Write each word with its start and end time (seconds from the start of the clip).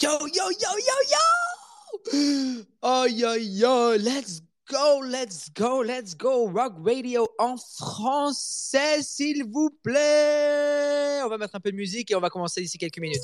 Yo, 0.00 0.10
yo, 0.26 0.50
yo, 0.50 0.70
yo, 0.88 0.96
yo! 1.12 2.64
Oh, 2.82 3.04
yo, 3.04 3.34
yo, 3.34 3.96
let's 3.96 4.42
go, 4.68 5.00
let's 5.04 5.48
go, 5.50 5.84
let's 5.86 6.16
go. 6.16 6.48
Rock 6.48 6.74
Radio 6.84 7.28
en 7.38 7.56
français, 7.56 9.04
s'il 9.04 9.44
vous 9.44 9.70
plaît. 9.84 11.20
On 11.24 11.28
va 11.28 11.38
mettre 11.38 11.54
un 11.54 11.60
peu 11.60 11.70
de 11.70 11.76
musique 11.76 12.10
et 12.10 12.16
on 12.16 12.20
va 12.20 12.28
commencer 12.28 12.60
d'ici 12.60 12.76
quelques 12.76 12.98
minutes. 12.98 13.22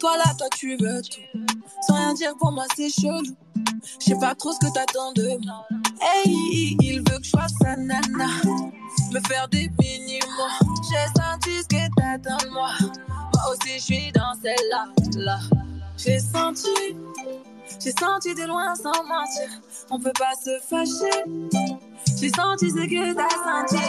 Toi 0.00 0.16
là, 0.16 0.34
toi 0.38 0.48
tu 0.56 0.74
veux 0.78 1.02
tout. 1.02 1.20
Sans 1.86 1.94
rien 1.96 2.14
dire 2.14 2.32
pour 2.38 2.50
moi, 2.50 2.64
c'est 2.74 2.88
chelou. 2.88 3.36
Je 4.00 4.06
sais 4.06 4.18
pas 4.18 4.34
trop 4.34 4.52
ce 4.52 4.58
que 4.58 4.72
t'attends 4.72 5.12
de 5.12 5.36
moi. 5.44 5.66
Hey, 6.04 6.76
il 6.80 6.98
veut 6.98 7.18
que 7.18 7.24
je 7.24 7.30
sois 7.30 7.46
sa 7.60 7.76
nana. 7.76 8.26
Me 9.12 9.20
faire 9.28 9.46
des 9.48 9.70
mini-mois. 9.80 10.58
J'ai 10.90 11.20
senti 11.20 11.62
ce 11.62 11.68
que 11.68 11.94
t'attends 11.94 12.44
de 12.44 12.50
moi. 12.50 12.70
Moi 12.80 13.42
aussi, 13.50 13.74
je 13.74 13.82
suis 13.82 14.12
dans 14.12 14.34
celle-là. 14.42 14.88
Là. 15.16 15.38
J'ai 15.96 16.18
senti, 16.18 16.96
j'ai 17.78 17.92
senti 17.92 18.34
de 18.34 18.46
loin 18.46 18.74
sans 18.74 19.04
mentir. 19.04 19.48
On 19.90 20.00
peut 20.00 20.12
pas 20.18 20.32
se 20.42 20.58
fâcher. 20.68 21.24
J'ai 22.18 22.30
senti 22.30 22.70
ce 22.70 22.86
que 22.86 23.14
t'as 23.14 23.28
senti. 23.44 23.84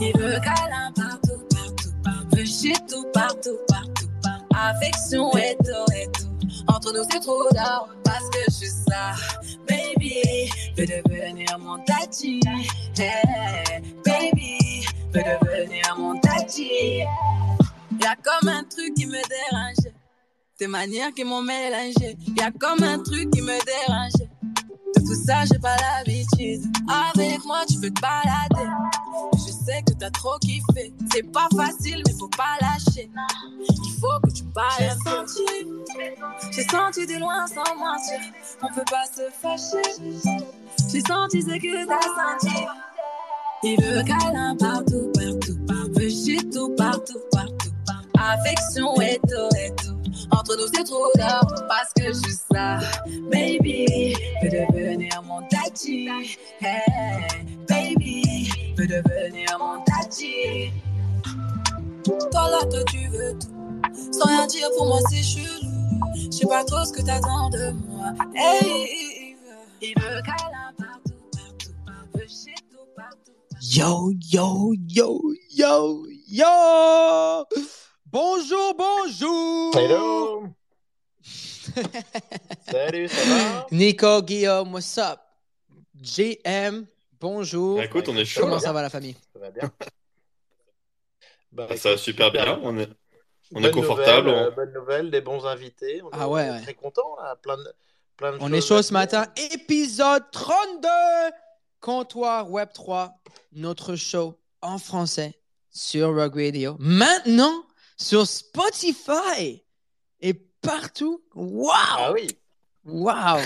Il 0.00 0.16
veut 0.16 0.38
câlin 0.40 0.92
partout, 0.94 1.42
partout, 1.50 1.92
partout. 2.04 2.46
Shit 2.46 2.86
tout, 2.88 3.06
partout, 3.12 3.58
partout, 3.68 4.08
partout. 4.22 4.46
Affection 4.54 5.36
et 5.36 5.56
tout, 5.58 5.92
et 5.94 6.06
tout. 6.12 6.29
Entre 6.66 6.92
nous, 6.92 7.04
c'est 7.10 7.20
trop 7.20 7.48
tard 7.54 7.88
parce 8.04 8.28
que 8.30 8.38
je 8.48 8.52
suis 8.52 8.68
ça. 8.68 9.14
Baby, 9.68 10.50
veux 10.76 10.86
devenir 10.86 11.58
mon 11.58 11.78
tati. 11.84 12.40
Hey, 12.98 13.82
baby, 14.04 14.84
veux 15.12 15.22
devenir 15.22 15.96
mon 15.98 16.18
tati. 16.20 17.00
Y'a 18.02 18.16
comme 18.22 18.48
un 18.48 18.64
truc 18.64 18.94
qui 18.94 19.06
me 19.06 19.12
dérange. 19.12 19.92
Tes 20.58 20.66
manières 20.66 21.12
qui 21.14 21.24
m'ont 21.24 21.42
mélangé. 21.42 22.16
Y'a 22.36 22.50
comme 22.50 22.82
un 22.82 22.98
truc 22.98 23.30
qui 23.30 23.42
me 23.42 23.58
dérange. 23.64 24.12
De 24.96 25.00
tout 25.00 25.24
ça, 25.26 25.44
j'ai 25.50 25.58
pas 25.58 25.76
l'habitude. 25.76 26.64
Avec 26.88 27.44
moi, 27.44 27.62
tu 27.68 27.78
peux 27.80 27.90
te 27.90 28.00
balader. 28.00 28.70
Sais 29.64 29.82
que 29.86 29.92
t'as 29.98 30.10
trop 30.10 30.38
kiffé. 30.40 30.92
C'est 31.12 31.30
pas 31.32 31.48
facile, 31.56 32.02
mais 32.06 32.12
faut 32.18 32.28
pas 32.28 32.56
lâcher. 32.60 33.10
Il 33.68 34.00
faut 34.00 34.20
que 34.24 34.32
tu 34.32 34.44
parles. 34.44 34.70
J'ai 34.78 35.10
senti, 35.10 35.46
j'ai 36.52 36.64
senti 36.64 37.06
de 37.06 37.18
loin 37.20 37.46
sans 37.46 37.76
mentir. 37.76 38.20
On 38.62 38.74
peut 38.74 38.84
pas 38.90 39.04
se 39.06 39.30
fâcher. 39.40 39.82
J'ai 40.90 41.00
senti 41.00 41.42
ce 41.42 41.58
que 41.58 41.86
t'as 41.86 42.00
senti. 42.00 42.66
Il 43.62 43.76
veut 43.82 44.02
câlin 44.02 44.56
partout, 44.56 45.12
partout, 45.14 45.58
partout. 45.66 46.08
Shit 46.08 46.50
tout, 46.50 46.74
partout, 46.76 47.20
partout. 47.30 47.70
Affection 48.18 49.00
et 49.00 49.18
tout, 49.28 49.56
et 49.58 49.70
tout. 49.76 49.90
Entre 50.32 50.56
nous, 50.56 50.66
c'est 50.74 50.84
trop 50.84 51.10
tard 51.16 51.46
parce 51.68 51.92
que 51.94 52.12
je 52.12 52.30
ça. 52.52 52.78
Baby, 53.30 54.14
veux 54.42 54.50
devenir 54.50 55.22
mon 55.24 55.42
tati. 55.48 56.08
Hey, 56.60 56.86
baby, 57.68 58.09
devenir 58.86 59.58
mon 59.58 59.82
tati. 59.84 60.70
Toi 62.04 62.50
là, 62.50 62.64
toi, 62.70 62.84
tu 62.90 63.08
veux 63.08 63.38
tout. 63.38 64.12
Sans 64.12 64.26
rien 64.26 64.46
dire, 64.46 64.68
pour 64.76 64.86
moi, 64.86 64.98
c'est 65.10 65.22
chelou. 65.22 65.68
Je 66.16 66.30
sais 66.30 66.46
pas 66.46 66.64
trop 66.64 66.84
ce 66.84 66.92
que 66.92 67.02
t'attends 67.02 67.50
de 67.50 67.70
moi. 67.70 68.12
Hey, 68.34 68.62
il 68.62 69.36
veut, 69.36 69.66
il 69.82 69.94
veut 70.00 70.22
câlin 70.22 70.72
partout, 70.78 71.12
partout, 71.32 71.74
partout. 71.86 72.18
Veut 72.18 72.26
shit 72.26 72.64
tout, 72.70 72.86
partout. 72.96 73.32
Yo, 73.60 74.12
yo, 74.30 74.74
yo, 74.88 75.20
yo, 75.50 76.06
yo! 76.28 77.44
Bonjour, 78.06 78.74
bonjour! 78.74 79.76
Hello! 79.76 80.48
Salut, 82.70 83.08
ça 83.08 83.24
va? 83.28 83.66
Nico, 83.70 84.22
Guillaume, 84.22 84.72
what's 84.72 84.98
up? 84.98 85.20
JM, 86.02 86.86
bonjour. 87.20 87.76
Bah, 87.78 87.84
écoute, 87.84 88.08
on 88.08 88.16
est 88.16 88.24
chaud. 88.24 88.40
Comment 88.42 88.58
ça 88.58 88.72
va 88.72 88.82
la 88.82 88.90
famille? 88.90 89.16
Ça 89.32 89.38
va 89.38 89.50
bien? 89.50 89.70
Bah, 91.52 91.66
Bah, 91.68 91.76
ça 91.76 91.90
va 91.90 91.96
super 91.96 92.30
bien. 92.30 92.60
On 92.62 92.78
est, 92.78 92.88
on 93.54 93.58
est 93.58 93.62
Bonne 93.62 93.72
confortable. 93.72 94.28
nouvelle, 94.28 94.42
on- 94.42 94.46
euh, 94.46 94.50
bonne 94.50 94.72
nouvelle, 94.72 95.10
des 95.10 95.20
bons 95.20 95.44
invités. 95.46 96.00
On 96.02 96.10
Ah 96.12 96.22
est 96.22 96.26
ouais, 96.26 96.50
ouais. 96.50 96.62
très 96.62 96.74
contents, 96.74 97.16
là. 97.16 97.36
Plein 97.42 97.56
de, 97.56 97.72
plein 98.16 98.32
de 98.32 98.38
On 98.40 98.52
est 98.52 98.60
chaud 98.60 98.82
ce 98.82 98.92
matin. 98.92 99.26
Épisode 99.52 100.24
32, 100.30 100.88
Comptoir 101.80 102.50
Web 102.50 102.68
3, 102.72 103.14
notre 103.52 103.96
show 103.96 104.38
en 104.62 104.78
français 104.78 105.34
sur 105.70 106.14
Rock 106.14 106.34
Radio. 106.36 106.76
Maintenant 106.78 107.64
sur 107.96 108.26
Spotify 108.26 109.64
et 110.20 110.34
partout. 110.34 111.22
Waouh! 111.34 111.72
Ah 111.74 112.12
oui, 112.12 112.28
Waouh! 112.84 113.40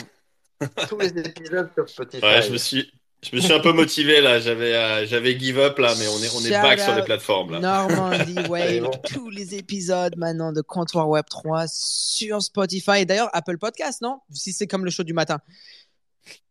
tous 0.88 0.98
les 0.98 1.08
épisodes 1.18 1.70
sur 1.74 1.88
Spotify. 1.88 2.24
Ouais, 2.24 2.42
je 2.42 2.52
me 2.52 2.56
suis, 2.58 2.90
je 3.30 3.36
me 3.36 3.40
suis 3.40 3.52
un 3.52 3.60
peu 3.60 3.72
motivé 3.72 4.20
là. 4.20 4.38
J'avais, 4.40 4.74
euh, 4.74 5.06
j'avais 5.06 5.38
give 5.38 5.58
up 5.58 5.78
là, 5.78 5.92
mais 5.98 6.06
on 6.06 6.18
est, 6.22 6.30
on 6.34 6.40
est 6.40 6.54
Shout 6.54 6.62
back 6.62 6.80
sur 6.80 6.94
les 6.94 7.02
plateformes 7.02 7.52
là. 7.52 7.60
Normandie 7.60 8.34
Wave, 8.48 8.80
bon. 8.82 8.90
tous 9.08 9.30
les 9.30 9.54
épisodes 9.54 10.16
maintenant 10.16 10.52
de 10.52 10.60
Comptoir 10.60 11.08
Web 11.08 11.24
3 11.28 11.66
sur 11.68 12.42
Spotify. 12.42 13.00
Et 13.00 13.04
d'ailleurs, 13.04 13.30
Apple 13.32 13.58
Podcast, 13.58 14.02
non? 14.02 14.18
Si 14.32 14.52
c'est 14.52 14.66
comme 14.66 14.84
le 14.84 14.90
show 14.90 15.02
du 15.02 15.14
matin. 15.14 15.38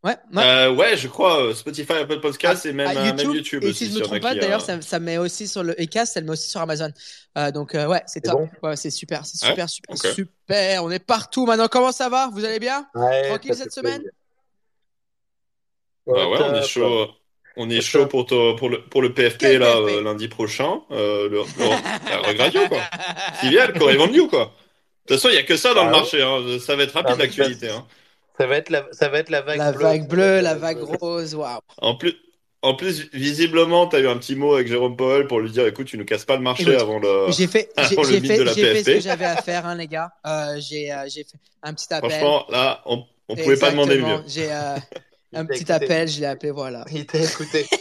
Ouais, 0.04 0.16
ouais. 0.34 0.42
Euh, 0.44 0.74
ouais, 0.74 0.96
je 0.96 1.08
crois 1.08 1.42
euh, 1.42 1.54
Spotify, 1.54 1.94
Apple 1.94 2.20
Podcast 2.20 2.66
et 2.66 2.72
même 2.72 2.86
à 2.86 3.00
euh, 3.08 3.14
même 3.14 3.32
YouTube 3.32 3.64
et 3.64 3.70
aussi. 3.70 3.86
si 3.86 3.92
je 3.92 3.98
me 3.98 4.04
trompe 4.04 4.20
pas, 4.20 4.34
d'ailleurs, 4.34 4.60
ça, 4.60 4.80
ça 4.82 5.00
met 5.00 5.18
aussi 5.18 5.48
sur 5.48 5.64
le 5.64 5.80
Ecast, 5.80 6.12
ça 6.14 6.20
le 6.20 6.26
met 6.26 6.32
aussi 6.32 6.48
sur 6.48 6.60
Amazon. 6.60 6.90
Euh, 7.38 7.50
donc, 7.50 7.74
euh, 7.74 7.88
ouais, 7.88 8.02
c'est 8.06 8.20
top. 8.20 8.34
bon 8.34 8.68
Ouais, 8.68 8.76
c'est 8.76 8.90
super, 8.90 9.24
c'est 9.24 9.42
Ouais, 9.42 9.50
super, 9.50 9.68
super, 9.68 9.96
super. 9.96 10.84
On 10.84 10.90
est 10.90 11.04
partout 11.04 11.46
maintenant. 11.46 11.68
Comment 11.68 11.90
ça 11.90 12.08
va? 12.08 12.28
Vous 12.32 12.44
allez 12.44 12.60
bien? 12.60 12.86
Ouais, 12.94 13.28
Tranquille 13.28 13.54
cette 13.54 13.72
semaine? 13.72 14.02
plaisir. 14.02 14.12
Bah 16.06 16.28
ouais, 16.28 16.38
on 16.40 16.54
est 16.54 16.62
chaud. 16.66 17.08
On 17.56 17.70
est 17.70 17.80
chaud 17.80 18.06
pour, 18.06 18.26
le, 18.30 18.78
pour 18.88 19.00
le 19.00 19.14
PFP 19.14 19.38
Quel 19.38 19.60
là 19.60 19.74
PFP? 19.76 19.88
euh, 19.98 20.02
lundi 20.02 20.26
prochain. 20.28 20.80
Euh, 20.90 21.28
le, 21.28 21.36
le, 21.38 21.64
Rock 21.66 22.36
Radio 22.38 22.60
quoi. 22.68 22.80
Le 23.42 23.78
Corée 23.78 23.96
quoi. 24.28 24.52
De 25.06 25.14
toute 25.14 25.16
façon, 25.22 25.28
il 25.28 25.34
y 25.36 25.38
a 25.38 25.42
que 25.44 25.56
ça 25.56 25.72
dans 25.72 25.82
Ah 25.82 25.84
le 25.84 25.90
ouais 25.92 25.96
marché. 25.98 26.22
Hein. 26.22 26.58
Ça 26.58 26.74
va 26.76 26.82
être 26.82 26.94
rapide 26.94 27.18
l'actualité. 27.18 27.68
Hein. 27.70 27.86
Ça 28.38 28.46
va 28.48 28.56
être 28.56 28.70
la, 28.70 28.86
ça 28.90 29.08
va 29.08 29.20
être 29.20 29.30
la 29.30 29.42
vague 29.42 29.58
La 29.58 29.70
bleue. 29.72 29.82
vague 29.82 30.08
bleue, 30.08 30.40
la 30.40 30.54
vague 30.56 30.82
rose, 30.82 31.34
waouh. 31.36 31.60
En 31.80 31.94
plus, 31.94 32.16
en 32.62 32.74
plus, 32.74 33.08
visiblement, 33.12 33.86
tu 33.86 33.94
as 33.96 34.00
eu 34.00 34.08
un 34.08 34.16
petit 34.16 34.34
mot 34.34 34.54
avec 34.54 34.66
Jérôme 34.66 34.96
Powell 34.96 35.28
pour 35.28 35.38
lui 35.38 35.50
dire 35.50 35.66
écoute, 35.66 35.86
tu 35.86 35.96
nous 35.98 36.04
casses 36.04 36.24
pas 36.24 36.34
le 36.36 36.42
marché 36.42 36.62
Écoute, 36.64 36.80
avant 36.80 36.98
le. 36.98 37.26
J'ai 37.30 37.46
fait, 37.46 37.70
j'ai, 37.88 37.94
le 37.94 38.02
fait, 38.26 38.38
de 38.38 38.42
la 38.42 38.52
j'ai 38.52 38.62
fait 38.62 38.78
ce 38.80 38.84
PFP. 38.84 38.94
que 38.94 39.00
j'avais 39.00 39.24
à 39.26 39.36
faire, 39.36 39.66
hein, 39.66 39.76
les 39.76 39.86
gars. 39.86 40.10
Euh, 40.26 40.56
j'ai, 40.58 40.90
euh, 40.90 41.04
j'ai 41.06 41.22
fait 41.22 41.38
un 41.62 41.72
petit 41.74 41.92
appel. 41.94 42.10
Franchement, 42.10 42.46
là, 42.48 42.82
on, 42.86 43.04
on 43.28 43.36
pouvait 43.36 43.58
pas 43.58 43.70
demander 43.70 43.98
mieux. 44.00 44.22
J'ai 44.26 44.50
euh, 44.50 44.76
un 45.36 45.46
petit 45.46 45.62
écouté. 45.62 45.72
appel, 45.72 46.08
je 46.08 46.20
l'ai 46.20 46.26
appelé, 46.26 46.50
voilà. 46.50 46.84
Il 46.90 47.06
t'a 47.06 47.18
écouté. 47.18 47.66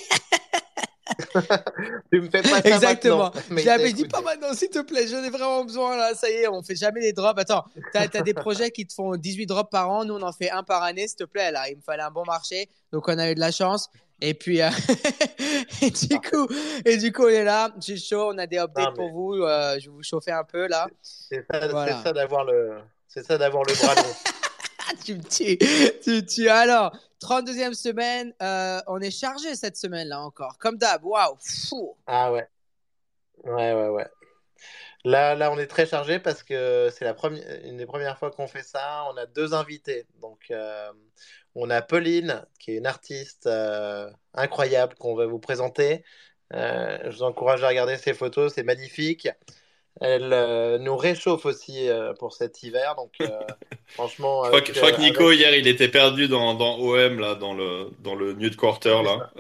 tu 2.12 2.22
me 2.22 2.30
fais 2.30 2.42
pas 2.42 2.62
ça 2.62 2.64
Exactement. 2.64 3.32
maintenant, 3.50 3.78
Je 3.86 3.92
dis 3.94 4.08
t'a 4.08 4.22
pas 4.22 4.24
maintenant, 4.24 4.54
s'il 4.54 4.70
te 4.70 4.80
plaît, 4.80 5.08
j'en 5.08 5.24
ai 5.24 5.30
vraiment 5.30 5.64
besoin 5.64 5.96
là, 5.96 6.14
ça 6.16 6.30
y 6.30 6.34
est, 6.34 6.48
on 6.48 6.64
fait 6.64 6.76
jamais 6.76 7.02
des 7.02 7.14
drops. 7.14 7.40
Attends, 7.40 7.66
t'as 7.92 8.08
as 8.14 8.22
des 8.22 8.34
projets 8.34 8.72
qui 8.72 8.86
te 8.86 8.94
font 8.94 9.16
18 9.16 9.46
drops 9.46 9.70
par 9.70 9.90
an, 9.90 10.06
nous 10.06 10.16
on 10.16 10.22
en 10.22 10.32
fait 10.32 10.50
un 10.50 10.64
par 10.64 10.84
année, 10.84 11.08
s'il 11.08 11.18
te 11.18 11.24
plaît, 11.26 11.52
là, 11.52 11.70
il 11.70 11.78
me 11.78 11.82
fallait 11.82 12.04
un 12.04 12.12
bon 12.12 12.24
marché, 12.26 12.70
donc 12.92 13.08
on 13.08 13.18
a 13.18 13.30
eu 13.30 13.36
de 13.36 13.40
la 13.40 13.52
chance. 13.52 13.90
Et 14.22 14.34
puis, 14.34 14.62
euh, 14.62 14.70
et 15.82 15.92
du 15.92 16.20
coup, 16.22 16.48
et 16.86 16.98
du 16.98 17.12
coup, 17.12 17.24
on 17.24 17.28
est 17.30 17.44
là, 17.44 17.74
j'ai 17.86 17.98
chaud, 17.98 18.32
on 18.34 18.38
a 18.38 18.48
des 18.48 18.58
updates 18.58 18.86
Non, 18.86 18.92
mais- 18.92 18.96
pour 18.96 19.12
vous, 19.12 19.34
euh, 19.44 19.78
je 19.80 19.90
vais 19.90 19.96
vous 19.96 20.04
chauffer 20.04 20.32
un 20.32 20.46
peu 20.46 20.68
là. 20.68 20.88
C'est 21.02 21.46
ça, 21.52 21.68
Voilà. 21.68 21.98
c'est 21.98 22.04
ça 22.04 22.14
d'avoir 22.14 22.46
le, 22.46 22.78
c'est 23.08 23.26
ça 23.26 23.38
d'avoir 23.38 23.64
le 23.64 23.74
bras 23.74 23.96
long. 23.96 24.04
Tu 25.04 25.16
me 25.16 25.24
tues, 25.24 25.58
tu 26.04 26.10
me 26.12 26.20
tues. 26.22 26.50
Alors, 26.50 26.96
32e 27.24 27.74
semaine, 27.74 28.34
euh, 28.42 28.82
on 28.88 29.00
est 29.00 29.12
chargé 29.12 29.56
cette 29.56 29.78
semaine 29.78 30.10
là 30.10 30.20
encore, 30.20 30.58
comme 30.60 30.78
d'hab, 30.78 31.04
waouh, 31.04 31.38
fou. 31.40 31.96
Ah 32.06 32.32
ouais. 32.32 32.48
Ouais, 33.44 33.74
ouais, 33.74 33.90
ouais. 33.90 34.08
Là, 35.06 35.36
là, 35.36 35.52
on 35.52 35.58
est 35.58 35.68
très 35.68 35.86
chargé 35.86 36.20
parce 36.20 36.44
que 36.44 36.90
c'est 36.92 37.06
la 37.06 37.14
première, 37.14 37.44
une 37.66 37.78
des 37.78 37.86
premières 37.86 38.18
fois 38.18 38.32
qu'on 38.32 38.48
fait 38.48 38.64
ça. 38.64 39.06
On 39.12 39.18
a 39.18 39.26
deux 39.26 39.54
invités. 39.54 40.06
Donc, 40.22 40.52
euh, 40.52 40.92
on 41.56 41.70
a 41.70 41.82
Pauline, 41.82 42.46
qui 42.60 42.72
est 42.72 42.78
une 42.78 42.88
artiste 42.88 43.48
euh, 43.48 44.10
incroyable 44.34 44.96
qu'on 44.96 45.16
va 45.16 45.26
vous 45.26 45.40
présenter. 45.40 46.04
Je 46.52 47.10
vous 47.10 47.24
encourage 47.24 47.64
à 47.64 47.68
regarder 47.68 47.98
ses 47.98 48.14
photos, 48.14 48.54
c'est 48.54 48.64
magnifique. 48.64 49.28
Elle 50.04 50.34
euh, 50.34 50.78
nous 50.80 50.98
réchauffe 50.98 51.46
aussi 51.46 51.88
euh, 51.88 52.14
pour 52.14 52.34
cet 52.34 52.62
hiver. 52.62 52.96
Donc, 52.96 53.14
euh, 53.22 53.28
franchement, 53.88 54.44
Je 54.44 54.50
crois, 54.50 54.58
avec, 54.60 54.68
que, 54.68 54.74
je 54.74 54.80
crois 54.80 54.92
que 54.92 55.02
Nico, 55.02 55.28
avec- 55.28 55.40
hier, 55.40 55.56
il 55.56 55.68
était 55.68 55.88
perdu 55.88 56.28
dans, 56.28 56.54
dans 56.56 56.78
OM, 56.80 57.20
là, 57.20 57.36
dans 57.36 57.54
le, 57.54 57.90
dans 58.00 58.16
le 58.16 58.34
nude 58.34 58.56
quarter, 58.58 59.02
là. 59.04 59.32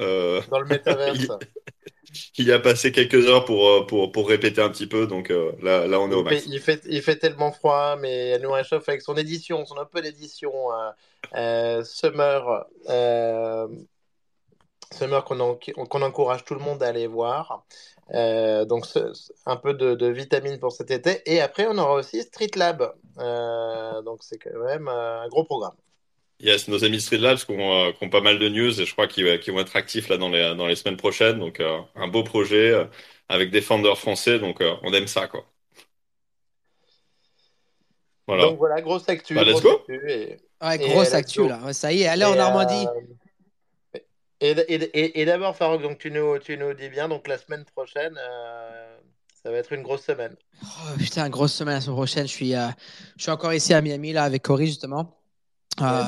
Dans 0.49 0.59
le 0.59 0.65
métaverse. 0.65 1.17
il, 2.37 2.45
il 2.45 2.51
a 2.51 2.59
passé 2.59 2.91
quelques 2.91 3.27
heures 3.27 3.43
pour, 3.43 3.87
pour, 3.87 4.11
pour 4.11 4.29
répéter 4.29 4.61
un 4.61 4.69
petit 4.69 4.87
peu, 4.87 5.05
donc 5.07 5.33
là, 5.61 5.87
là, 5.87 5.99
on 5.99 6.09
est 6.11 6.15
au 6.15 6.23
Il 6.23 6.29
fait, 6.29 6.35
max. 6.35 6.45
il, 6.47 6.59
fait, 6.59 6.81
il 6.87 7.01
fait 7.01 7.15
tellement 7.17 7.51
froid, 7.51 7.95
mais 7.99 8.29
elle 8.29 8.41
nous 8.41 8.51
réchauffe 8.51 8.87
avec 8.87 9.01
son 9.01 9.15
édition, 9.17 9.65
son 9.65 9.77
Open 9.77 10.05
édition 10.05 10.53
euh, 10.71 10.91
euh, 11.35 11.83
Summer. 11.83 12.65
Summer 14.91 15.23
qu'on 15.25 15.57
qu'on 15.89 16.01
encourage 16.03 16.45
tout 16.45 16.53
le 16.53 16.59
monde 16.59 16.83
à 16.83 16.87
aller 16.87 17.07
voir. 17.07 17.65
Euh, 18.11 18.65
donc, 18.65 18.85
un 19.45 19.55
peu 19.55 19.73
de, 19.73 19.95
de, 19.95 20.07
vitamine 20.07 20.59
pour 20.59 20.71
cet 20.71 20.91
été. 20.91 21.21
Et 21.25 21.41
après, 21.41 21.65
on 21.67 21.77
aura 21.77 21.95
aussi 21.95 22.21
Street 22.21 22.51
Lab. 22.55 22.93
Euh, 23.17 24.01
donc, 24.01 24.19
c'est 24.21 24.37
quand 24.37 24.57
même 24.65 24.87
un 24.87 25.27
gros 25.29 25.43
programme. 25.43 25.75
Yes, 26.39 26.67
nos 26.67 26.83
amis 26.83 26.99
Street 26.99 27.17
Labs 27.17 27.37
qui 27.37 27.51
ont, 27.51 27.93
qui 27.93 28.03
ont 28.03 28.09
pas 28.09 28.21
mal 28.21 28.37
de 28.37 28.49
news 28.49 28.81
et 28.81 28.85
je 28.85 28.91
crois 28.91 29.07
qu'ils 29.07 29.25
vont 29.25 29.59
être 29.59 29.75
actifs 29.75 30.09
là 30.09 30.17
dans 30.17 30.29
les, 30.29 30.55
dans 30.55 30.67
les 30.67 30.75
semaines 30.75 30.97
prochaines. 30.97 31.39
Donc, 31.39 31.61
un 31.61 32.07
beau 32.07 32.23
projet 32.23 32.87
avec 33.29 33.49
des 33.51 33.61
founders 33.61 33.97
français. 33.97 34.39
Donc, 34.39 34.61
on 34.83 34.93
aime 34.93 35.07
ça, 35.07 35.27
quoi. 35.27 35.45
Voilà. 38.27 38.43
Donc, 38.43 38.57
voilà, 38.57 38.81
grosse 38.81 39.07
actu. 39.07 39.35
Bah, 39.35 39.43
let's 39.43 39.61
go. 39.61 39.81
et, 39.89 40.37
ouais, 40.61 40.77
grosse 40.77 41.13
actu, 41.13 41.47
là. 41.47 41.71
Ça 41.73 41.91
y 41.91 42.03
est, 42.03 42.07
allez 42.07 42.25
en 42.25 42.35
Normandie. 42.35 42.87
Et, 44.41 45.25
d'abord, 45.25 45.55
Farouk, 45.55 45.81
donc 45.81 45.97
tu 45.99 46.11
nous, 46.11 46.37
tu 46.39 46.57
nous 46.57 46.73
dis 46.73 46.89
bien, 46.89 47.07
donc 47.07 47.27
la 47.27 47.37
semaine 47.37 47.63
prochaine, 47.75 48.17
euh, 48.17 48.97
ça 49.41 49.51
va 49.51 49.57
être 49.57 49.71
une 49.71 49.83
grosse 49.83 50.03
semaine. 50.03 50.35
Oh, 50.63 50.97
putain, 50.97 51.29
grosse 51.29 51.53
semaine 51.53 51.75
la 51.75 51.81
semaine 51.81 51.95
prochaine. 51.95 52.27
Je 52.27 52.33
suis, 52.33 52.55
euh, 52.55 52.67
je 53.15 53.23
suis 53.23 53.31
encore 53.31 53.53
ici 53.53 53.73
à 53.73 53.81
Miami, 53.81 54.11
là, 54.11 54.23
avec 54.23 54.43
Cory, 54.43 54.67
justement. 54.67 55.17
Euh, 55.81 56.03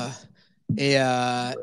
et, 0.76 0.96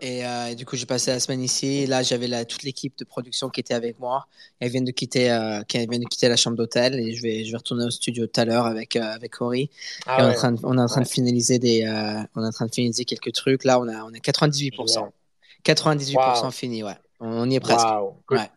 et, 0.01 0.55
du 0.55 0.65
coup, 0.65 0.75
j'ai 0.75 0.87
passé 0.87 1.11
la 1.11 1.19
semaine 1.19 1.43
ici. 1.43 1.85
Là, 1.85 2.01
j'avais 2.01 2.45
toute 2.45 2.63
l'équipe 2.63 2.97
de 2.97 3.03
production 3.03 3.49
qui 3.49 3.59
était 3.59 3.75
avec 3.75 3.99
moi. 3.99 4.25
Elle 4.59 4.71
vient 4.71 4.81
de 4.81 4.91
quitter, 4.91 5.25
elle 5.25 5.89
vient 5.89 5.99
de 5.99 6.05
quitter 6.05 6.27
la 6.27 6.37
chambre 6.37 6.57
d'hôtel 6.57 6.95
et 6.95 7.13
je 7.13 7.21
vais, 7.21 7.45
je 7.45 7.51
vais 7.51 7.57
retourner 7.57 7.85
au 7.85 7.91
studio 7.91 8.25
tout 8.25 8.39
à 8.39 8.45
l'heure 8.45 8.65
avec, 8.65 8.95
avec 8.95 9.33
Cory. 9.33 9.69
Ah 10.07 10.17
on, 10.19 10.27
est 10.27 10.31
en 10.31 10.33
train 10.33 10.51
de, 10.53 10.59
on 10.63 10.77
est 10.77 10.81
en 10.81 10.87
train 10.87 11.01
de 11.01 11.07
finaliser 11.07 11.59
des, 11.59 11.85
on 12.35 12.43
est 12.43 12.47
en 12.47 12.51
train 12.51 12.65
de 12.65 12.73
finaliser 12.73 13.05
quelques 13.05 13.33
trucs. 13.33 13.63
Là, 13.63 13.79
on 13.79 13.87
a, 13.87 14.03
on 14.03 14.13
a 14.13 14.17
98%. 14.17 15.11
98% 15.65 16.51
fini, 16.51 16.83
ouais. 16.83 16.97
On 17.19 17.49
y 17.49 17.55
est 17.55 17.59
presque. 17.59 17.87
Ouais. 18.29 18.49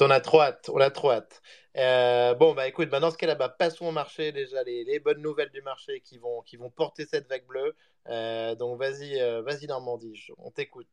on 0.00 0.10
a 0.10 0.20
trop 0.20 0.40
hâte. 0.40 0.70
On 0.72 0.80
a 0.80 0.90
trop 0.90 1.10
hâte. 1.10 1.42
Euh, 1.76 2.34
bon, 2.34 2.54
bah 2.54 2.66
écoute, 2.66 2.88
bah, 2.88 2.98
dans 2.98 3.10
ce 3.10 3.16
cas-là, 3.16 3.34
bah, 3.34 3.48
passons 3.48 3.86
au 3.86 3.92
marché 3.92 4.32
déjà, 4.32 4.62
les, 4.64 4.84
les, 4.84 4.98
bonnes 4.98 5.20
nouvelles 5.22 5.50
du 5.50 5.62
marché 5.62 6.00
qui 6.04 6.18
vont, 6.18 6.42
qui 6.42 6.56
vont 6.56 6.70
porter 6.70 7.06
cette 7.06 7.28
vague 7.28 7.46
bleue. 7.46 7.74
Euh, 8.08 8.54
donc 8.54 8.78
vas-y, 8.78 9.20
euh, 9.20 9.42
vas-y 9.42 9.66
Normandie, 9.66 10.28
on 10.38 10.50
t'écoute. 10.50 10.88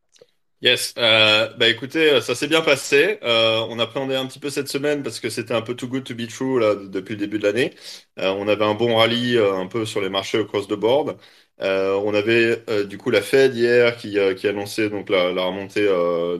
Yes, 0.62 0.94
bah 0.94 1.68
écoutez, 1.68 2.20
ça 2.22 2.34
s'est 2.34 2.46
bien 2.46 2.62
passé. 2.62 3.18
on 3.22 3.78
appréhendait 3.78 4.16
un 4.16 4.26
petit 4.26 4.38
peu 4.38 4.48
cette 4.48 4.68
semaine 4.68 5.02
parce 5.02 5.20
que 5.20 5.28
c'était 5.28 5.52
un 5.52 5.60
peu 5.60 5.74
too 5.74 5.86
good 5.86 6.04
to 6.04 6.14
be 6.14 6.26
true 6.26 6.58
là 6.58 6.74
depuis 6.74 7.12
le 7.12 7.18
début 7.18 7.38
de 7.38 7.44
l'année. 7.44 7.74
on 8.16 8.48
avait 8.48 8.64
un 8.64 8.72
bon 8.72 8.96
rallye 8.96 9.38
un 9.38 9.66
peu 9.66 9.84
sur 9.84 10.00
les 10.00 10.08
marchés 10.08 10.40
across 10.40 10.66
the 10.66 10.72
board. 10.72 11.18
Euh, 11.62 11.94
on 12.04 12.12
avait 12.14 12.62
euh, 12.68 12.84
du 12.84 12.98
coup 12.98 13.10
la 13.10 13.22
Fed 13.22 13.54
hier 13.56 13.96
qui, 13.96 14.18
euh, 14.18 14.34
qui 14.34 14.46
a 14.46 14.50
annoncé 14.50 14.90
donc 14.90 15.08
la, 15.08 15.32
la 15.32 15.44
remontée 15.44 15.86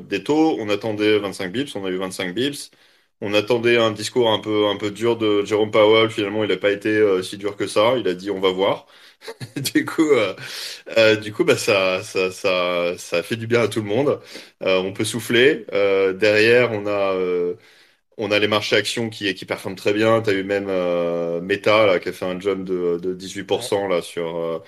des 0.01 0.23
taux. 0.25 0.57
On 0.61 0.69
attendait 0.69 1.19
25 1.19 1.53
bips, 1.53 1.75
on 1.77 1.85
a 1.85 1.91
eu 1.91 1.97
25 1.97 2.35
bips. 2.35 2.71
On 3.23 3.33
attendait 3.33 3.79
un 3.79 3.93
discours 3.93 4.31
un 4.31 4.39
peu, 4.41 4.67
un 4.69 4.77
peu 4.77 4.91
dur 4.91 5.17
de 5.17 5.43
Jerome 5.45 5.71
Powell. 5.71 6.11
Finalement, 6.11 6.45
il 6.45 6.51
n'a 6.51 6.59
pas 6.59 6.71
été 6.71 7.23
si 7.23 7.39
dur 7.39 7.57
que 7.57 7.67
ça. 7.67 7.97
Il 7.97 8.07
a 8.09 8.15
dit 8.15 8.31
on 8.31 8.41
va 8.41 8.51
voir. 8.53 8.87
du 9.75 9.85
coup, 9.87 10.05
du 11.23 11.33
coup, 11.33 11.45
bah 11.45 11.57
ça, 11.57 12.03
ça, 12.03 12.31
ça, 12.31 12.95
ça 12.99 13.23
fait 13.23 13.37
du 13.37 13.47
bien 13.47 13.63
à 13.63 13.69
tout 13.69 13.81
le 13.81 13.87
monde. 13.89 14.21
on 14.61 14.93
peut 14.93 15.05
souffler. 15.05 15.67
derrière, 16.15 16.73
on 16.73 16.87
a 16.87 17.15
on 18.19 18.31
a 18.31 18.39
les 18.39 18.49
marchés 18.49 18.77
actions 18.77 19.11
qui, 19.11 19.35
qui 19.35 19.45
performent 19.45 19.77
très 19.77 19.93
bien. 19.93 20.23
Tu 20.23 20.31
as 20.31 20.33
eu 20.35 20.45
même 20.45 20.67
Meta 21.43 21.87
là, 21.87 21.99
qui 22.01 22.09
a 22.09 22.13
fait 22.13 22.25
un 22.25 22.41
jump 22.41 22.65
de, 22.65 22.99
de 22.99 23.15
18% 23.15 23.89
là, 23.89 24.03
sur, 24.03 24.37
euh, 24.37 24.59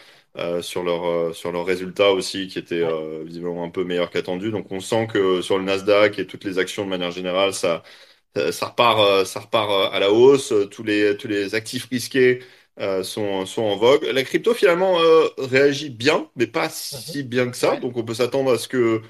sur 0.63 0.83
leurs 0.83 1.05
euh, 1.07 1.33
sur 1.33 1.53
leurs 1.53 1.65
résultats 1.67 2.13
aussi 2.13 2.47
qui 2.49 2.59
étaient 2.59 2.83
euh, 2.83 3.23
visiblement 3.25 3.65
un 3.65 3.71
peu 3.71 3.85
meilleurs 3.85 4.11
qu'attendus. 4.11 4.51
Donc 4.51 4.71
on 4.73 4.81
sent 4.81 5.07
que 5.13 5.43
sur 5.43 5.59
le 5.59 5.65
Nasdaq 5.65 6.19
et 6.19 6.27
toutes 6.27 6.45
les 6.45 6.59
actions 6.59 6.85
de 6.85 6.91
manière 6.91 7.11
générale, 7.11 7.55
ça 7.55 7.83
ça 8.53 8.67
repart 8.67 9.27
ça 9.27 9.41
repart 9.41 9.93
à 9.93 9.99
la 10.01 10.13
hausse. 10.13 10.53
Tous 10.71 10.83
les 10.85 11.17
tous 11.17 11.29
les 11.29 11.55
actifs 11.55 11.87
risqués 11.91 12.41
sont 13.03 13.47
sont 13.47 13.63
en 13.63 13.77
vogue. 13.77 14.05
La 14.05 14.23
crypto 14.23 14.55
finalement 14.55 14.97
réagit 15.39 15.91
bien, 15.91 16.31
mais 16.37 16.47
pas 16.47 16.69
si 16.71 17.23
mhm. 17.25 17.29
bien 17.29 17.51
que 17.51 17.57
ça. 17.57 17.77
Donc 17.77 17.97
on 17.97 18.05
peut 18.05 18.15
s'attendre 18.15 18.53
à 18.53 18.59
ce 18.59 18.69
que 18.69 19.03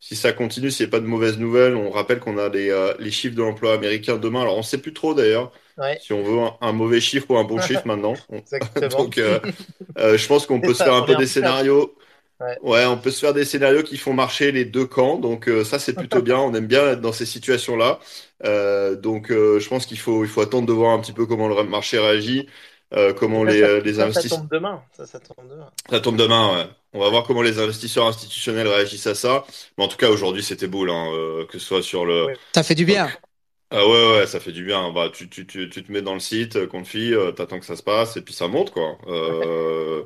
si 0.00 0.16
ça 0.16 0.32
continue, 0.32 0.70
s'il 0.70 0.86
n'y 0.86 0.90
a 0.90 0.92
pas 0.92 1.00
de 1.00 1.06
mauvaises 1.06 1.38
nouvelles, 1.38 1.76
on 1.76 1.90
rappelle 1.90 2.20
qu'on 2.20 2.36
a 2.38 2.48
les, 2.50 2.94
les 2.98 3.10
chiffres 3.10 3.34
de 3.36 3.42
l'emploi 3.42 3.72
américain 3.74 4.18
demain. 4.18 4.42
Alors 4.42 4.54
on 4.56 4.58
ne 4.58 4.62
sait 4.62 4.78
plus 4.78 4.92
trop 4.94 5.14
d'ailleurs. 5.14 5.52
Si 6.00 6.12
on 6.12 6.22
veut 6.22 6.48
un, 6.60 6.72
mauvais 6.72 7.00
chiffre 7.00 7.30
ou 7.30 7.36
un 7.36 7.44
bon 7.44 7.60
chiffre 7.60 7.86
maintenant. 7.86 8.14
Donc, 8.90 9.18
euh, 9.18 9.40
euh, 9.98 10.16
je 10.16 10.26
pense 10.26 10.46
qu'on 10.46 10.60
peut 10.60 10.74
se 10.74 10.84
faire 10.84 10.94
un 10.94 11.02
peu 11.02 11.16
des 11.16 11.26
scénarios. 11.26 11.94
Ouais. 12.62 12.84
on 12.84 12.98
peut 12.98 13.10
se 13.10 13.20
faire 13.20 13.32
des 13.32 13.44
scénarios 13.44 13.82
qui 13.82 13.96
font 13.96 14.12
marcher 14.12 14.52
les 14.52 14.64
deux 14.64 14.86
camps. 14.86 15.18
Donc, 15.18 15.48
euh, 15.48 15.64
ça, 15.64 15.78
c'est 15.78 15.94
plutôt 15.94 16.22
bien. 16.28 16.38
On 16.38 16.54
aime 16.54 16.66
bien 16.66 16.86
être 16.90 17.00
dans 17.00 17.12
ces 17.12 17.26
situations-là. 17.26 18.00
donc, 18.96 19.28
je 19.30 19.68
pense 19.68 19.86
qu'il 19.86 19.98
faut, 19.98 20.24
il 20.24 20.30
faut 20.30 20.40
attendre 20.40 20.66
de 20.66 20.72
voir 20.72 20.92
un 20.92 21.00
petit 21.00 21.12
peu 21.12 21.26
comment 21.26 21.48
le 21.48 21.62
marché 21.64 21.98
réagit. 21.98 22.48
comment 23.16 23.42
les, 23.42 23.80
les 23.80 24.00
investisseurs. 24.00 24.38
Ça 24.38 24.42
tombe 24.42 24.50
demain. 24.52 24.82
Ça, 24.92 25.06
ça 25.06 25.18
tombe 25.18 25.48
demain. 25.48 25.70
Ça 25.90 26.00
tombe 26.00 26.16
demain, 26.16 26.54
ouais. 26.54 26.66
On 26.96 27.00
va 27.00 27.08
voir 27.08 27.24
comment 27.24 27.42
les 27.42 27.58
investisseurs 27.58 28.06
institutionnels 28.06 28.68
réagissent 28.68 29.08
à 29.08 29.16
ça. 29.16 29.44
Mais 29.76 29.84
en 29.84 29.88
tout 29.88 29.96
cas, 29.96 30.10
aujourd'hui, 30.10 30.44
c'était 30.44 30.68
beau, 30.68 30.88
hein, 30.88 31.44
que 31.50 31.58
ce 31.58 31.66
soit 31.66 31.82
sur 31.82 32.04
le. 32.04 32.28
Ça 32.54 32.62
fait 32.62 32.76
du 32.76 32.84
bien. 32.84 33.08
Ah 33.76 33.88
ouais, 33.88 34.18
ouais, 34.18 34.26
ça 34.28 34.38
fait 34.38 34.52
du 34.52 34.64
bien. 34.64 34.92
Bah, 34.92 35.10
tu, 35.12 35.28
tu, 35.28 35.46
tu, 35.46 35.68
tu 35.68 35.82
te 35.82 35.90
mets 35.90 36.00
dans 36.00 36.14
le 36.14 36.20
site, 36.20 36.54
euh, 36.54 36.66
confie, 36.68 37.12
euh, 37.12 37.32
t'attends 37.32 37.58
que 37.58 37.66
ça 37.66 37.74
se 37.74 37.82
passe, 37.82 38.16
et 38.16 38.22
puis 38.22 38.32
ça 38.32 38.46
monte, 38.46 38.70
quoi. 38.70 38.98
Euh, 39.08 40.04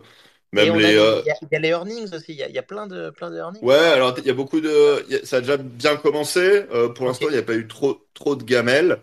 même 0.52 0.78
les. 0.78 0.88
Il 0.88 0.94
y, 0.94 0.98
a, 0.98 1.22
y 1.52 1.56
a 1.56 1.58
les 1.58 1.68
earnings 1.68 2.14
aussi, 2.14 2.32
il 2.32 2.36
y 2.36 2.42
a, 2.42 2.48
y 2.48 2.56
a, 2.56 2.62
plein, 2.62 2.86
de, 2.86 3.10
plein 3.10 3.30
de 3.30 3.36
earnings. 3.36 3.62
Ouais, 3.62 3.76
alors 3.76 4.14
il 4.18 4.24
y 4.24 4.30
a 4.30 4.32
beaucoup 4.32 4.62
de. 4.62 5.04
ça 5.24 5.36
a 5.36 5.40
déjà 5.40 5.58
bien 5.58 5.96
commencé. 5.96 6.62
pour 6.96 7.04
l'instant, 7.04 7.26
il 7.28 7.32
n'y 7.32 7.38
a 7.38 7.42
pas 7.42 7.56
eu 7.56 7.68
trop, 7.68 8.08
trop 8.14 8.36
de 8.36 8.42
gamelles. 8.44 9.02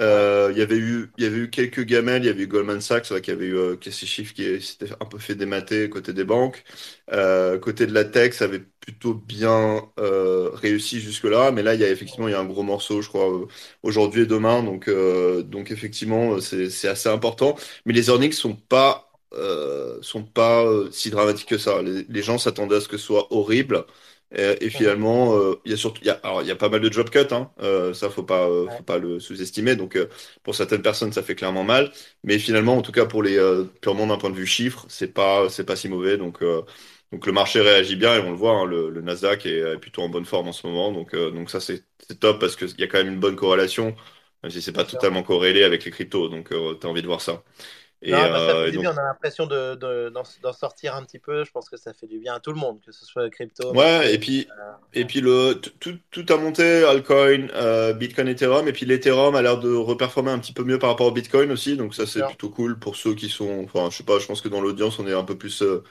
Euh, 0.00 0.48
il 0.52 0.58
y 0.58 0.62
avait 0.62 0.78
eu, 0.78 1.10
il 1.18 1.24
y 1.24 1.26
avait 1.26 1.36
eu 1.38 1.50
quelques 1.50 1.82
gamelles. 1.84 2.22
Il 2.22 2.26
y 2.26 2.30
avait 2.30 2.42
eu 2.44 2.46
Goldman 2.46 2.80
Sachs 2.80 3.20
qui 3.20 3.30
avait 3.30 3.46
eu 3.46 3.56
euh, 3.56 3.76
ces 3.82 4.06
chiffres 4.06 4.32
qui 4.34 4.60
s'étaient 4.62 4.92
un 5.00 5.04
peu 5.06 5.18
fait 5.18 5.34
démater 5.34 5.88
côté 5.90 6.12
des 6.12 6.24
banques. 6.24 6.64
Euh, 7.12 7.58
côté 7.58 7.86
de 7.86 7.92
la 7.92 8.04
tech, 8.04 8.34
ça 8.34 8.44
avait 8.44 8.64
plutôt 8.82 9.14
bien 9.14 9.82
euh, 9.98 10.50
réussi 10.54 11.00
jusque-là. 11.00 11.52
Mais 11.52 11.62
là, 11.62 11.74
il 11.74 11.80
y 11.80 11.84
a 11.84 11.90
effectivement 11.90 12.28
il 12.28 12.32
y 12.32 12.34
a 12.34 12.40
un 12.40 12.44
gros 12.44 12.62
morceau, 12.62 13.02
je 13.02 13.08
crois, 13.08 13.30
euh, 13.32 13.46
aujourd'hui 13.82 14.22
et 14.22 14.26
demain. 14.26 14.62
Donc, 14.62 14.90
donc 15.46 15.70
effectivement, 15.70 16.40
c'est 16.40 16.88
assez 16.88 17.08
important. 17.08 17.56
Mais 17.86 17.94
les 17.94 18.08
earnings 18.10 18.32
sont 18.32 18.54
pas 18.56 19.08
sont 20.02 20.24
pas 20.24 20.66
si 20.90 21.10
dramatiques 21.10 21.48
que 21.48 21.58
ça. 21.58 21.82
Les, 21.82 22.04
les 22.08 22.22
gens 22.22 22.38
s'attendaient 22.38 22.76
à 22.76 22.80
ce 22.80 22.88
que 22.88 22.98
ce 22.98 23.06
soit 23.06 23.32
horrible. 23.32 23.86
Et, 24.34 24.70
finalement, 24.70 25.36
euh, 25.36 25.60
il 25.66 25.72
y 25.72 25.74
a 25.74 25.76
surtout, 25.76 26.00
il 26.02 26.06
y 26.06 26.10
a, 26.10 26.14
alors 26.22 26.40
il 26.40 26.48
y 26.48 26.50
a 26.50 26.56
pas 26.56 26.70
mal 26.70 26.80
de 26.80 26.90
job 26.90 27.10
cuts, 27.10 27.18
hein, 27.32 27.50
euh, 27.60 27.92
ça 27.92 28.08
faut 28.08 28.22
pas, 28.22 28.48
euh, 28.48 28.66
faut 28.70 28.82
pas 28.82 28.96
le 28.96 29.20
sous-estimer. 29.20 29.76
Donc 29.76 29.98
pour 30.42 30.54
certaines 30.54 30.80
personnes, 30.82 31.12
ça 31.12 31.22
fait 31.22 31.34
clairement 31.34 31.64
mal, 31.64 31.92
mais 32.24 32.38
finalement, 32.38 32.76
en 32.76 32.82
tout 32.82 32.92
cas 32.92 33.04
pour 33.04 33.22
les 33.22 33.38
purement 33.82 34.06
d'un 34.06 34.16
point 34.16 34.30
de 34.30 34.36
vue 34.36 34.46
chiffre, 34.46 34.86
c'est 34.88 35.12
pas, 35.12 35.50
c'est 35.50 35.64
pas 35.64 35.76
si 35.76 35.88
mauvais. 35.88 36.16
Donc 36.16 36.40
donc 37.12 37.26
le 37.26 37.32
marché 37.32 37.60
réagit 37.60 37.96
bien 37.96 38.16
et 38.16 38.20
on 38.20 38.30
le 38.30 38.36
voit, 38.36 38.52
hein, 38.52 38.64
le, 38.64 38.90
le, 38.90 39.00
Nasdaq 39.02 39.46
est, 39.46 39.78
plutôt 39.78 40.02
en 40.02 40.08
bonne 40.08 40.24
forme 40.24 40.48
en 40.48 40.52
ce 40.52 40.66
moment. 40.66 40.90
Donc 40.92 41.14
donc 41.14 41.50
ça 41.50 41.60
c'est 41.60 41.84
top 42.18 42.40
parce 42.40 42.56
qu'il 42.56 42.80
y 42.80 42.82
a 42.82 42.86
quand 42.86 42.98
même 42.98 43.12
une 43.12 43.20
bonne 43.20 43.36
corrélation, 43.36 43.94
même 44.42 44.50
si 44.50 44.62
c'est 44.62 44.72
pas 44.72 44.84
totalement 44.84 45.22
corrélé 45.22 45.62
avec 45.62 45.84
les 45.84 45.90
cryptos. 45.90 46.28
Donc 46.28 46.48
tu 46.48 46.86
as 46.86 46.90
envie 46.90 47.02
de 47.02 47.06
voir 47.06 47.20
ça. 47.20 47.42
Et, 48.04 48.10
bah, 48.10 48.48
ça 48.48 48.64
fait 48.64 48.72
du 48.72 48.78
bien, 48.78 48.92
on 48.92 48.98
a 48.98 49.04
l'impression 49.04 49.46
d'en 49.46 49.76
de, 49.76 50.12
d'en 50.42 50.52
sortir 50.52 50.96
un 50.96 51.04
petit 51.04 51.20
peu. 51.20 51.44
Je 51.44 51.52
pense 51.52 51.70
que 51.70 51.76
ça 51.76 51.92
fait 51.94 52.08
du 52.08 52.18
bien 52.18 52.34
à 52.34 52.40
tout 52.40 52.50
le 52.50 52.58
monde, 52.58 52.80
que 52.84 52.90
ce 52.90 53.04
soit 53.04 53.30
crypto. 53.30 53.72
Ouais, 53.74 54.12
et 54.12 54.18
puis, 54.18 54.48
euh, 54.50 54.72
et 54.92 55.04
puis 55.04 55.20
le, 55.20 55.54
tout, 55.54 55.96
tout 56.10 56.26
a 56.28 56.36
monté, 56.36 56.84
altcoin, 56.84 57.48
euh, 57.54 57.92
Bitcoin, 57.92 58.26
Ethereum, 58.26 58.66
et 58.66 58.72
puis 58.72 58.86
l'Ethereum 58.86 59.36
a 59.36 59.42
l'air 59.42 59.58
de 59.58 59.72
reperformer 59.72 60.32
un 60.32 60.40
petit 60.40 60.52
peu 60.52 60.64
mieux 60.64 60.80
par 60.80 60.90
rapport 60.90 61.06
au 61.06 61.12
Bitcoin 61.12 61.52
aussi, 61.52 61.76
donc 61.76 61.94
ça 61.94 62.04
c'est 62.06 62.24
plutôt 62.26 62.50
cool 62.50 62.76
pour 62.76 62.96
ceux 62.96 63.14
qui 63.14 63.28
sont, 63.28 63.62
enfin 63.64 63.88
je 63.90 63.98
sais 63.98 64.04
pas, 64.04 64.18
je 64.18 64.26
pense 64.26 64.40
que 64.40 64.48
dans 64.48 64.60
l'audience 64.60 64.98
on 64.98 65.06
est 65.06 65.14
un 65.14 65.24
peu 65.24 65.38
plus, 65.38 65.62
euh, 65.62 65.84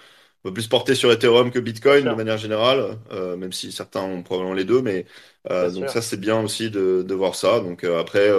un 0.45 0.49
peu 0.49 0.53
plus 0.53 0.67
porté 0.67 0.95
sur 0.95 1.11
Ethereum 1.11 1.51
que 1.51 1.59
Bitcoin 1.59 2.07
de 2.09 2.15
manière 2.15 2.37
générale, 2.37 2.97
euh, 3.11 3.37
même 3.37 3.51
si 3.53 3.71
certains 3.71 4.01
ont 4.01 4.23
probablement 4.23 4.53
les 4.55 4.65
deux, 4.65 4.81
mais 4.81 5.05
donc 5.49 5.89
ça 5.89 6.01
c'est 6.01 6.17
bien 6.19 6.39
aussi 6.41 6.69
de, 6.71 7.03
de 7.03 7.13
voir 7.15 7.35
ça. 7.35 7.59
Donc 7.59 7.83
après, 7.83 8.29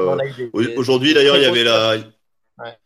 aujourd'hui 0.76 1.14
d'ailleurs 1.14 1.36
il 1.36 1.42
y 1.42 1.46
avait 1.46 1.64
la 1.64 1.96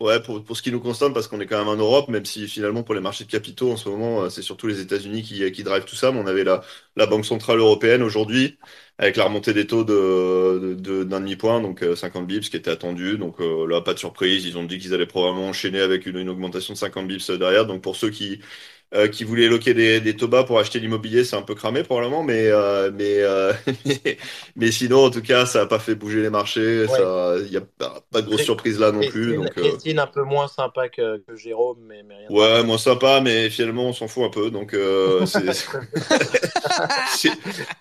Ouais, 0.01 0.21
pour, 0.23 0.45
pour 0.45 0.57
ce 0.57 0.63
qui 0.63 0.71
nous 0.73 0.81
concerne, 0.81 1.15
parce 1.15 1.27
qu'on 1.27 1.41
est 1.41 1.47
quand 1.47 1.59
même 1.59 1.69
en 1.69 1.77
Europe, 1.77 2.09
même 2.09 2.27
si 2.27 2.47
finalement 2.49 2.83
pour 2.83 2.95
les 2.95 3.01
marchés 3.01 3.25
de 3.25 3.31
capitaux 3.31 3.73
en 3.73 3.77
ce 3.79 3.89
moment, 3.89 4.25
euh, 4.25 4.29
c'est 4.29 4.43
surtout 4.43 4.67
les 4.67 4.81
États-Unis 4.81 5.23
qui, 5.23 5.51
qui 5.53 5.63
drivent 5.65 5.85
tout 5.87 5.97
ça. 5.97 6.13
Mais 6.13 6.19
on 6.21 6.27
avait 6.27 6.45
la, 6.45 6.63
la 6.97 7.07
Banque 7.07 7.25
Centrale 7.25 7.59
Européenne 7.61 8.03
aujourd'hui, 8.03 8.59
avec 8.99 9.17
la 9.17 9.25
remontée 9.25 9.55
des 9.55 9.67
taux 9.67 9.85
de, 9.85 10.75
de, 10.79 11.03
d'un 11.05 11.21
demi-point, 11.21 11.63
donc 11.63 11.83
50 11.97 12.25
euh, 12.25 12.27
bips 12.27 12.51
qui 12.51 12.57
était 12.59 12.71
attendu. 12.71 13.17
Donc 13.19 13.41
euh, 13.41 13.67
là, 13.67 13.81
pas 13.81 13.95
de 13.95 13.99
surprise. 13.99 14.45
Ils 14.45 14.59
ont 14.59 14.65
dit 14.65 14.79
qu'ils 14.79 14.93
allaient 14.93 15.07
probablement 15.07 15.49
enchaîner 15.49 15.81
avec 15.81 16.05
une, 16.07 16.19
une 16.19 16.29
augmentation 16.29 16.75
de 16.75 16.79
50 16.79 17.09
bips 17.09 17.31
derrière. 17.31 17.65
Donc 17.67 17.83
pour 17.83 17.97
ceux 17.97 18.11
qui, 18.11 18.41
euh, 18.95 19.09
qui 19.09 19.25
voulait 19.25 19.49
loquer 19.49 19.75
des, 19.75 20.01
des 20.01 20.15
Toba 20.17 20.45
pour 20.45 20.59
acheter 20.61 20.79
l'immobilier, 20.79 21.25
c'est 21.25 21.35
un 21.37 21.43
peu 21.43 21.55
cramé 21.55 21.83
probablement, 21.83 22.23
mais 22.23 22.47
euh, 22.47 22.91
mais, 22.95 23.17
euh, 23.19 23.53
mais 24.57 24.71
sinon 24.71 25.05
en 25.07 25.11
tout 25.11 25.23
cas 25.23 25.45
ça 25.45 25.63
a 25.63 25.67
pas 25.67 25.79
fait 25.81 25.95
bouger 25.97 26.23
les 26.23 26.31
marchés, 26.31 26.83
Ouais. 26.87 26.89
ça 26.89 27.35
il 27.45 27.53
y 27.53 27.57
a 27.57 27.61
pas, 27.63 28.01
pas 28.13 28.23
de 28.23 28.27
grosse 28.29 28.43
surprise 28.45 28.79
là 28.79 28.93
non 28.93 29.01
plus, 29.01 29.11
Christine, 29.11 29.37
donc 29.43 29.59
euh, 29.59 29.63
Christine 29.71 29.99
un 29.99 30.07
peu 30.07 30.23
moins 30.23 30.47
sympa 30.49 30.89
que, 30.89 31.19
que 31.19 31.35
Jérôme, 31.37 31.79
mais, 31.87 32.03
mais 32.07 32.15
rien. 32.29 32.31
ouais 32.31 32.63
moins 32.63 32.79
sympa, 32.79 33.21
mais 33.21 33.51
finalement 33.51 33.89
on 33.89 33.93
s'en 33.93 34.07
fout 34.09 34.25
un 34.25 34.31
peu, 34.31 34.51
donc 34.51 34.73
euh, 34.73 35.27
c'est 35.27 35.53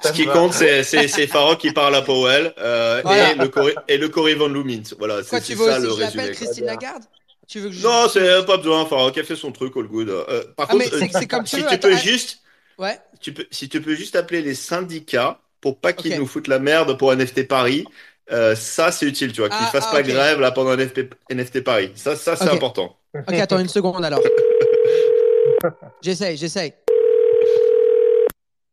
ce 0.03 0.12
qui 0.12 0.25
compte 0.25 0.53
c'est 0.53 0.83
c'est 0.83 1.07
c'est 1.07 1.27
Farok 1.27 1.59
qui 1.59 1.71
parle 1.71 1.95
à 1.95 2.01
Powell 2.01 2.53
euh, 2.57 3.01
Voilà. 3.03 3.31
et 3.31 3.35
le 3.35 3.47
Cory 3.50 3.74
et 3.88 3.97
le 3.97 4.35
Van 4.35 4.47
Lumint, 4.47 4.81
voilà 4.97 5.15
Quoi, 5.15 5.24
c'est 5.24 5.41
tu 5.41 5.45
c'est 5.53 5.55
veux 5.55 5.69
ça 5.69 5.77
aussi 5.79 5.85
le 5.88 5.89
je 5.93 5.95
résumé. 5.97 6.24
quoi. 6.24 6.31
Christine 6.33 6.65
Lagarde? 6.65 7.03
Tu 7.48 7.60
veux 7.60 7.70
que 7.70 7.75
je... 7.75 7.84
Non, 7.84 8.08
c'est 8.10 8.46
pas 8.46 8.58
besoin. 8.58 8.86
Farok 8.86 9.18
a 9.18 9.24
fait 9.24 9.36
son 9.36 9.52
truc, 9.52 9.74
all 9.78 9.88
good. 9.88 10.10
Euh, 10.10 10.44
par 10.56 10.68
Ah, 10.70 10.74
contre, 10.74 10.94
euh, 10.94 11.25
comme 11.30 11.46
si 11.46 11.62
veux, 11.62 11.68
tu 11.70 11.78
peux 11.78 11.94
ah- 11.94 11.98
juste, 11.98 12.40
Ouais. 12.78 13.00
tu 13.22 13.34
peux, 13.34 13.46
si 13.52 13.70
tu 13.70 13.82
peux 13.82 13.96
juste 13.96 14.16
appeler 14.16 14.42
les 14.42 14.56
syndicats 14.56 15.40
pour 15.62 15.80
pas 15.80 15.94
qu'ils 15.94 16.18
nous 16.18 16.28
foutent 16.28 16.48
la 16.48 16.60
merde 16.60 16.98
pour 16.98 17.12
NFT 17.14 17.48
Paris, 17.48 17.86
euh, 18.32 18.56
ça 18.56 18.92
c'est 18.92 19.06
utile, 19.06 19.32
tu 19.32 19.42
vois, 19.42 19.50
qu'ils 19.50 19.58
Ah, 19.62 19.72
fassent 19.72 19.88
ah, 19.90 19.94
pas 19.94 20.04
grève 20.04 20.40
là 20.40 20.52
pendant 20.52 20.75
NFT, 20.75 21.10
NFT 21.30 21.64
Paris. 21.64 21.92
Ça, 21.96 22.16
ça 22.16 22.36
c'est 22.36 22.50
important. 22.50 22.98
Ok, 23.14 23.34
attends 23.34 23.60
une 23.60 23.70
seconde 23.70 24.04
alors. 24.04 24.22
J'essaye, 26.02 26.38
j'essaye. 26.38 26.74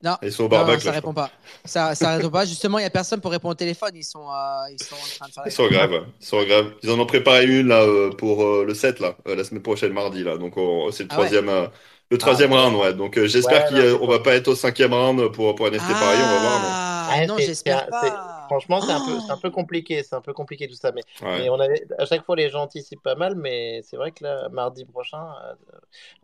Non, 0.03 0.17
Ils 0.23 0.33
sont 0.33 0.45
au 0.45 0.49
non, 0.49 0.57
non, 0.59 0.65
barbac 0.65 0.81
ça 0.81 0.89
là. 0.89 0.95
répond 0.97 1.15
pas. 1.15 1.31
Ça, 1.65 1.95
ça 1.95 2.17
répond 2.17 2.31
pas. 2.31 2.45
Justement, 2.45 2.79
il 2.79 2.83
y 2.83 2.87
a 2.87 2.91
personne 2.91 3.21
pour 3.21 3.31
répondre 3.31 3.53
au 3.53 3.57
téléphone. 3.57 3.91
Ils 3.95 4.03
sont, 4.05 4.27
euh, 4.29 4.71
ils 4.71 4.83
sont 4.83 4.97
en 4.97 5.17
train 5.17 5.29
de 5.29 5.33
faire. 5.33 5.43
Ils 5.47 5.53
sont 5.53 5.67
graves, 5.69 5.93
ouais. 5.93 6.03
ils 6.21 6.27
sont 6.27 6.43
graves. 6.45 6.73
Ils 6.83 6.91
en 6.91 6.99
ont 6.99 7.07
préparé 7.07 7.45
une 7.47 7.69
là 7.69 7.83
euh, 7.83 8.11
pour 8.11 8.43
euh, 8.43 8.65
le 8.67 8.75
7 8.75 8.99
là, 9.01 9.15
euh, 9.29 9.37
la 9.37 9.45
semaine 9.45 9.63
prochaine 9.63 9.93
mardi 9.93 10.25
là. 10.25 10.37
Donc 10.39 10.57
on- 10.57 10.91
c'est 10.91 11.05
le 11.05 11.09
Ah 11.13 11.15
ouais. 11.21 11.27
troisième, 11.27 11.49
euh, 11.49 11.67
le 12.11 12.19
troisième 12.19 12.53
round, 12.53 12.75
ouais. 12.77 12.95
Donc 12.95 13.17
euh, 13.17 13.27
j'espère 13.29 13.71
Ouais, 13.73 13.97
qu'on 13.99 14.07
va 14.09 14.19
pas 14.19 14.35
être 14.35 14.49
au 14.49 14.55
cinquième 14.57 14.93
round 14.93 15.31
pour 15.33 15.55
pour 15.55 15.67
NFT 15.69 15.87
Paris, 15.93 16.19
on 16.19 16.35
va 16.35 16.39
voir. 16.41 16.61
mais- 16.63 16.69
Ah, 17.15 17.19
Ouais, 17.19 17.27
non, 17.27 17.37
j'espère 17.39 17.87
pas. 17.89 18.47
Franchement, 18.49 18.81
c'est 18.81 18.93
un 18.93 19.01
peu, 19.05 19.19
c'est 19.25 19.31
un 19.33 19.37
Oh. 19.37 19.41
peu 19.43 19.51
compliqué, 19.51 20.03
c'est 20.03 20.15
un 20.15 20.21
peu 20.23 20.33
compliqué 20.33 20.67
tout 20.67 20.75
ça, 20.75 20.93
mais, 20.93 21.03
Ouais. 21.23 21.39
mais 21.43 21.49
on 21.51 21.61
avait, 21.61 21.87
à 21.99 22.07
chaque 22.07 22.25
fois 22.25 22.37
les 22.37 22.49
gens 22.51 22.63
anticipent 22.63 23.03
pas 23.03 23.15
mal, 23.15 23.35
mais 23.37 23.83
c'est 23.85 23.97
vrai 23.97 24.13
que 24.13 24.25
là, 24.25 24.49
mardi 24.51 24.85
prochain, 24.87 25.23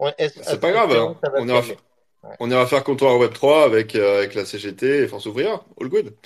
euh, 0.01 0.11
C'est 0.27 0.61
pas 0.61 0.71
grave, 0.73 0.91
hein. 0.93 1.15
que 1.21 1.27
ça 1.27 1.33
va 1.33 1.41
on, 1.43 1.47
calmer? 1.47 1.77
On 2.41 2.51
ira 2.51 2.67
faire 2.67 2.85
comptoir 2.85 3.19
Web 3.19 3.33
3 3.33 3.65
avec, 3.65 3.95
euh, 3.97 4.19
avec 4.19 4.35
la 4.35 4.45
CGT 4.45 5.05
et 5.05 5.09
Force 5.09 5.27
Ouvrière. 5.27 5.65
All 5.81 5.89
good. 5.89 6.17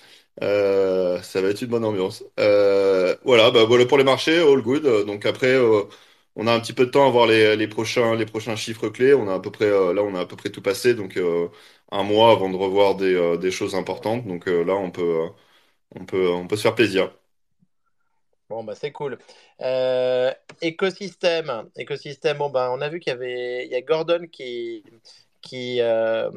Euh, 0.42 1.22
ça 1.22 1.40
va 1.40 1.48
être 1.48 1.62
une 1.62 1.68
bonne 1.68 1.84
ambiance. 1.84 2.24
Euh, 2.40 3.16
voilà, 3.24 3.50
bah, 3.50 3.64
voilà 3.64 3.86
pour 3.86 3.98
les 3.98 4.04
marchés, 4.04 4.38
all 4.40 4.62
good. 4.62 4.84
Donc 5.06 5.24
après, 5.26 5.56
on 6.36 6.46
a 6.46 6.52
un 6.54 6.60
petit 6.60 6.72
peu 6.74 6.86
de 6.86 6.90
temps 6.90 7.06
à 7.06 7.10
voir 7.10 7.26
les, 7.26 7.56
les 7.56 7.68
prochains, 7.68 8.14
les 8.14 8.26
prochains 8.26 8.56
chiffres 8.56 8.88
clés. 8.88 9.14
On 9.14 9.28
a 9.28 9.34
à 9.34 9.40
peu 9.40 9.50
près, 9.50 9.70
là, 9.70 10.02
on 10.02 10.14
a 10.14 10.20
à 10.20 10.26
peu 10.26 10.36
près 10.36 10.50
tout 10.50 10.62
passé, 10.62 10.94
donc 10.94 11.18
un 11.90 12.02
mois 12.02 12.32
avant 12.32 12.50
de 12.50 12.56
revoir 12.56 12.96
des, 12.96 13.38
des 13.38 13.50
choses 13.50 13.74
importantes. 13.74 14.26
Donc 14.26 14.46
là, 14.46 14.74
on 14.74 14.90
peut, 14.90 15.28
on 15.96 16.04
peut, 16.06 16.28
on 16.30 16.46
peut 16.48 16.56
se 16.56 16.62
faire 16.62 16.74
plaisir. 16.76 17.12
Bon, 18.48 18.64
bah, 18.64 18.74
c'est 18.74 18.92
cool. 18.92 19.18
Écosystème. 20.60 21.70
Écosystème, 21.76 22.38
bon, 22.38 22.50
bah, 22.50 22.70
on 22.72 22.80
a 22.80 22.88
vu 22.88 23.00
qu'il 23.00 23.10
y 23.12 23.14
avait, 23.14 23.66
y 23.68 23.74
a 23.74 23.80
Gordon 23.82 24.26
qui, 24.30 24.84
qui, 25.42 25.80
euh, 25.80 26.30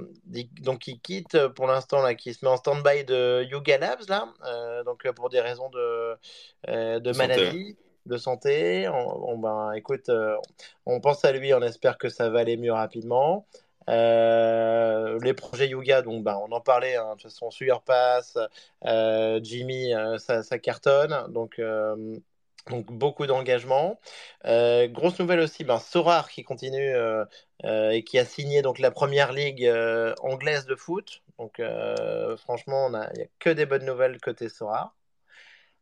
donc, 0.62 0.80
qui 0.80 1.00
quitte 1.00 1.48
pour 1.50 1.68
l'instant, 1.68 2.02
là, 2.02 2.16
qui 2.16 2.34
se 2.34 2.44
met 2.44 2.52
en 2.52 2.58
stand-by 2.58 3.06
de 3.06 3.44
Yuga 3.44 3.78
Labs, 3.78 4.02
là, 4.10 4.28
euh, 4.46 4.84
donc, 4.84 5.06
euh, 5.06 5.14
pour 5.14 5.30
des 5.30 5.40
raisons 5.42 5.70
de, 5.70 6.16
euh, 6.70 7.00
de 7.00 7.14
santé, 7.14 7.28
maladie, 7.28 7.78
de 8.06 8.18
santé. 8.18 8.88
On, 8.90 9.30
on- 9.32 9.38
ben, 9.38 9.72
écoute, 9.74 10.10
euh, 10.10 10.36
on 10.86 11.00
pense 11.00 11.24
à 11.26 11.32
lui, 11.32 11.54
on 11.54 11.62
espère 11.62 11.98
que 11.98 12.10
ça 12.10 12.30
va 12.30 12.40
aller 12.40 12.58
mieux 12.58 12.74
rapidement. 12.74 13.46
Euh, 13.90 15.20
les 15.22 15.34
projets 15.34 15.68
Yuga, 15.70 16.02
donc, 16.02 16.24
ben, 16.24 16.38
on 16.48 16.52
en 16.52 16.62
parlait, 16.62 16.96
hein, 16.96 17.10
de 17.16 17.22
toute 17.22 17.32
façon, 17.32 17.52
Sugar 17.52 17.82
Pass, 17.84 18.38
euh, 18.86 19.40
Jimmy, 19.44 19.94
euh, 19.94 20.18
ça, 20.18 20.42
ça 20.44 20.58
cartonne. 20.60 21.16
Donc, 21.32 21.60
euh, 21.60 22.18
donc 22.70 22.86
beaucoup 22.92 23.26
d'engagement. 23.28 24.00
Euh, 24.46 24.88
grosse 24.88 25.20
nouvelle 25.20 25.40
aussi, 25.40 25.64
ben, 25.64 25.80
Sorar 25.80 26.30
qui 26.30 26.44
continue 26.44 26.96
euh, 26.96 27.26
euh, 27.64 27.92
et 27.92 28.04
qui 28.04 28.18
a 28.18 28.26
signé 28.26 28.62
donc 28.62 28.80
la 28.80 28.92
première 28.92 29.34
ligue 29.34 29.70
anglaise 30.22 30.66
de 30.66 30.76
foot. 30.76 31.22
Donc 31.38 31.62
franchement, 32.38 32.94
a, 32.94 33.10
il 33.14 33.18
n'y 33.18 33.24
a 33.24 33.28
que 33.40 33.50
des 33.50 33.66
bonnes 33.66 33.86
nouvelles 33.86 34.20
côté 34.20 34.50
Sorar. 34.50 34.96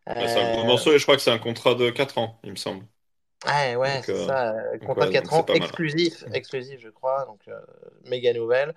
C'est 0.05 0.39
un 0.39 0.53
gros 0.55 0.65
morceau 0.65 0.91
et 0.93 0.99
je 0.99 1.03
crois 1.03 1.15
que 1.15 1.21
c'est 1.21 1.31
un 1.31 1.39
contrat 1.39 1.75
de 1.75 1.89
4 1.89 2.17
ans, 2.17 2.39
il 2.43 2.51
me 2.51 2.55
semble. 2.57 2.85
ouais, 3.47 3.75
ouais, 3.75 4.01
c'est 4.03 4.15
ça. 4.15 4.53
Contrat 4.85 5.05
de 5.05 5.11
donc 5.11 5.13
4 5.13 5.33
c'est 5.33 5.39
ans, 5.39 5.45
exclusif, 5.53 6.25
exclusif, 6.33 6.79
je 6.81 6.89
crois. 6.89 7.25
Donc, 7.25 7.41
méga 8.05 8.33
nouvelle. 8.33 8.73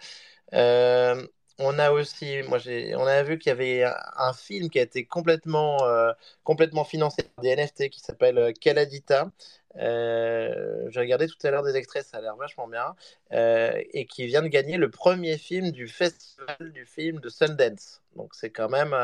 On 1.58 1.78
a 1.78 1.90
aussi, 1.90 2.42
moi 2.42 2.58
j'ai, 2.58 2.94
on 2.96 3.06
a 3.06 3.22
vu 3.22 3.38
qu'il 3.38 3.48
y 3.48 3.52
avait 3.52 3.82
un, 4.16 4.32
film 4.34 4.68
qui 4.68 4.78
a 4.78 4.82
été 4.82 5.06
complètement, 5.06 5.82
euh, 5.84 6.12
complètement 6.44 6.84
financé 6.84 7.22
par 7.22 7.42
des 7.42 7.50
NFT 7.50 7.88
qui 7.88 8.00
s'appelle 8.00 8.36
euh, 8.38 8.52
Caladita. 8.52 9.30
Euh, 9.76 10.86
j'ai 10.90 11.00
regardé 11.00 11.26
tout 11.28 11.36
à 11.44 11.50
l'heure 11.50 11.62
des 11.62 11.74
extraits, 11.76 12.04
ça 12.04 12.18
a 12.18 12.20
l'air 12.20 12.36
vachement 12.36 12.68
bien, 12.68 12.94
euh, 13.32 13.72
et 13.92 14.06
qui 14.06 14.26
vient 14.26 14.42
de 14.42 14.48
gagner 14.48 14.76
le 14.76 14.90
premier 14.90 15.38
film 15.38 15.70
du 15.70 15.88
festival 15.88 16.72
du 16.72 16.84
film 16.84 17.20
de 17.20 17.28
Sundance. 17.30 18.02
Donc 18.16 18.34
c'est 18.34 18.50
quand 18.50 18.68
même, 18.68 18.94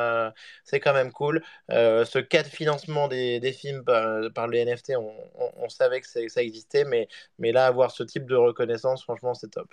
c'est 0.65 0.81
quand 0.81 0.93
même 0.95 1.13
cool. 1.13 1.43
Ce 1.71 2.19
cas 2.19 2.43
de 2.43 2.49
financement 2.49 3.09
des, 3.09 3.53
films 3.53 3.85
par, 3.85 4.49
les 4.49 4.61
NFT, 4.61 4.93
on, 4.97 5.69
savait 5.69 6.01
que 6.01 6.07
c'est- 6.07 6.29
ça 6.29 6.43
existait, 6.43 6.85
mais, 6.85 7.09
mais 7.39 7.53
là 7.53 7.67
avoir 7.67 7.91
ce 7.91 8.03
type 8.03 8.27
de 8.27 8.37
reconnaissance, 8.37 9.03
franchement, 9.03 9.35
c'est 9.35 9.51
top. 9.51 9.73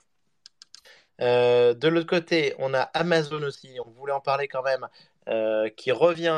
Euh, 1.21 1.73
de 1.73 1.88
l'autre 1.88 2.07
côté, 2.07 2.55
on 2.59 2.73
a 2.73 2.81
Amazon 2.81 3.43
aussi, 3.43 3.77
on 3.85 3.89
voulait 3.91 4.13
en 4.13 4.21
parler 4.21 4.47
quand 4.47 4.63
même, 4.63 4.88
euh, 5.29 5.69
qui 5.69 5.91
revient. 5.91 6.33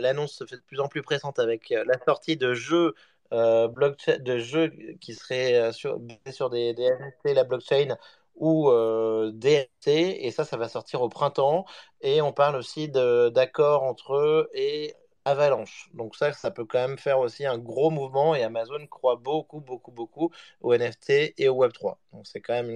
L'annonce 0.00 0.32
se 0.32 0.44
fait 0.46 0.56
de 0.56 0.62
plus 0.62 0.80
en 0.80 0.88
plus 0.88 1.02
pressante 1.02 1.38
avec 1.38 1.70
euh, 1.72 1.84
la 1.86 1.98
sortie 2.04 2.36
de 2.36 2.54
jeux, 2.54 2.94
de 3.30 4.38
jeux 4.38 4.72
qui 5.00 5.14
seraient 5.14 5.72
sur, 5.72 6.00
sur 6.30 6.50
des, 6.50 6.74
NFT, 6.74 7.34
la 7.34 7.44
blockchain 7.44 7.96
ou 8.36 8.68
euh, 8.70 9.32
NFT, 9.32 9.88
et 9.88 10.30
ça, 10.30 10.44
ça 10.44 10.56
va 10.56 10.68
sortir 10.68 11.02
au 11.02 11.08
printemps. 11.08 11.66
Et 12.00 12.20
on 12.22 12.32
parle 12.32 12.56
aussi 12.56 12.88
d'accords 12.88 13.82
entre 13.82 14.14
eux 14.16 14.50
et 14.54 14.94
Avalanche. 15.24 15.90
Donc 15.94 16.16
ça, 16.16 16.32
ça 16.32 16.50
peut 16.50 16.64
quand 16.64 16.78
même 16.86 16.98
faire 16.98 17.18
aussi 17.20 17.46
un 17.46 17.58
gros 17.58 17.90
mouvement, 17.90 18.34
et 18.34 18.42
Amazon 18.44 18.86
croit 18.88 19.16
beaucoup, 19.16 19.60
beaucoup, 19.60 19.90
beaucoup 19.92 20.30
au 20.62 20.74
NFT 20.74 21.34
et 21.38 21.48
au 21.48 21.64
Web3. 21.64 21.96
Donc 22.12 22.26
c'est 22.26 22.40
quand 22.40 22.54
même 22.54 22.70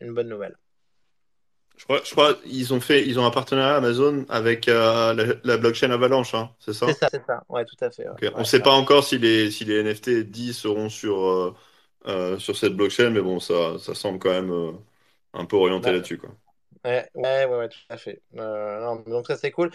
une 0.00 0.14
bonne 0.14 0.28
nouvelle. 0.28 0.56
Je 1.76 1.84
crois, 1.84 2.00
je 2.04 2.10
crois 2.10 2.38
ils 2.46 2.72
ont 2.74 2.80
fait, 2.80 3.06
ils 3.06 3.18
ont 3.18 3.26
un 3.26 3.30
partenariat 3.30 3.76
Amazon 3.76 4.24
avec 4.28 4.68
euh, 4.68 5.12
la, 5.14 5.34
la 5.44 5.56
blockchain 5.58 5.90
Avalanche, 5.90 6.34
hein, 6.34 6.50
c'est 6.58 6.72
ça? 6.72 6.86
C'est 6.86 6.98
ça, 6.98 7.08
c'est 7.12 7.24
ça. 7.26 7.42
Ouais, 7.48 7.64
tout 7.64 7.76
à 7.80 7.90
fait. 7.90 8.08
ouais. 8.08 8.16
On 8.34 8.44
Ouais, 8.44 8.44
sait 8.44 8.62
pas 8.62 8.72
encore 8.72 9.04
si 9.04 9.18
les, 9.18 9.50
si 9.50 9.64
les 9.64 9.80
NFT 9.80 10.10
10 10.24 10.52
seront 10.54 10.88
sur, 10.88 11.18
euh, 11.26 11.54
euh, 12.06 12.38
sur 12.38 12.56
cette 12.56 12.74
blockchain, 12.76 13.10
mais 13.10 13.20
bon, 13.20 13.40
ça, 13.40 13.78
ça 13.78 13.94
semble 13.94 14.18
quand 14.18 14.30
même 14.30 14.78
un 15.34 15.44
peu 15.44 15.56
orienté 15.56 15.90
Bah, 15.90 15.92
là-dessus, 15.92 16.18
quoi. 16.18 16.30
Ouais, 16.84 17.10
ouais, 17.14 17.68
tout 17.68 17.78
à 17.88 17.96
fait. 17.98 18.22
Non, 18.32 18.96
donc 19.06 19.26
ça 19.26 19.36
c'est 19.36 19.50
cool. 19.50 19.70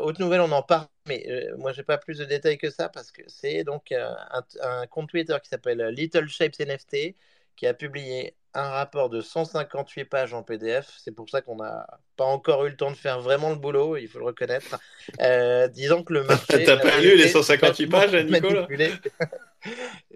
Autre 0.00 0.20
nouvelle, 0.20 0.40
on 0.42 0.52
en 0.52 0.62
parle, 0.62 0.88
mais 1.06 1.26
moi 1.58 1.72
j'ai 1.72 1.82
pas 1.82 1.98
plus 1.98 2.18
de 2.18 2.24
détails 2.26 2.58
que 2.58 2.70
ça 2.70 2.88
parce 2.90 3.10
que 3.12 3.22
c'est 3.28 3.64
donc 3.64 3.92
un, 3.92 4.16
un 4.62 4.86
compte 4.86 5.08
Twitter 5.10 5.36
qui 5.42 5.48
s'appelle 5.48 5.82
Little 5.94 6.28
Shapes 6.28 6.60
NFT 6.60 7.16
qui 7.56 7.66
a 7.66 7.74
publié 7.74 8.36
un 8.54 8.68
rapport 8.70 9.10
de 9.10 9.20
158 9.20 10.04
pages 10.06 10.34
en 10.34 10.42
PDF. 10.42 10.88
C'est 11.02 11.14
pour 11.14 11.28
ça 11.30 11.40
qu'on 11.40 11.56
n'a 11.56 11.86
pas 12.16 12.24
encore 12.24 12.66
eu 12.66 12.70
le 12.70 12.76
temps 12.76 12.90
de 12.90 12.96
faire 12.96 13.20
vraiment 13.20 13.50
le 13.50 13.56
boulot, 13.56 13.96
il 13.96 14.08
faut 14.08 14.18
le 14.18 14.24
reconnaître. 14.24 14.78
Euh, 15.20 15.68
disant 15.68 16.02
que 16.02 16.12
le 16.12 16.24
marché. 16.24 16.64
T'as 16.64 16.76
pas 16.76 16.98
lu 17.00 17.16
les 17.16 17.22
été 17.24 17.28
158 17.32 17.86
pages, 17.86 18.14
Nicolas? 18.14 18.66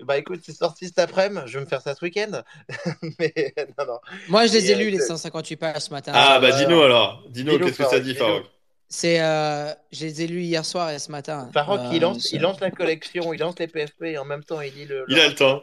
Bah 0.04 0.16
écoute, 0.16 0.40
c'est 0.42 0.54
sorti 0.56 0.86
cet 0.86 0.98
après-midi, 0.98 1.42
je 1.46 1.58
vais 1.58 1.64
me 1.64 1.68
faire 1.68 1.82
ça 1.82 1.94
ce 1.94 2.02
week-end. 2.02 2.42
Mais 3.18 3.54
non, 3.78 3.84
non. 3.86 3.98
Moi, 4.28 4.46
je 4.46 4.54
les 4.54 4.70
ai 4.70 4.74
euh, 4.74 4.78
lus, 4.78 4.90
les 4.90 4.96
que- 4.98 5.04
158 5.06 5.56
pages 5.56 5.82
ce 5.82 5.90
matin. 5.90 6.12
Ah, 6.14 6.38
bah 6.40 6.50
dis-nous 6.52 6.80
alors. 6.80 7.22
Dis-nous, 7.28 7.58
qu'est-ce 7.58 7.76
que 7.82 7.84
ça 7.88 8.00
dit. 8.00 8.14
Farok? 8.14 8.44
C'est, 8.88 9.20
euh, 9.20 9.70
je 9.92 10.04
les 10.06 10.22
ai 10.22 10.26
lus 10.28 10.42
hier 10.42 10.64
soir 10.64 10.90
et 10.90 10.98
ce 10.98 11.10
matin. 11.10 11.50
Farok, 11.52 11.80
il 11.92 11.96
Euh, 11.98 12.00
lance, 12.08 12.22
c'est- 12.22 12.36
il 12.36 12.40
lance 12.42 12.58
la 12.60 12.70
collection, 12.70 13.32
il 13.34 13.40
lance 13.40 13.58
les 13.58 13.66
PFP 13.66 14.02
et 14.12 14.18
en 14.18 14.24
même 14.24 14.44
temps 14.44 14.60
il 14.62 14.72
lit 14.72 14.86
le. 14.86 15.04
Il 15.08 15.18
a 15.20 15.28
le 15.28 15.34
temps. 15.34 15.62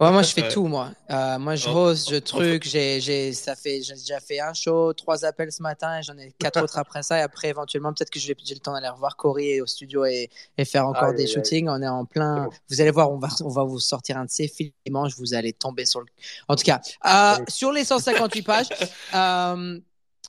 Ouais, 0.00 0.10
moi, 0.10 0.22
je 0.22 0.32
fais 0.32 0.42
Ouais. 0.42 0.48
tout, 0.48 0.66
moi. 0.66 0.90
Euh, 1.10 1.38
moi, 1.38 1.56
je 1.56 1.68
rose, 1.68 2.08
je 2.08 2.16
truc, 2.16 2.64
j'ai, 2.64 3.00
j'ai, 3.00 3.32
ça 3.32 3.54
fait, 3.56 3.82
j'ai 3.82 3.94
déjà 3.94 4.20
fait 4.20 4.40
un 4.40 4.52
show, 4.54 4.92
trois 4.92 5.24
appels 5.24 5.50
ce 5.52 5.62
matin, 5.62 5.98
et 5.98 6.02
j'en 6.02 6.16
ai 6.18 6.32
quatre 6.38 6.62
autres 6.64 6.78
après 6.78 7.02
ça. 7.02 7.18
Et 7.18 7.22
après, 7.22 7.48
éventuellement, 7.48 7.92
peut-être 7.92 8.10
que 8.10 8.18
je 8.20 8.28
vais- 8.28 8.36
j'ai 8.44 8.54
le 8.54 8.60
temps 8.60 8.72
d'aller 8.72 8.88
revoir 8.88 9.16
Corey 9.16 9.60
au 9.60 9.66
studio 9.66 10.04
et, 10.04 10.30
et 10.56 10.64
faire 10.64 10.86
encore 10.86 11.14
des 11.14 11.26
shootings. 11.26 11.68
On 11.68 11.82
est 11.82 11.88
en 11.88 12.04
plein. 12.04 12.44
Bon. 12.44 12.50
Vous 12.70 12.80
allez 12.80 12.90
voir, 12.90 13.10
on 13.10 13.18
va, 13.18 13.28
on 13.42 13.48
va 13.48 13.64
vous 13.64 13.80
sortir 13.80 14.16
un 14.18 14.24
de 14.24 14.30
ces 14.30 14.48
films 14.48 14.70
dimanche. 14.86 15.12
Vous 15.16 15.34
allez 15.34 15.52
tomber 15.52 15.84
sur 15.86 16.00
le. 16.00 16.06
En 16.48 16.56
tout 16.56 16.64
cas, 16.64 16.80
euh, 17.06 17.36
sur 17.48 17.72
les 17.72 17.84
158 17.84 18.42
pages, 18.42 18.68
euh, 19.14 19.78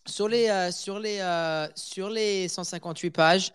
sur 0.05 0.27
les, 0.27 0.49
euh, 0.49 0.71
sur 0.71 0.99
les, 0.99 1.19
euh, 1.19 1.67
sur 1.75 2.09
les 2.09 2.47
158 2.47 3.11
pages, 3.11 3.51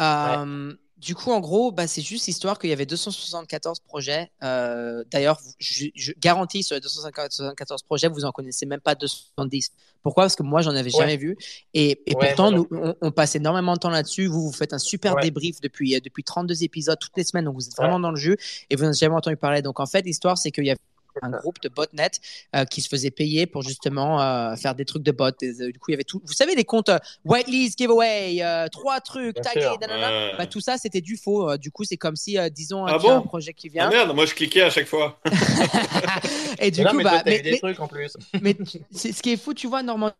euh, 0.00 0.74
du 0.98 1.14
coup, 1.14 1.30
en 1.30 1.40
gros, 1.40 1.72
bah, 1.72 1.86
c'est 1.86 2.00
juste 2.00 2.26
l'histoire 2.26 2.58
qu'il 2.58 2.70
y 2.70 2.72
avait 2.72 2.86
274 2.86 3.80
projets. 3.80 4.30
Euh, 4.42 5.04
D'ailleurs, 5.10 5.38
je, 5.58 5.86
je, 5.94 6.12
garantis 6.18 6.62
sur 6.62 6.74
les 6.74 6.80
274 6.80 7.82
projets, 7.82 8.08
vous 8.08 8.24
en 8.24 8.32
connaissez 8.32 8.64
même 8.64 8.80
pas 8.80 8.94
270. 8.94 9.72
Pourquoi? 10.02 10.24
Parce 10.24 10.36
que 10.36 10.42
moi, 10.42 10.62
j'en 10.62 10.74
avais 10.74 10.90
jamais 10.90 11.16
vu. 11.16 11.36
Et, 11.74 12.00
et 12.06 12.14
ouais, 12.14 12.28
pourtant, 12.28 12.50
nous, 12.50 12.66
on, 12.70 12.94
on, 13.02 13.10
passe 13.10 13.34
énormément 13.34 13.74
de 13.74 13.78
temps 13.78 13.90
là-dessus. 13.90 14.26
Vous, 14.26 14.40
vous 14.40 14.52
faites 14.52 14.72
un 14.72 14.78
super 14.78 15.16
ouais. 15.16 15.22
débrief 15.22 15.60
depuis, 15.60 15.96
euh, 15.96 16.00
depuis 16.02 16.24
32 16.24 16.62
épisodes 16.62 16.98
toutes 16.98 17.16
les 17.16 17.24
semaines. 17.24 17.44
Donc, 17.44 17.56
vous 17.56 17.66
êtes 17.66 17.76
vraiment 17.76 18.00
dans 18.00 18.10
le 18.10 18.16
jeu 18.16 18.36
et 18.70 18.76
vous 18.76 18.84
n'avez 18.84 18.96
jamais 18.96 19.16
entendu 19.16 19.36
parler. 19.36 19.60
Donc, 19.60 19.80
en 19.80 19.86
fait, 19.86 20.02
l'histoire, 20.02 20.38
c'est 20.38 20.50
qu'il 20.50 20.64
y 20.64 20.70
avait 20.70 20.78
un 21.22 21.30
groupe 21.30 21.60
de 21.60 21.68
botnet 21.68 22.10
euh, 22.54 22.64
qui 22.64 22.80
se 22.80 22.88
faisait 22.88 23.10
payer 23.10 23.46
pour 23.46 23.62
justement 23.62 24.20
euh, 24.20 24.56
faire 24.56 24.74
des 24.74 24.84
trucs 24.84 25.02
de 25.02 25.12
bot. 25.12 25.30
Et, 25.42 25.48
euh, 25.60 25.72
du 25.72 25.78
coup, 25.78 25.90
il 25.90 25.92
y 25.92 25.94
avait 25.94 26.04
tout. 26.04 26.22
Vous 26.24 26.32
savez, 26.32 26.54
les 26.54 26.64
comptes 26.64 26.90
Whiteley's 27.24 27.74
giveaway, 27.76 28.42
trois 28.72 29.00
trucs, 29.00 29.40
tagués, 29.40 29.66
ouais. 29.66 30.32
bah, 30.36 30.46
tout 30.46 30.60
ça, 30.60 30.76
c'était 30.78 31.00
du 31.00 31.16
faux. 31.16 31.56
du 31.56 31.70
coup, 31.70 31.84
c'est 31.84 31.96
comme 31.96 32.16
si, 32.16 32.38
disons, 32.50 32.86
ah 32.86 32.98
bon 32.98 33.10
un 33.10 33.20
projet 33.22 33.52
qui 33.52 33.68
vient. 33.68 33.86
Ah 33.86 33.90
merde, 33.90 34.14
moi 34.14 34.26
je 34.26 34.34
cliquais 34.34 34.62
à 34.62 34.70
chaque 34.70 34.86
fois. 34.86 35.18
et 36.58 36.70
du 36.70 36.82
non, 36.82 36.90
coup, 36.90 36.96
mais 36.96 37.04
bah, 37.04 37.22
mais, 37.24 37.40
des 37.40 37.58
trucs 37.58 37.80
en 37.80 37.88
plus. 37.88 38.16
mais 38.40 38.56
ce 38.92 39.22
qui 39.22 39.32
est 39.32 39.36
fou, 39.36 39.54
tu 39.54 39.66
vois, 39.66 39.82
normalement, 39.82 40.14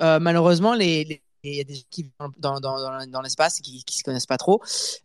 malheureusement, 0.00 0.74
les, 0.74 1.04
les 1.04 1.22
il 1.44 1.56
y 1.56 1.60
a 1.60 1.64
des 1.64 1.74
gens 1.74 1.82
qui 1.90 2.02
vivent 2.04 2.12
dans, 2.38 2.60
dans, 2.60 3.06
dans, 3.06 3.20
l'espace 3.20 3.58
et 3.58 3.62
qui 3.62 3.84
ne 3.86 3.92
se 3.92 4.02
connaissent 4.02 4.26
pas 4.26 4.38
trop. 4.38 4.62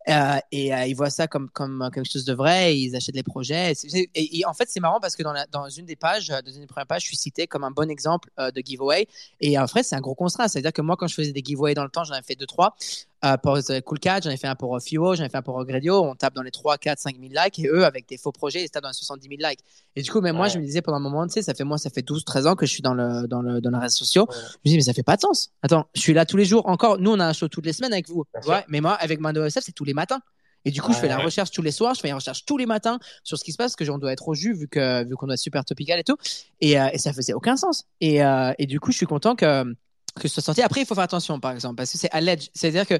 Euh, 0.07 0.37
et 0.51 0.73
euh, 0.73 0.85
ils 0.85 0.95
voient 0.95 1.09
ça 1.09 1.27
comme, 1.27 1.49
comme 1.49 1.89
quelque 1.93 2.09
chose 2.09 2.25
de 2.25 2.33
vrai 2.33 2.77
ils 2.77 2.95
achètent 2.95 3.15
les 3.15 3.23
projets. 3.23 3.73
Et, 4.13 4.45
en 4.45 4.53
fait, 4.53 4.69
c'est 4.69 4.79
marrant 4.79 4.99
parce 4.99 5.15
que 5.15 5.23
dans, 5.23 5.33
dans 5.51 5.69
une 5.69 5.85
des 5.85 5.95
pages, 5.95 6.27
dans 6.27 6.51
une 6.51 6.61
des 6.61 6.67
premières 6.67 6.87
pages, 6.87 7.03
je 7.03 7.07
suis 7.07 7.17
cité 7.17 7.47
comme 7.47 7.63
un 7.63 7.71
bon 7.71 7.89
exemple 7.89 8.29
euh, 8.39 8.51
de 8.51 8.61
giveaway. 8.61 9.07
Et 9.41 9.57
en 9.57 9.67
fait, 9.67 9.83
c'est 9.83 9.95
un 9.95 10.01
gros 10.01 10.15
contrat. 10.15 10.47
C'est-à-dire 10.47 10.73
que 10.73 10.81
moi, 10.81 10.95
quand 10.95 11.07
je 11.07 11.15
faisais 11.15 11.31
des 11.31 11.43
giveaways 11.43 11.73
dans 11.73 11.83
le 11.83 11.89
temps, 11.89 12.03
j'en 12.03 12.13
avais 12.13 12.23
fait 12.23 12.35
deux, 12.35 12.45
trois. 12.45 12.75
Euh, 13.25 13.35
pour 13.37 13.57
Cool 13.85 13.99
Cat, 13.99 14.21
j'en 14.23 14.29
ai 14.29 14.37
fait 14.37 14.47
un 14.47 14.55
pour 14.55 14.77
Fuo, 14.79 15.15
j'en 15.15 15.23
ai 15.23 15.29
fait 15.29 15.37
un 15.37 15.41
pour 15.41 15.63
Gredio. 15.65 16.03
On 16.03 16.15
tape 16.15 16.35
dans 16.35 16.43
les 16.43 16.51
3, 16.51 16.77
4, 16.77 16.99
5 16.99 17.15
000 17.19 17.31
likes 17.33 17.59
et 17.59 17.67
eux, 17.67 17.83
avec 17.85 18.07
des 18.07 18.17
faux 18.17 18.31
projets, 18.31 18.63
ils 18.63 18.69
tapent 18.69 18.83
dans 18.83 18.89
les 18.89 18.93
70 18.93 19.27
000 19.27 19.49
likes. 19.49 19.59
Et 19.95 20.01
du 20.03 20.11
coup, 20.11 20.21
même 20.21 20.35
ouais. 20.35 20.37
moi, 20.37 20.47
je 20.47 20.59
me 20.59 20.63
disais 20.63 20.81
pendant 20.81 20.97
un 20.97 21.01
moment, 21.01 21.25
tu 21.25 21.33
sais, 21.33 21.41
ça 21.41 21.53
fait 21.53 21.63
moi, 21.63 21.77
ça 21.77 21.89
fait 21.89 22.03
12, 22.03 22.23
13 22.25 22.47
ans 22.47 22.55
que 22.55 22.65
je 22.65 22.71
suis 22.71 22.83
dans, 22.83 22.93
le, 22.93 23.27
dans, 23.27 23.41
le, 23.41 23.59
dans 23.59 23.71
les 23.71 23.77
réseaux 23.79 23.97
sociaux. 23.97 24.27
Ouais. 24.29 24.35
Je 24.35 24.69
me 24.69 24.71
dis, 24.71 24.75
mais 24.75 24.83
ça 24.83 24.93
fait 24.93 25.03
pas 25.03 25.15
de 25.15 25.21
sens. 25.21 25.51
Attends, 25.63 25.87
je 25.95 26.01
suis 26.01 26.13
là 26.13 26.25
tous 26.25 26.37
les 26.37 26.45
jours. 26.45 26.67
Encore, 26.67 26.99
nous, 26.99 27.11
on 27.11 27.19
a 27.19 27.25
un 27.25 27.33
show 27.33 27.47
toutes 27.47 27.65
les 27.65 27.73
semaines 27.73 27.93
avec 27.93 28.07
vous. 28.07 28.23
Ouais, 28.47 28.63
mais 28.67 28.81
moi, 28.81 28.93
avec 28.93 29.19
Mando 29.19 29.43
SF, 29.43 29.63
c'est 29.65 29.71
tous 29.71 29.85
les 29.85 29.93
matins. 29.93 30.21
Et 30.65 30.71
du 30.71 30.81
coup, 30.81 30.91
je 30.91 30.97
fais 30.97 31.07
la 31.07 31.17
recherche 31.17 31.51
tous 31.51 31.61
les 31.61 31.71
soirs, 31.71 31.93
je 31.93 32.01
fais 32.01 32.09
la 32.09 32.15
recherche 32.15 32.43
tous 32.45 32.57
les 32.57 32.65
matins 32.65 32.99
sur 33.23 33.37
ce 33.37 33.43
qui 33.45 33.53
se 33.53 33.57
passe, 33.57 33.73
parce 33.73 33.87
que 33.87 33.89
on 33.89 33.99
doit 33.99 34.11
être 34.11 34.27
au 34.27 34.33
jus 34.33 34.53
vu 34.53 34.67
que 34.67 35.05
vu 35.05 35.15
qu'on 35.15 35.25
doit 35.25 35.35
être 35.35 35.39
super 35.39 35.63
topical 35.63 35.97
et 35.97 36.03
tout. 36.03 36.17
Et, 36.59 36.77
euh, 36.79 36.89
et 36.91 36.97
ça 36.97 37.13
faisait 37.13 37.33
aucun 37.33 37.55
sens. 37.55 37.85
Et, 38.01 38.21
euh, 38.21 38.51
et 38.57 38.65
du 38.65 38.79
coup, 38.81 38.91
je 38.91 38.97
suis 38.97 39.05
content 39.05 39.35
que 39.35 39.63
que 40.19 40.27
ce 40.27 40.35
soit 40.35 40.43
sorti. 40.43 40.61
Après, 40.61 40.81
il 40.81 40.85
faut 40.85 40.95
faire 40.95 41.03
attention, 41.03 41.39
par 41.39 41.51
exemple, 41.51 41.75
parce 41.75 41.91
que 41.91 41.97
c'est 41.97 42.11
alleged. 42.11 42.49
C'est-à-dire 42.53 42.87
que 42.87 42.99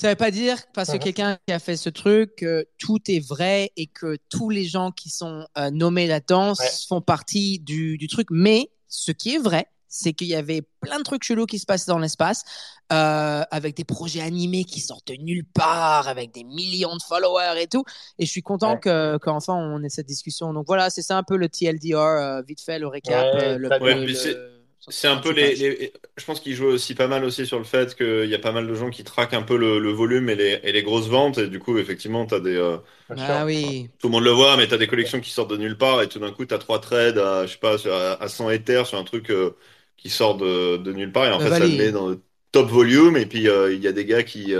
ça 0.00 0.08
veut 0.08 0.16
pas 0.16 0.30
dire 0.30 0.56
parce 0.72 0.90
que 0.90 0.96
quelqu'un 0.96 1.36
qui 1.46 1.52
a 1.52 1.58
fait 1.58 1.76
ce 1.76 1.90
truc 1.90 2.36
que 2.36 2.66
tout 2.78 2.98
est 3.08 3.20
vrai 3.20 3.70
et 3.76 3.86
que 3.86 4.16
tous 4.30 4.48
les 4.48 4.64
gens 4.64 4.92
qui 4.92 5.10
sont 5.10 5.46
euh, 5.58 5.70
nommés 5.70 6.06
là-dedans 6.06 6.54
ouais. 6.54 6.70
font 6.88 7.02
partie 7.02 7.58
du, 7.58 7.98
du, 7.98 8.08
truc. 8.08 8.28
Mais 8.30 8.70
ce 8.88 9.12
qui 9.12 9.34
est 9.34 9.38
vrai, 9.38 9.66
c'est 9.88 10.14
qu'il 10.14 10.28
y 10.28 10.34
avait 10.34 10.62
plein 10.80 10.96
de 10.98 11.02
trucs 11.02 11.22
chelous 11.22 11.44
qui 11.44 11.58
se 11.58 11.66
passaient 11.66 11.90
dans 11.90 11.98
l'espace, 11.98 12.44
euh, 12.92 13.42
avec 13.50 13.76
des 13.76 13.84
projets 13.84 14.22
animés 14.22 14.64
qui 14.64 14.80
sortent 14.80 15.08
de 15.08 15.16
nulle 15.16 15.44
part, 15.44 16.08
avec 16.08 16.32
des 16.32 16.44
millions 16.44 16.96
de 16.96 17.02
followers 17.02 17.60
et 17.60 17.66
tout. 17.66 17.84
Et 18.18 18.24
je 18.24 18.30
suis 18.30 18.42
content 18.42 18.74
ouais. 18.74 18.80
que 18.80 19.18
qu'enfin 19.18 19.54
on 19.54 19.82
ait 19.82 19.90
cette 19.90 20.06
discussion. 20.06 20.54
Donc 20.54 20.66
voilà, 20.66 20.88
c'est 20.88 21.02
ça 21.02 21.18
un 21.18 21.22
peu 21.22 21.36
le 21.36 21.50
TLDR, 21.50 21.98
euh, 21.98 22.40
vite 22.40 22.62
fait, 22.62 22.78
le 22.78 22.86
récap. 22.86 23.34
Ouais, 23.34 23.58
le 23.58 24.59
c'est 24.88 25.08
un 25.08 25.18
peu 25.18 25.32
les, 25.32 25.54
les, 25.54 25.92
Je 26.16 26.24
pense 26.24 26.40
qu'ils 26.40 26.54
jouent 26.54 26.66
aussi 26.66 26.94
pas 26.94 27.06
mal 27.06 27.24
aussi 27.24 27.46
sur 27.46 27.58
le 27.58 27.64
fait 27.64 27.94
qu'il 27.94 28.28
y 28.28 28.34
a 28.34 28.38
pas 28.38 28.52
mal 28.52 28.66
de 28.66 28.74
gens 28.74 28.90
qui 28.90 29.04
traquent 29.04 29.34
un 29.34 29.42
peu 29.42 29.56
le, 29.56 29.78
le 29.78 29.90
volume 29.90 30.30
et 30.30 30.34
les, 30.34 30.60
et 30.62 30.72
les, 30.72 30.82
grosses 30.82 31.08
ventes. 31.08 31.38
Et 31.38 31.48
du 31.48 31.58
coup, 31.58 31.78
effectivement, 31.78 32.26
tu 32.26 32.34
as 32.34 32.40
des. 32.40 32.56
Euh, 32.56 32.78
ah 33.16 33.44
oui. 33.44 33.90
Tout 33.98 34.08
le 34.08 34.12
monde 34.12 34.24
le 34.24 34.30
voit, 34.30 34.56
mais 34.56 34.66
tu 34.66 34.74
as 34.74 34.78
des 34.78 34.86
collections 34.86 35.20
qui 35.20 35.30
sortent 35.30 35.50
de 35.50 35.56
nulle 35.56 35.76
part. 35.76 36.02
Et 36.02 36.08
tout 36.08 36.18
d'un 36.18 36.32
coup, 36.32 36.46
tu 36.46 36.54
as 36.54 36.58
trois 36.58 36.80
trades 36.80 37.18
à, 37.18 37.46
je 37.46 37.52
sais 37.52 37.58
pas, 37.58 37.76
à 38.20 38.28
100 38.28 38.50
Ethers 38.50 38.86
sur 38.86 38.98
un 38.98 39.04
truc 39.04 39.30
euh, 39.30 39.56
qui 39.96 40.08
sort 40.08 40.36
de, 40.36 40.78
de, 40.78 40.92
nulle 40.92 41.12
part. 41.12 41.26
Et 41.26 41.32
en 41.32 41.38
bah, 41.38 41.44
fait, 41.44 41.50
ça 41.50 41.58
le 41.60 41.68
met 41.68 41.92
dans 41.92 42.08
le 42.08 42.22
top 42.52 42.68
volume. 42.68 43.16
Et 43.16 43.26
puis, 43.26 43.48
euh, 43.48 43.72
il 43.74 43.82
y 43.82 43.88
a 43.88 43.92
des 43.92 44.04
gars 44.06 44.22
qui 44.22 44.54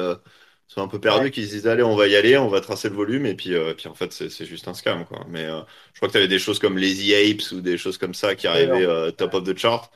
sont 0.71 0.83
un 0.83 0.89
peu 0.89 1.01
perdus, 1.01 1.25
ouais. 1.25 1.31
qui 1.33 1.45
se 1.47 1.51
disent 1.51 1.67
allez, 1.67 1.83
on 1.83 1.97
va 1.97 2.07
y 2.07 2.15
aller, 2.15 2.39
on 2.39 2.49
va 2.49 2.61
tracer 2.61 2.89
le 2.89 2.95
volume, 2.95 3.27
et 3.27 3.35
puis, 3.35 3.55
euh, 3.55 3.75
puis 3.75 3.89
en 3.89 3.95
fait, 3.95 4.13
c'est 4.13 4.47
juste 4.47 4.69
un 4.69 4.75
scam, 4.75 5.05
quoi. 5.05 5.27
Mais 5.29 5.45
euh, 5.45 5.61
je 5.93 5.99
crois 5.99 6.07
que 6.07 6.13
tu 6.13 6.19
avais 6.19 6.29
des 6.29 6.39
choses 6.39 6.61
comme 6.61 6.79
Lazy 6.79 7.13
Apes 7.13 7.51
ou 7.53 7.61
des 7.61 7.77
choses 7.77 7.99
comme 7.99 8.15
ça 8.15 8.37
qui 8.37 8.47
arrivaient 8.47 8.87
euh, 8.87 9.11
top 9.11 9.35
of 9.35 9.43
the 9.43 9.59
chart. 9.59 9.91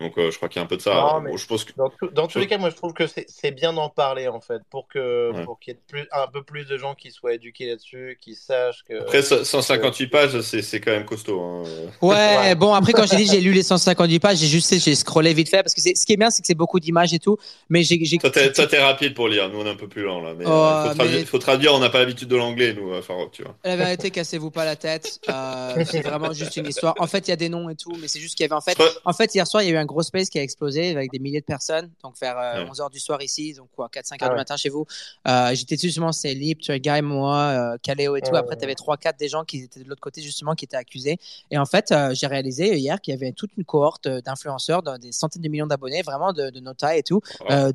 Donc 0.00 0.14
je 0.16 0.36
crois 0.36 0.48
qu'il 0.48 0.60
y 0.60 0.62
a 0.62 0.64
un 0.64 0.68
peu 0.68 0.76
de 0.76 0.82
ça. 0.82 0.94
Non, 0.94 1.20
mais 1.20 1.36
je 1.36 1.46
pense 1.46 1.64
que... 1.64 1.72
Dans, 1.76 1.90
tout, 1.90 2.08
dans 2.08 2.28
tous 2.28 2.38
les 2.38 2.46
cas, 2.46 2.56
moi 2.56 2.70
je 2.70 2.76
trouve 2.76 2.92
que 2.92 3.04
c'est 3.06 3.50
bien 3.50 3.72
d'en 3.72 3.88
parler 3.88 4.28
en 4.28 4.40
fait, 4.40 4.62
pour 4.70 4.86
que 4.86 5.32
ouais. 5.32 5.44
pour 5.44 5.58
qu'il 5.58 5.74
y 5.74 5.76
ait 5.76 5.80
plus, 5.88 6.06
un 6.12 6.28
peu 6.28 6.42
plus 6.42 6.66
de 6.66 6.76
gens 6.76 6.94
qui 6.94 7.10
soient 7.10 7.34
éduqués 7.34 7.66
là-dessus, 7.66 8.16
qui 8.20 8.36
sachent 8.36 8.84
que. 8.84 9.00
Après 9.00 9.22
158 9.22 10.06
que... 10.06 10.10
pages, 10.12 10.40
c'est 10.40 10.80
quand 10.80 10.92
même 10.92 11.04
costaud. 11.04 11.40
Hein. 11.40 11.62
Ouais, 12.00 12.14
ouais, 12.14 12.54
bon 12.56 12.72
après 12.74 12.92
quand 12.92 13.06
j'ai 13.06 13.16
dit 13.16 13.26
j'ai 13.26 13.40
lu 13.40 13.52
les 13.52 13.64
158 13.64 14.20
pages, 14.20 14.36
j'ai 14.38 14.46
juste 14.46 14.72
j'ai 14.78 14.94
scrollé 14.94 15.34
vite 15.34 15.48
fait 15.48 15.62
parce 15.62 15.74
que 15.74 15.80
ce 15.80 16.06
qui 16.06 16.12
est 16.12 16.16
bien 16.16 16.30
c'est 16.30 16.42
que 16.42 16.46
c'est 16.46 16.54
beaucoup 16.54 16.78
d'images 16.78 17.12
et 17.12 17.18
tout, 17.18 17.36
mais 17.68 17.82
j'ai. 17.82 17.98
Toi 18.18 18.30
t'es 18.30 18.78
rapide 18.80 19.14
pour 19.14 19.26
lire, 19.26 19.48
nous 19.48 19.60
on 19.60 19.66
est 19.66 19.70
un 19.70 19.76
peu 19.76 19.88
plus 19.88 20.04
lent 20.04 20.20
là. 20.20 20.34
Mais, 20.38 20.44
oh, 20.46 20.88
faut, 20.88 20.94
traduire, 20.94 21.18
mais... 21.18 21.24
faut, 21.24 21.38
traduire, 21.38 21.74
on 21.74 21.80
n'a 21.80 21.90
pas 21.90 21.98
l'habitude 21.98 22.28
de 22.28 22.36
l'anglais 22.36 22.72
nous, 22.72 22.94
à 22.94 23.02
Faro, 23.02 23.28
tu 23.32 23.42
vois. 23.42 23.56
La 23.64 23.76
vérité, 23.76 24.10
cassez-vous 24.10 24.50
pas 24.50 24.64
la 24.64 24.76
tête. 24.76 25.20
Euh, 25.28 25.84
c'est 25.84 26.02
vraiment 26.02 26.32
juste 26.32 26.56
une 26.56 26.66
histoire. 26.66 26.94
En 26.98 27.06
fait, 27.06 27.26
il 27.26 27.30
y 27.30 27.32
a 27.32 27.36
des 27.36 27.48
noms 27.48 27.68
et 27.68 27.74
tout, 27.74 27.96
mais 28.00 28.06
c'est 28.06 28.20
juste 28.20 28.36
qu'il 28.36 28.44
y 28.44 28.46
avait 28.46 28.54
en 28.54 28.60
fait, 28.60 28.78
en 29.04 29.12
fait 29.12 29.34
hier 29.34 29.46
soir 29.46 29.62
il 29.62 29.66
y 29.66 29.68
a 29.70 29.74
eu 29.74 29.76
un 29.76 29.87
gros 29.88 30.02
space 30.02 30.30
qui 30.30 30.38
a 30.38 30.42
explosé 30.42 30.90
avec 30.90 31.10
des 31.10 31.18
milliers 31.18 31.40
de 31.40 31.44
personnes. 31.44 31.90
Donc, 32.04 32.14
vers 32.20 32.38
euh, 32.38 32.64
ouais. 32.64 32.70
11h 32.70 32.90
du 32.92 33.00
soir 33.00 33.20
ici, 33.20 33.54
donc 33.54 33.68
quoi, 33.74 33.88
4-5 33.88 33.98
heures 33.98 34.18
ah 34.20 34.24
ouais. 34.26 34.30
du 34.30 34.36
matin 34.36 34.56
chez 34.56 34.68
vous. 34.68 34.86
Euh, 35.26 35.54
J'étais 35.54 35.74
dessus 35.74 35.88
justement, 35.88 36.12
c'est 36.12 36.34
Lip, 36.34 36.60
Guy, 36.60 37.02
moi, 37.02 37.36
euh, 37.36 37.76
Kaleo 37.82 38.14
et 38.16 38.20
tout. 38.20 38.36
Après, 38.36 38.56
tu 38.56 38.64
avais 38.64 38.74
3-4 38.74 39.18
des 39.18 39.28
gens 39.28 39.44
qui 39.44 39.62
étaient 39.62 39.82
de 39.82 39.88
l'autre 39.88 40.00
côté 40.00 40.22
justement, 40.22 40.54
qui 40.54 40.64
étaient 40.64 40.76
accusés. 40.76 41.18
Et 41.50 41.58
en 41.58 41.66
fait, 41.66 41.90
euh, 41.90 42.14
j'ai 42.14 42.28
réalisé 42.28 42.76
hier 42.76 43.00
qu'il 43.00 43.12
y 43.12 43.16
avait 43.16 43.32
toute 43.32 43.50
une 43.56 43.64
cohorte 43.64 44.06
d'influenceurs, 44.06 44.82
des 44.98 45.12
centaines 45.12 45.42
de 45.42 45.48
millions 45.48 45.66
d'abonnés, 45.66 46.02
vraiment 46.02 46.32
de, 46.32 46.50
de 46.50 46.60
Nota 46.60 46.96
et 46.96 47.02
tout, 47.02 47.20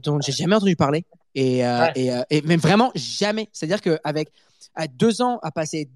dont 0.04 0.21
j'ai 0.21 0.32
jamais 0.32 0.56
entendu 0.56 0.76
parler. 0.76 1.06
Et, 1.36 1.63
ouais. 1.63 1.91
et, 1.95 2.12
et, 2.30 2.41
mais 2.43 2.58
vraiment 2.58 2.91
jamais. 2.95 3.49
C'est-à-dire 3.52 3.82
qu'avec 3.82 4.32
deux 4.95 5.21
ans 5.21 5.39
à 5.41 5.52
passer 5.52 5.89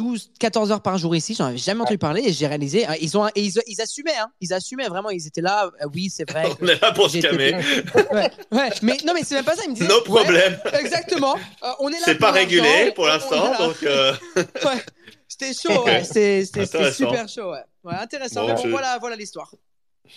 12, 0.00 0.30
14 0.38 0.72
heures 0.72 0.80
par 0.80 0.96
jour 0.96 1.14
ici, 1.14 1.34
j'en 1.34 1.44
avais 1.44 1.58
jamais 1.58 1.82
entendu 1.82 1.98
parler 1.98 2.22
et 2.24 2.32
j'ai 2.32 2.46
réalisé, 2.46 2.86
hein, 2.86 2.94
ils 3.02 3.18
ont, 3.18 3.28
et 3.28 3.42
ils, 3.42 3.52
ils, 3.66 3.82
assumaient, 3.82 4.16
hein, 4.16 4.32
ils 4.40 4.54
assumaient 4.54 4.88
vraiment, 4.88 5.10
ils 5.10 5.26
étaient 5.26 5.42
là, 5.42 5.66
euh, 5.66 5.88
oui, 5.94 6.08
c'est 6.08 6.28
vrai. 6.28 6.46
On 6.62 6.66
est 6.66 6.80
là 6.80 6.92
pour 6.92 7.10
se 7.10 7.18
calmer. 7.18 7.52
ouais, 7.54 8.30
ouais, 8.50 8.70
mais 8.80 8.96
non, 9.04 9.12
mais 9.12 9.24
c'est 9.24 9.34
même 9.34 9.44
pas 9.44 9.56
ça, 9.56 9.64
ils 9.66 9.70
me 9.70 9.74
disaient. 9.74 9.88
No 9.88 10.00
problème. 10.00 10.58
exactement. 10.80 11.36
Euh, 11.62 11.68
on 11.80 11.90
est 11.90 12.00
là. 12.00 12.06
C'est 12.06 12.14
pas 12.14 12.30
régulé 12.30 12.92
pour 12.94 13.06
l'instant, 13.06 13.52
donc. 13.58 13.82
Euh... 13.82 14.14
ouais. 14.36 14.82
C'était 15.28 15.52
chaud, 15.52 15.84
ouais. 15.84 16.02
C'était 16.02 16.46
super 16.92 17.28
chaud, 17.28 17.52
ouais. 17.52 17.64
ouais 17.84 17.94
intéressant. 17.94 18.40
Bon, 18.40 18.48
mais 18.48 18.54
bon, 18.54 18.62
je... 18.62 18.68
voilà, 18.68 18.96
voilà 18.98 19.16
l'histoire. 19.16 19.52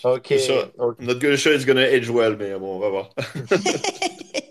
Ok. 0.06 0.34
So, 0.39 0.54
okay. 0.80 1.06
Not 1.06 1.15
gonna 1.15 1.36
show 1.36 1.52
it's 1.52 1.65
gonna 1.65 1.84
age 1.84 2.10
well, 2.10 2.38
mais 2.38 2.58
bon, 2.58 2.78
on 2.78 2.80
va 2.80 2.89
voir. 2.89 3.10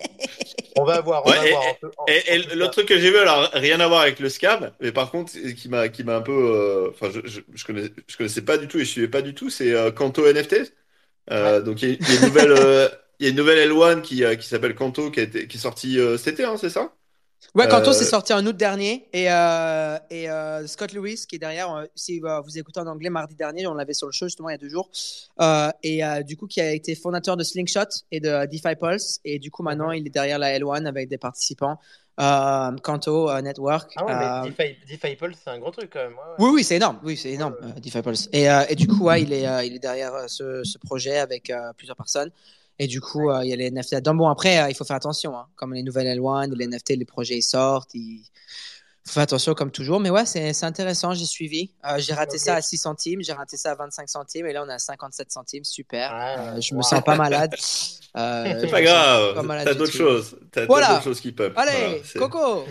On 0.77 0.85
va 0.85 1.01
voir. 1.01 1.25
On 1.27 1.31
ouais, 1.31 1.37
va 1.37 1.47
et, 1.47 1.51
voir. 1.51 1.65
Et, 2.09 2.35
et 2.35 2.39
l'autre 2.55 2.73
truc 2.73 2.87
que 2.87 2.99
j'ai 2.99 3.11
vu, 3.11 3.19
alors 3.19 3.51
rien 3.53 3.81
à 3.81 3.89
voir 3.89 4.01
avec 4.01 4.21
le 4.21 4.29
scam, 4.29 4.73
mais 4.81 4.93
par 4.93 5.11
contre, 5.11 5.33
qui 5.55 5.69
m'a 5.69 5.89
qui 5.89 6.05
m'a 6.05 6.17
un 6.17 6.23
peu, 6.23 6.91
enfin, 6.91 7.07
euh, 7.07 7.23
je, 7.25 7.29
je, 7.29 7.41
je, 7.55 7.65
connais, 7.65 7.91
je 8.07 8.17
connaissais 8.17 8.43
pas 8.43 8.59
du 8.59 8.69
tout 8.69 8.79
et 8.79 8.85
je 8.85 8.91
suivais 8.91 9.09
pas 9.09 9.23
du 9.23 9.35
tout, 9.35 9.51
c'est 9.51 9.73
euh, 9.73 9.91
Kanto 9.91 10.27
NFT. 10.27 10.73
Euh, 11.31 11.59
ouais. 11.59 11.65
Donc 11.65 11.83
il 11.83 11.91
y, 11.91 11.93
y, 11.93 12.17
a 12.17 12.21
une 12.21 12.27
nouvelle, 12.27 12.53
euh, 12.53 12.89
il 13.19 13.25
y 13.25 13.27
a 13.27 13.31
une 13.31 13.37
nouvelle 13.37 13.71
L1 13.71 14.03
qui 14.03 14.25
qui 14.39 14.49
s'appelle 14.49 14.75
Kanto 14.75 15.11
qui, 15.11 15.21
a 15.21 15.23
été, 15.25 15.47
qui 15.47 15.57
est 15.59 15.61
sortie 15.61 15.99
cet 16.19 16.35
été, 16.35 16.45
hein, 16.45 16.57
c'est 16.57 16.71
ça? 16.71 16.95
Ouais, 17.55 17.69
Kanto, 17.69 17.91
euh... 17.91 17.93
c'est 17.93 18.05
sorti 18.05 18.33
en 18.33 18.45
août 18.47 18.57
dernier. 18.57 19.09
Et, 19.13 19.31
euh, 19.31 19.99
et 20.11 20.31
euh, 20.31 20.67
Scott 20.67 20.93
Lewis, 20.93 21.25
qui 21.29 21.37
est 21.37 21.39
derrière, 21.39 21.75
euh, 21.75 21.85
si 21.95 22.21
vous 22.21 22.59
écoutez 22.59 22.81
en 22.81 22.87
anglais, 22.87 23.11
mardi 23.11 23.35
dernier, 23.35 23.67
on 23.67 23.75
l'avait 23.75 23.95
sur 23.95 24.07
le 24.07 24.13
show 24.13 24.27
justement 24.27 24.49
il 24.49 24.53
y 24.53 24.55
a 24.55 24.59
deux 24.59 24.69
jours. 24.69 24.91
Euh, 25.41 25.71
et 25.83 26.03
du 26.25 26.37
coup, 26.37 26.47
qui 26.47 26.61
a 26.61 26.73
été 26.73 26.95
fondateur 26.95 27.37
de 27.37 27.45
Slingshot 27.45 27.89
et 28.11 28.21
de 28.21 28.47
DeFi 28.47 28.77
Pulse. 28.81 29.21
Et 29.25 29.39
du 29.39 29.51
coup, 29.51 29.63
maintenant, 29.63 29.91
il 29.91 30.07
est 30.07 30.11
derrière 30.11 30.39
la 30.39 30.59
L1 30.59 30.87
avec 30.87 31.09
des 31.09 31.19
participants. 31.19 31.79
Kanto 32.17 33.41
Network. 33.41 33.93
Ah 33.97 34.05
ouais, 34.05 34.15
mais 34.45 34.51
DeFi, 34.51 34.77
DeFi 34.89 35.17
Pulse, 35.17 35.39
c'est 35.43 35.51
un 35.51 35.59
gros 35.59 35.71
truc 35.71 35.91
quand 35.93 36.01
même. 36.01 36.13
Ouais, 36.13 36.19
ouais. 36.19 36.35
Oui, 36.39 36.51
oui, 36.55 36.65
c'est 36.65 36.77
énorme. 36.77 37.01
Oui, 37.03 37.17
c'est 37.17 37.33
énorme, 37.33 37.57
ouais. 37.63 37.81
DeFi 37.81 38.03
Pulse. 38.03 38.29
Et, 38.33 38.47
et, 38.69 38.75
du 38.77 38.87
coup, 38.87 39.05
ouais, 39.05 39.23
il, 39.23 39.33
est, 39.33 39.67
il 39.67 39.75
est 39.75 39.81
derrière 39.81 40.13
ce, 40.29 40.63
ce 40.65 40.79
projet 40.79 41.19
avec 41.19 41.53
plusieurs 41.77 41.97
personnes. 41.97 42.31
Et 42.83 42.89
du 42.89 43.01
coup, 43.01 43.31
euh, 43.31 43.45
il 43.45 43.51
y 43.51 43.53
a 43.53 43.57
les 43.57 43.71
NFT 43.71 43.93
là-dedans. 43.93 44.17
Bon, 44.17 44.29
après, 44.29 44.59
euh, 44.59 44.69
il 44.69 44.75
faut 44.75 44.83
faire 44.85 44.97
attention. 44.97 45.39
Hein. 45.39 45.47
Comme 45.55 45.73
les 45.73 45.85
nouvelles 45.85 46.19
L1, 46.19 46.53
les 46.53 46.67
NFT, 46.67 46.97
les 46.97 47.05
projets 47.05 47.39
ils 47.39 47.43
sortent. 47.43 47.95
Faut 49.05 49.15
faire 49.15 49.25
attention 49.25 49.55
comme 49.55 49.71
toujours. 49.71 49.99
Mais 50.01 50.11
ouais, 50.11 50.25
c'est 50.27 50.65
intéressant. 50.65 51.13
J'ai 51.13 51.25
suivi. 51.25 51.71
Euh, 51.85 51.99
j'ai 51.99 52.15
raté 52.15 52.37
okay. 52.37 52.39
ça 52.39 52.55
à 52.55 52.63
6 52.63 52.77
centimes. 52.79 53.23
J'ai 53.23 53.33
raté 53.33 53.57
ça 53.57 53.73
à 53.73 53.75
25 53.75 54.09
centimes. 54.09 54.47
Et 54.47 54.53
là, 54.53 54.63
on 54.65 54.69
est 54.69 54.75
à 54.75 54.79
57 54.79 55.33
centimes. 55.33 55.65
Super. 55.65 56.11
Ah, 56.13 56.61
je 56.61 56.73
wow. 56.73 56.79
me 56.79 56.83
sens 56.83 57.03
pas 57.03 57.17
malade. 57.17 57.55
c'est 57.59 58.71
pas 58.71 58.83
grave. 58.83 59.65
T'as 59.65 59.75
d'autres 59.75 59.93
choses. 59.93 60.37
T'as 60.53 60.67
voilà. 60.67 60.89
d'autres 60.89 61.05
choses 61.05 61.21
qui 61.21 61.33
peuvent. 61.33 61.53
Allez, 61.57 62.03
voilà, 62.15 62.29
Coco. 62.29 62.65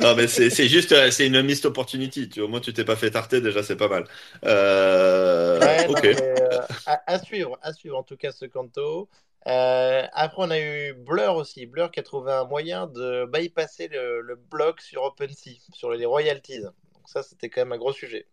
non, 0.00 0.14
mais 0.14 0.28
c'est 0.28 0.68
juste, 0.68 1.10
c'est 1.10 1.26
une 1.26 1.42
missed 1.42 1.66
opportunity. 1.66 2.28
Tu, 2.28 2.40
au 2.40 2.48
moins, 2.48 2.60
tu 2.60 2.72
t'es 2.72 2.84
pas 2.84 2.96
fait 2.96 3.10
tarter. 3.10 3.40
Déjà, 3.40 3.62
c'est 3.62 3.76
pas 3.76 3.88
mal. 3.88 4.04
Euh... 4.44 5.58
Ouais, 5.60 5.86
ok. 5.88 5.94
Non, 5.96 6.00
mais, 6.04 6.22
euh, 6.22 6.60
à, 6.86 7.02
à, 7.06 7.18
suivre, 7.18 7.58
à 7.60 7.72
suivre 7.72 7.98
en 7.98 8.04
tout 8.04 8.16
cas 8.16 8.30
ce 8.30 8.44
canto. 8.44 9.08
Euh, 9.46 10.06
après, 10.12 10.42
on 10.44 10.50
a 10.50 10.58
eu 10.60 10.92
Blur 10.94 11.36
aussi. 11.36 11.66
Blur 11.66 11.90
qui 11.90 12.00
a 12.00 12.02
trouvé 12.02 12.32
un 12.32 12.44
moyen 12.44 12.86
de 12.86 13.26
bypasser 13.32 13.88
le, 13.88 14.20
le 14.20 14.36
bloc 14.36 14.80
sur 14.80 15.02
OpenSea, 15.04 15.60
sur 15.72 15.90
les 15.92 16.04
royalties. 16.06 16.60
Donc 16.62 17.08
ça, 17.08 17.22
c'était 17.22 17.48
quand 17.48 17.60
même 17.62 17.72
un 17.72 17.78
gros 17.78 17.92
sujet. 17.92 18.26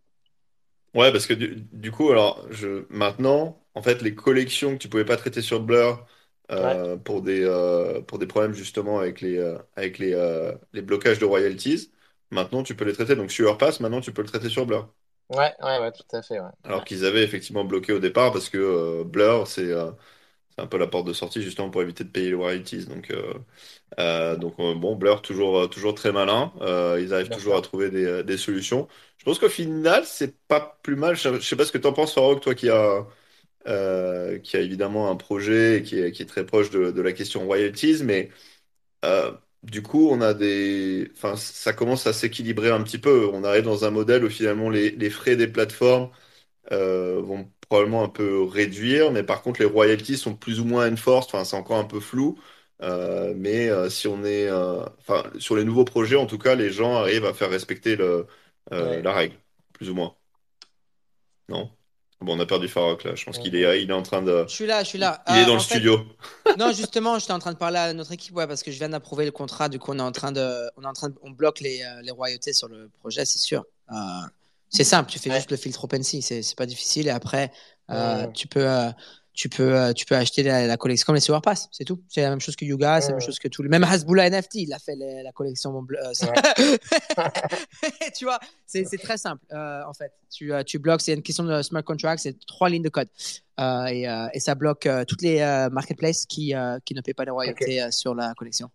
Ouais, 0.94 1.12
parce 1.12 1.26
que 1.26 1.34
du, 1.34 1.56
du 1.72 1.92
coup, 1.92 2.12
alors, 2.12 2.46
je, 2.52 2.86
maintenant, 2.90 3.66
en 3.74 3.82
fait, 3.82 4.02
les 4.04 4.14
collections 4.14 4.74
que 4.74 4.78
tu 4.82 4.90
pouvais 4.90 5.06
pas 5.06 5.18
traiter 5.18 5.42
sur 5.42 5.60
Blur 5.60 6.06
Ouais, 6.58 6.78
euh, 6.78 6.98
pour 6.98 7.24
des, 7.24 7.42
euh, 7.44 8.02
pour 8.02 8.20
des 8.20 8.28
problèmes 8.28 8.54
justement 8.54 9.00
avec 9.00 9.20
les, 9.22 9.40
avec 9.76 9.98
les, 9.98 10.12
les 10.72 10.82
blocages 10.84 11.18
de 11.18 11.26
royalties, 11.26 11.92
maintenant 12.30 12.62
tu 12.62 12.76
peux 12.76 12.86
les 12.86 12.94
traiter. 12.94 13.16
Donc 13.16 13.32
sur 13.32 13.48
Surpass, 13.48 13.80
maintenant 13.80 14.02
tu 14.02 14.14
peux 14.14 14.22
le 14.22 14.28
traiter 14.28 14.50
sur 14.50 14.68
Blur. 14.68 14.94
ouais, 15.30 15.54
ouais, 15.62 15.80
ouais, 15.80 15.92
tout 15.92 16.16
à 16.16 16.22
fait. 16.22 16.40
Ouais. 16.40 16.50
Alors 16.64 16.86
qu'ils 16.86 17.06
avaient 17.06 17.24
effectivement 17.24 17.66
bloqué 17.66 17.92
au 17.94 18.00
départ 18.00 18.32
parce 18.32 18.50
que 18.50 19.04
Blur, 19.04 19.48
c'est 19.48 19.72
c'est 20.56 20.62
un 20.62 20.68
peu 20.68 20.78
la 20.78 20.88
porte 20.88 21.08
de 21.08 21.14
sortie 21.14 21.42
justement 21.42 21.70
pour 21.70 21.82
éviter 21.82 22.04
de 22.04 22.10
payer 22.10 22.30
les 22.30 22.36
royalties. 22.36 22.86
Donc, 22.86 23.12
euh, 23.12 23.34
euh, 24.00 24.36
donc 24.38 24.56
euh, 24.60 24.76
bon, 24.76 24.96
Blur, 24.96 25.22
toujours, 25.22 25.70
toujours 25.70 25.96
très 25.96 26.12
malin. 26.12 26.54
Ils 27.00 27.14
arrivent 27.14 27.30
Bien 27.30 27.38
toujours 27.38 27.56
à 27.58 27.62
trouver 27.62 27.90
des, 27.92 28.24
des 28.24 28.38
solutions. 28.38 28.88
Je 29.18 29.26
pense 29.26 29.40
qu'au 29.40 29.50
final, 29.50 30.06
c'est 30.06 30.38
pas 30.48 30.80
plus 30.84 30.96
mal. 30.96 31.16
Je, 31.16 31.36
je 31.36 31.40
sais 31.42 31.56
pas 31.56 31.66
ce 31.66 31.72
que 31.72 31.78
tu 31.78 31.88
en 31.88 31.94
penses, 31.94 32.14
Farok, 32.14 32.42
toi 32.42 32.56
qui 32.56 32.70
as 32.70 33.06
euh, 33.68 34.40
qui 34.40 34.58
a 34.58 34.62
évidemment 34.62 35.10
un 35.12 35.16
projet 35.18 35.80
et 35.80 35.84
qui 35.84 36.00
est, 36.00 36.12
qui 36.12 36.24
est 36.24 36.26
très 36.28 36.46
proche 36.46 36.70
de, 36.72 36.92
de 36.92 37.02
la 37.02 37.14
question 37.14 37.46
royalties, 37.46 38.04
mais 38.04 38.30
du 39.64 39.82
coup, 39.82 40.10
on 40.12 40.22
a 40.22 40.34
des, 40.34 41.10
enfin, 41.16 41.36
ça 41.38 41.72
commence 41.74 42.06
à 42.08 42.14
s'équilibrer 42.14 42.70
un 42.72 42.84
petit 42.84 42.98
peu. 42.98 43.28
On 43.34 43.44
arrive 43.44 43.64
dans 43.64 43.86
un 43.86 43.92
modèle 43.92 44.26
où 44.26 44.30
finalement 44.30 44.70
les, 44.70 44.92
les 44.92 45.10
frais 45.10 45.36
des 45.38 45.48
plateformes 45.48 46.10
vont 46.72 47.52
probablement 47.74 48.04
un 48.04 48.10
peu 48.10 48.44
réduire, 48.44 49.12
mais 49.12 49.24
par 49.24 49.42
contre 49.42 49.60
les 49.60 49.66
royalties 49.66 50.18
sont 50.18 50.36
plus 50.36 50.60
ou 50.60 50.66
moins 50.66 50.92
enforced. 50.92 51.30
Enfin, 51.34 51.44
c'est 51.44 51.56
encore 51.58 51.78
un 51.80 51.86
peu 51.86 52.00
flou. 52.00 52.38
Euh, 52.84 53.34
mais 53.36 53.70
euh, 53.70 53.90
si 53.90 54.08
on 54.08 54.24
est, 54.24 54.48
euh, 54.48 54.84
enfin, 55.00 55.24
sur 55.40 55.56
les 55.56 55.64
nouveaux 55.64 55.86
projets, 55.86 56.16
en 56.18 56.26
tout 56.28 56.38
cas, 56.38 56.54
les 56.56 56.70
gens 56.70 56.96
arrivent 56.98 57.26
à 57.26 57.34
faire 57.34 57.50
respecter 57.50 57.96
le, 57.96 58.28
euh, 58.74 58.98
Ouais. 58.98 59.02
la 59.02 59.14
règle, 59.14 59.36
plus 59.74 59.90
ou 59.90 59.96
moins. 59.96 60.16
Non? 61.50 61.70
Bon, 62.22 62.38
on 62.38 62.40
a 62.40 62.46
perdu 62.46 62.68
Farok 62.68 63.04
là. 63.04 63.16
Je 63.16 63.26
pense 63.26 63.38
qu'il 63.40 63.54
Ouais. 63.56 63.62
est, 63.62 63.84
il 63.84 63.90
est 63.90 63.94
en 63.94 64.02
train 64.04 64.22
de, 64.22 64.46
Je 64.48 64.54
suis 64.54 64.66
là, 64.66 64.84
je 64.84 64.90
suis 64.90 64.98
là. 64.98 65.24
il 65.30 65.36
est 65.36 65.42
Euh, 65.42 65.46
dans 65.46 65.54
le 65.54 65.60
en 65.60 65.64
fait, 65.64 65.76
studio. 65.76 66.00
non, 66.58 66.72
justement, 66.72 67.20
j'étais 67.20 67.34
en 67.34 67.40
train 67.40 67.54
de 67.54 67.58
parler 67.58 67.80
à 67.80 67.94
notre 67.94 68.12
équipe, 68.12 68.36
ouais, 68.36 68.48
parce 68.48 68.64
que 68.64 68.72
je 68.72 68.78
viens 68.78 68.90
d'approuver 68.90 69.26
le 69.26 69.32
contrat. 69.32 69.68
Du 69.68 69.80
coup, 69.80 69.92
on 69.94 70.00
est 70.00 70.02
en 70.02 70.12
train 70.12 70.32
de, 70.32 70.70
on 70.78 70.84
est 70.84 70.88
en 70.88 70.94
train 70.94 71.10
de, 71.10 71.16
on 71.22 71.32
bloque 71.32 71.60
les, 71.60 71.82
euh, 71.82 72.02
les 72.02 72.12
royautés 72.12 72.54
sur 72.54 72.68
le 72.70 72.90
projet, 73.00 73.26
c'est 73.26 73.40
sûr. 73.40 73.66
Euh, 73.92 73.96
c'est 74.74 74.84
simple, 74.84 75.10
tu 75.12 75.20
fais 75.20 75.30
Ouais. 75.30 75.36
juste 75.38 75.52
le 75.52 75.58
filtre 75.58 75.84
OpenSea, 75.84 76.22
c'est, 76.22 76.42
c'est 76.42 76.58
pas 76.58 76.66
difficile. 76.66 77.08
Et 77.08 77.12
après, 77.12 77.52
euh, 77.92 78.28
tu 78.34 78.48
peux, 78.48 78.68
euh, 78.68 78.90
tu 79.34 79.50
peux, 79.50 79.76
euh, 79.76 79.94
tu 79.94 80.06
peux 80.06 80.16
acheter 80.16 80.44
la, 80.44 80.68
la 80.68 80.78
collection 80.78 81.06
comme 81.08 81.16
les 81.16 81.22
Sewer 81.22 81.40
Pass, 81.44 81.68
c'est 81.72 81.86
tout. 81.86 82.02
C'est 82.08 82.22
la 82.22 82.30
même 82.30 82.40
chose 82.40 82.56
que 82.56 82.66
Yuga, 82.66 83.02
c'est 83.02 83.08
la 83.10 83.14
même 83.18 83.22
chose 83.26 83.40
que 83.40 83.48
tout. 83.48 83.64
le- 83.64 83.70
Même 83.70 83.84
Hasbullah 83.84 84.28
NFT, 84.30 84.56
il 84.62 84.74
a 84.74 84.80
fait 84.80 84.96
les- 84.96 85.24
la 85.24 85.32
collection. 85.32 85.72
Mon 85.72 85.82
bleu- 85.84 85.98
tu 88.16 88.26
vois, 88.26 88.40
c'est, 88.66 88.86
c'est 88.86 88.98
très 88.98 89.18
simple. 89.18 89.44
euh, 89.52 89.82
en 89.88 89.94
fait, 89.94 90.12
tu, 90.32 90.52
tu 90.66 90.80
bloques, 90.80 91.02
c'est 91.02 91.14
une 91.14 91.22
question 91.24 91.44
de 91.44 91.62
smart 91.62 91.84
contract, 91.84 92.22
c'est 92.22 92.36
trois 92.46 92.70
lignes 92.70 92.84
de 92.84 92.90
code. 92.90 93.10
Euh, 93.60 93.86
et, 93.86 94.08
euh, 94.08 94.28
et 94.34 94.40
ça 94.40 94.56
bloque 94.56 94.86
euh, 94.86 95.06
toutes 95.06 95.22
les 95.22 95.40
euh, 95.42 95.70
marketplaces 95.70 96.26
qui, 96.26 96.56
euh, 96.56 96.80
qui 96.86 96.94
ne 96.96 97.02
paient 97.02 97.14
pas 97.14 97.26
les 97.26 97.32
royautés 97.32 97.82
euh, 97.82 97.92
sur 97.92 98.16
la 98.16 98.34
collection. 98.36 98.70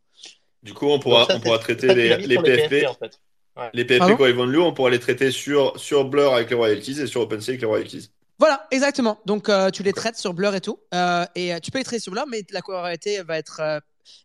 Du 0.62 0.74
coup, 0.74 0.86
on 0.86 0.98
pourra, 0.98 1.24
ça, 1.26 1.36
on 1.36 1.40
pourra 1.40 1.58
traiter 1.58 1.94
les, 1.94 2.16
les 2.16 2.36
PFP. 2.36 2.68
PFP 2.68 2.86
en 2.88 2.94
fait. 2.94 3.18
Ouais. 3.58 3.70
Les 3.74 3.84
PFP, 3.84 3.98
Pardon 3.98 4.16
quand 4.16 4.26
ils 4.26 4.34
vont 4.34 4.46
de 4.46 4.52
lourd, 4.52 4.66
on 4.68 4.72
pourra 4.72 4.90
les 4.90 5.00
traiter 5.00 5.30
sur, 5.30 5.78
sur 5.78 6.04
Blur 6.04 6.32
avec 6.34 6.48
les 6.50 6.56
royalties 6.56 7.00
et 7.00 7.06
sur 7.06 7.20
OpenSea 7.22 7.48
avec 7.50 7.60
les 7.60 7.66
royalties. 7.66 8.10
Voilà, 8.38 8.66
exactement. 8.70 9.18
Donc, 9.26 9.48
euh, 9.48 9.70
tu 9.70 9.82
les 9.82 9.92
traites 9.92 10.16
sur 10.16 10.32
Blur 10.32 10.54
et 10.54 10.60
tout. 10.60 10.78
Euh, 10.94 11.24
et 11.34 11.52
euh, 11.52 11.58
tu 11.58 11.70
peux 11.72 11.78
les 11.78 11.84
traiter 11.84 12.00
sur 12.00 12.12
Blur, 12.12 12.24
mais 12.28 12.44
la 12.52 12.60
royauté 12.60 13.20
va 13.22 13.36
être 13.36 13.58
euh, 13.60 13.80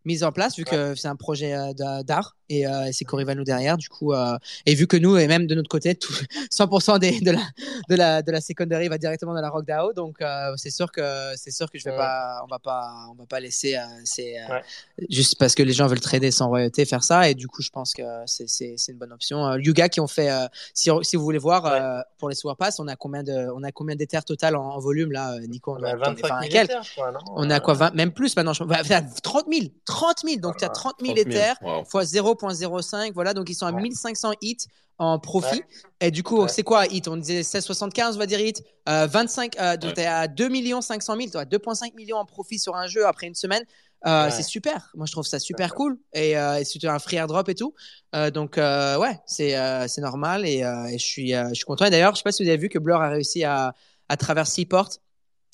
mise 0.06 0.24
en 0.24 0.32
place 0.32 0.56
vu 0.56 0.64
Ouais. 0.66 0.72
que 0.72 0.94
c'est 0.96 1.08
un 1.08 1.16
projet 1.16 1.56
euh, 1.56 1.74
d'a- 1.74 2.04
d'art 2.04 2.36
et, 2.60 2.68
euh, 2.68 2.86
et 2.86 2.94
c'est 2.94 3.06
Cory 3.06 3.24
nous 3.36 3.44
derrière. 3.44 3.78
Du 3.78 3.90
coup, 3.90 4.14
euh, 4.14 4.38
et 4.66 4.76
vu 4.76 4.88
que 4.88 4.98
nous, 4.98 5.18
et 5.18 5.28
même 5.28 5.48
de 5.48 5.56
notre 5.56 5.70
côté, 5.70 5.96
tout, 5.96 6.14
100% 6.52 7.00
des, 7.00 7.20
de, 7.22 7.32
la, 7.32 7.42
de, 7.90 7.96
la, 7.96 8.22
de 8.22 8.32
la 8.32 8.42
secondary 8.42 8.88
va 8.90 8.98
directement 8.98 9.34
dans 9.34 9.42
la 9.42 9.50
Rock 9.50 9.66
DAO. 9.66 9.94
Donc, 9.94 10.22
euh, 10.22 10.54
c'est 10.58 10.70
sûr 10.70 10.92
que 10.92 11.02
c'est 11.36 11.52
sûr 11.52 11.70
que 11.72 11.78
je 11.80 11.84
vais 11.86 11.92
Ouais. 11.92 11.98
pas, 11.98 12.42
on 12.44 12.48
va 12.48 12.60
pas, 12.60 12.92
on 13.12 13.14
va 13.16 13.26
pas 13.26 13.40
laisser, 13.40 13.76
euh, 13.76 13.82
c'est 14.04 14.40
euh, 14.40 14.48
Ouais. 14.56 14.62
juste 15.10 15.36
parce 15.38 15.54
que 15.56 15.64
les 15.64 15.74
gens 15.74 15.88
veulent 15.88 16.00
trader 16.00 16.32
sans 16.32 16.48
royauté 16.48 16.86
faire 16.86 17.04
ça. 17.04 17.30
Et 17.30 17.36
du 17.36 17.48
coup, 17.48 17.62
je 17.62 17.70
pense 17.70 17.94
que 17.94 18.02
c'est 18.26 18.50
c'est- 18.50 18.76
c'est 18.78 18.92
une 18.92 18.98
bonne 18.98 19.12
option. 19.14 19.46
Euh, 19.46 19.58
Yuga 19.60 19.90
qui 19.90 20.00
ont 20.00 20.08
fait, 20.08 20.32
euh, 20.32 20.48
si, 20.74 20.90
si 21.04 21.16
vous 21.16 21.24
voulez 21.24 21.38
voir, 21.40 21.64
Ouais. 21.66 21.72
euh, 21.82 22.02
pour 22.18 22.30
les 22.30 22.36
Sewer 22.36 22.54
Pass, 22.58 22.80
on 22.80 22.88
a 22.88 22.96
combien 22.96 23.24
de, 23.24 23.48
on 23.56 23.64
a 23.64 23.72
combien 23.72 23.96
d'éthers 23.96 24.26
total 24.26 24.56
en, 24.56 24.64
en 24.64 24.80
volume 24.80 25.12
là, 25.12 25.38
Nico 25.48 25.72
On 25.72 25.80
On 25.80 25.84
a 25.84 25.90
être 25.90 25.96
on 26.00 26.02
est 26.02 26.22
25 26.22 26.28
fin 26.28 26.40
000 26.42 26.52
quelques. 26.52 26.70
éthers, 26.72 26.84
je 26.84 26.92
crois, 26.94 27.12
non? 27.12 27.20
On 27.36 27.50
a 27.50 27.60
quoi, 27.60 27.74
Euh, 27.76 27.78
20, 27.78 27.94
même 27.96 28.12
plus 28.12 28.36
maintenant. 28.36 28.54
Je, 28.54 28.64
enfin, 28.64 29.02
30 29.24 29.46
000, 29.52 29.68
30 29.86 30.18
000. 30.26 30.40
Donc, 30.40 30.58
tu 30.58 30.64
as 30.66 30.68
Ah, 30.68 30.72
30 30.72 30.96
000 31.02 31.14
30 31.14 31.26
000. 31.26 31.30
éthers 31.30 31.56
Wow. 31.62 31.84
fois 31.86 32.04
0.05. 32.52 33.12
Voilà, 33.14 33.34
donc 33.34 33.50
ils 33.50 33.56
sont 33.56 33.66
à 33.66 33.72
Ouais. 33.72 33.82
1500 33.82 34.34
hits 34.42 34.58
en 35.00 35.20
profit. 35.20 35.58
Ouais. 35.58 35.66
Et 36.02 36.12
du 36.12 36.24
coup, 36.24 36.44
Ouais. 36.44 36.50
c'est 36.50 36.64
quoi 36.64 36.86
hit? 36.88 37.08
On 37.08 37.18
disait 37.18 37.42
16,75, 37.44 38.16
on 38.16 38.20
va 38.20 38.26
dire 38.26 38.40
hit. 38.40 38.64
Euh, 38.90 39.08
25, 39.08 39.58
euh, 39.60 39.78
donc 39.78 39.90
Ouais. 39.90 39.94
tu 39.96 40.02
es 40.02 40.06
à 40.06 40.28
2 40.28 40.82
500 40.82 41.16
000, 41.16 41.30
tu 41.32 41.38
as 41.38 41.46
2,5 41.46 41.94
millions 41.96 42.18
en 42.18 42.26
profit 42.26 42.60
sur 42.60 42.76
un 42.76 42.88
jeu 42.88 43.06
après 43.06 43.28
une 43.28 43.36
semaine. 43.36 43.64
Euh. 44.06 44.30
C'est 44.30 44.44
super. 44.44 44.92
Moi, 44.96 45.06
je 45.06 45.14
trouve 45.14 45.26
ça 45.26 45.40
super 45.40 45.74
cool. 45.74 45.98
Et, 46.14 46.38
euh, 46.38 46.60
et 46.60 46.66
si 46.66 46.78
tu 46.78 46.88
as 46.88 46.94
un 46.94 47.00
free 47.00 47.16
airdrop 47.16 47.48
et 47.48 47.56
tout. 47.56 47.74
Euh, 48.16 48.32
donc, 48.32 48.58
euh, 48.58 48.98
ouais, 48.98 49.18
c'est 49.26 49.58
euh, 49.58 49.88
c'est 49.88 50.02
normal. 50.02 50.46
Et, 50.46 50.62
euh, 50.64 50.86
et 50.88 50.98
je, 50.98 51.06
suis, 51.06 51.34
euh, 51.34 51.48
je 51.50 51.54
suis 51.54 51.64
content. 51.64 51.86
Et 51.86 51.90
d'ailleurs, 51.90 52.12
je 52.14 52.18
sais 52.18 52.24
pas 52.24 52.34
si 52.34 52.44
vous 52.44 52.50
avez 52.50 52.58
vu 52.58 52.68
que 52.68 52.80
Blur 52.80 53.02
a 53.02 53.08
réussi 53.10 53.46
à, 53.46 53.74
à 54.10 54.18
travers 54.18 54.46
Seaport 54.46 54.90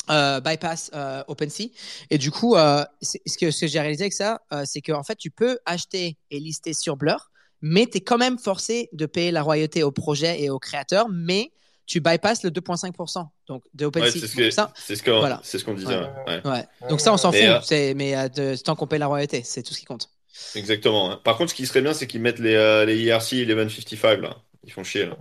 euh, 0.09 0.39
bypass 0.39 0.91
euh, 0.93 1.23
OpenSea. 1.27 1.65
Et 2.09 2.17
du 2.17 2.31
coup, 2.31 2.55
euh, 2.55 2.83
ce 3.01 3.37
que, 3.37 3.51
j'ai 3.51 3.79
réalisé 3.79 4.03
avec 4.05 4.13
ça, 4.13 4.41
euh, 4.53 4.63
c'est 4.65 4.81
qu'en 4.81 5.03
fait, 5.03 5.15
tu 5.15 5.29
peux 5.31 5.59
acheter 5.65 6.17
et 6.31 6.39
lister 6.39 6.73
sur 6.73 6.97
Blur, 6.97 7.29
mais 7.61 7.85
tu 7.85 7.97
es 7.97 8.01
quand 8.01 8.17
même 8.17 8.37
forcé 8.39 8.89
de 8.93 9.05
payer 9.05 9.31
la 9.31 9.41
royauté 9.41 9.83
au 9.83 9.91
projet 9.91 10.41
et 10.41 10.49
au 10.49 10.59
créateur, 10.59 11.07
mais 11.09 11.51
tu 11.85 11.99
bypasses 12.01 12.43
le 12.43 12.51
2,5% 12.51 13.27
donc 13.47 13.63
de 13.73 13.85
Ouais, 13.85 13.87
OpenSea. 13.87 14.11
c'est 14.11 14.27
ce 14.27 14.49
ça, 14.51 14.71
c'est 14.75 14.95
ce 14.95 15.03
qu'on, 15.03 15.19
voilà. 15.19 15.41
ce 15.43 15.57
disait. 15.57 15.87
Ouais. 15.87 15.95
ouais. 16.27 16.41
Ouais. 16.45 16.51
ouais. 16.51 16.89
Donc 16.89 17.01
ça, 17.01 17.11
on 17.11 17.17
s'en 17.17 17.31
fout. 17.31 17.41
euh, 17.41 17.59
C'est, 17.63 17.95
mais 17.95 18.15
euh, 18.15 18.29
de, 18.29 18.55
tant 18.55 18.75
qu'on 18.75 18.85
paye 18.85 18.99
la 18.99 19.07
royauté, 19.07 19.41
c'est 19.43 19.63
tout 19.63 19.73
ce 19.73 19.79
qui 19.79 19.85
compte. 19.85 20.09
Exactement. 20.55 21.11
hein. 21.11 21.19
Par 21.23 21.35
contre, 21.37 21.49
ce 21.49 21.55
qui 21.55 21.65
serait 21.65 21.81
bien, 21.81 21.93
c'est 21.93 22.05
qu'ils 22.07 22.21
mettent 22.21 22.39
les, 22.39 22.53
euh, 22.53 22.85
les 22.85 22.97
IRC 23.01 23.33
1155 23.47 24.21
là. 24.21 24.37
Ils 24.63 24.71
font 24.71 24.83
chier 24.83 25.07
là. 25.07 25.17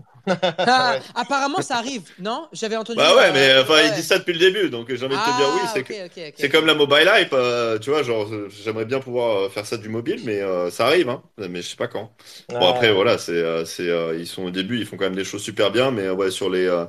Ah, 0.66 0.98
Ouais. 0.98 1.02
apparemment, 1.14 1.62
ça 1.62 1.76
arrive, 1.76 2.10
non? 2.18 2.48
J'avais 2.52 2.76
entendu. 2.76 2.98
Bah 2.98 3.14
ouais, 3.16 3.30
euh, 3.30 3.32
mais 3.32 3.58
enfin, 3.62 3.74
ouais. 3.74 3.88
ils 3.88 3.92
disent 3.92 4.06
ça 4.08 4.18
depuis 4.18 4.32
le 4.32 4.38
début, 4.40 4.70
donc 4.70 4.92
j'ai 4.92 5.04
envie 5.06 5.18
de 5.18 5.22
te 5.22 5.30
dire 5.30 5.52
oui. 5.54 5.60
Ah, 5.62 5.72
C'est 5.72 5.80
ok, 5.80 5.88
que- 5.88 5.92
ok, 6.06 6.18
ok. 6.28 6.34
c'est 6.34 6.48
comme 6.48 6.66
la 6.66 6.74
mobile 6.74 7.08
hype, 7.14 7.32
euh, 7.32 7.78
tu 7.78 7.90
vois, 7.90 8.02
genre 8.02 8.28
j'aimerais 8.48 8.84
bien 8.86 8.98
pouvoir 9.00 9.36
euh, 9.44 9.48
faire 9.50 9.66
ça 9.66 9.76
du 9.76 9.88
mobile, 9.88 10.20
mais 10.24 10.40
euh, 10.40 10.70
ça 10.70 10.86
arrive, 10.86 11.08
hein. 11.08 11.22
Mais 11.38 11.62
je 11.62 11.68
sais 11.68 11.76
pas 11.76 11.86
quand. 11.88 12.12
Bon 12.58 12.66
après 12.68 12.92
voilà, 12.92 13.18
c'est, 13.18 13.32
euh, 13.32 13.64
c'est, 13.64 13.86
ils 14.18 14.26
sont 14.26 14.44
au 14.44 14.50
début, 14.50 14.78
ils 14.80 14.86
font 14.86 14.96
quand 14.96 15.04
même 15.04 15.14
des 15.16 15.24
choses 15.24 15.42
super 15.42 15.70
bien, 15.70 15.90
mais 15.90 16.08
ouais 16.10 16.30
sur 16.30 16.50
les 16.50 16.66
euh, 16.66 16.86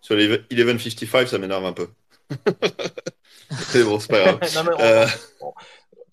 sur 0.00 0.14
les 0.16 0.28
1155, 0.50 1.28
ça 1.28 1.38
m'énerve 1.38 1.64
un 1.66 1.72
peu. 1.72 1.88
Mais 3.74 3.82
bon, 3.82 3.98
c'est 4.00 4.08
pas 4.10 4.20
grave. 4.20 4.40
Non, 4.54 4.64
mais 4.64 4.72
on- 4.76 4.80
Euh, 4.80 5.06
on- 5.40 5.54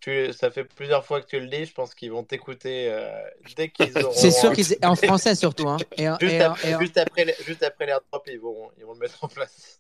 tu, 0.08 0.34
ça 0.34 0.50
fait 0.52 0.64
plusieurs 0.64 1.06
fois 1.06 1.22
que 1.22 1.28
tu 1.28 1.40
le 1.40 1.48
dis, 1.48 1.66
je 1.66 1.74
pense 1.74 1.94
qu'ils 1.94 2.12
vont 2.12 2.24
t'écouter 2.24 2.90
euh, 2.90 3.10
dès 3.56 3.70
qu'ils 3.70 3.94
auront. 4.04 4.14
C'est 4.14 4.32
sûr 4.32 4.54
qu'ils 4.54 4.78
en 4.84 4.96
français 4.96 5.36
surtout, 5.36 5.68
hein. 5.68 5.78
Et, 5.98 6.08
en- 6.10 6.18
Juste, 6.20 6.34
et 6.34 6.44
en- 6.44 6.54
après, 6.54 6.70
et 6.72 6.76
en- 6.76 6.80
juste 6.80 6.98
après, 6.98 7.36
juste 7.46 7.64
après 7.64 7.86
l'airdrop, 7.86 8.24
ils 8.28 8.40
vont, 8.40 8.72
ils 8.78 8.86
vont 8.86 8.94
le 8.94 9.00
mettre 9.00 9.24
en 9.24 9.28
place. 9.28 9.80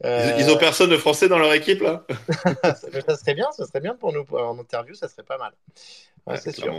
ils, 0.00 0.06
Euh, 0.06 0.32
ils 0.38 0.50
ont 0.50 0.56
personne 0.58 0.90
de 0.90 0.96
français 0.96 1.28
dans 1.28 1.38
leur 1.38 1.52
équipe 1.54 1.80
là 1.82 2.06
ça 2.62 3.16
serait 3.16 3.34
bien, 3.34 3.50
ça 3.52 3.66
serait 3.66 3.80
bien 3.80 3.94
pour 3.94 4.12
nous 4.12 4.24
en 4.32 4.58
interview, 4.58 4.94
ça 4.94 5.08
serait 5.08 5.22
pas 5.22 5.38
mal. 5.38 5.52
Ouais, 6.26 6.34
Ouais, 6.34 6.40
c'est 6.40 6.52
sûr. 6.52 6.74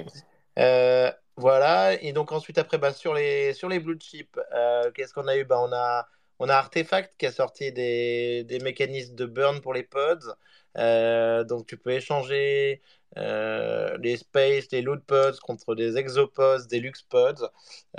Euh, 0.59 1.11
voilà, 1.35 1.93
et 2.01 2.13
donc 2.13 2.31
ensuite, 2.31 2.57
après, 2.57 2.77
bah, 2.77 2.93
sur, 2.93 3.13
les, 3.13 3.53
sur 3.53 3.69
les 3.69 3.79
blue 3.79 3.97
chips, 3.99 4.39
euh, 4.53 4.91
qu'est-ce 4.91 5.13
qu'on 5.13 5.27
a 5.27 5.37
eu? 5.37 5.45
Bah, 5.45 5.59
on, 5.61 5.71
a, 5.71 6.07
on 6.39 6.49
a 6.49 6.55
Artefact 6.55 7.13
qui 7.17 7.25
a 7.27 7.31
sorti 7.31 7.71
des, 7.71 8.43
des 8.45 8.59
mécanismes 8.59 9.15
de 9.15 9.25
burn 9.25 9.61
pour 9.61 9.73
les 9.73 9.83
pods. 9.83 10.33
Euh, 10.77 11.43
donc, 11.43 11.67
tu 11.67 11.77
peux 11.77 11.91
échanger 11.91 12.81
euh, 13.17 13.97
les 13.99 14.17
space, 14.17 14.71
les 14.71 14.81
loot 14.81 15.03
pods 15.05 15.39
contre 15.41 15.75
des 15.75 15.97
exopods, 15.97 16.67
des 16.69 16.79
lux 16.79 17.01
pods. 17.09 17.49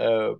Euh, 0.01 0.37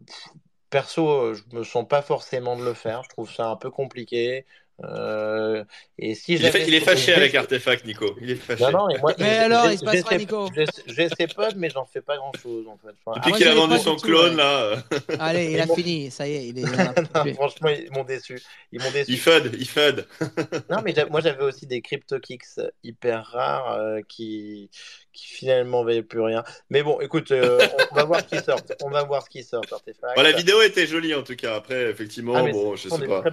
perso, 0.71 1.35
je 1.35 1.43
me 1.53 1.65
sens 1.65 1.87
pas 1.89 2.03
forcément 2.03 2.57
de 2.57 2.65
le 2.65 2.75
faire. 2.75 3.03
Je 3.05 3.09
trouve 3.11 3.31
ça 3.31 3.49
un 3.49 3.57
peu 3.57 3.71
compliqué. 3.71 4.47
Euh, 4.85 5.65
et 5.99 6.15
si 6.15 6.35
Il 6.35 6.45
est, 6.45 6.69
il 6.69 6.81
fâché 6.81 7.13
avec 7.13 7.35
Artefact, 7.35 7.85
Nico. 7.85 8.15
Il 8.21 8.31
est 8.31 8.37
fâché. 8.37 8.63
non, 8.63 8.71
non, 8.71 8.89
et 8.91 8.99
moi, 8.99 9.13
Mais 9.19 9.39
alors, 9.39 9.67
j'ai- 9.67 9.73
il 9.73 9.79
se 9.79 9.85
passe 9.85 9.95
j'ai 9.97 10.03
quoi, 10.03 10.11
ces- 10.13 10.19
Nico 10.19 10.49
j'ai- 10.87 11.09
ces 11.09 11.27
pods, 11.27 11.55
mais 11.57 11.69
j'en 11.69 11.85
fais 11.85 12.01
pas 12.01 12.17
grand 12.17 12.33
chose 12.41 12.67
en 12.69 12.77
fait. 12.79 12.95
Enfin, 13.05 13.17
Depuis 13.19 13.31
moi, 13.31 13.39
qu'il 13.39 13.49
a 13.49 13.55
vendu 13.55 13.79
son 13.79 13.97
tout, 13.97 14.07
clone 14.07 14.31
ouais. 14.31 14.37
là, 14.37 14.63
euh, 14.63 14.77
Allez, 15.19 15.51
il 15.53 15.61
a 15.61 15.67
fini, 15.67 16.11
ça 16.13 16.29
y 16.29 16.35
est, 16.35 16.47
il 16.49 16.59
est. 16.61 16.63
non, 17.27 17.35
franchement, 17.35 17.69
ils 17.71 17.91
m'ont 17.93 18.05
déçu. 18.05 18.41
Ils 18.71 18.81
m'ont 18.81 18.91
déçu. 18.93 19.11
il 19.11 19.19
fud, 19.19 19.51
il 19.59 19.67
fud. 19.69 20.07
Non, 20.71 20.79
mais 20.85 20.95
moi 21.11 21.21
j'avais 21.23 21.43
aussi 21.43 21.67
des 21.67 21.81
CryptoKicks 21.81 22.45
hyper 22.85 23.25
rares 23.27 23.73
euh, 23.73 23.99
qui, 24.09 24.71
qui 25.19 25.27
finalement 25.27 25.83
valaient 25.83 26.03
plus 26.03 26.21
rien. 26.21 26.45
Mais 26.71 26.85
bon, 26.85 27.01
écoute, 27.01 27.33
euh, 27.33 27.59
on 27.91 27.97
va 27.97 28.05
voir 28.05 28.21
ce 28.21 28.37
qui 28.37 28.45
sort. 28.45 28.61
On 28.85 28.91
va 28.91 29.03
voir 29.03 29.25
ce 29.25 29.29
qui 29.29 29.43
sort, 29.43 29.63
Artefact. 29.71 30.17
Bon, 30.17 30.23
la 30.23 30.33
vidéo 30.33 30.63
était 30.63 30.87
jolie 30.87 31.13
en 31.15 31.25
tout 31.25 31.35
cas. 31.35 31.57
Après, 31.57 31.91
effectivement, 31.91 32.35
Ah, 32.37 32.45
bon, 32.51 32.77
je 32.77 32.89
sais 32.89 33.07
pas. 33.07 33.25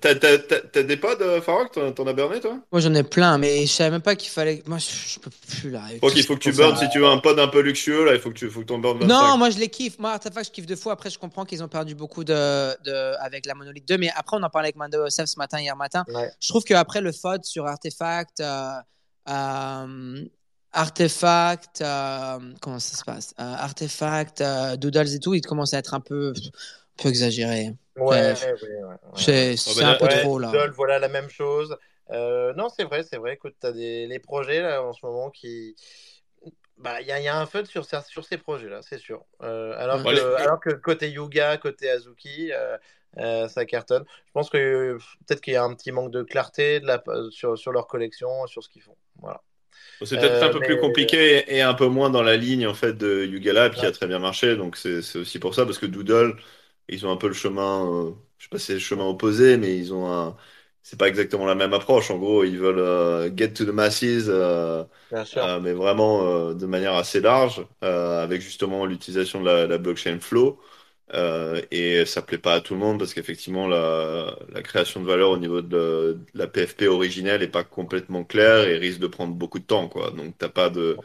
T'as, 0.00 0.82
des 0.82 0.96
pods, 0.96 1.20
euh, 1.20 1.40
Farok? 1.40 1.70
T'en 1.94 2.06
as 2.06 2.12
burné, 2.12 2.40
toi? 2.40 2.58
Moi, 2.72 2.80
j'en 2.80 2.92
ai 2.94 3.04
plein, 3.04 3.38
mais 3.38 3.66
je 3.66 3.72
savais 3.72 3.90
même 3.90 4.02
pas 4.02 4.16
qu'il 4.16 4.30
fallait. 4.30 4.62
Moi, 4.66 4.78
je, 4.78 5.14
je 5.14 5.20
peux 5.20 5.30
plus 5.30 5.70
là. 5.70 5.82
qu'il 6.10 6.22
ce 6.22 6.26
faut 6.26 6.34
que 6.34 6.40
tu 6.40 6.52
burnes, 6.52 6.76
si 6.76 6.88
tu 6.88 6.98
veux 6.98 7.06
un 7.06 7.18
pod 7.18 7.38
un 7.38 7.48
peu 7.48 7.60
luxueux, 7.60 8.04
là, 8.04 8.14
il 8.14 8.20
faut 8.20 8.30
que 8.30 8.38
tu 8.38 8.50
faut 8.50 8.60
que 8.60 8.66
t'en 8.66 8.78
burnes 8.78 8.98
Non, 9.06 9.20
25. 9.20 9.36
moi 9.36 9.50
je 9.50 9.58
les 9.58 9.68
kiffe. 9.68 9.98
Moi, 10.00 10.10
Artefact, 10.10 10.46
je 10.46 10.52
kiffe 10.52 10.66
deux 10.66 10.74
fois. 10.76 10.94
Après, 10.94 11.10
je 11.10 11.18
comprends 11.18 11.44
qu'ils 11.44 11.62
ont 11.62 11.68
perdu 11.68 11.94
beaucoup 11.94 12.24
de, 12.24 12.82
de, 12.82 13.14
avec 13.20 13.46
la 13.46 13.54
Monolith 13.54 13.86
2. 13.86 13.96
Mais 13.98 14.10
après, 14.16 14.36
on 14.36 14.42
en 14.42 14.50
parlait 14.50 14.66
avec 14.66 14.76
Mando 14.76 15.04
Youssef 15.04 15.26
ce 15.26 15.38
matin, 15.38 15.60
hier 15.60 15.76
matin. 15.76 16.04
Ouais. 16.08 16.30
Je 16.40 16.48
trouve 16.48 16.64
qu'après 16.64 17.00
le 17.00 17.12
FOD 17.12 17.44
sur 17.44 17.66
Artefact, 17.66 18.40
euh, 18.40 18.70
euh, 19.28 20.24
Artefact, 20.76 21.80
euh, 21.80 22.38
comment 22.60 22.78
ça 22.78 22.96
se 22.96 23.04
passe? 23.04 23.34
Euh, 23.40 23.42
Artefact, 23.44 24.40
euh, 24.40 24.76
Doodles 24.76 25.14
et 25.14 25.20
tout, 25.20 25.34
ils 25.34 25.40
commencent 25.40 25.74
à 25.74 25.78
être 25.78 25.94
un 25.94 26.00
peu, 26.00 26.32
un 26.36 27.02
peu 27.02 27.08
exagérés. 27.08 27.74
Ouais, 27.96 28.04
Bref. 28.04 28.44
ouais, 28.44 28.52
ouais, 28.52 28.84
ouais. 28.84 28.96
C'est 29.16 29.56
c'est 29.56 29.82
bah, 29.82 29.90
un 29.90 29.94
peu 29.94 30.04
Ouais, 30.06 30.20
trop 30.22 30.38
là. 30.38 30.52
Doodle, 30.52 30.72
voilà 30.72 30.98
la 30.98 31.08
même 31.08 31.30
chose. 31.30 31.76
Euh, 32.10 32.52
non, 32.54 32.68
c'est 32.68 32.84
vrai, 32.84 33.02
c'est 33.02 33.16
vrai. 33.16 33.34
Écoute, 33.34 33.54
tu 33.60 33.66
as 33.66 33.72
des, 33.72 34.06
les 34.06 34.18
projets 34.18 34.60
là 34.60 34.82
en 34.82 34.92
ce 34.92 35.04
moment 35.04 35.30
qui. 35.30 35.74
Bah, 36.78 37.00
il 37.00 37.06
y 37.06 37.12
a, 37.12 37.18
il 37.18 37.24
y 37.24 37.28
a 37.28 37.38
un 37.38 37.46
fun 37.46 37.64
sur, 37.64 37.86
ces- 37.86 38.02
sur 38.06 38.24
ces 38.24 38.36
projets-là, 38.36 38.82
c'est 38.82 38.98
sûr. 38.98 39.24
Euh, 39.42 39.74
alors, 39.78 39.96
Ouais. 40.04 40.14
que, 40.14 40.20
les- 40.20 40.42
alors 40.42 40.60
que 40.60 40.70
côté 40.70 41.10
Yuga, 41.10 41.56
côté 41.56 41.90
Azuki, 41.90 42.52
euh, 42.52 42.76
euh, 43.16 43.48
ça 43.48 43.64
cartonne. 43.64 44.04
Je 44.26 44.32
pense 44.32 44.50
que 44.50 44.58
euh, 44.58 44.98
peut-être 45.26 45.40
qu'il 45.40 45.54
y 45.54 45.56
a 45.56 45.64
un 45.64 45.74
petit 45.74 45.90
manque 45.90 46.10
de 46.10 46.22
clarté 46.22 46.80
de 46.80 46.86
la, 46.86 47.02
sur, 47.30 47.56
sur 47.56 47.72
leur 47.72 47.86
collection, 47.86 48.46
sur 48.46 48.62
ce 48.62 48.68
qu'ils 48.68 48.82
font. 48.82 48.96
Voilà. 49.16 49.42
C'est 50.04 50.18
peut-être 50.18 50.42
Euh, 50.42 50.44
un 50.44 50.50
peu 50.50 50.60
mais- 50.60 50.62
plus 50.62 50.76
compliqué 50.76 51.44
et 51.54 51.62
un 51.62 51.72
peu 51.74 51.86
moins 51.88 52.10
dans 52.10 52.22
la 52.22 52.36
ligne 52.36 52.66
en 52.66 52.74
fait 52.74 52.92
de 52.94 53.24
Yuga 53.24 53.52
Lab 53.54 53.74
qui 53.74 53.86
a 53.86 53.92
très 53.92 54.06
bien 54.06 54.18
marché. 54.18 54.54
Donc 54.56 54.76
c'est 54.76 54.98
aussi 55.16 55.38
pour 55.38 55.54
ça 55.54 55.64
parce 55.64 55.78
que 55.78 55.86
Doodle, 55.86 56.36
ils 56.88 57.06
ont 57.06 57.10
un 57.12 57.16
peu 57.16 57.28
le 57.28 57.34
chemin, 57.34 57.86
euh, 58.10 58.12
je 58.38 58.44
sais 58.44 58.48
pas 58.50 58.58
si 58.58 58.66
c'est 58.66 58.72
le 58.74 58.78
chemin 58.80 59.04
opposé, 59.06 59.56
mais 59.56 59.76
ils 59.78 59.94
ont 59.94 60.06
un, 60.12 60.36
c'est 60.82 60.98
pas 60.98 61.08
exactement 61.08 61.46
la 61.46 61.54
même 61.54 61.72
approche. 61.72 62.10
En 62.10 62.18
gros, 62.18 62.44
ils 62.44 62.58
veulent 62.58 62.78
euh, 62.78 63.30
get 63.34 63.54
to 63.54 63.64
the 63.64 63.68
masses, 63.68 64.02
euh, 64.04 64.84
Bien 65.10 65.24
sûr. 65.24 65.48
euh, 65.48 65.60
mais 65.60 65.72
vraiment 65.72 66.22
euh, 66.50 66.54
de 66.54 66.66
manière 66.66 66.94
assez 66.94 67.20
large, 67.20 67.66
euh, 67.84 68.22
avec 68.22 68.40
justement 68.42 68.84
l'utilisation 68.86 69.40
de 69.40 69.46
la, 69.46 69.66
la 69.66 69.78
blockchain 69.78 70.18
Flow. 70.20 70.60
Euh, 71.14 71.62
et 71.70 72.04
ça 72.04 72.20
plaît 72.22 72.38
pas 72.38 72.54
à 72.54 72.60
tout 72.60 72.74
le 72.74 72.80
monde 72.80 72.98
parce 72.98 73.14
qu'effectivement 73.14 73.68
la, 73.68 74.36
la 74.48 74.62
création 74.62 75.00
de 75.00 75.06
valeur 75.06 75.30
au 75.30 75.38
niveau 75.38 75.62
de, 75.62 75.68
de 75.68 76.26
la 76.34 76.48
PFP 76.48 76.82
originelle 76.88 77.42
est 77.42 77.48
pas 77.48 77.62
complètement 77.62 78.24
claire 78.24 78.66
et 78.68 78.76
risque 78.76 78.98
de 78.98 79.06
prendre 79.06 79.32
beaucoup 79.34 79.60
de 79.60 79.64
temps 79.64 79.88
quoi. 79.88 80.10
Donc 80.10 80.36
t'as 80.38 80.48
pas 80.48 80.68
de 80.68 81.00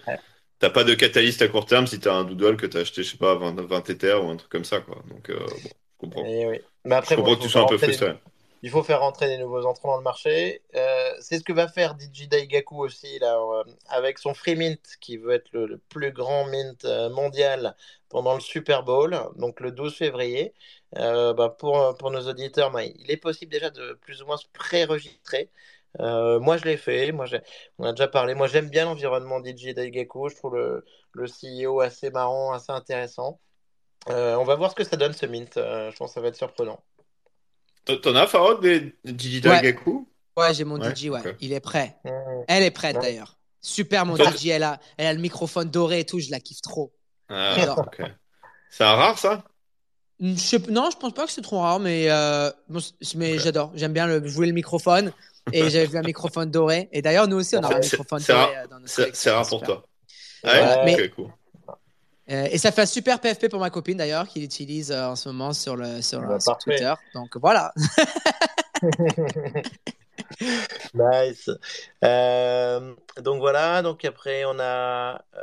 t'as 0.60 0.70
pas 0.72 0.84
de 0.84 0.96
catalyste 0.96 1.42
à 1.44 1.48
court 1.50 1.66
terme 1.68 1.88
si 1.88 2.00
t'as 2.00 2.16
un 2.16 2.26
doodle 2.26 2.58
que 2.58 2.66
t'as 2.68 2.82
acheté 2.82 3.04
je 3.04 3.12
sais 3.12 3.18
pas 3.18 3.36
20, 3.36 3.62
20 3.62 3.90
Ether 3.90 4.16
ou 4.24 4.30
un 4.30 4.38
truc 4.38 4.52
comme 4.52 4.66
ça 4.66 4.82
quoi. 4.82 5.04
Donc 5.10 5.30
euh, 5.30 5.40
bon, 5.64 5.70
je 5.94 5.98
comprends. 6.00 6.30
Et 6.30 6.46
oui. 6.48 6.60
Mais 6.86 6.96
après, 6.96 7.16
Je 7.16 7.22
comprends 7.22 7.36
bon, 7.36 7.38
que 7.38 7.42
tu 7.42 7.50
sois 7.50 7.62
un 7.62 7.66
peu 7.66 7.78
frustré. 7.78 8.14
Il 8.64 8.70
faut 8.70 8.84
faire 8.84 9.00
rentrer 9.02 9.28
des 9.28 9.38
nouveaux 9.38 9.66
entrants 9.66 9.90
dans 9.90 9.98
le 9.98 10.04
marché. 10.04 10.62
Euh, 10.76 11.14
c'est 11.20 11.40
ce 11.40 11.44
que 11.44 11.54
va 11.54 11.68
faire 11.68 11.96
DJ 12.00 12.28
Daigaku 12.28 12.78
aussi, 12.84 13.18
là, 13.20 13.38
euh, 13.40 13.64
avec 13.88 14.20
son 14.20 14.34
Free 14.36 14.56
Mint, 14.56 14.98
qui 15.00 15.18
veut 15.18 15.32
être 15.34 15.52
le, 15.54 15.78
plus 15.90 16.12
grand 16.12 16.46
mint 16.46 16.86
euh, 16.86 17.10
mondial 17.10 17.76
pendant 18.10 18.36
le 18.36 18.40
Super 18.40 18.84
Bowl, 18.84 19.18
donc 19.38 19.60
le 19.62 19.72
12 19.72 19.96
février. 19.96 20.54
Bah, 20.94 21.56
pour, 21.58 21.96
pour 21.98 22.12
nos 22.12 22.28
auditeurs, 22.28 22.72
bah, 22.72 22.84
il 22.84 23.10
est 23.10 23.18
possible 23.18 23.52
déjà 23.52 23.70
de 23.70 23.94
plus 24.02 24.22
ou 24.22 24.26
moins 24.28 24.38
se 24.38 24.46
pré-registrer. 24.54 25.50
Moi, 26.00 26.58
je 26.58 26.66
l'ai 26.66 26.78
fait. 26.78 27.12
Moi, 27.12 27.26
on 27.80 27.86
a 27.86 27.92
déjà 27.94 28.08
parlé. 28.08 28.36
Moi, 28.36 28.48
j'aime 28.48 28.70
bien 28.70 28.86
l'environnement 28.86 29.40
DJ 29.44 29.74
Daigaku. 29.74 30.30
Je 30.30 30.36
trouve 30.36 30.56
le, 30.58 30.86
le 31.14 31.28
CEO 31.28 31.82
assez 31.82 32.12
marrant, 32.12 32.54
assez 32.54 32.72
intéressant. 32.72 33.40
On 34.08 34.44
va 34.44 34.56
voir 34.56 34.72
ce 34.72 34.76
que 34.76 34.84
ça 34.84 34.98
donne, 34.98 35.14
ce 35.14 35.26
mint. 35.26 35.54
Je 35.56 35.96
pense 35.98 36.12
que 36.12 36.14
ça 36.16 36.22
va 36.22 36.28
être 36.30 36.36
surprenant. 36.36 36.84
T'en 37.86 38.16
as 38.16 38.28
Farok 38.28 38.62
des 38.62 38.96
Digital 39.04 39.52
Ouais. 39.54 39.62
Gaku? 39.62 40.08
Ouais, 40.38 40.54
j'ai 40.54 40.64
mon 40.64 40.80
Ouais, 40.80 40.94
DJ, 40.96 41.10
ouais. 41.10 41.22
Il 41.42 41.52
est 41.54 41.60
prêt. 41.60 41.98
Elle 42.48 42.64
est 42.64 42.72
prête 42.72 42.96
Ouais. 42.98 43.02
d'ailleurs. 43.02 43.38
Super, 43.60 44.06
mon 44.06 44.16
DJ. 44.16 44.48
Elle 44.48 44.64
a, 44.64 44.80
elle 44.98 45.08
a 45.08 45.14
le 45.14 45.20
microphone 45.20 45.70
doré 45.70 46.00
et 46.00 46.06
tout. 46.06 46.20
Je 46.20 46.32
la 46.32 46.40
kiffe 46.40 46.62
trop. 46.62 46.94
Ah, 47.30 47.54
J'adore. 47.58 47.80
ok. 47.80 48.02
C'est 48.70 48.84
un 48.84 48.96
rare 48.96 49.18
ça? 49.20 49.44
Je 50.20 50.36
sais- 50.36 50.60
non, 50.70 50.90
je 50.92 50.98
pense 50.98 51.14
pas 51.14 51.26
que 51.26 51.32
c'est 51.32 51.42
trop 51.42 51.60
rare, 51.60 51.80
mais, 51.80 52.10
euh, 52.10 52.52
bon, 52.70 52.80
mais 53.16 53.40
j'adore. 53.40 53.72
J'aime 53.76 53.92
bien 53.94 54.06
le, 54.08 54.20
voulais 54.28 54.48
le 54.48 54.54
microphone 54.54 55.12
et 55.52 55.70
j'avais 55.70 55.88
vu 55.88 55.98
un 55.98 56.04
microphone 56.04 56.50
doré. 56.52 56.88
Et 56.92 57.02
d'ailleurs, 57.02 57.28
nous 57.28 57.38
aussi, 57.38 57.56
on 57.58 57.64
aura 57.64 57.76
un 57.76 57.80
microphone 57.80 58.20
c'est 58.20 58.32
doré 58.32 58.44
rare- 58.56 58.64
euh, 58.64 58.68
dans 58.68 58.80
notre 58.80 58.90
C'est 58.90 59.02
collection, 59.04 59.22
c'est 59.24 59.32
rare 59.32 59.46
c'est 59.46 59.50
pour 59.50 59.64
toi. 59.64 59.88
Ah 60.44 60.52
ouais? 60.54 60.60
Voilà, 60.66 60.86
mais- 60.86 61.04
Ok, 61.04 61.10
cool. 61.16 61.28
Euh, 62.30 62.48
et 62.52 62.58
ça 62.58 62.72
fait 62.72 62.82
un 62.82 62.86
super 62.86 63.20
PFP 63.20 63.50
pour 63.50 63.60
ma 63.60 63.70
copine 63.70 63.98
d'ailleurs, 63.98 64.28
qui 64.28 64.40
l'utilise 64.40 64.92
euh, 64.92 65.08
en 65.08 65.16
ce 65.16 65.30
moment 65.30 65.54
sur, 65.54 65.76
le, 65.76 66.02
sur, 66.02 66.22
Bah, 66.22 66.40
sur. 66.40 66.58
Twitter. 66.58 66.94
Donc 67.16 67.36
voilà. 67.38 67.74
Nice. 70.94 71.50
Euh, 72.04 72.94
donc 73.22 73.40
voilà, 73.40 73.82
donc 73.82 74.06
après 74.06 74.44
on 74.46 74.60
a 74.60 75.24
euh, 75.36 75.40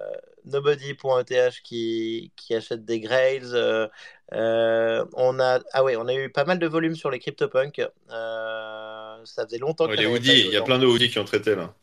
Nobody.eth 0.47 1.61
qui, 1.63 2.33
qui 2.37 2.55
achète 2.55 2.85
des 2.85 3.01
Grails. 3.01 3.43
euh, 3.55 3.87
euh, 4.33 5.05
on 5.15 5.39
a 5.41 5.61
ah 5.73 5.85
ouais, 5.85 5.97
on 5.97 6.07
a 6.09 6.15
eu 6.15 6.31
pas 6.31 6.45
mal 6.45 6.59
de 6.59 6.67
volume 6.67 6.95
sur 6.97 7.11
les 7.11 7.19
CryptoPunk. 7.19 7.81
Euh, 8.11 9.17
ça 9.25 9.45
faisait 9.45 9.59
longtemps 9.59 9.87
Ouais, 9.87 9.97
les 9.97 10.07
hoodies, 10.07 10.47
il 10.47 10.53
y 10.53 10.57
a 10.57 10.63
plein 10.63 10.79
de 10.79 10.87
hoodies 10.87 11.11
qui 11.11 11.19
ont 11.19 11.25
traité 11.25 11.55
là. 11.55 11.75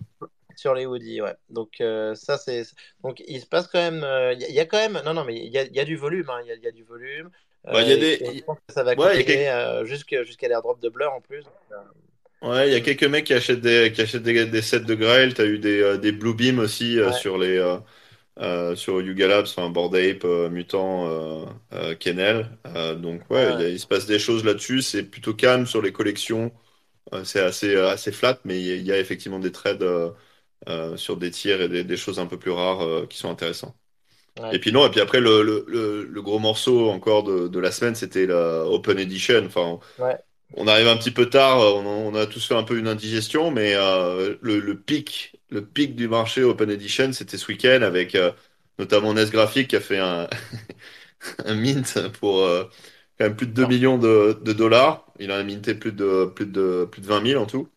Sur 0.57 0.73
les 0.73 0.85
hoodies, 0.85 1.21
ouais. 1.21 1.35
Donc 1.49 1.81
euh, 1.81 2.15
ça 2.15 2.37
c'est 2.37 2.63
donc 3.03 3.21
il 3.27 3.41
se 3.41 3.45
passe 3.47 3.67
quand 3.67 3.79
même 3.79 4.03
euh, 4.03 4.33
il 4.33 4.41
y, 4.41 4.45
a- 4.45 4.49
il 4.49 4.55
y 4.55 4.59
a 4.59 4.65
quand 4.65 4.77
même 4.77 5.01
non 5.05 5.13
non 5.13 5.23
mais 5.25 5.35
il 5.37 5.51
y 5.51 5.57
a, 5.57 5.63
il 5.63 5.75
y 5.75 5.79
a 5.79 5.85
du 5.85 5.95
volume 5.95 6.29
hein, 6.29 6.39
il 6.43 6.47
y 6.47 6.51
a, 6.51 6.55
il 6.55 6.63
y 6.63 6.67
a 6.67 6.71
du 6.71 6.83
volume. 6.83 7.29
Bah, 7.71 7.81
il 7.81 7.87
y 7.89 7.91
a 7.91 7.97
Euh, 7.97 7.97
des- 7.97 8.21
je 8.37 8.43
pense 8.43 8.57
que 8.67 8.73
ça 8.73 8.83
va 8.83 8.95
Ouais, 8.95 9.25
continuer 9.25 9.49
euh, 9.49 9.85
jusqu'à 9.85 10.23
jusqu'à 10.23 10.47
l'airdrop 10.47 10.79
de 10.79 10.89
Blur 10.89 11.11
en 11.13 11.21
plus. 11.21 11.45
Euh, 11.71 11.75
Ouais, 12.41 12.69
il 12.69 12.73
y 12.73 12.75
a 12.75 12.81
quelques 12.81 13.03
mecs 13.05 13.25
qui 13.25 13.33
achètent 13.33 13.61
des, 13.61 13.91
qui 13.91 14.01
achètent 14.01 14.21
des, 14.23 14.45
des 14.45 14.61
sets 14.61 14.81
de 14.81 14.93
Grail. 14.93 15.33
T'as 15.33 15.45
eu 15.45 15.57
des, 15.57 15.81
euh, 15.81 15.97
des 15.97 16.11
Blue 16.11 16.33
Beam 16.35 16.59
aussi 16.59 16.99
euh, 16.99 17.11
Ouais. 17.11 17.11
sur 17.11 17.37
les 17.37 17.57
euh, 17.57 17.77
euh, 18.39 18.75
sur 18.75 19.01
Yuga 19.01 19.27
Labs, 19.27 19.45
enfin 19.47 19.69
Bored 19.69 19.95
Ape, 19.95 20.25
euh, 20.25 20.49
Mutant, 20.49 21.07
euh, 21.09 21.45
euh, 21.73 21.95
Kennel. 21.95 22.49
Euh, 22.67 22.95
donc 22.95 23.29
ouais, 23.31 23.53
Ouais. 23.53 23.55
il 23.55 23.61
a- 23.63 23.69
il 23.69 23.79
se 23.79 23.87
passe 23.87 24.05
des 24.07 24.19
choses 24.19 24.45
là-dessus. 24.45 24.81
C'est 24.83 25.03
plutôt 25.03 25.33
calme 25.35 25.65
sur 25.67 25.81
les 25.81 25.93
collections. 25.93 26.53
Euh, 27.13 27.23
c'est 27.25 27.41
assez 27.41 27.75
euh, 27.75 27.89
assez 27.89 28.11
flat, 28.11 28.39
mais 28.45 28.59
il 28.61 28.65
y, 28.67 28.71
a- 28.73 28.75
il 28.77 28.85
y 28.87 28.91
a 28.93 28.99
effectivement 28.99 29.39
des 29.39 29.51
trades 29.53 29.83
euh, 30.69 30.97
sur 30.97 31.17
des 31.17 31.31
tiers 31.31 31.61
et 31.61 31.69
des, 31.69 31.83
des 31.83 31.97
choses 31.97 32.19
un 32.19 32.25
peu 32.27 32.37
plus 32.39 32.51
rares 32.51 32.81
euh, 32.83 33.05
qui 33.07 33.17
sont 33.17 33.29
intéressantes. 33.29 33.75
ouais. 34.37 34.55
Et 34.55 34.59
puis 34.59 34.71
non, 34.71 34.85
et 34.87 34.91
puis 34.91 35.01
après 35.01 35.21
le, 35.21 35.43
le, 35.43 35.65
le, 35.67 36.05
le 36.05 36.21
gros 36.21 36.39
morceau 36.39 36.89
encore 36.89 37.23
de, 37.23 37.47
de 37.47 37.59
la 37.59 37.71
semaine, 37.71 37.95
c'était 37.95 38.27
la 38.27 38.65
Open 38.67 38.99
Edition. 38.99 39.43
Enfin, 39.45 39.79
Ouais. 39.97 40.23
on 40.55 40.67
arrive 40.67 40.87
un 40.87 40.97
petit 40.97 41.11
peu 41.11 41.29
tard, 41.29 41.59
on, 41.59 41.85
on 41.87 42.15
a 42.15 42.25
tous 42.27 42.45
fait 42.47 42.55
un 42.55 42.63
peu 42.63 42.77
une 42.79 42.87
indigestion, 42.87 43.51
mais 43.51 43.73
euh, 43.75 44.37
le, 44.41 44.75
pic, 44.79 45.35
le 45.49 45.65
pic 45.65 45.95
du 45.95 46.07
marché 46.09 46.43
Open 46.43 46.69
Edition, 46.71 47.13
c'était 47.13 47.37
ce 47.37 47.47
week-end 47.51 47.81
avec 47.83 48.17
notamment 48.79 49.13
Nes 49.13 49.27
Graphic 49.31 49.69
qui 49.69 49.75
a 49.77 49.81
fait 49.81 49.99
un, 49.99 50.29
un 51.45 51.55
mint 51.55 51.99
pour 52.19 52.47
quand 53.17 53.25
même 53.25 53.35
plus 53.35 53.47
de 53.47 53.53
2 53.53 53.65
millions 53.65 53.97
de, 53.97 54.39
de 54.41 54.53
dollars. 54.53 55.05
Il 55.19 55.31
en 55.31 55.35
a 55.35 55.43
minté 55.43 55.75
plus 55.75 55.91
de, 55.93 56.25
plus 56.35 56.45
de, 56.47 56.87
plus 56.91 57.01
de 57.01 57.07
20 57.07 57.21
000 57.21 57.37
en 57.37 57.45
tout. 57.45 57.69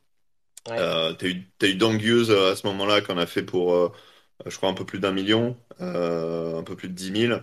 Ouais. 0.69 0.77
Euh, 0.79 1.13
t'as 1.15 1.27
eu, 1.29 1.51
eu 1.63 1.75
Dangus 1.77 2.29
euh, 2.31 2.53
à 2.53 2.57
ce 2.57 2.67
moment-là 2.67 3.01
qu'on 3.01 3.19
a 3.19 3.27
fait 3.27 3.43
pour, 3.43 3.75
euh, 3.75 3.93
je 4.47 4.57
crois, 4.57 4.69
un 4.69 4.75
peu 4.75 4.85
plus 4.85 4.99
d'un 5.01 5.13
million, 5.13 5.57
euh, 5.81 6.59
un 6.59 6.63
peu 6.63 6.77
plus 6.77 6.89
de 6.89 6.95
10 6.95 7.11
000. 7.11 7.43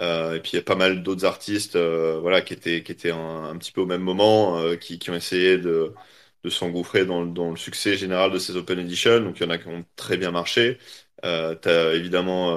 Euh, 0.00 0.36
et 0.36 0.40
puis 0.40 0.52
il 0.52 0.56
y 0.56 0.58
a 0.58 0.62
pas 0.62 0.74
mal 0.76 1.02
d'autres 1.02 1.24
artistes 1.24 1.76
voilà, 1.76 2.40
qui 2.42 2.54
étaient, 2.54 2.82
qui 2.82 2.92
étaient 2.92 3.10
un, 3.10 3.56
petit 3.58 3.72
peu 3.72 3.80
au 3.82 3.86
même 3.86 4.02
moment, 4.02 4.58
qui, 4.80 4.98
qui 4.98 5.10
ont 5.10 5.14
essayé 5.14 5.58
de, 5.58 5.92
de 6.44 6.50
s'engouffrer 6.50 7.04
dans, 7.04 7.22
le- 7.22 7.30
dans 7.32 7.50
le 7.50 7.56
succès 7.56 7.96
général 7.96 8.32
de 8.32 8.38
ces 8.38 8.56
Open 8.56 8.78
Edition. 8.78 9.20
Donc 9.20 9.38
il 9.40 9.44
y 9.44 9.46
en 9.46 9.50
a 9.50 9.58
qui 9.58 9.68
ont 9.68 9.84
très 9.96 10.16
bien 10.16 10.30
marché. 10.30 10.78
T'as 11.22 11.94
évidemment 11.94 12.56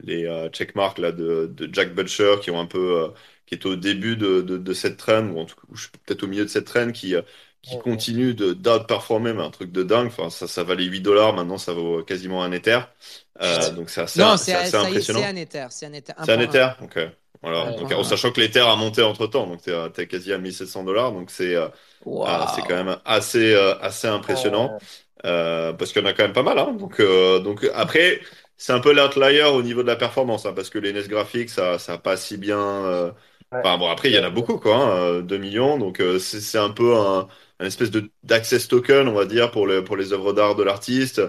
les 0.00 0.26
euh, 0.26 0.48
checkmarks 0.50 0.98
là, 0.98 1.12
de, 1.12 1.46
de 1.46 1.68
Jack 1.72 1.94
Butcher 1.94 2.36
qui 2.42 2.50
ont 2.50 2.60
un 2.60 2.66
peu, 2.66 3.12
qui 3.46 3.54
est 3.54 3.66
au 3.66 3.76
début 3.76 4.16
de, 4.16 4.40
de, 4.42 4.72
cette 4.72 4.96
trend, 4.96 5.26
ou 5.28 5.38
en 5.40 5.44
tout 5.46 5.56
cas, 5.56 5.62
peut-être 6.06 6.22
au 6.22 6.26
milieu 6.26 6.44
de 6.44 6.48
cette 6.50 6.66
trend, 6.66 6.92
qui, 6.92 7.14
qui 7.62 7.78
continue 7.78 8.34
de 8.34 8.52
d'outperformer, 8.54 9.32
mais 9.34 9.42
un 9.42 9.50
truc 9.50 9.72
de 9.72 9.82
dingue. 9.82 10.08
Enfin, 10.08 10.30
ça, 10.30 10.46
ça 10.48 10.64
valait 10.64 10.84
8 10.84 11.00
dollars, 11.00 11.34
maintenant 11.34 11.58
ça 11.58 11.72
vaut 11.74 12.02
quasiment 12.04 12.42
un 12.42 12.52
Ether. 12.52 12.80
Euh, 13.42 13.70
donc 13.72 13.90
c'est 13.90 14.02
assez, 14.02 14.20
non, 14.20 14.36
c'est 14.36 14.54
c'est 14.54 14.54
assez 14.54 14.76
ça 14.76 14.90
y 14.90 14.98
est, 14.98 15.02
impressionnant. 15.02 15.10
c'est 15.10 15.24
un 15.24 15.36
Ether. 15.36 15.66
C'est 15.70 15.86
un 15.86 15.92
Ether. 15.92 16.12
C'est 16.20 16.32
un 16.32 16.38
1.1. 16.38 16.40
Ether, 16.40 16.68
ok. 16.82 16.98
Voilà. 17.42 17.70
Ouais. 17.70 17.72
Donc, 17.72 17.92
en 17.92 18.02
sachant 18.04 18.32
que 18.32 18.40
l'Ether 18.40 18.60
a 18.60 18.74
monté 18.76 19.02
entre 19.02 19.26
temps, 19.28 19.46
donc 19.46 19.62
t'es 19.62 19.90
t'es 19.90 20.08
quasi 20.08 20.32
à 20.32 20.38
1700 20.38 20.82
dollars, 20.84 21.12
donc 21.12 21.30
c'est 21.30 21.54
euh, 21.54 21.68
ah, 22.24 22.46
c'est 22.54 22.62
quand 22.62 22.74
même 22.84 22.98
assez 23.04 23.54
euh, 23.54 23.78
assez 23.80 24.08
impressionnant 24.08 24.76
euh, 25.24 25.72
parce 25.72 25.92
qu'il 25.92 26.02
y 26.02 26.04
en 26.04 26.08
a 26.08 26.12
quand 26.14 26.24
même 26.24 26.32
pas 26.32 26.42
mal. 26.42 26.58
Hein. 26.58 26.72
Donc 26.74 27.00
euh, 27.00 27.38
donc 27.40 27.64
après 27.74 28.20
c'est 28.56 28.72
un 28.72 28.80
peu 28.80 28.92
l'outlier 28.92 29.42
au 29.44 29.62
niveau 29.62 29.82
de 29.82 29.86
la 29.88 29.96
performance, 29.96 30.46
hein, 30.46 30.52
parce 30.54 30.70
que 30.70 30.78
les 30.78 30.90
NES 30.90 31.08
graphiques 31.08 31.50
ça 31.50 31.78
ça 31.78 31.94
a 31.94 31.98
pas 31.98 32.16
si 32.16 32.36
bien. 32.38 32.58
euh, 32.58 33.12
Ouais. 33.52 33.64
Enfin 33.64 33.78
bon 33.78 33.88
après 33.88 34.10
il 34.10 34.14
y 34.14 34.18
en 34.18 34.24
a 34.24 34.30
beaucoup 34.30 34.58
quoi, 34.58 34.76
hein, 34.76 34.90
euh, 35.18 35.22
2 35.22 35.38
millions, 35.38 35.78
donc 35.78 36.00
euh, 36.00 36.18
c'est 36.18 36.40
c'est 36.40 36.58
un 36.58 36.70
peu 36.70 36.96
un, 36.96 37.28
un 37.60 37.66
espèce 37.66 37.90
de 37.90 38.10
d'access 38.22 38.68
token 38.68 39.08
on 39.08 39.14
va 39.14 39.24
dire 39.26 39.50
pour 39.50 39.66
les 39.66 39.82
pour 39.82 39.96
les 39.96 40.12
œuvres 40.12 40.32
d'art 40.32 40.54
de 40.56 40.62
l'artiste. 40.62 41.20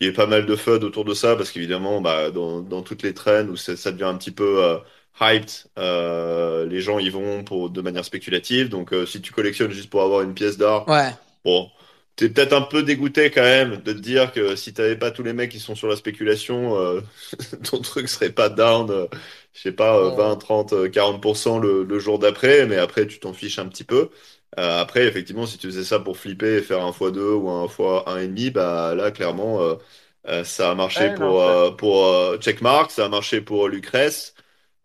Il 0.00 0.06
y 0.06 0.10
a 0.10 0.12
eu 0.12 0.14
pas 0.14 0.26
mal 0.26 0.46
de 0.46 0.54
FUD 0.56 0.84
autour 0.84 1.04
de 1.04 1.14
ça 1.14 1.34
parce 1.36 1.50
qu'évidemment 1.50 2.00
bah, 2.00 2.30
dans, 2.30 2.60
dans 2.60 2.82
toutes 2.82 3.02
les 3.02 3.14
trends 3.14 3.46
où 3.48 3.56
ça 3.56 3.90
devient 3.92 4.04
un 4.04 4.16
petit 4.16 4.30
peu 4.30 4.62
euh, 4.64 4.78
hyped, 5.20 5.50
euh, 5.78 6.66
les 6.66 6.80
gens 6.80 6.98
y 7.00 7.10
vont 7.10 7.42
pour 7.44 7.70
de 7.70 7.80
manière 7.80 8.04
spéculative. 8.04 8.68
Donc, 8.68 8.92
euh, 8.92 9.06
si 9.06 9.20
tu 9.20 9.32
collectionnes 9.32 9.72
juste 9.72 9.90
pour 9.90 10.02
avoir 10.02 10.22
une 10.22 10.34
pièce 10.34 10.56
d'art, 10.56 10.86
Ouais. 10.86 11.14
bon, 11.44 11.70
t'es 12.16 12.28
peut-être 12.30 12.52
un 12.52 12.62
peu 12.62 12.82
dégoûté 12.82 13.30
quand 13.30 13.42
même 13.42 13.78
de 13.78 13.92
te 13.92 13.98
dire 13.98 14.32
que 14.32 14.56
si 14.56 14.74
t'avais 14.74 14.96
pas 14.96 15.10
tous 15.12 15.22
les 15.22 15.32
mecs 15.32 15.50
qui 15.50 15.60
sont 15.60 15.74
sur 15.76 15.88
la 15.88 15.96
spéculation, 15.96 16.76
euh, 16.78 17.00
ton 17.64 17.80
truc 17.80 18.08
serait 18.08 18.32
pas 18.32 18.48
down, 18.50 18.90
euh, 18.90 19.06
je 19.54 19.60
sais 19.62 19.72
pas, 19.72 19.96
euh, 19.98 20.10
Ouais. 20.10 20.12
20, 20.12 20.36
30, 20.36 20.72
euh, 20.72 20.88
40% 20.88 21.58
le, 21.58 21.84
le 21.84 21.98
jour 21.98 22.18
d'après, 22.18 22.66
mais 22.66 22.76
après 22.76 23.06
tu 23.06 23.18
t'en 23.20 23.32
fiches 23.32 23.58
un 23.58 23.68
petit 23.68 23.84
peu. 23.84 24.10
Euh, 24.58 24.80
après, 24.80 25.06
effectivement, 25.06 25.46
si 25.46 25.58
tu 25.58 25.66
faisais 25.68 25.84
ça 25.84 26.00
pour 26.00 26.16
flipper 26.16 26.56
et 26.58 26.62
faire 26.62 26.82
un 26.84 26.92
x2 26.92 27.34
ou 27.34 27.48
un 27.50 27.66
x1,5, 27.68 28.50
bah 28.52 28.94
là, 28.94 29.10
clairement, 29.10 29.60
euh, 29.62 29.76
euh, 30.26 30.44
ça 30.44 30.70
a 30.70 30.74
marché 30.74 31.10
Ouais, 31.10 31.16
non, 31.18 31.34
pour, 31.34 31.42
ça- 31.44 31.52
euh, 31.52 31.70
pour 31.72 32.06
euh, 32.06 32.38
Checkmark, 32.38 32.90
ça 32.90 33.06
a 33.06 33.08
marché 33.08 33.40
pour 33.40 33.68
Lucrèce, 33.68 34.34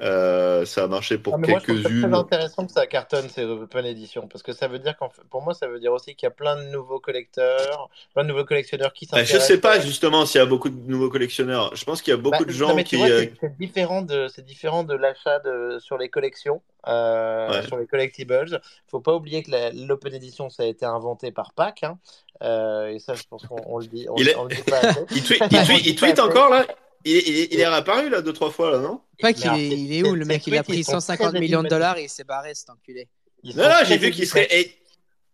euh, 0.02 0.66
ça 0.66 0.84
a 0.84 0.88
marché 0.88 1.18
pour 1.18 1.40
quelques-unes. 1.42 2.14
intéressant 2.14 2.66
que 2.66 2.72
ça 2.72 2.88
cartonne 2.88 3.30
ces 3.30 3.46
open 3.46 3.86
editions 3.86 4.28
parce 4.28 4.42
que 4.44 4.52
ça 4.52 4.68
veut 4.68 4.80
dire 4.80 4.98
qu'en 4.98 5.10
fait- 5.10 5.22
pour 5.30 5.42
moi, 5.42 5.54
ça 5.54 5.68
veut 5.68 5.80
dire 5.80 5.94
aussi 5.94 6.16
qu'il 6.16 6.26
y 6.26 6.28
a 6.28 6.32
plein 6.32 6.58
de 6.58 6.64
nouveaux 6.70 7.00
collecteurs, 7.00 7.90
plein 8.14 8.24
de 8.24 8.30
nouveaux 8.30 8.44
collectionneurs 8.44 8.92
qui 8.92 9.06
Bah, 9.06 9.20
je 9.20 9.26
s'intéressent. 9.26 9.48
sais 9.48 9.62
pas 9.62 9.80
justement 9.80 10.26
s'il 10.26 10.40
y 10.40 10.42
a 10.42 10.46
beaucoup 10.48 10.70
de 10.70 10.90
nouveaux 10.92 11.10
collectionneurs. 11.10 11.76
Je 11.76 11.86
pense 11.86 12.02
qu'il 12.02 12.12
y 12.12 12.16
a 12.16 12.18
beaucoup 12.18 12.40
Bah, 12.40 12.46
de 12.46 12.52
gens 12.52 12.76
qui. 12.84 12.96
euh, 13.02 13.20
c'est 13.22 13.34
c'est 13.40 13.58
différent 13.58 14.02
de, 14.02 14.28
c'est 14.28 14.44
différent 14.46 14.84
de 14.84 14.96
l'achat 14.96 15.42
sur 15.80 15.98
les 15.98 16.10
collections, 16.10 16.62
euh, 16.88 17.50
Ouais. 17.62 17.68
sur 17.68 17.78
les 17.78 17.86
collectibles. 17.88 18.62
Faut 18.88 19.00
pas 19.00 19.14
oublier 19.14 19.44
que 19.44 19.52
l'open 19.88 20.14
edition, 20.14 20.50
ça 20.50 20.64
a 20.64 20.66
été 20.66 20.86
inventé 20.86 21.32
par 21.32 21.54
Pac, 21.54 21.84
hein. 21.84 21.98
Et 22.42 23.00
ça, 23.00 23.14
je 23.14 23.24
pense 23.30 23.46
qu'on 23.46 23.62
on 23.68 23.80
le 23.80 23.86
dit, 23.88 24.08
on, 24.10 24.16
Il 24.18 24.28
est- 24.28 24.36
on 24.36 24.46
le 24.46 24.56
dit 24.56 24.64
pas 24.64 24.80
assez. 24.80 25.06
Il 25.12 25.24
tweet, 25.24 25.42
il 25.52 25.90
il 26.10 26.22
encore 26.22 26.50
là? 26.50 26.66
Il 27.06 27.18
est, 27.18 27.28
il 27.28 27.38
est- 27.40 27.48
il 27.54 27.60
est 27.60 27.68
réapparu 27.68 28.10
là 28.10 28.22
deux 28.22 28.34
trois 28.34 28.52
fois 28.52 28.72
là, 28.72 28.80
non? 28.80 29.02
Pas 29.20 29.34
qu'il 29.34 29.46
est, 29.48 29.70
c'est- 29.70 29.78
il 29.78 29.94
est 29.94 30.04
où 30.04 30.12
c'est- 30.12 30.16
le 30.18 30.26
mec? 30.26 30.48
Il 30.48 30.58
a 30.58 30.64
pris 30.64 30.78
ils 30.78 30.84
sont 30.86 30.94
150 30.94 31.32
très 31.32 31.40
millions 31.40 31.64
de 31.64 31.68
dollars 31.68 31.98
et 31.98 32.04
il 32.04 32.10
s'est 32.10 32.24
barré 32.24 32.54
cet 32.56 32.70
enculé. 32.70 33.08
Ils 33.44 33.56
Non, 33.58 33.64
non, 33.64 33.76
j'ai 33.86 33.98
vu 33.98 34.12
qu'il 34.12 34.28
serait. 34.28 34.48
et- 34.52 34.76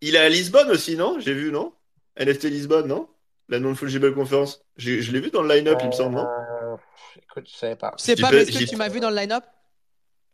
Il 0.01 0.15
est 0.15 0.19
à 0.19 0.29
Lisbonne 0.29 0.69
aussi, 0.71 0.95
non? 0.95 1.19
J'ai 1.19 1.33
vu, 1.33 1.51
non? 1.51 1.73
NFT 2.17 2.45
Lisbonne, 2.49 2.87
non? 2.87 3.07
La 3.49 3.59
non-fungible 3.59 4.13
conference. 4.13 4.61
J'ai- 4.77 5.01
Je 5.01 5.11
l'ai 5.11 5.19
vu 5.19 5.29
dans 5.29 5.41
le 5.41 5.53
line-up, 5.53 5.77
il 5.81 5.87
me 5.87 5.91
semble, 5.91 6.15
non? 6.15 6.25
Euh, 6.25 6.75
écoute, 7.21 7.47
je 7.51 7.57
savais 7.57 7.75
pas. 7.75 7.93
J'y 7.97 8.15
pas, 8.15 8.31
est-ce 8.33 8.57
que 8.57 8.63
tu 8.63 8.75
m'as 8.77 8.87
vu 8.89 8.99
dans 8.99 9.09
le 9.09 9.15
line-up? 9.15 9.43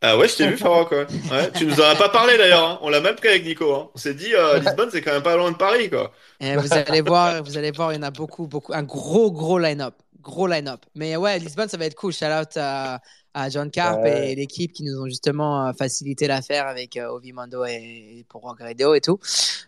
Ah 0.02 0.16
ouais, 0.18 0.28
je 0.28 0.36
t'ai 0.36 0.46
vu, 0.46 0.56
Farok, 0.58 0.90
ouais. 0.92 1.06
ouais. 1.32 1.50
Tu 1.52 1.64
nous 1.66 1.80
en 1.80 1.84
as 1.84 1.96
pas 1.96 2.10
parlé 2.10 2.36
d'ailleurs, 2.36 2.62
hein. 2.64 2.78
On 2.82 2.90
l'a 2.90 3.00
mal 3.00 3.16
pris 3.16 3.28
avec 3.28 3.44
Nico, 3.44 3.74
hein. 3.74 3.90
On 3.94 3.98
s'est 3.98 4.14
dit, 4.14 4.34
euh, 4.34 4.58
Lisbonne, 4.58 4.90
c'est 4.92 5.00
quand 5.00 5.12
même 5.12 5.22
pas 5.22 5.36
loin 5.36 5.50
de 5.50 5.56
Paris, 5.56 5.88
quoi. 5.90 6.12
Et 6.38 6.48
Eh, 6.50 6.56
vous 6.56 6.72
allez 6.72 7.00
voir, 7.00 7.42
vous 7.42 7.56
allez 7.56 7.70
voir, 7.70 7.92
il 7.92 7.96
y 7.96 7.98
en 7.98 8.02
a 8.02 8.10
beaucoup, 8.10 8.46
beaucoup, 8.46 8.72
un 8.74 8.82
gros, 8.82 9.32
gros 9.32 9.58
line-up, 9.58 9.94
gros 10.26 10.46
line-up. 10.48 10.80
Mais 10.94 11.16
ouais, 11.16 11.38
Lisbonne, 11.38 11.68
ça 11.68 11.76
va 11.76 11.84
être 11.86 11.94
cool. 11.94 12.12
Shout 12.12 12.26
out 12.26 12.56
à, 12.56 13.00
à 13.32 13.48
John 13.48 13.70
Carp 13.70 14.00
Ouais. 14.02 14.32
et 14.32 14.34
l'équipe 14.34 14.72
qui 14.72 14.82
nous 14.82 15.00
ont 15.00 15.06
justement 15.06 15.66
euh, 15.68 15.72
facilité 15.72 16.26
l'affaire 16.26 16.66
avec 16.66 16.96
euh, 16.96 17.08
Ovi 17.10 17.32
Mando 17.32 17.64
et, 17.64 17.72
et 18.18 18.24
pour 18.28 18.42
Rogredo 18.42 18.94
et 18.94 19.00
tout. 19.00 19.18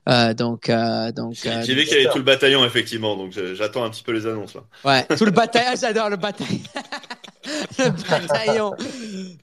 Euh, 0.09 0.35
donc, 0.35 0.69
euh, 0.69 1.13
donc, 1.13 1.35
J'ai 1.35 1.51
euh, 1.51 1.61
vu 1.61 1.85
qu'il 1.85 1.97
y 1.99 2.01
avait 2.01 2.11
tout 2.11 2.19
le 2.19 2.25
bataillon, 2.25 2.65
effectivement, 2.65 3.17
donc 3.17 3.33
j'attends 3.55 3.85
un 3.85 3.91
petit 3.91 4.03
peu 4.03 4.13
les 4.13 4.27
annonces, 4.27 4.55
là. 4.55 4.63
ouais, 4.85 5.17
tout 5.17 5.25
le 5.25 5.31
bataillon, 5.43 5.77
j'adore 5.81 6.11
le 6.11 6.17
bataillon. 6.17 6.61
le 7.79 7.91
bataillon, 8.11 8.75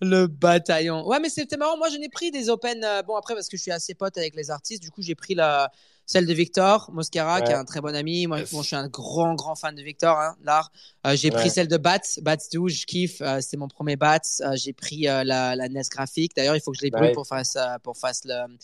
le 0.02 0.28
bataillon. 0.28 1.08
Ouais, 1.08 1.20
mais 1.20 1.30
c'était 1.30 1.58
marrant. 1.58 1.78
Moi, 1.78 1.90
je 1.90 1.98
n'ai 1.98 2.10
pris 2.10 2.32
des 2.32 2.50
open. 2.50 2.84
euh, 2.84 3.02
bon, 3.04 3.16
après, 3.16 3.34
parce 3.36 3.48
que 3.48 3.58
je 3.58 3.62
suis 3.62 3.72
assez 3.72 3.94
pote 3.96 4.18
avec 4.18 4.36
les 4.36 4.52
artistes, 4.52 4.82
du 4.84 4.92
coup, 4.92 5.02
j'ai 5.02 5.16
pris 5.16 5.36
la, 5.36 5.72
celle 6.06 6.26
de 6.28 6.34
Victor 6.34 6.90
Mosquera, 6.94 7.42
qui 7.42 7.52
est 7.52 7.56
un 7.56 7.66
très 7.66 7.82
bon 7.82 7.96
ami. 7.96 8.28
Moi, 8.28 8.40
Yes. 8.40 8.52
bon, 8.52 8.62
je 8.62 8.68
suis 8.68 8.76
un 8.76 8.88
grand, 8.88 9.34
grand 9.36 9.56
fan 9.56 9.74
de 9.76 9.82
Victor, 9.82 10.18
hein, 10.20 10.36
l'art. 10.44 10.72
Euh, 11.08 11.16
j'ai 11.16 11.32
pris 11.32 11.50
celle 11.50 11.68
de 11.68 11.78
Bats, 11.78 12.00
Bats 12.22 12.38
12, 12.54 12.74
je 12.74 12.86
kiffe. 12.86 13.22
euh, 13.22 13.40
C'était 13.42 13.58
mon 13.58 13.68
premier 13.68 13.96
Bats. 13.96 14.20
Euh, 14.42 14.56
j'ai 14.56 14.74
pris 14.74 15.08
euh, 15.08 15.24
la, 15.24 15.56
la 15.56 15.68
NES 15.70 15.82
graphique. 15.90 16.34
D'ailleurs, 16.36 16.56
il 16.56 16.62
faut 16.62 16.72
que 16.72 16.78
je 16.78 16.84
les 16.84 16.92
brûle 16.92 17.06
Ouais. 17.06 17.12
pour 17.12 17.28
faire, 17.28 17.46
ça, 17.46 17.80
pour 17.84 17.98
faire 17.98 18.12
le- 18.26 18.56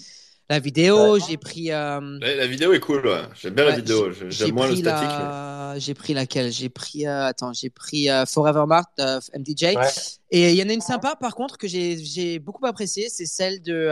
la 0.50 0.60
vidéo. 0.60 1.14
Ouais. 1.14 1.20
J'ai 1.28 1.38
pris. 1.38 1.72
euh, 1.72 2.18
La, 2.20 2.36
la 2.36 2.48
vidéo 2.48 2.74
est 2.74 2.80
cool, 2.82 3.08
ouais. 3.08 3.22
J'aime 3.42 3.54
bien 3.54 3.64
Ouais, 3.66 3.72
la 3.72 3.76
vidéo. 3.78 4.12
j'ai- 4.12 4.30
J'aime 4.30 4.48
j'ai 4.48 4.52
moins 4.52 4.68
le 4.68 4.76
statique. 4.76 5.08
la- 5.10 5.76
J'ai 5.78 5.94
pris 5.94 6.14
laquelle? 6.14 6.52
J'ai 6.52 6.68
pris. 6.70 7.08
euh, 7.08 7.26
attends, 7.28 7.54
j'ai 7.54 7.70
pris 7.70 8.10
euh, 8.10 8.26
Forever 8.26 8.66
Mart 8.68 8.90
euh, 9.00 9.20
MDJ. 9.34 9.64
Ouais. 9.78 9.88
Et 10.30 10.52
il 10.52 10.58
y 10.58 10.64
en 10.64 10.68
a 10.70 10.74
une 10.74 10.82
sympa, 10.82 11.16
par 11.16 11.36
contre, 11.36 11.58
que 11.58 11.68
j'ai 11.68 11.98
j'ai 12.04 12.40
beaucoup 12.40 12.66
appréciée. 12.66 13.08
C'est 13.10 13.26
celle 13.26 13.62
de. 13.62 13.90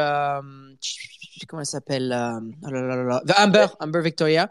Comment 1.47 1.61
elle 1.61 1.65
s'appelle 1.65 2.11
euh, 2.11 2.39
oh 2.63 2.69
là 2.69 2.81
là 2.81 2.95
là 2.95 3.03
là. 3.03 3.21
The 3.25 3.39
Amber, 3.39 3.67
Amber 3.79 4.01
Victoria. 4.01 4.49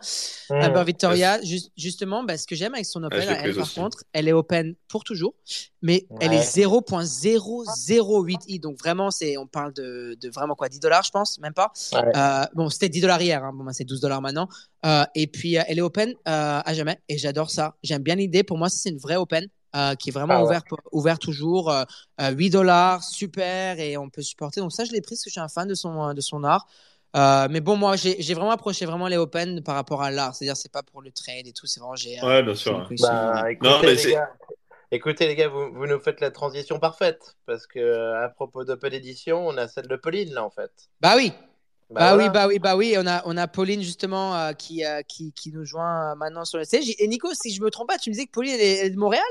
Mmh. 0.51 0.55
Amber 0.55 0.85
Victoria, 0.85 1.41
ju- 1.43 1.61
justement, 1.77 2.25
bah, 2.25 2.37
ce 2.39 2.47
que 2.47 2.55
j'aime 2.55 2.75
avec 2.75 2.87
son 2.87 3.03
open, 3.03 3.21
elle, 3.21 3.55
par 3.55 3.65
aussi. 3.65 3.75
contre, 3.75 4.05
elle 4.13 4.29
est 4.29 4.33
open 4.33 4.75
pour 4.89 5.05
toujours, 5.05 5.35
mais 5.83 6.07
elle 6.21 6.33
est 6.33 6.41
0.008 6.41 8.39
i. 8.49 8.59
Donc 8.59 8.79
vraiment, 8.79 9.11
c'est, 9.11 9.37
on 9.37 9.47
parle 9.47 9.73
de, 9.73 10.17
de 10.21 10.29
vraiment 10.31 10.55
quoi, 10.55 10.69
10 10.69 10.81
dollars, 10.81 11.03
je 11.05 11.11
pense, 11.11 11.39
même 11.41 11.55
pas. 11.55 11.73
Ouais. 11.93 12.17
Euh, 12.17 12.45
bon, 12.55 12.69
c'était 12.69 12.89
10 12.89 13.01
dollars 13.03 13.21
hier, 13.23 13.45
hein. 13.45 13.53
bon, 13.55 13.65
bah, 13.65 13.73
c'est 13.73 13.85
12 13.85 14.01
dollars 14.01 14.23
maintenant. 14.23 14.49
Euh, 14.87 15.05
et 15.15 15.27
puis, 15.27 15.55
elle 15.55 15.79
est 15.79 15.83
open 15.83 16.15
à 16.25 16.73
jamais, 16.75 17.01
et 17.09 17.19
j'adore 17.19 17.51
ça. 17.51 17.77
J'aime 17.83 18.03
bien 18.03 18.15
l'idée. 18.15 18.43
Pour 18.43 18.59
moi, 18.59 18.69
c'est 18.69 18.91
une 18.91 18.99
vraie 18.99 19.17
open. 19.17 19.47
Euh, 19.79 19.95
qui 19.95 20.11
est 20.11 20.13
vraiment 20.13 20.35
Ah 20.35 20.41
ouais. 20.41 20.47
ouvert, 20.47 20.63
ouvert 20.93 21.19
toujours, 21.21 21.71
euh, 21.71 21.85
euh, 22.21 22.31
8 22.33 22.51
dollars, 22.51 23.03
super, 23.05 23.79
et 23.81 23.97
on 23.97 24.11
peut 24.11 24.23
supporter. 24.23 24.61
Donc 24.61 24.73
ça, 24.73 24.85
je 24.85 24.93
l'ai 24.93 25.01
pris 25.01 25.15
parce 25.15 25.25
que 25.25 25.31
je 25.31 25.33
suis 25.33 25.41
un 25.41 25.49
fan 25.49 25.69
de 25.69 25.75
son, 25.75 26.13
de 26.15 26.21
son 26.21 26.45
art. 26.45 26.67
Euh, 27.17 27.49
mais 27.51 27.61
bon, 27.61 27.77
moi, 27.77 27.97
j'ai 27.97 28.35
vraiment 28.35 28.51
approché 28.51 28.85
vraiment 28.85 29.09
les 29.09 29.17
open 29.17 29.63
par 29.63 29.77
rapport 29.77 30.03
à 30.03 30.11
l'art. 30.11 30.35
C'est-à-dire, 30.35 30.57
c'est 30.57 30.71
pas 30.71 30.83
pour 30.83 31.01
le 31.01 31.11
trade 31.11 31.47
et 31.47 31.53
tout. 31.53 31.67
C'est 31.67 31.81
vraiment, 31.81 31.97
j'ai. 31.97 32.21
euh, 32.23 32.27
Ouais, 32.27 32.43
bien 32.43 32.55
sûr. 32.55 32.87
Bah, 33.01 33.45
euh, 33.45 33.47
écoutez, 33.49 33.69
Non, 33.71 33.79
mais 33.83 33.95
les 33.95 34.13
gars, 34.13 34.31
écoutez, 34.93 35.27
les 35.27 35.35
gars, 35.35 35.49
vous, 35.49 35.73
vous 35.73 35.87
nous 35.87 35.99
faites 36.01 36.21
la 36.21 36.31
transition 36.31 36.79
parfaite. 36.79 37.37
Parce 37.47 37.67
que, 37.67 37.79
euh, 37.79 38.25
à 38.25 38.29
propos 38.29 38.65
d'Open 38.65 38.93
Edition, 38.93 39.47
on 39.49 39.57
a 39.57 39.69
celle 39.69 39.89
de 39.89 39.97
Pauline, 39.97 40.35
là, 40.35 40.45
en 40.45 40.51
fait. 40.51 40.71
Bah 41.01 41.15
oui, 41.17 41.33
bah, 41.91 42.15
voilà. 42.15 42.17
oui, 42.17 42.29
bah 42.29 42.47
oui, 42.49 42.59
bah 42.59 42.77
oui. 42.77 42.95
On 42.99 43.07
a, 43.07 43.23
on 43.25 43.37
a 43.39 43.49
Pauline 43.49 43.81
justement 43.83 44.37
euh, 44.37 44.53
qui, 44.53 44.85
euh, 44.85 45.01
qui, 45.09 45.33
qui 45.33 45.51
nous 45.51 45.65
joint 45.65 46.13
euh, 46.13 46.15
maintenant 46.15 46.45
sur 46.45 46.59
le 46.59 46.65
stage. 46.65 46.85
Et 46.99 47.09
Nico, 47.09 47.33
si 47.33 47.51
je 47.55 47.63
me 47.63 47.71
trompe 47.71 47.89
pas, 47.89 47.97
tu 47.97 48.11
me 48.11 48.15
disais 48.15 48.27
que 48.27 48.33
Pauline 48.33 48.53
elle 48.55 48.61
est, 48.61 48.79
elle 48.81 48.87
est 48.89 48.91
de 48.91 48.99
Montréal? 48.99 49.25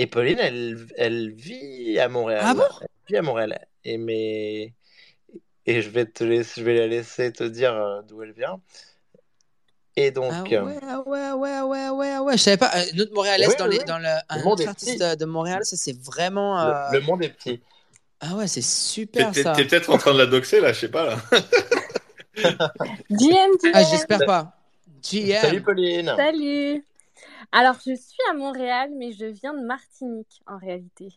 Et 0.00 0.06
Pauline, 0.06 0.38
elle, 0.38 0.78
elle 0.96 1.30
vit 1.30 1.98
à 1.98 2.08
Montréal. 2.08 2.40
Ah 2.42 2.54
bon? 2.54 2.62
Elle 2.80 2.88
vit 3.06 3.16
à 3.18 3.22
Montréal. 3.22 3.66
Et, 3.84 3.98
mais... 3.98 4.72
et 5.66 5.82
je, 5.82 5.90
vais 5.90 6.06
te 6.06 6.24
laisser, 6.24 6.62
je 6.62 6.64
vais 6.64 6.74
la 6.74 6.86
laisser 6.86 7.30
te 7.32 7.44
dire 7.44 7.74
euh, 7.74 8.00
d'où 8.08 8.22
elle 8.22 8.32
vient. 8.32 8.62
Et 9.96 10.10
donc, 10.10 10.32
Ah 10.32 10.42
euh, 10.52 10.64
ouais, 10.64 10.78
ah 10.88 11.00
ouais, 11.06 11.20
ah 11.20 11.36
ouais, 11.36 11.50
ah 11.52 11.66
ouais, 11.66 11.78
ah 11.82 11.92
ouais, 11.92 12.10
ah 12.12 12.22
ouais. 12.22 12.32
Je 12.38 12.42
savais 12.42 12.56
pas. 12.56 12.70
Euh, 12.76 12.84
notre 12.94 13.12
Montréalaise 13.12 13.48
Oui, 13.50 13.54
dans, 13.58 13.66
les, 13.66 13.76
le, 13.76 14.18
un 14.30 14.42
monde 14.42 14.60
autre 14.60 14.68
artiste 14.70 14.98
petit. 15.00 15.16
de 15.18 15.24
Montréal, 15.26 15.66
ça 15.66 15.76
c'est 15.76 15.98
vraiment. 16.02 16.64
le, 16.64 16.70
euh, 16.72 16.90
le 16.92 17.00
monde 17.00 17.22
est 17.22 17.28
petit. 17.28 17.60
Ah 18.20 18.36
ouais, 18.36 18.46
c'est 18.48 18.62
super 18.62 19.32
t'es- 19.32 19.42
ça. 19.42 19.52
t'es 19.52 19.66
peut-être 19.66 19.90
en 19.90 19.98
train 19.98 20.14
de 20.14 20.18
la 20.18 20.26
doxer, 20.26 20.60
là, 20.60 20.72
je 20.72 20.80
sais 20.80 20.90
pas, 20.90 21.04
là. 21.04 21.16
GM, 23.10 23.50
Ah, 23.74 23.82
GM. 23.82 23.90
j'espère 23.90 24.24
pas. 24.24 24.56
GM. 25.02 25.40
Salut 25.42 25.60
Pauline. 25.62 26.14
Salut. 26.16 26.84
Alors, 27.52 27.74
je 27.84 27.94
suis 27.94 28.18
à 28.30 28.34
Montréal, 28.34 28.90
mais 28.96 29.12
je 29.12 29.26
viens 29.26 29.54
de 29.54 29.64
Martinique 29.64 30.40
en 30.46 30.56
réalité. 30.58 31.08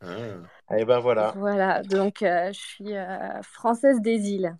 Ah. 0.00 0.76
Et 0.76 0.84
ben 0.84 1.00
voilà. 1.00 1.32
Voilà, 1.36 1.82
donc 1.82 2.22
euh, 2.22 2.52
je 2.52 2.58
suis 2.58 2.96
euh, 2.96 3.42
française 3.42 4.00
des 4.00 4.30
îles. 4.30 4.56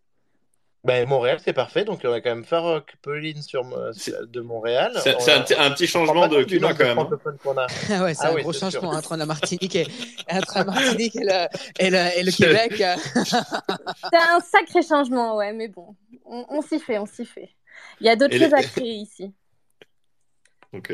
Ben, 0.84 1.08
Montréal, 1.08 1.38
c'est 1.44 1.52
parfait. 1.52 1.84
Donc, 1.84 2.00
on 2.04 2.08
va 2.08 2.20
quand 2.20 2.30
même 2.30 2.44
que 2.80 2.96
Pauline 3.02 3.42
sur, 3.42 3.64
euh, 3.76 3.92
de 4.26 4.40
Montréal. 4.40 4.92
C'est 5.02 5.10
un, 5.30 5.36
a- 5.36 5.40
petit- 5.42 5.54
un 5.54 5.70
changement 5.86 6.28
de 6.28 6.42
climat 6.44 6.72
quand 6.72 6.84
même. 6.84 6.98
hein. 6.98 7.08
a. 7.58 7.66
Ah 7.92 8.02
ouais, 8.04 8.14
c'est 8.14 8.24
Ah 8.26 8.30
un 8.30 8.34
oui, 8.34 8.42
gros 8.42 8.52
changement 8.52 8.90
sûr. 8.92 8.98
entre 8.98 9.16
la 9.16 9.26
Martinique 9.26 9.74
et, 9.76 9.86
entre 10.32 10.58
la 10.58 10.64
Martinique 10.64 11.16
et 11.16 11.24
le, 11.24 11.46
et 11.78 11.90
le, 11.90 12.18
et 12.18 12.22
le 12.22 12.32
Québec. 12.32 12.72
C'est 14.12 14.16
un 14.30 14.40
sacré 14.40 14.82
changement, 14.82 15.36
ouais, 15.36 15.52
mais 15.52 15.68
bon, 15.68 15.94
on, 16.24 16.46
on 16.48 16.62
s'y 16.62 16.78
fait, 16.78 16.98
on 16.98 17.06
s'y 17.06 17.26
fait. 17.26 17.50
Il 18.00 18.06
y 18.06 18.10
a 18.10 18.16
d'autres 18.16 18.36
choses 18.38 18.54
à 18.54 18.62
créer 18.62 18.94
ici. 18.94 19.32
Ok. 20.72 20.92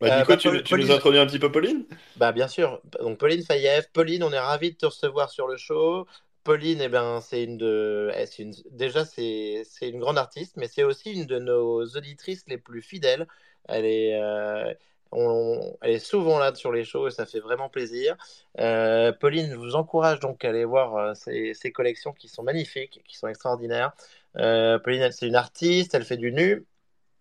Bah, 0.00 0.10
Euh, 0.10 0.24
bah, 0.24 0.36
tu, 0.36 0.50
Paul- 0.50 0.62
tu 0.62 0.76
nous 0.76 0.90
introduis 0.90 1.18
un 1.20 1.26
petit 1.26 1.38
peu 1.38 1.50
Pauline? 1.50 1.86
Bah 2.16 2.30
bien 2.32 2.46
sûr. 2.48 2.80
Donc 3.00 3.18
Pauline 3.18 3.42
Fayev, 3.42 3.88
Pauline, 3.92 4.22
on 4.22 4.32
est 4.32 4.38
ravis 4.38 4.70
de 4.72 4.76
te 4.76 4.86
recevoir 4.86 5.30
sur 5.30 5.48
le 5.48 5.56
show. 5.56 6.06
Pauline, 6.44 6.80
eh 6.80 6.88
ben, 6.88 7.20
c'est 7.20 7.42
une 7.44 7.56
de, 7.58 8.10
eh, 8.16 8.26
c'est 8.26 8.42
une... 8.44 8.54
déjà 8.70 9.04
c'est 9.04 9.64
une 9.82 9.98
grande 9.98 10.18
artiste, 10.18 10.56
mais 10.56 10.68
c'est 10.68 10.84
aussi 10.84 11.12
une 11.12 11.26
de 11.26 11.38
nos 11.38 11.84
auditrices 11.96 12.44
les 12.46 12.58
plus 12.58 12.82
fidèles. 12.82 13.26
Elle 13.68 13.84
est, 13.86 14.14
euh, 14.22 14.72
on- 15.10 15.76
elle 15.80 15.92
est 15.92 15.98
souvent 15.98 16.38
là 16.38 16.54
sur 16.54 16.70
les 16.70 16.84
shows 16.84 17.08
et 17.08 17.10
ça 17.10 17.26
fait 17.26 17.40
vraiment 17.40 17.68
plaisir. 17.68 18.16
Euh, 18.60 19.10
Pauline, 19.12 19.50
je 19.50 19.56
vous 19.56 19.74
encourage 19.74 20.20
donc 20.20 20.44
à 20.44 20.50
aller 20.50 20.64
voir 20.64 20.96
euh, 20.96 21.14
ses, 21.14 21.54
ses 21.54 21.72
collections 21.72 22.12
qui 22.12 22.28
sont 22.28 22.42
magnifiques, 22.44 23.02
qui 23.08 23.16
sont 23.16 23.26
extraordinaires. 23.28 23.92
Pauline, 24.34 25.10
c'est 25.12 25.26
une 25.26 25.36
artiste, 25.36 25.94
elle 25.94 26.04
fait 26.04 26.16
du 26.16 26.32
nu. 26.32 26.64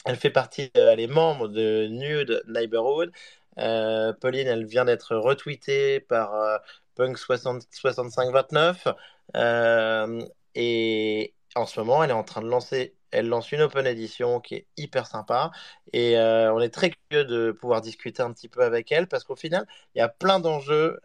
Elle 0.06 0.16
fait 0.18 0.30
partie, 0.30 0.72
euh, 0.78 0.92
elle 0.92 1.00
est 1.00 1.08
membre 1.08 1.48
de 1.48 1.88
Nude 1.88 2.44
Neighborhood. 2.48 3.12
Euh, 3.60 4.14
Pauline, 4.14 4.48
elle 4.48 4.66
vient 4.66 4.86
d'être 4.86 5.16
retweetée 5.16 6.00
par 6.02 6.34
euh, 6.36 6.58
Punk 6.96 7.18
60 7.18 7.64
6529. 7.72 8.88
Euh, 9.36 10.22
et 10.56 11.34
en 11.56 11.66
ce 11.66 11.80
moment, 11.80 12.04
elle 12.04 12.10
est 12.10 12.14
en 12.14 12.24
train 12.24 12.42
de 12.42 12.48
lancer, 12.48 12.96
elle 13.12 13.28
lance 13.30 13.52
une 13.52 13.62
open 13.62 13.86
edition 13.86 14.40
qui 14.42 14.56
est 14.56 14.68
hyper 14.78 15.08
sympa. 15.08 15.52
Et 15.94 16.18
on 16.18 16.60
est 16.60 16.70
très 16.74 16.92
curieux 16.92 17.26
de 17.26 17.52
pouvoir 17.52 17.82
discuter 17.82 18.22
un 18.24 18.34
petit 18.34 18.50
peu 18.50 18.62
avec 18.64 18.92
elle 18.92 19.08
parce 19.08 19.24
qu'au 19.24 19.36
final, 19.36 19.66
il 19.96 20.00
y 20.00 20.02
a 20.02 20.10
plein 20.10 20.40
d'enjeux 20.40 21.00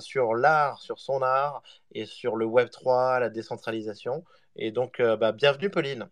sur 0.00 0.34
l'art, 0.34 0.80
sur 0.80 0.98
son 0.98 1.22
art 1.22 1.62
et 1.92 2.06
sur 2.06 2.36
le 2.36 2.44
Web 2.46 2.70
3, 2.70 3.20
la 3.20 3.30
décentralisation. 3.30 4.24
Et 4.56 4.70
donc, 4.72 5.00
bah, 5.00 5.32
bienvenue, 5.32 5.70
Pauline. 5.70 6.08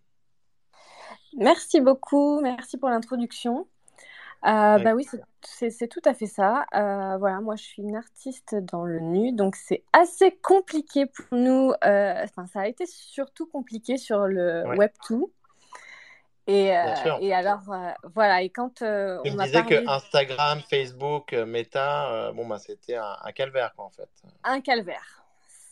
Merci 1.36 1.80
beaucoup, 1.80 2.40
merci 2.40 2.76
pour 2.76 2.90
l'introduction. 2.90 3.66
Euh, 4.44 4.78
bah 4.78 4.94
oui, 4.94 5.06
c'est 5.42 5.88
tout 5.88 6.00
à 6.04 6.14
fait 6.14 6.26
ça. 6.26 6.66
Euh, 6.74 7.16
voilà, 7.18 7.40
moi 7.40 7.54
je 7.54 7.62
suis 7.62 7.82
une 7.82 7.94
artiste 7.94 8.56
dans 8.56 8.84
le 8.84 8.98
nu, 8.98 9.32
donc 9.32 9.54
c'est 9.54 9.84
assez 9.92 10.32
compliqué 10.32 11.06
pour 11.06 11.26
nous. 11.30 11.72
Euh, 11.84 12.24
enfin, 12.24 12.46
ça 12.46 12.62
a 12.62 12.66
été 12.66 12.84
surtout 12.86 13.46
compliqué 13.46 13.98
sur 13.98 14.26
le 14.26 14.64
Web 14.76 14.90
2. 15.08 15.20
Et, 16.48 16.72
et 17.20 17.32
alors, 17.32 17.60
voilà, 18.14 18.42
et 18.42 18.50
quand 18.50 18.74
tu 18.78 18.84
me 18.84 19.44
disais 19.44 19.62
que 19.62 19.88
Instagram, 19.88 20.60
Facebook, 20.68 21.32
Meta, 21.34 22.32
bon, 22.32 22.46
bah, 22.48 22.58
c'était 22.58 22.96
un, 22.96 23.32
calvaire, 23.32 23.72
quoi, 23.76 23.84
en 23.84 23.90
fait. 23.90 24.10
Un 24.42 24.60
calvaire. 24.60 25.22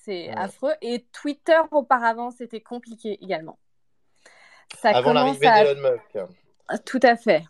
C'est 0.05 0.31
affreux. 0.31 0.75
Et 0.81 1.05
Twitter, 1.13 1.61
auparavant, 1.73 2.31
c'était 2.31 2.61
compliqué 2.61 3.19
également. 3.21 3.59
Ça 4.79 4.91
Avant 4.91 5.13
l'arrivée 5.13 5.47
à... 5.47 5.65
d'Elon 5.65 5.91
Musk. 5.91 6.27
Tout 6.85 7.01
à 7.03 7.17
fait. 7.17 7.43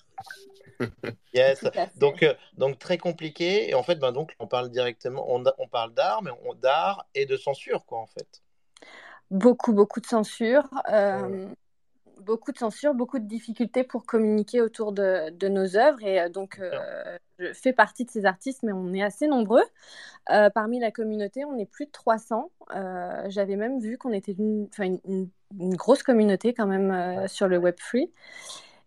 yes. 1.35 1.65
Donc, 1.97 2.23
euh, 2.23 2.35
donc 2.57 2.79
très 2.79 2.99
compliqué. 2.99 3.71
Et 3.71 3.75
en 3.75 3.83
fait, 3.83 3.97
ben 3.97 4.13
donc 4.13 4.35
on 4.39 4.47
parle 4.47 4.71
directement, 4.71 5.25
on, 5.29 5.43
on 5.59 5.69
parle 5.69 5.93
d'art, 5.95 6.23
mais 6.23 6.31
on 6.45 6.55
d'art 6.55 7.07
et 7.15 7.27
de 7.27 7.37
censure, 7.37 7.85
quoi, 7.87 7.99
en 7.99 8.07
fait. 8.07 8.43
Beaucoup, 9.31 9.73
beaucoup 9.73 10.01
de 10.01 10.07
censure. 10.07 10.69
Euh, 10.91 11.47
beaucoup 12.21 12.53
de 12.53 12.59
censure, 12.59 12.95
beaucoup 12.95 13.19
de 13.19 13.27
difficultés 13.27 13.85
pour 13.85 14.05
communiquer 14.05 14.61
autour 14.61 14.93
de, 14.93 15.31
de 15.31 15.49
nos 15.49 15.77
œuvres. 15.77 16.03
Et 16.03 16.21
euh, 16.21 16.29
donc, 16.29 16.61
je 17.39 17.53
fais 17.53 17.73
partie 17.73 18.05
de 18.05 18.11
ces 18.11 18.25
artistes, 18.25 18.63
mais 18.63 18.73
on 18.73 18.93
est 18.93 19.03
assez 19.03 19.27
nombreux. 19.27 19.65
parmi 20.27 20.81
la 20.81 20.91
communauté, 20.91 21.45
on 21.45 21.57
est 21.59 21.71
plus 21.71 21.87
de 21.87 21.93
300. 21.93 22.51
J'avais 23.29 23.57
même 23.57 23.81
vu 23.81 23.99
qu'on 23.99 24.13
était 24.13 24.33
une, 24.33 24.69
une, 24.79 25.01
une, 25.05 25.29
grosse 25.53 26.03
communauté 26.03 26.55
quand 26.55 26.67
même 26.67 27.27
sur 27.29 27.49
le 27.49 27.59
Web3. 27.59 28.09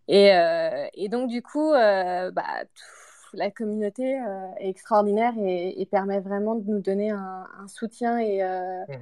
Et, 0.08 0.34
euh, 0.34 0.88
et, 0.94 1.10
donc, 1.10 1.30
du 1.30 1.42
coup, 1.42 1.74
euh, 1.74 2.32
bah, 2.32 2.44
la 3.34 3.52
communauté 3.52 4.20
euh, 4.20 4.48
est 4.60 4.70
extraordinaire 4.70 5.34
et, 5.38 5.88
permet 5.90 6.20
vraiment 6.20 6.56
de 6.56 6.70
nous 6.70 6.82
donner 6.82 7.12
un, 7.12 7.48
soutien 7.68 8.20
et, 8.20 8.42
mmh 8.44 8.96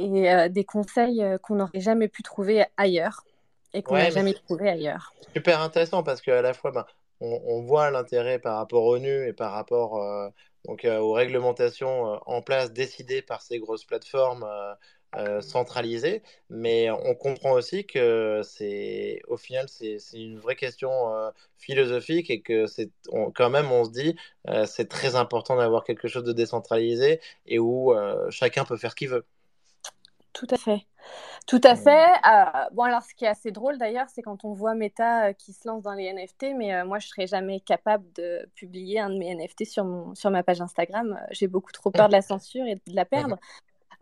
et 0.00 0.48
des 0.48 0.62
conseils 0.62 1.24
qu'on 1.42 1.56
n'aurait 1.56 1.80
jamais 1.80 2.06
pu 2.06 2.22
trouver 2.22 2.64
ailleurs 2.76 3.24
et 3.74 3.82
qu'on 3.82 3.96
n'a 3.96 4.10
jamais 4.10 4.32
trouvé 4.32 4.68
ailleurs. 4.68 5.12
Super 5.34 5.60
intéressant 5.60 6.04
parce 6.04 6.22
qu'à 6.22 6.40
la 6.40 6.54
fois, 6.54 6.70
ben, 6.70 6.86
on, 7.20 7.42
on, 7.46 7.62
voit 7.62 7.90
l'intérêt 7.90 8.38
par 8.38 8.58
rapport 8.58 8.84
au 8.84 8.96
nu 9.00 9.26
et 9.26 9.32
par 9.32 9.50
rapport 9.50 10.00
donc, 10.66 10.84
aux 10.88 11.12
réglementations 11.12 12.20
en 12.26 12.42
place 12.42 12.72
décidées 12.72 13.22
par 13.22 13.42
ces 13.42 13.58
grosses 13.58 13.84
plateformes 13.84 14.46
euh, 15.16 15.40
centralisé, 15.40 16.22
mais 16.50 16.90
on 16.90 17.14
comprend 17.14 17.52
aussi 17.52 17.86
que 17.86 18.42
c'est 18.44 19.22
au 19.26 19.38
final 19.38 19.66
c'est 19.66 19.98
une 20.12 20.38
vraie 20.38 20.54
question 20.54 21.14
euh, 21.14 21.30
philosophique 21.56 22.28
et 22.28 22.42
que 22.42 22.66
c'est 22.66 22.90
quand 23.34 23.48
même 23.48 23.72
on 23.72 23.84
se 23.84 23.90
dit 23.90 24.16
euh, 24.50 24.66
c'est 24.66 24.86
très 24.86 25.16
important 25.16 25.56
d'avoir 25.56 25.84
quelque 25.84 26.08
chose 26.08 26.24
de 26.24 26.34
décentralisé 26.34 27.22
et 27.46 27.58
où 27.58 27.94
chacun 28.28 28.66
peut 28.66 28.76
faire 28.76 28.90
ce 28.90 28.96
qu'il 28.96 29.08
veut. 29.08 29.24
Tout 30.34 30.46
à 30.50 30.58
fait. 30.58 30.86
Tout 31.46 31.60
à 31.64 31.74
fait. 31.74 32.06
bon, 32.72 32.82
alors, 32.82 33.02
ce 33.02 33.14
qui 33.14 33.24
est 33.24 33.28
assez 33.28 33.50
drôle 33.50 33.78
d'ailleurs, 33.78 34.06
c'est 34.14 34.20
quand 34.20 34.44
on 34.44 34.52
voit 34.52 34.74
Meta 34.74 35.32
qui 35.32 35.54
se 35.54 35.66
lance 35.66 35.82
dans 35.82 35.94
les 35.94 36.12
NFT, 36.12 36.54
mais 36.54 36.84
moi, 36.84 36.98
je 36.98 37.08
serais 37.08 37.26
jamais 37.26 37.60
capable 37.60 38.04
de 38.12 38.46
publier 38.54 39.00
un 39.00 39.08
de 39.08 39.16
mes 39.16 39.34
NFT 39.34 39.64
sur, 39.64 39.84
mon, 39.84 40.14
sur 40.14 40.30
ma 40.30 40.42
page 40.42 40.60
Instagram. 40.60 41.18
J'ai 41.30 41.48
beaucoup 41.48 41.72
trop 41.72 41.90
peur 41.90 42.08
de 42.08 42.12
la 42.12 42.22
censure 42.22 42.66
et 42.66 42.74
de 42.74 42.94
la 42.94 43.06
perdre. 43.06 43.38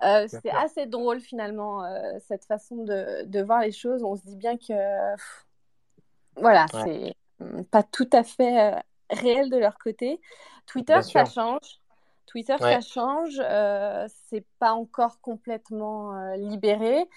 Euh, 0.02 0.26
c'est 0.28 0.50
assez 0.50 0.86
drôle 0.86 1.20
finalement, 1.20 1.84
euh, 1.84 2.18
cette 2.26 2.44
façon 2.44 2.84
de, 2.84 3.24
de, 3.24 3.42
voir 3.42 3.60
les 3.60 3.72
choses. 3.72 4.04
On 4.04 4.14
se 4.16 4.22
dit 4.26 4.36
bien 4.36 4.56
que, 4.58 4.74
voilà, 6.36 6.66
c'est 6.72 7.14
pas 7.70 7.82
tout 7.82 8.08
à 8.12 8.22
fait 8.22 8.74
euh, 8.74 8.78
réel 9.10 9.50
de 9.50 9.56
leur 9.56 9.78
côté. 9.78 10.20
Twitter, 10.66 11.00
ça 11.02 11.24
change. 11.24 11.80
Twitter, 12.26 12.56
ça 12.58 12.80
change. 12.80 13.40
c'est 14.28 14.44
pas 14.58 14.72
encore 14.72 15.20
complètement 15.20 16.34
libéré. 16.34 17.08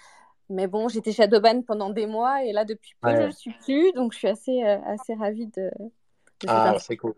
Mais 0.51 0.65
bon, 0.65 0.87
j'étais 0.87 1.11
shadowban 1.11 1.61
pendant 1.61 1.91
des 1.91 2.07
mois 2.07 2.43
et 2.43 2.53
là, 2.53 2.65
depuis 2.65 2.95
peu, 3.01 3.15
je 3.15 3.27
ne 3.27 3.31
suis 3.31 3.53
plus. 3.61 3.91
Donc, 3.93 4.13
je 4.13 4.19
suis 4.19 4.27
assez, 4.27 4.63
assez 4.63 5.13
ravie 5.13 5.47
de, 5.47 5.69
ah, 6.47 6.75
c'est 6.79 6.97
cool. 6.97 7.13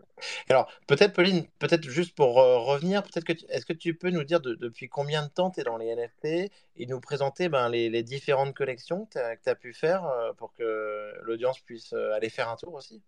Alors, 0.48 0.68
peut-être, 0.86 1.12
Pauline, 1.12 1.46
peut-être 1.58 1.84
juste 1.88 2.14
pour 2.14 2.40
euh, 2.40 2.58
revenir, 2.58 3.02
peut-être 3.02 3.24
que 3.24 3.32
est-ce 3.48 3.66
que 3.66 3.72
tu 3.72 3.94
peux 3.94 4.10
nous 4.10 4.24
dire 4.24 4.40
depuis 4.40 4.88
combien 4.88 5.22
de 5.22 5.28
temps 5.28 5.50
tu 5.50 5.60
es 5.60 5.64
dans 5.64 5.76
les 5.76 5.94
NFT 5.94 6.50
et 6.76 6.86
nous 6.86 7.00
présenter 7.00 7.48
ben, 7.48 7.68
les, 7.68 8.02
différentes 8.02 8.54
collections 8.54 9.06
que 9.06 9.36
tu 9.42 9.48
as, 9.48 9.54
pu 9.54 9.72
faire 9.72 10.04
euh, 10.06 10.32
pour 10.34 10.52
que 10.54 11.12
l'audience 11.22 11.60
puisse 11.60 11.92
euh, 11.92 12.14
aller 12.14 12.28
faire 12.28 12.48
un 12.48 12.56
tour 12.56 12.74
aussi? 12.74 13.02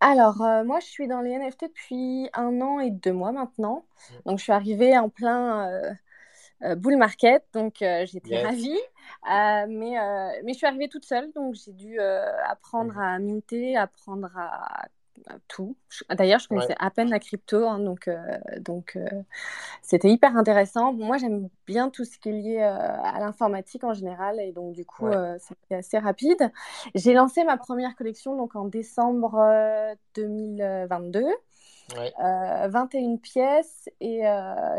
Alors, 0.00 0.38
moi, 0.64 0.78
je 0.80 0.86
suis 0.86 1.08
dans 1.08 1.20
les 1.20 1.36
NFT 1.36 1.64
depuis 1.64 2.30
un 2.34 2.60
an 2.60 2.78
et 2.78 2.90
deux 2.90 3.12
mois 3.12 3.32
maintenant. 3.32 3.84
Mmh. 3.84 4.14
Donc, 4.26 4.38
je 4.38 4.44
suis 4.44 4.52
arrivée 4.52 4.96
en 4.96 5.08
plein 5.08 5.96
bull 6.76 6.96
market, 6.96 7.44
donc 7.52 7.78
j'étais 7.80 8.42
ravie. 8.42 8.78
mais, 9.26 9.96
mais 10.44 10.52
je 10.52 10.56
suis 10.56 10.66
arrivée 10.66 10.88
toute 10.88 11.04
seule, 11.04 11.32
donc 11.32 11.56
j'ai 11.56 11.72
dû 11.72 11.98
apprendre 11.98 12.94
mmh. 12.94 13.00
à 13.00 13.18
minter, 13.18 13.76
apprendre 13.76 14.30
à 14.36 14.86
tout. 15.48 15.76
D'ailleurs, 16.10 16.40
je 16.40 16.48
connaissais 16.48 16.76
à 16.78 16.90
peine 16.90 17.10
la 17.10 17.18
crypto, 17.18 17.66
hein, 17.66 17.78
donc 17.78 18.08
euh, 18.08 18.38
donc 18.60 18.96
euh, 18.96 19.06
c'était 19.82 20.10
hyper 20.10 20.36
intéressant. 20.36 20.92
Moi, 20.92 21.18
j'aime 21.18 21.48
bien 21.66 21.90
tout 21.90 22.04
ce 22.04 22.18
qui 22.18 22.28
est 22.28 22.32
lié 22.32 22.58
euh, 22.60 23.02
à 23.02 23.18
l'informatique 23.20 23.84
en 23.84 23.94
général, 23.94 24.40
et 24.40 24.52
donc 24.52 24.72
du 24.72 24.84
coup, 24.84 25.06
c'était 25.38 25.76
assez 25.76 25.98
rapide. 25.98 26.50
J'ai 26.94 27.14
lancé 27.14 27.44
ma 27.44 27.56
première 27.56 27.96
collection 27.96 28.36
donc 28.36 28.56
en 28.56 28.64
décembre 28.66 29.38
2022. 30.14 31.24
21 32.68 33.16
pièces 33.16 33.88
et 34.00 34.22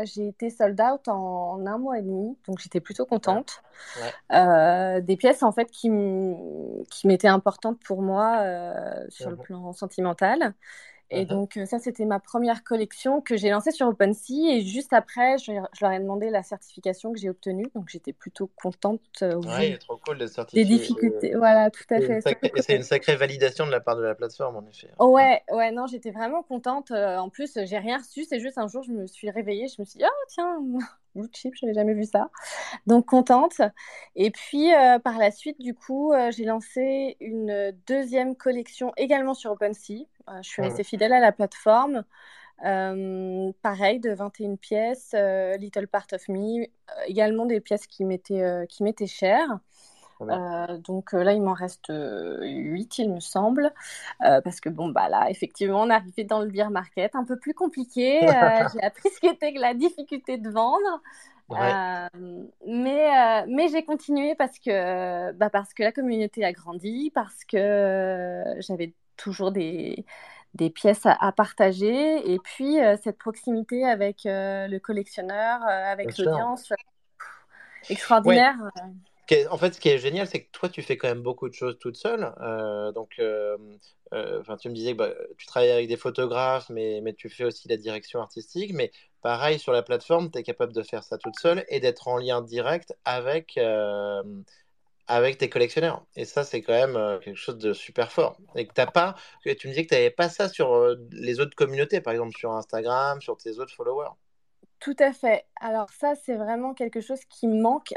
j'ai 0.04 0.28
été 0.28 0.50
sold 0.50 0.80
out 0.80 1.08
en, 1.08 1.64
un 1.66 1.78
mois 1.78 1.98
et 1.98 2.02
demi, 2.02 2.36
donc 2.46 2.58
j'étais 2.58 2.80
plutôt 2.80 3.06
contente. 3.06 3.62
des 4.30 5.16
pièces 5.16 5.42
en 5.42 5.52
fait 5.52 5.70
qui 5.70 5.90
m'étaient 7.04 7.28
importantes 7.28 7.78
pour 7.84 8.02
moi 8.02 8.44
sur 9.08 9.30
le 9.30 9.36
plan 9.36 9.72
sentimental. 9.72 10.54
Et 11.10 11.26
donc, 11.26 11.58
ça, 11.66 11.78
c'était 11.78 12.06
ma 12.06 12.20
première 12.20 12.64
collection 12.64 13.20
que 13.20 13.36
j'ai 13.36 13.50
lancée 13.50 13.70
sur 13.70 13.86
OpenSea. 13.86 14.50
Et 14.50 14.60
juste 14.62 14.92
après, 14.92 15.36
je, 15.38 15.52
leur 15.52 15.92
ai 15.92 16.00
demandé 16.00 16.30
la 16.30 16.42
certification 16.42 17.12
que 17.12 17.18
j'ai 17.18 17.28
obtenue. 17.28 17.66
Donc, 17.74 17.88
j'étais 17.90 18.12
plutôt 18.12 18.48
contente. 18.56 19.00
Euh, 19.22 19.34
ouais, 19.42 19.76
trop 19.76 19.98
cool 19.98 20.18
de 20.18 20.26
certifier. 20.26 20.64
Des 20.64 20.68
difficultés, 20.70 21.34
voilà, 21.34 21.70
tout 21.70 21.84
à 21.90 22.00
fait. 22.00 22.20
C'est 22.56 22.76
une 22.76 22.82
sacrée 22.82 23.16
validation 23.16 23.66
de 23.66 23.70
la 23.70 23.80
part 23.80 23.96
de 23.96 24.02
la 24.02 24.14
plateforme, 24.14 24.56
en 24.56 24.66
effet. 24.66 24.88
Hein. 24.98 25.04
Ouais, 25.04 25.42
ouais, 25.52 25.70
non, 25.70 25.86
j'étais 25.86 26.10
vraiment 26.10 26.42
contente. 26.42 26.90
en 26.92 27.28
plus, 27.28 27.58
j'ai 27.64 27.78
rien 27.78 27.98
reçu. 27.98 28.24
C'est 28.24 28.40
juste 28.40 28.58
un 28.58 28.68
jour, 28.68 28.82
je 28.82 28.92
me 28.92 29.06
suis 29.06 29.30
réveillée. 29.30 29.68
Je 29.68 29.80
me 29.80 29.84
suis 29.84 29.98
dit, 29.98 30.04
oh, 30.06 30.24
tiens, 30.28 30.58
blue 31.14 31.28
chip, 31.32 31.54
je 31.54 31.66
n'avais 31.66 31.74
jamais 31.74 31.94
vu 31.94 32.04
ça. 32.04 32.30
Donc 32.86 33.06
contente. 33.06 33.60
Et 34.16 34.30
puis 34.30 34.72
euh, 34.74 34.98
par 34.98 35.18
la 35.18 35.30
suite, 35.30 35.60
du 35.60 35.74
coup, 35.74 36.12
euh, 36.12 36.30
j'ai 36.30 36.44
lancé 36.44 37.16
une 37.20 37.72
deuxième 37.86 38.36
collection 38.36 38.92
également 38.96 39.34
sur 39.34 39.52
OpenSea. 39.52 40.06
Euh, 40.28 40.42
je 40.42 40.48
suis 40.48 40.62
restée 40.62 40.84
fidèle 40.84 41.12
à 41.12 41.20
la 41.20 41.32
plateforme. 41.32 42.04
pareil, 42.58 44.00
de 44.00 44.12
21 44.12 44.56
pièces, 44.56 45.14
Little 45.58 45.88
Part 45.88 46.06
of 46.12 46.28
Me, 46.28 46.66
également 47.06 47.46
des 47.46 47.60
pièces 47.60 47.86
qui 47.86 48.04
m'étaient, 48.04 48.66
qui 48.68 48.82
m'étaient 48.82 49.06
chères. 49.06 49.58
Euh, 50.30 50.78
donc 50.78 51.14
euh, 51.14 51.22
là, 51.22 51.32
il 51.32 51.42
m'en 51.42 51.52
reste 51.54 51.88
8, 51.88 51.92
euh, 51.92 52.86
il 52.98 53.12
me 53.12 53.20
semble. 53.20 53.72
parce 54.20 54.60
que 54.60 54.68
bon, 54.68 54.88
bah 54.88 55.08
là, 55.08 55.30
effectivement, 55.30 55.82
on 55.82 55.90
est 55.90 55.94
arrivé 55.94 56.24
dans 56.24 56.40
le 56.40 56.48
beer 56.48 56.70
market, 56.70 57.14
un 57.14 57.24
peu 57.24 57.36
plus 57.36 57.54
compliqué. 57.54 58.20
j'ai 58.72 58.82
appris 58.82 59.10
ce 59.10 59.20
qu'était 59.20 59.52
la 59.52 59.74
difficulté 59.74 60.38
de 60.38 60.50
vendre. 60.50 61.02
mais 62.66 63.46
mais 63.46 63.68
j'ai 63.68 63.84
continué 63.84 64.34
parce 64.34 64.58
que, 64.58 65.32
bah, 65.32 65.50
parce 65.50 65.74
que 65.74 65.82
la 65.82 65.92
communauté 65.92 66.44
a 66.44 66.52
grandi, 66.52 67.10
parce 67.14 67.44
que 67.44 68.44
j'avais 68.58 68.92
toujours 69.16 69.52
des, 69.52 70.04
des 70.54 70.70
pièces 70.70 71.06
à, 71.06 71.32
partager. 71.32 72.32
Et 72.32 72.38
puis, 72.38 72.78
cette 73.02 73.18
proximité 73.18 73.84
avec 73.84 74.22
le 74.24 74.78
collectionneur, 74.78 75.62
avec 75.62 76.16
l'audience, 76.18 76.72
extraordinaire 77.88 78.56
en 79.50 79.56
fait, 79.56 79.74
ce 79.74 79.80
qui 79.80 79.88
est 79.88 79.98
génial, 79.98 80.26
c'est 80.26 80.44
que 80.44 80.50
toi, 80.50 80.68
tu 80.68 80.82
fais 80.82 80.96
quand 80.96 81.08
même 81.08 81.22
beaucoup 81.22 81.48
de 81.48 81.54
choses 81.54 81.78
toute 81.78 81.96
seule. 81.96 82.34
Euh, 82.40 82.92
donc, 82.92 83.14
euh, 83.18 83.56
euh, 84.12 84.42
tu 84.60 84.68
me 84.68 84.74
disais 84.74 84.92
que 84.92 84.98
bah, 84.98 85.10
tu 85.38 85.46
travailles 85.46 85.70
avec 85.70 85.88
des 85.88 85.96
photographes, 85.96 86.68
mais, 86.70 87.00
mais 87.02 87.14
tu 87.14 87.28
fais 87.28 87.44
aussi 87.44 87.68
la 87.68 87.76
direction 87.76 88.20
artistique. 88.20 88.72
Mais 88.74 88.90
pareil, 89.22 89.58
sur 89.58 89.72
la 89.72 89.82
plateforme, 89.82 90.30
tu 90.30 90.38
es 90.38 90.42
capable 90.42 90.72
de 90.72 90.82
faire 90.82 91.04
ça 91.04 91.18
toute 91.18 91.38
seule 91.38 91.64
et 91.68 91.80
d'être 91.80 92.08
en 92.08 92.18
lien 92.18 92.42
direct 92.42 92.94
avec, 93.04 93.58
avec 95.06 95.38
tes 95.38 95.48
collectionneurs. 95.48 96.04
Et 96.16 96.24
ça, 96.24 96.44
c'est 96.44 96.62
quand 96.62 96.72
même 96.72 97.20
quelque 97.20 97.36
chose 97.36 97.58
de 97.58 97.72
super 97.72 98.12
fort. 98.12 98.36
Et 98.56 98.66
que 98.66 98.72
pas, 98.92 99.14
tu 99.44 99.68
me 99.68 99.72
disais 99.72 99.84
que 99.84 99.88
tu 99.88 99.94
n'avais 99.94 100.10
pas 100.10 100.28
ça 100.28 100.48
sur 100.48 100.96
les 101.12 101.40
autres 101.40 101.54
communautés, 101.54 102.00
par 102.00 102.12
exemple 102.12 102.36
sur 102.36 102.52
Instagram, 102.52 103.20
sur 103.20 103.36
tes 103.36 103.58
autres 103.58 103.74
followers. 103.74 104.10
Tout 104.80 104.96
à 104.98 105.12
fait. 105.12 105.46
Alors 105.60 105.90
ça, 105.90 106.14
c'est 106.16 106.34
vraiment 106.34 106.74
quelque 106.74 107.00
chose 107.00 107.20
qui 107.30 107.46
manque. 107.46 107.94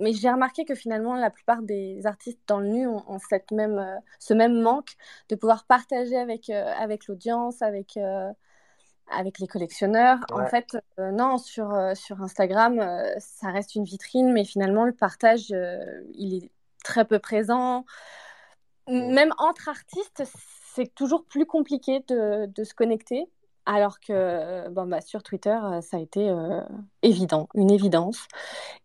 Mais 0.00 0.12
j'ai 0.12 0.30
remarqué 0.30 0.64
que 0.64 0.74
finalement, 0.74 1.14
la 1.14 1.30
plupart 1.30 1.62
des 1.62 2.06
artistes 2.06 2.40
dans 2.46 2.60
le 2.60 2.68
nu 2.68 2.86
ont, 2.88 3.18
cette 3.18 3.50
même, 3.50 3.78
euh, 3.78 3.96
ce 4.18 4.34
même 4.34 4.60
manque 4.60 4.96
de 5.28 5.34
pouvoir 5.34 5.64
partager 5.64 6.16
avec, 6.16 6.50
avec 6.50 7.06
l'audience, 7.06 7.62
avec, 7.62 7.98
avec 9.10 9.38
les 9.38 9.46
collectionneurs. 9.46 10.18
En 10.32 10.46
fait, 10.46 10.76
non, 10.98 11.38
sur, 11.38 11.76
sur 11.94 12.22
Instagram, 12.22 12.80
ça 13.18 13.50
reste 13.50 13.74
une 13.74 13.84
vitrine, 13.84 14.32
mais 14.32 14.44
finalement, 14.44 14.84
le 14.84 14.92
partage, 14.92 15.50
il 16.14 16.44
est 16.44 16.50
très 16.84 17.04
peu 17.04 17.18
présent. 17.18 17.84
Même 18.88 19.34
entre 19.38 19.68
artistes, 19.68 20.24
c'est 20.74 20.94
toujours 20.94 21.24
plus 21.24 21.44
compliqué 21.44 22.04
de, 22.08 22.46
de, 22.46 22.64
se 22.64 22.72
connecter. 22.72 23.28
Alors 23.70 24.00
que 24.00 24.66
bon, 24.70 24.86
bah, 24.86 25.02
sur 25.02 25.22
Twitter, 25.22 25.58
ça 25.82 25.98
a 25.98 26.00
été 26.00 26.30
euh, 26.30 26.62
évident, 27.02 27.50
une 27.54 27.70
évidence. 27.70 28.26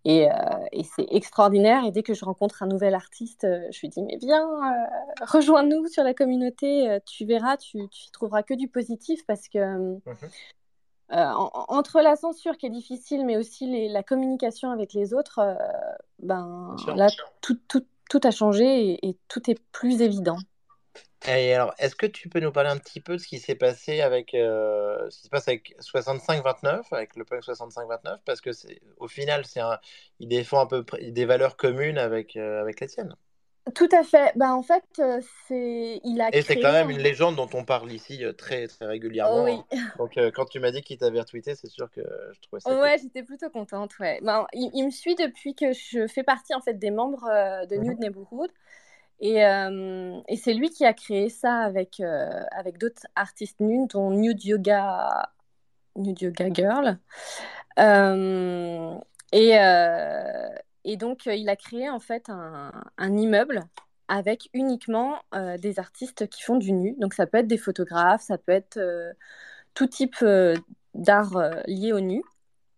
Et, 0.04 0.30
euh, 0.30 0.36
et 0.74 0.84
c'est 0.84 1.08
extraordinaire. 1.10 1.86
Et 1.86 1.92
dès 1.92 2.04
que 2.04 2.14
je 2.14 2.26
rencontre 2.26 2.64
un 2.64 2.68
nouvel 2.68 2.94
artiste, 2.94 3.48
je 3.72 3.80
lui 3.80 3.88
dis 3.88 4.04
Mais 4.04 4.18
viens, 4.18 4.46
euh, 4.46 5.26
rejoins-nous 5.26 5.88
sur 5.88 6.04
la 6.04 6.14
communauté. 6.14 7.00
tu 7.06 7.24
verras, 7.24 7.56
tu, 7.56 7.88
tu 7.88 8.12
trouveras 8.12 8.44
que 8.44 8.54
du 8.54 8.68
positif 8.68 9.26
parce 9.26 9.48
que. 9.48 9.96
Mmh 9.96 10.00
entre 11.10 12.02
la 12.02 12.16
censure 12.16 12.58
qui 12.58 12.66
est 12.66 12.72
difficile, 12.72 13.24
mais 13.24 13.38
aussi 13.38 13.68
les, 13.68 13.88
la 13.88 14.02
communication 14.02 14.72
avec 14.72 14.94
les 14.94 15.14
autres, 15.14 15.56
ben, 16.18 16.76
là, 16.96 17.08
tout, 17.40 17.60
tout, 17.68 17.86
tout 18.10 18.22
a 18.24 18.32
changé 18.32 18.98
et, 19.08 19.16
tout 19.28 19.48
est 19.52 19.60
plus 19.72 20.02
évident. 20.02 20.38
Et 21.28 21.54
alors, 21.54 21.74
est-ce 21.80 21.96
que 21.96 22.06
tu 22.06 22.30
peux 22.30 22.40
nous 22.40 22.52
parler 22.52 22.70
un 22.70 22.78
petit 22.78 23.00
peu 23.00 23.14
de 23.14 23.18
ce 23.18 23.28
qui 23.28 23.40
s'est 23.40 23.56
passé 23.56 24.02
avec 24.02 24.34
euh, 24.34 25.10
ce 25.10 25.20
qui 25.20 25.24
se 25.26 25.30
passe 25.30 25.48
avec 25.48 25.76
65-29, 25.80 26.84
avec 26.92 27.16
le 27.16 27.24
punk 27.24 27.44
65-29, 27.44 28.20
parce 28.26 28.42
que 28.42 28.52
c'est 28.52 28.82
au 28.98 29.08
final, 29.08 29.46
c'est 29.46 29.62
un, 29.62 29.80
il 30.20 30.28
défend 30.28 30.60
un 30.60 30.66
peu 30.66 30.86
des 31.02 31.26
valeurs 31.26 31.56
communes 31.56 31.98
avec 31.98 32.36
euh, 32.36 32.62
avec 32.62 32.80
les 32.82 32.88
tiennes. 32.88 33.16
Tout 33.76 33.88
à 33.94 34.04
fait. 34.04 34.34
Bah, 34.36 34.54
en 34.54 34.62
fait, 34.62 34.84
euh, 35.00 35.22
c'est 35.48 36.02
il 36.04 36.20
a 36.20 36.36
Et 36.36 36.42
c'est 36.42 36.60
quand 36.60 36.74
même 36.74 36.90
une 36.90 37.00
légende 37.00 37.38
dont 37.38 37.50
on 37.54 37.64
parle 37.64 37.90
ici 37.94 38.24
euh, 38.26 38.34
très, 38.34 38.68
très 38.68 38.86
régulièrement. 38.86 39.46
Oui. 39.46 39.62
Hein. 39.72 39.78
Donc, 39.98 40.18
euh, 40.18 40.32
quand 40.32 40.46
tu 40.46 40.60
m'as 40.60 40.72
dit 40.72 40.82
qu'il 40.82 40.98
t'avait 40.98 41.22
retweeté, 41.22 41.56
c'est 41.56 41.70
sûr 41.70 41.90
que 41.90 42.02
je 42.02 42.42
trouvais 42.42 42.60
ça. 42.60 42.78
Ouais, 42.78 42.98
j'étais 43.02 43.24
plutôt 43.24 43.50
contente. 43.50 43.98
Ouais. 44.00 44.20
Ben, 44.22 44.46
il, 44.52 44.86
me 44.86 44.92
suit 44.92 45.16
depuis 45.16 45.56
que 45.56 45.72
je 45.72 46.08
fais 46.08 46.24
partie 46.24 46.54
en 46.54 46.60
fait 46.60 46.74
des 46.74 46.92
membres 46.92 47.26
de 47.70 47.76
Nude 47.78 47.94
mhm. 47.94 48.00
Neighborhood. 48.00 48.52
Et, 49.20 49.38
et 49.38 50.36
c'est 50.36 50.54
lui 50.54 50.70
qui 50.70 50.86
a 50.86 50.94
créé 50.94 51.30
ça 51.30 51.60
avec, 51.60 52.02
avec 52.52 52.78
d'autres 52.78 53.04
artistes 53.16 53.60
nudes, 53.62 53.92
dont 53.92 54.12
Nude 54.12 54.44
Yoga, 54.44 55.30
Nude 55.96 56.22
Yoga 56.22 56.50
Girl. 56.52 57.00
et, 59.32 59.58
et 60.84 60.98
donc, 60.98 61.28
euh, 61.28 61.36
il 61.36 61.50
a 61.50 61.56
créé 61.56 61.90
en 61.90 62.00
fait 62.00 62.30
un, 62.30 62.72
immeuble 63.18 63.62
avec 64.08 64.50
uniquement 64.54 65.22
euh, 65.34 65.58
des 65.58 65.80
artistes 65.80 66.28
qui 66.28 66.42
font 66.42 66.58
du 66.58 66.74
nu. 66.74 66.96
Donc, 67.00 67.14
ça 67.14 67.26
peut 67.26 67.38
être 67.38 67.48
des 67.48 67.58
photographes, 67.58 68.22
ça 68.22 68.38
peut 68.38 68.52
être 68.52 68.78
euh, 68.78 69.12
tout 69.74 69.88
type 69.88 70.24
d'art 70.94 71.34
lié 71.68 71.94
au 71.94 72.00
nu. 72.00 72.22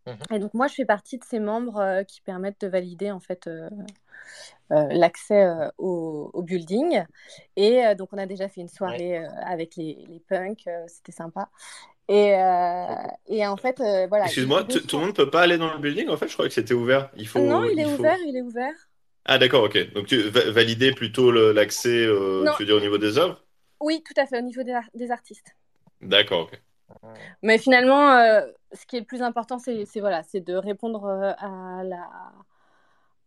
Mhm. 0.05 0.17
Et 0.31 0.39
donc, 0.39 0.53
moi, 0.53 0.67
je 0.67 0.75
fais 0.75 0.85
partie 0.85 1.17
de 1.17 1.23
ces 1.23 1.39
membres 1.39 2.03
qui 2.03 2.21
permettent 2.21 2.61
de 2.61 2.67
valider 2.67 3.11
en 3.11 3.19
fait 3.19 3.49
l'accès 4.69 5.47
au, 5.77 6.41
building. 6.43 7.03
Et 7.55 7.83
donc, 7.95 8.09
on 8.11 8.17
a 8.17 8.25
déjà 8.25 8.47
fait 8.47 8.61
une 8.61 8.67
soirée 8.67 9.23
avec 9.45 9.75
les, 9.75 10.05
les 10.09 10.19
punks, 10.19 10.67
c'était 10.87 11.11
sympa. 11.11 11.49
Et, 12.07 12.35
euh, 12.35 12.85
et, 13.27 13.45
en 13.47 13.57
fait, 13.57 13.79
euh, 13.79 14.05
voilà. 14.07 14.25
Excuse-moi, 14.25 14.63
tout 14.63 14.79
le 14.93 14.97
monde 14.97 15.09
ne 15.09 15.15
peut 15.15 15.29
pas 15.29 15.41
aller 15.41 15.57
dans 15.57 15.73
le 15.73 15.79
building 15.79 16.09
en 16.09 16.17
fait? 16.17 16.27
Je 16.27 16.33
crois 16.33 16.47
que 16.47 16.53
c'était 16.53 16.73
ouvert. 16.73 17.09
Il 17.15 17.27
faut, 17.27 17.39
non, 17.39 17.63
il, 17.63 17.79
est 17.79 17.85
ouvert, 17.85 18.17
il 18.25 18.37
est 18.37 18.41
ouvert. 18.41 18.73
Ah 19.25 19.39
d'accord, 19.39 19.63
ok. 19.63 19.93
Donc 19.93 20.05
tu 20.05 20.17
valider 20.21 20.91
plutôt 20.91 21.31
l'accès, 21.31 22.05
euh, 22.05 22.45
tu 22.55 22.63
veux 22.63 22.65
dire 22.65 22.75
au 22.75 22.79
niveau 22.81 22.99
des 22.99 23.17
œuvres? 23.17 23.43
Oui, 23.79 24.03
tout 24.05 24.19
à 24.21 24.27
fait, 24.27 24.37
au 24.37 24.43
niveau 24.43 24.61
des, 24.61 24.77
des 24.93 25.09
artistes. 25.09 25.55
D'accord, 26.01 26.41
ok. 26.41 26.61
Mais 27.41 27.57
finalement, 27.57 28.11
ce 28.71 28.85
qui 28.85 28.97
est 28.97 28.99
le 28.99 29.05
plus 29.05 29.23
important, 29.23 29.57
c'est 29.57 29.85
voilà, 29.99 30.21
de 30.33 30.55
répondre 30.55 31.07
à 31.07 31.83
la... 31.83 32.07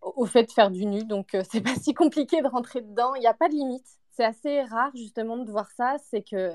au 0.03 0.27
fait 0.27 0.45
de 0.45 0.53
faire 0.53 0.71
du 0.71 0.87
nu. 0.87 1.05
Donc, 1.05 1.37
c'est 1.51 1.61
pas 1.61 1.75
si 1.75 1.95
compliqué 1.95 2.43
de 2.43 2.49
rentrer 2.49 2.81
dedans. 2.81 3.15
Il 3.15 3.21
n'y 3.21 3.27
a 3.27 3.35
pas 3.35 3.49
de 3.49 3.55
limite 3.55 3.87
c'est 4.19 4.25
assez 4.25 4.63
rare 4.63 4.91
justement 4.97 5.37
de 5.37 5.49
voir 5.49 5.71
ça. 5.71 5.97
C'est 6.11 6.23
que 6.23 6.53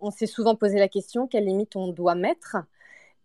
on 0.00 0.10
s'est 0.10 0.26
souvent 0.26 0.54
posé 0.54 0.78
la 0.78 0.88
question 0.88 1.26
quelle 1.26 1.46
limite 1.46 1.74
on 1.74 1.88
doit 1.88 2.14
mettre? 2.14 2.58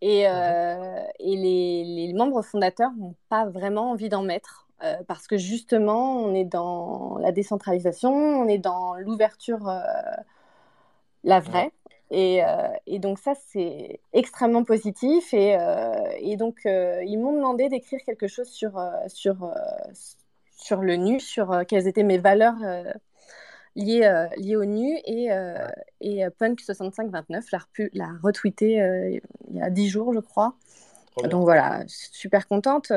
Et, 0.02 0.28
euh, 0.28 1.04
et 1.20 1.36
les, 1.36 1.84
les, 1.84 2.14
membres 2.14 2.42
fondateurs 2.42 2.92
n'ont 2.98 3.16
pas 3.30 3.46
vraiment 3.46 3.92
envie 3.92 4.10
d'en 4.10 4.24
mettre 4.24 4.68
euh, 4.84 4.98
parce 5.08 5.28
que 5.28 5.38
justement, 5.38 6.18
on 6.18 6.34
est 6.34 6.46
dans 6.46 7.18
la 7.20 7.32
décentralisation, 7.32 8.12
on 8.14 8.48
est 8.48 8.58
dans 8.58 8.96
l'ouverture, 8.96 9.68
euh, 9.70 9.82
la 11.24 11.40
vraie. 11.40 11.72
Et, 12.12 12.42
et, 12.86 13.00
donc 13.00 13.20
ça, 13.20 13.34
c'est 13.48 14.00
extrêmement 14.14 14.64
positif. 14.64 15.34
Et, 15.34 15.58
et 16.20 16.38
donc, 16.38 16.62
ils 16.66 17.18
m'ont 17.18 17.34
demandé 17.34 17.68
d'écrire 17.68 18.00
quelque 18.06 18.28
chose 18.28 18.48
sur, 18.48 18.80
sur, 19.08 19.52
sur 20.56 20.82
le 20.82 20.96
nu, 20.96 21.20
sur 21.20 21.64
quelles 21.68 21.88
étaient 21.88 22.04
mes 22.04 22.20
valeurs 22.20 22.58
lié, 23.76 24.04
euh, 24.04 24.28
lié 24.38 24.56
au 24.56 24.66
nu 24.66 24.98
et, 25.06 25.32
euh, 25.32 25.68
et 26.02 26.26
euh, 26.26 26.30
Punk 26.38 26.62
6529 26.62 27.52
l'a, 27.52 27.60
l'a 27.94 28.10
retweeté 28.24 29.22
il 29.50 29.58
y 29.58 29.62
a 29.62 29.70
10 29.70 29.90
jours, 29.90 30.14
je 30.14 30.20
crois. 30.20 30.56
Donc 31.24 31.44
voilà, 31.44 31.84
super 31.88 32.48
contente. 32.48 32.92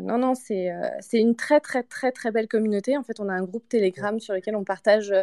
non, 0.00 0.18
non, 0.18 0.34
c'est, 0.34 0.70
c'est 1.00 1.18
une 1.18 1.34
très, 1.36 1.60
très, 1.60 1.82
très, 1.82 2.12
très 2.12 2.30
belle 2.30 2.48
communauté. 2.48 2.96
En 2.96 3.02
fait, 3.02 3.18
on 3.18 3.28
a 3.28 3.32
un 3.32 3.42
groupe 3.44 3.66
Telegram 3.68 4.20
sur 4.20 4.34
lequel 4.34 4.56
on 4.56 4.64
partage 4.64 5.14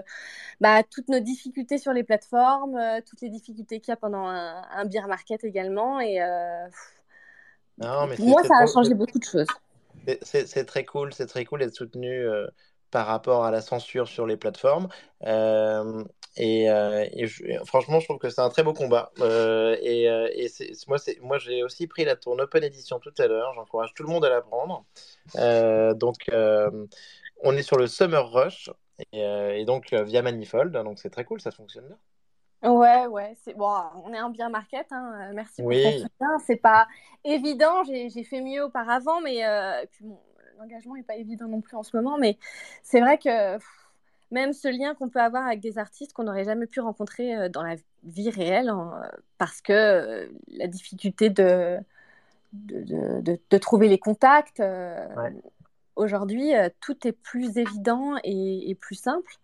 bah, 0.59 0.81
toutes 0.83 1.09
nos 1.09 1.19
difficultés 1.19 1.77
sur 1.77 1.93
les 1.93 2.03
plateformes, 2.03 2.79
toutes 3.07 3.21
les 3.21 3.29
difficultés 3.29 3.79
qu'il 3.79 3.91
y 3.91 3.93
a 3.93 3.97
pendant 3.97 4.25
un, 4.27 4.63
un 4.71 4.85
beer 4.85 5.07
market 5.07 5.43
également. 5.43 5.99
Et 5.99 6.19
non, 7.77 8.07
mais 8.07 8.15
moi, 8.19 8.43
ça 8.43 8.55
a 8.61 8.67
changé 8.67 8.93
beaucoup 8.93 9.19
de 9.19 9.23
choses. 9.23 9.47
C'est 10.23 10.65
très 10.65 10.85
cool, 10.85 11.13
c'est 11.13 11.27
très 11.27 11.45
cool 11.45 11.59
d'être 11.59 11.75
soutenu 11.75 12.25
par 12.93 13.07
rapport 13.07 13.43
à 13.43 13.49
la 13.49 13.61
censure 13.61 14.07
sur 14.07 14.27
les 14.27 14.37
plateformes. 14.37 14.87
Euh, 15.25 16.03
et, 16.37 16.69
euh, 16.69 17.07
franchement, 17.65 17.99
je 17.99 18.05
trouve 18.05 18.19
que 18.19 18.29
c'est 18.29 18.39
un 18.39 18.49
très 18.49 18.61
beau 18.61 18.73
combat. 18.73 19.11
Euh, 19.19 19.75
et, 19.81 20.03
et 20.03 20.51
moi, 20.87 20.97
moi 21.21 21.39
j'ai 21.39 21.63
aussi 21.63 21.87
pris 21.87 22.05
la 22.05 22.15
tourne 22.15 22.39
Open 22.41 22.63
Edition 22.63 22.99
tout 22.99 23.13
à 23.17 23.25
l'heure. 23.25 23.51
J'encourage 23.55 23.95
tout 23.95 24.03
le 24.03 24.09
monde 24.09 24.23
à 24.25 24.29
la 24.29 24.41
prendre. 24.41 24.85
donc, 25.95 26.29
on 27.41 27.57
est 27.57 27.63
sur 27.63 27.77
le 27.77 27.87
Summer 27.87 28.31
Rush. 28.31 28.69
Et, 29.11 29.65
donc, 29.65 29.91
via 29.91 30.21
Manifold. 30.21 30.71
Donc, 30.71 30.99
c'est 30.99 31.09
très 31.09 31.25
cool, 31.25 31.41
ça 31.41 31.49
fonctionne 31.49 31.87
bien. 31.87 32.71
Ouais, 32.71 33.07
ouais, 33.07 33.35
c'est 33.43 33.57
bon, 33.57 33.75
on 34.05 34.13
est 34.13 34.17
un 34.17 34.29
bien 34.29 34.47
market, 34.47 34.87
hein. 34.91 35.31
merci 35.33 35.61
pour 35.61 35.71
oui. 35.71 36.05
ton 36.17 36.25
C'est 36.45 36.55
pas 36.55 36.87
évident, 37.25 37.83
j'ai 37.83 38.23
fait 38.23 38.39
mieux 38.39 38.63
auparavant, 38.63 39.19
mais 39.19 39.43
l'engagement 40.59 40.95
n'est 40.95 41.03
pas 41.03 41.15
évident 41.15 41.47
non 41.47 41.61
plus 41.61 41.75
en 41.75 41.83
ce 41.83 41.95
moment, 41.95 42.17
mais 42.17 42.37
c'est 42.83 42.99
vrai 42.99 43.17
que 43.17 43.59
même 44.33 44.51
ce 44.51 44.67
lien 44.67 44.95
qu'on 44.95 45.09
peut 45.09 45.21
avoir 45.21 45.45
avec 45.45 45.61
des 45.61 45.77
artistes 45.77 46.11
qu'on 46.11 46.23
n'aurait 46.23 46.43
jamais 46.43 46.65
pu 46.65 46.81
rencontrer 46.81 47.35
euh, 47.35 47.49
dans 47.49 47.63
la 47.63 47.75
vie 48.03 48.29
réelle, 48.29 48.73
parce 49.37 49.61
que 49.61 49.71
euh, 49.71 50.27
la 50.47 50.67
difficulté 50.67 51.29
de, 51.29 51.77
de, 52.51 53.39
de, 53.49 53.57
trouver 53.57 53.87
les 53.87 53.99
contacts, 53.99 54.59
euh, 54.59 55.07
aujourd'hui, 55.95 56.51
tout 56.81 57.07
est 57.07 57.13
plus 57.13 57.57
évident 57.57 58.15
et, 58.23 58.75
plus 58.81 58.95
simple. 58.95 59.37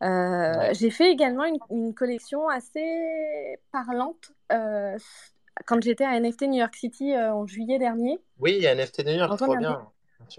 J'ai 0.00 0.90
fait 0.90 1.10
également 1.10 1.44
une, 1.44 1.58
une, 1.70 1.94
collection 1.94 2.48
assez 2.48 3.58
parlante 3.72 4.32
quand 4.48 5.82
j'étais 5.82 6.04
à 6.04 6.18
NFT 6.18 6.42
New 6.42 6.60
York 6.60 6.74
City 6.74 7.16
en 7.16 7.46
juillet 7.46 7.78
dernier. 7.78 8.20
Oui, 8.38 8.66
à 8.66 8.74
NFT 8.74 9.04
New 9.04 9.14
York, 9.14 9.36
trop 9.36 9.56
bien. 9.56 9.86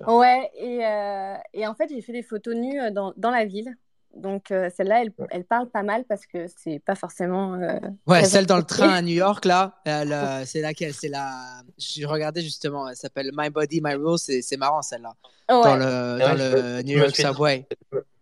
Ouais, 0.07 0.51
et, 0.55 0.85
euh, 0.85 1.35
et, 1.53 1.67
en 1.67 1.75
fait, 1.75 1.89
j'ai 1.89 2.01
fait 2.01 2.13
des 2.13 2.23
photos 2.23 2.55
nues 2.55 2.79
euh, 2.79 2.91
dans, 2.91 3.13
dans 3.17 3.31
la 3.31 3.45
ville. 3.45 3.75
Donc, 4.15 4.51
euh, 4.51 4.69
celle-là, 4.75 5.03
elle, 5.03 5.11
elle, 5.29 5.43
parle 5.43 5.69
pas 5.69 5.83
mal 5.83 6.03
parce 6.05 6.25
que 6.25 6.47
c'est 6.57 6.79
pas 6.79 6.95
forcément. 6.95 7.59
ouais, 8.07 8.23
celle 8.23 8.47
dans 8.47 8.57
le 8.57 8.63
train 8.63 8.89
à 8.89 9.01
New 9.01 9.13
York, 9.13 9.45
là, 9.45 9.79
c'est 10.45 10.61
laquelle? 10.61 10.93
C'est 10.93 11.09
la. 11.09 11.61
Je 11.77 12.05
regardais 12.05 12.41
justement, 12.41 12.89
elle 12.89 12.95
s'appelle 12.95 13.31
My 13.35 13.49
Body, 13.49 13.79
My 13.83 13.93
Rules. 13.93 14.17
C'est 14.17 14.57
marrant, 14.57 14.81
celle-là. 14.81 15.13
Dans 15.49 15.75
le, 15.75 16.19
dans 16.19 16.33
le 16.33 16.81
New 16.81 16.97
York 16.97 17.15
Subway. 17.15 17.67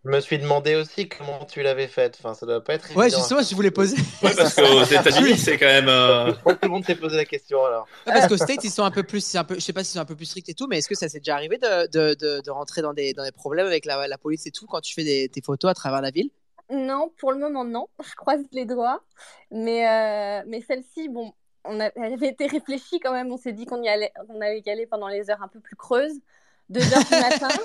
Je 0.06 0.10
me 0.12 0.20
suis 0.20 0.38
demandé 0.38 0.76
aussi 0.76 1.08
comment 1.08 1.44
tu 1.46 1.62
l'avais 1.62 1.88
faite. 1.88 2.16
Enfin, 2.20 2.32
ça 2.32 2.46
doit 2.46 2.62
pas 2.62 2.74
être. 2.74 2.94
Ouais, 2.94 3.10
justement, 3.10 3.42
je 3.42 3.52
voulais 3.56 3.72
poser. 3.72 3.96
Ouais, 4.22 4.30
parce 4.36 4.54
qu'aux 4.54 4.84
États-Unis, 4.84 5.36
c'est 5.36 5.58
quand 5.58 5.66
même. 5.66 5.88
euh, 5.88 6.30
tout 6.32 6.56
le 6.62 6.68
monde 6.68 6.84
s'est 6.84 6.94
posé 6.94 7.16
la 7.16 7.24
question 7.24 7.64
alors. 7.64 7.88
Ouais, 8.06 8.12
parce 8.12 8.28
qu'aux 8.28 8.36
States, 8.36 8.62
ils 8.62 8.70
sont 8.70 8.84
un 8.84 8.92
peu 8.92 9.02
plus, 9.02 9.34
un 9.34 9.42
peu, 9.42 9.56
je 9.56 9.60
sais 9.60 9.72
pas 9.72 9.82
s'ils 9.82 9.94
sont 9.94 10.00
un 10.00 10.04
peu 10.04 10.14
plus 10.14 10.26
stricts 10.26 10.48
et 10.48 10.54
tout, 10.54 10.68
mais 10.68 10.78
est-ce 10.78 10.88
que 10.88 10.94
ça 10.94 11.08
s'est 11.08 11.18
déjà 11.18 11.34
arrivé 11.34 11.58
de, 11.58 11.86
de, 11.88 12.14
de, 12.14 12.40
de 12.40 12.50
rentrer 12.52 12.82
dans 12.82 12.92
des, 12.92 13.14
dans 13.14 13.24
des 13.24 13.32
problèmes 13.32 13.66
avec 13.66 13.84
la, 13.84 14.06
la 14.06 14.16
police 14.16 14.46
et 14.46 14.52
tout 14.52 14.66
quand 14.66 14.80
tu 14.80 14.94
fais 14.94 15.02
des, 15.02 15.28
tes 15.28 15.42
photos 15.42 15.72
à 15.72 15.74
travers 15.74 16.00
la 16.00 16.10
ville? 16.12 16.30
Non, 16.70 17.10
pour 17.18 17.32
le 17.32 17.38
moment, 17.38 17.64
non. 17.64 17.88
Je 18.08 18.14
croise 18.14 18.42
les 18.52 18.64
doigts. 18.64 19.02
Mais, 19.50 19.88
euh, 19.88 20.44
mais 20.46 20.60
celle-ci, 20.60 21.08
bon, 21.08 21.32
on 21.64 21.80
a, 21.80 21.90
elle 21.96 22.12
avait 22.12 22.28
été 22.28 22.46
réfléchie 22.46 23.00
quand 23.00 23.12
même. 23.12 23.32
On 23.32 23.36
s'est 23.36 23.52
dit 23.52 23.66
qu'on 23.66 23.82
y 23.82 23.88
allait, 23.88 24.12
on 24.28 24.40
allait 24.40 24.62
y 24.64 24.70
aller 24.70 24.86
pendant 24.86 25.08
les 25.08 25.30
heures 25.30 25.42
un 25.42 25.48
peu 25.48 25.58
plus 25.58 25.74
creuses. 25.74 26.20
2 26.68 26.80
heures 26.80 27.04
du 27.04 27.10
matin. 27.20 27.48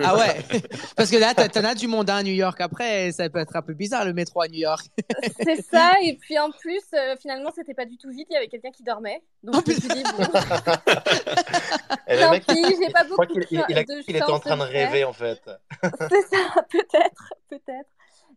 Ah 0.00 0.16
ouais 0.16 0.36
Parce 0.96 1.10
que 1.10 1.16
là, 1.16 1.34
t'en 1.34 1.64
as 1.64 1.74
du 1.74 1.86
monde 1.88 2.08
hein, 2.08 2.16
à 2.18 2.22
New 2.22 2.32
York 2.32 2.60
après, 2.60 3.06
et 3.08 3.12
ça 3.12 3.28
peut 3.28 3.38
être 3.40 3.56
un 3.56 3.62
peu 3.62 3.74
bizarre 3.74 4.04
le 4.04 4.12
métro 4.12 4.40
à 4.40 4.48
New 4.48 4.58
York. 4.58 4.86
C'est 5.42 5.60
ça. 5.62 5.92
Et 6.02 6.14
puis 6.16 6.38
en 6.38 6.50
plus, 6.50 6.80
euh, 6.94 7.16
finalement, 7.20 7.50
c'était 7.54 7.74
pas 7.74 7.84
du 7.84 7.96
tout 7.98 8.10
vite. 8.10 8.26
Il 8.30 8.34
y 8.34 8.36
avait 8.36 8.48
quelqu'un 8.48 8.70
qui 8.70 8.82
dormait. 8.82 9.22
Donc 9.42 9.56
Oh, 9.58 9.62
je 9.66 9.72
me 9.72 9.78
suis 9.80 9.88
dit, 9.88 10.02
bon, 10.02 10.24
tant 12.06 12.30
mec, 12.30 12.46
pis, 12.46 12.54
j'ai 12.80 12.92
pas 12.92 13.04
je 13.04 13.10
crois 13.12 13.26
beaucoup 13.26 13.40
il, 13.50 13.64
il 13.68 13.78
a- 13.78 13.84
de 13.84 14.02
il 14.08 14.16
était 14.16 14.22
en 14.24 14.38
train 14.40 14.56
de 14.56 14.62
rêver 14.62 15.04
en 15.04 15.12
fait. 15.12 15.40
C'est 15.82 16.36
ça, 16.36 16.62
peut-être, 16.70 17.32
peut-être. 17.48 17.88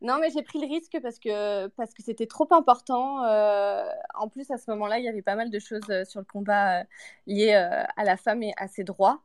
Non, 0.03 0.18
mais 0.20 0.30
j'ai 0.34 0.41
pris 0.41 0.59
le 0.59 0.66
risque 0.68 0.97
parce 1.03 1.20
que 1.20 1.68
parce 1.68 1.93
que 1.93 2.01
c'était 2.01 2.26
trop 2.26 2.47
important. 2.51 3.24
Euh, 3.24 3.84
en 4.16 4.30
plus, 4.30 4.49
à 4.49 4.57
ce 4.57 4.72
moment-là, 4.72 4.97
il 4.97 5.05
y 5.05 5.09
avait 5.09 5.22
pas 5.22 5.36
mal 5.36 5.51
de 5.51 5.59
choses 5.59 5.84
euh, 5.91 6.05
sur 6.05 6.20
le 6.20 6.26
combat 6.26 6.80
euh, 6.80 6.84
liées 7.28 7.53
euh, 7.53 7.84
à 7.97 8.03
la 8.03 8.18
femme 8.18 8.41
et 8.41 8.51
à 8.57 8.68
ses 8.68 8.84
droits. 8.84 9.22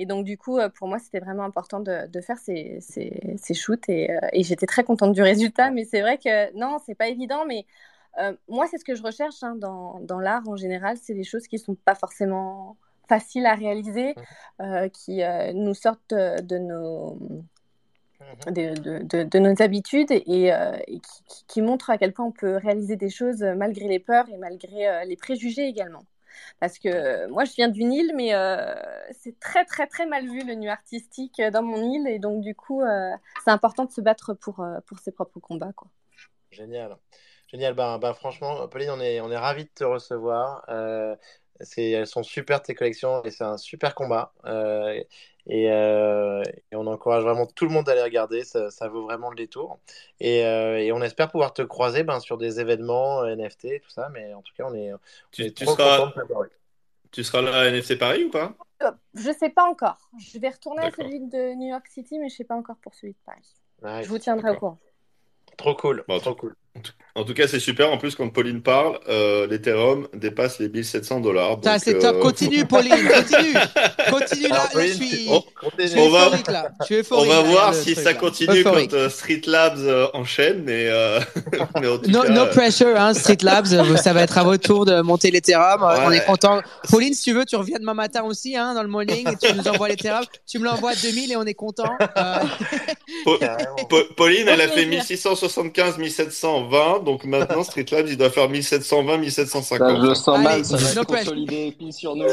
Et 0.00 0.06
donc, 0.06 0.24
du 0.24 0.38
coup, 0.38 0.56
euh, 0.58 0.70
pour 0.70 0.88
moi, 0.88 0.98
c'était 0.98 1.20
vraiment 1.20 1.44
important 1.44 1.78
de, 1.80 2.06
de 2.06 2.20
faire 2.22 2.38
ces, 2.38 2.78
ces, 2.80 3.36
ces 3.36 3.54
shoots. 3.54 3.86
Et, 3.88 4.10
euh, 4.10 4.18
et 4.32 4.42
j'étais 4.42 4.66
très 4.66 4.82
contente 4.82 5.12
du 5.12 5.22
résultat. 5.22 5.70
Mais 5.70 5.84
c'est 5.84 6.00
vrai 6.00 6.16
que 6.16 6.34
non, 6.56 6.78
c'est 6.86 6.94
pas 6.94 7.08
évident. 7.08 7.44
Mais 7.46 7.66
euh, 8.18 8.32
moi, 8.48 8.66
c'est 8.70 8.78
ce 8.78 8.84
que 8.84 8.94
je 8.94 9.02
recherche 9.02 9.42
hein, 9.42 9.56
dans, 9.56 10.00
dans 10.00 10.18
l'art 10.18 10.48
en 10.48 10.56
général. 10.56 10.96
C'est 10.96 11.14
des 11.14 11.24
choses 11.24 11.46
qui 11.46 11.58
sont 11.58 11.74
pas 11.74 11.94
forcément 11.94 12.76
faciles 13.08 13.44
à 13.44 13.54
réaliser, 13.54 14.14
euh, 14.60 14.88
qui 14.88 15.22
euh, 15.22 15.52
nous 15.52 15.74
sortent 15.74 16.14
de, 16.14 16.40
de 16.40 16.58
nos 16.58 17.18
de, 18.46 18.74
de, 18.74 19.02
de, 19.02 19.22
de 19.24 19.38
nos 19.38 19.60
habitudes 19.60 20.12
et, 20.12 20.52
euh, 20.52 20.76
et 20.86 21.00
qui, 21.00 21.44
qui- 21.48 21.62
montre 21.62 21.90
à 21.90 21.98
quel 21.98 22.12
point 22.12 22.24
on 22.24 22.32
peut 22.32 22.56
réaliser 22.56 22.96
des 22.96 23.10
choses 23.10 23.42
malgré 23.42 23.86
les 23.88 23.98
peurs 23.98 24.28
et 24.28 24.36
malgré 24.36 24.88
euh, 24.88 25.04
les 25.04 25.16
préjugés 25.16 25.66
également. 25.66 26.04
Parce 26.58 26.78
que 26.78 26.88
euh, 26.88 27.28
moi, 27.28 27.44
je 27.44 27.52
viens 27.52 27.68
d'une 27.68 27.92
île, 27.92 28.12
mais 28.14 28.34
euh, 28.34 28.74
c'est 29.12 29.38
très, 29.40 29.64
très, 29.64 29.86
très 29.86 30.06
mal 30.06 30.26
vu 30.26 30.44
le 30.44 30.54
nu 30.54 30.68
artistique 30.68 31.40
euh, 31.40 31.50
dans 31.50 31.62
mon 31.62 31.82
île. 31.82 32.06
Et 32.08 32.18
donc, 32.18 32.42
du 32.42 32.54
coup, 32.54 32.82
c'est 33.44 33.50
important 33.50 33.84
de 33.84 33.90
se 33.90 34.00
battre 34.00 34.34
pour, 34.34 34.64
pour 34.86 34.98
ses 34.98 35.12
propres 35.12 35.40
combats. 35.40 35.72
Quoi. 35.72 35.88
Génial. 36.50 36.96
Génial. 37.48 37.74
Ben, 37.74 37.98
ben, 37.98 38.14
franchement, 38.14 38.68
Pauline, 38.68 38.90
on 38.90 39.00
est, 39.00 39.20
on 39.20 39.30
est 39.30 39.36
ravis 39.36 39.64
de 39.64 39.70
te 39.74 39.84
recevoir. 39.84 40.64
Elles 41.76 42.06
sont 42.06 42.22
super 42.22 42.62
tes 42.62 42.74
collections 42.74 43.22
et 43.24 43.30
c'est 43.30 43.44
un 43.44 43.56
super 43.56 43.94
combat. 43.94 44.32
Euh, 44.44 45.02
et, 45.46 45.70
euh, 45.70 46.42
et 46.70 46.76
on 46.76 46.86
encourage 46.86 47.24
vraiment 47.24 47.46
tout 47.46 47.64
le 47.64 47.72
monde 47.72 47.88
à 47.88 47.94
les 47.94 48.02
regarder. 48.02 48.44
Ça, 48.44 48.70
ça 48.70 48.88
vaut 48.88 49.02
vraiment 49.02 49.30
le 49.30 49.36
détour. 49.36 49.78
Et, 50.20 50.44
euh, 50.44 50.78
et 50.78 50.92
on 50.92 51.02
espère 51.02 51.30
pouvoir 51.30 51.52
te 51.52 51.62
croiser 51.62 52.02
ben, 52.02 52.20
sur 52.20 52.38
des 52.38 52.60
événements 52.60 53.24
NFT 53.24 53.64
et 53.66 53.80
tout 53.80 53.90
ça. 53.90 54.08
Mais 54.12 54.34
en 54.34 54.42
tout 54.42 54.52
cas, 54.56 54.64
on 54.66 54.74
est, 54.74 54.92
on 54.92 54.98
Tu, 55.32 55.42
est 55.42 55.56
tu 55.56 55.64
trop 55.64 55.74
seras, 55.74 56.06
de 56.06 56.12
tu 57.10 57.24
seras 57.24 57.42
là 57.42 57.56
à 57.56 57.66
NFC 57.66 57.96
Paris 57.96 58.24
ou 58.24 58.30
pas? 58.30 58.54
Je 59.14 59.32
sais 59.32 59.50
pas 59.50 59.64
encore. 59.64 60.10
Je 60.18 60.38
vais 60.38 60.48
retourner 60.48 60.82
à 60.82 60.90
celui 60.90 61.20
de 61.20 61.54
New 61.54 61.68
York 61.68 61.86
City, 61.88 62.18
mais 62.18 62.28
je 62.28 62.36
sais 62.36 62.44
pas 62.44 62.54
encore 62.54 62.76
pour 62.76 62.94
celui 62.94 63.12
de 63.12 63.18
Paris. 63.24 64.02
Je 64.02 64.08
vous 64.08 64.18
tiendrai 64.18 64.50
au 64.50 64.56
courant. 64.56 64.78
Trop 65.56 65.74
cool. 65.74 66.04
Bon, 66.08 66.18
trop 66.18 66.34
cool. 66.34 66.54
En 67.16 67.24
tout 67.24 67.34
cas, 67.34 67.48
c'est 67.48 67.58
super. 67.58 67.90
En 67.90 67.98
plus, 67.98 68.14
quand 68.14 68.28
Pauline 68.28 68.62
parle, 68.62 69.00
euh, 69.08 69.44
l'Ethereum 69.48 70.06
dépasse 70.14 70.60
les 70.60 70.68
1700 70.68 71.18
dollars. 71.20 71.58
Ça, 71.64 71.80
c'est 71.80 71.96
euh, 71.96 72.00
top. 72.00 72.20
Continue, 72.20 72.64
Pauline. 72.64 72.92
Continue. 72.92 73.54
Continue 74.10 74.48
là. 74.48 74.68
Je 74.72 74.80
suis, 74.92 75.26
on- 75.28 75.42
je 75.76 75.86
suis 75.88 75.98
on 75.98 76.08
va- 76.10 76.26
euphorique 76.26 76.46
là. 76.50 76.68
Je 76.88 76.94
suis 77.02 77.02
On 77.10 77.24
va 77.24 77.40
voir 77.42 77.74
si 77.74 77.92
truc, 77.94 78.04
ça 78.04 78.12
là. 78.12 78.14
continue 78.14 78.60
Euphorique. 78.60 78.90
quand 78.92 78.96
euh, 78.96 79.08
Street 79.10 79.40
Labs 79.46 79.78
euh, 79.80 80.06
enchaîne, 80.14 80.62
mais, 80.62 80.86
euh, 80.86 81.18
mais 81.80 81.88
en 81.88 81.98
tout 81.98 82.08
No, 82.10 82.22
cas, 82.22 82.28
no 82.28 82.42
euh, 82.42 82.46
pressure, 82.46 82.96
hein, 82.96 83.12
Street 83.12 83.38
Labs. 83.42 83.72
euh, 83.72 83.96
Ça 83.96 84.12
va 84.12 84.22
être 84.22 84.38
à 84.38 84.44
votre 84.44 84.62
tour 84.62 84.86
de 84.86 85.00
monter 85.00 85.32
terrains. 85.40 85.78
On 86.06 86.12
est 86.12 86.24
content. 86.24 86.62
Pauline, 86.90 87.12
si 87.12 87.24
tu 87.24 87.32
veux, 87.32 87.44
tu 87.44 87.56
reviens 87.56 87.78
demain 87.80 87.94
matin 87.94 88.22
aussi, 88.22 88.56
hein, 88.56 88.72
dans 88.74 88.82
le 88.82 88.88
morning, 88.88 89.26
et 89.28 89.36
tu 89.36 89.52
nous 89.52 89.66
envoies 89.66 89.88
terrains. 89.96 90.22
Tu 90.46 90.60
me 90.60 90.64
l'envoies 90.64 90.92
à 90.92 90.94
2000 90.94 91.32
et 91.32 91.36
on 91.36 91.42
est 91.44 91.54
content. 91.54 91.90
Euh, 92.16 92.34
Pauline, 94.16 94.48
elle 94.48 94.60
a 94.60 94.68
fait 94.68 94.86
plaisir. 94.86 95.00
1675, 95.00 95.98
1720, 96.64 97.04
donc 97.04 97.24
maintenant 97.24 97.62
Street 97.64 97.86
Labs, 97.90 98.08
il 98.08 98.16
doit 98.16 98.30
faire 98.30 98.48
1720, 98.48 99.12
Ça, 99.12 99.18
1750. 99.18 99.96
je 100.02 100.06
le 100.08 100.14
sens 100.14 100.28
Allez, 100.36 100.44
mal, 100.44 100.64
ça 100.64 100.76
va 100.76 100.82
pressure. 101.04 101.06
consolider 101.06 101.72
pile 101.78 101.92
sur 101.92 102.14
nous. 102.16 102.26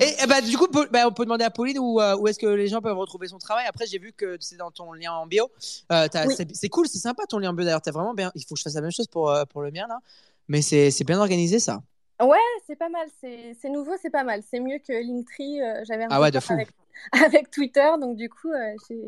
Et 0.00 0.26
ben, 0.28 0.40
du 0.44 0.56
coup, 0.58 0.66
ben, 0.90 1.06
on 1.06 1.12
peut 1.12 1.24
demander 1.24 1.44
à 1.44 1.50
Pauline 1.50 1.78
où, 1.78 2.00
euh, 2.00 2.16
où 2.16 2.26
est-ce 2.28 2.38
que 2.38 2.46
les 2.46 2.66
gens 2.68 2.80
peuvent 2.80 2.96
retrouver 2.98 3.28
son 3.28 3.38
travail. 3.38 3.64
Après, 3.68 3.86
j'ai 3.86 3.98
vu 3.98 4.12
que 4.12 4.36
c'est 4.40 4.56
dans 4.56 4.70
ton 4.70 4.92
lien 4.92 5.12
en 5.12 5.26
bio. 5.26 5.48
Euh, 5.92 6.06
Oui. 6.26 6.34
c'est, 6.52 6.68
cool, 6.68 6.88
c'est 6.88 6.98
sympa 6.98 7.24
ton 7.28 7.38
lien 7.38 7.50
en 7.50 7.54
bio 7.54 7.64
d'ailleurs. 7.64 7.80
Vraiment 7.86 8.14
bien. 8.14 8.30
Il 8.34 8.42
faut 8.44 8.54
que 8.54 8.58
je 8.58 8.64
fasse 8.64 8.74
la 8.74 8.80
même 8.80 8.90
chose 8.90 9.06
pour, 9.06 9.30
euh, 9.30 9.44
pour 9.44 9.62
le 9.62 9.70
mien 9.70 9.86
là. 9.88 9.98
Mais 10.48 10.62
c'est, 10.62 10.90
c'est 10.90 11.04
bien 11.04 11.18
organisé 11.20 11.58
ça. 11.58 11.80
Ouais, 12.20 12.36
c'est 12.66 12.74
pas 12.76 12.88
mal, 12.88 13.06
c'est 13.20 13.54
c'est 13.62 13.68
nouveau, 13.68 13.92
c'est 14.02 14.10
pas 14.10 14.24
mal. 14.24 14.42
C'est 14.50 14.58
mieux 14.60 14.78
que 14.78 14.92
Linktree. 14.92 15.62
euh, 15.62 15.84
J'avais 15.86 16.04
un 16.04 16.08
Ah 16.10 16.20
ouais, 16.20 16.32
de 16.32 16.40
fou. 16.40 16.52
Avec, 16.54 16.68
avec 17.24 17.50
Twitter, 17.50 17.88
donc 18.00 18.16
du 18.16 18.28
coup, 18.28 18.50
euh, 18.50 18.74
j'ai- 18.88 19.06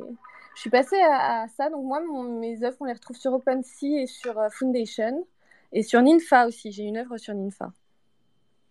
je 0.60 0.62
suis 0.62 0.70
passée 0.70 1.00
à, 1.00 1.42
à 1.42 1.48
ça. 1.48 1.70
Donc 1.70 1.84
moi, 1.84 2.00
mon- 2.00 2.38
mes 2.40 2.62
œuvres, 2.64 2.76
on 2.80 2.84
les 2.84 2.92
retrouve 2.92 3.16
sur 3.16 3.32
OpenSea 3.32 4.02
et 4.02 4.06
sur 4.06 4.38
euh, 4.38 4.48
Foundation 4.50 5.26
et 5.72 5.82
sur 5.82 6.02
Ninfa 6.02 6.46
aussi. 6.46 6.72
J'ai 6.72 6.84
une 6.84 6.98
œuvre 6.98 7.16
sur 7.18 7.34
Ninfa. 7.34 7.72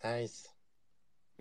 Nice. 0.04 0.48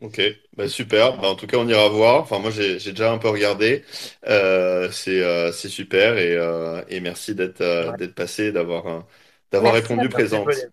Ok, 0.03 0.21
bah 0.57 0.69
super. 0.69 1.19
Bah, 1.19 1.29
en 1.31 1.37
tout 1.37 1.47
cas, 1.49 1.59
on 1.59 1.69
ira 1.69 1.89
voir. 1.89 2.23
Enfin, 2.23 2.39
moi, 2.39 2.51
j'ai 2.51 2.77
déjà 2.79 3.13
un 3.13 3.19
peu 3.19 3.29
regardé. 3.31 3.85
Euh, 4.27 4.91
c'est 4.93 5.23
euh, 5.23 5.53
c'est 5.53 5.69
super 5.69 6.19
et, 6.19 6.37
euh, 6.37 6.85
et 6.89 7.01
merci 7.01 7.35
d'être 7.35 7.61
euh, 7.63 7.93
passé, 8.15 8.53
d'avoir 8.53 9.07
répondu 9.53 10.09
présente. 10.09 10.71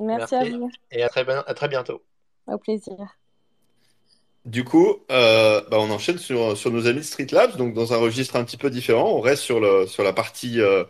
Merci, 0.00 0.34
Merci. 0.34 0.34
à 0.34 0.44
vous, 0.44 0.76
Et 0.92 1.02
à 1.02 1.08
très, 1.08 1.24
bien- 1.24 1.44
à 1.46 1.54
très 1.54 1.68
bientôt. 1.68 2.04
au 2.46 2.56
plaisir. 2.58 3.18
Du 4.44 4.64
coup, 4.64 4.96
euh, 5.10 5.60
bah, 5.70 5.78
on 5.78 5.90
enchaîne 5.90 6.18
sur, 6.18 6.56
sur 6.56 6.70
nos 6.72 6.86
amis 6.88 6.98
de 7.00 7.04
Street 7.04 7.28
Labs, 7.30 7.56
donc 7.56 7.74
dans 7.74 7.92
un 7.92 7.96
registre 7.96 8.36
un 8.36 8.44
petit 8.44 8.56
peu 8.56 8.70
différent. 8.70 9.12
On 9.16 9.20
reste 9.20 9.42
sur, 9.42 9.60
le, 9.60 9.86
sur 9.86 10.02
la 10.02 10.12
partie 10.12 10.60
euh, 10.60 10.82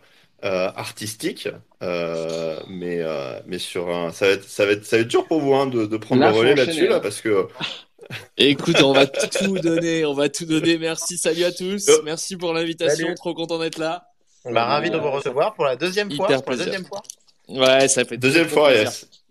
euh, 0.43 0.71
artistique, 0.75 1.47
euh, 1.83 2.59
mais, 2.67 2.97
euh, 3.01 3.39
mais 3.45 3.59
sur 3.59 3.89
un, 3.89 4.11
ça 4.11 4.25
va 4.27 4.33
être, 4.33 4.43
ça 4.43 4.65
va 4.65 4.71
être, 4.71 4.85
ça 4.85 4.97
va 4.97 5.03
être 5.03 5.07
dur 5.07 5.27
pour 5.27 5.39
vous 5.39 5.53
hein, 5.53 5.67
de, 5.67 5.85
de 5.85 5.97
prendre 5.97 6.21
Là, 6.21 6.31
le 6.31 6.37
relais 6.37 6.55
là-dessus, 6.55 6.87
là, 6.87 6.99
parce 6.99 7.21
que 7.21 7.47
Écoute, 8.37 8.81
on 8.81 8.91
va 8.91 9.05
tout 9.07 9.57
donner, 9.59 10.03
on 10.05 10.13
va 10.13 10.29
tout 10.29 10.45
donner. 10.45 10.77
Merci, 10.77 11.17
salut 11.17 11.43
à 11.43 11.51
tous. 11.51 11.89
Merci 12.03 12.35
pour 12.35 12.53
l'invitation, 12.53 13.13
trop 13.13 13.33
content 13.33 13.59
d'être 13.59 13.77
là. 13.77 14.03
Bah, 14.45 14.65
ravi 14.65 14.89
de 14.89 14.97
vous 14.97 15.11
recevoir 15.11 15.53
pour 15.53 15.65
la 15.65 15.75
deuxième 15.75 16.11
fois. 16.11 16.27
Pour 16.27 16.51
la 16.51 16.57
deuxième 16.57 16.85
fois. 16.85 17.01
Ouais, 17.47 17.87
ça 17.87 18.03
fait 18.03 18.17
deuxième 18.17 18.49
fois, 18.49 18.69
plaisir. 18.69 18.85
yes. 18.85 19.22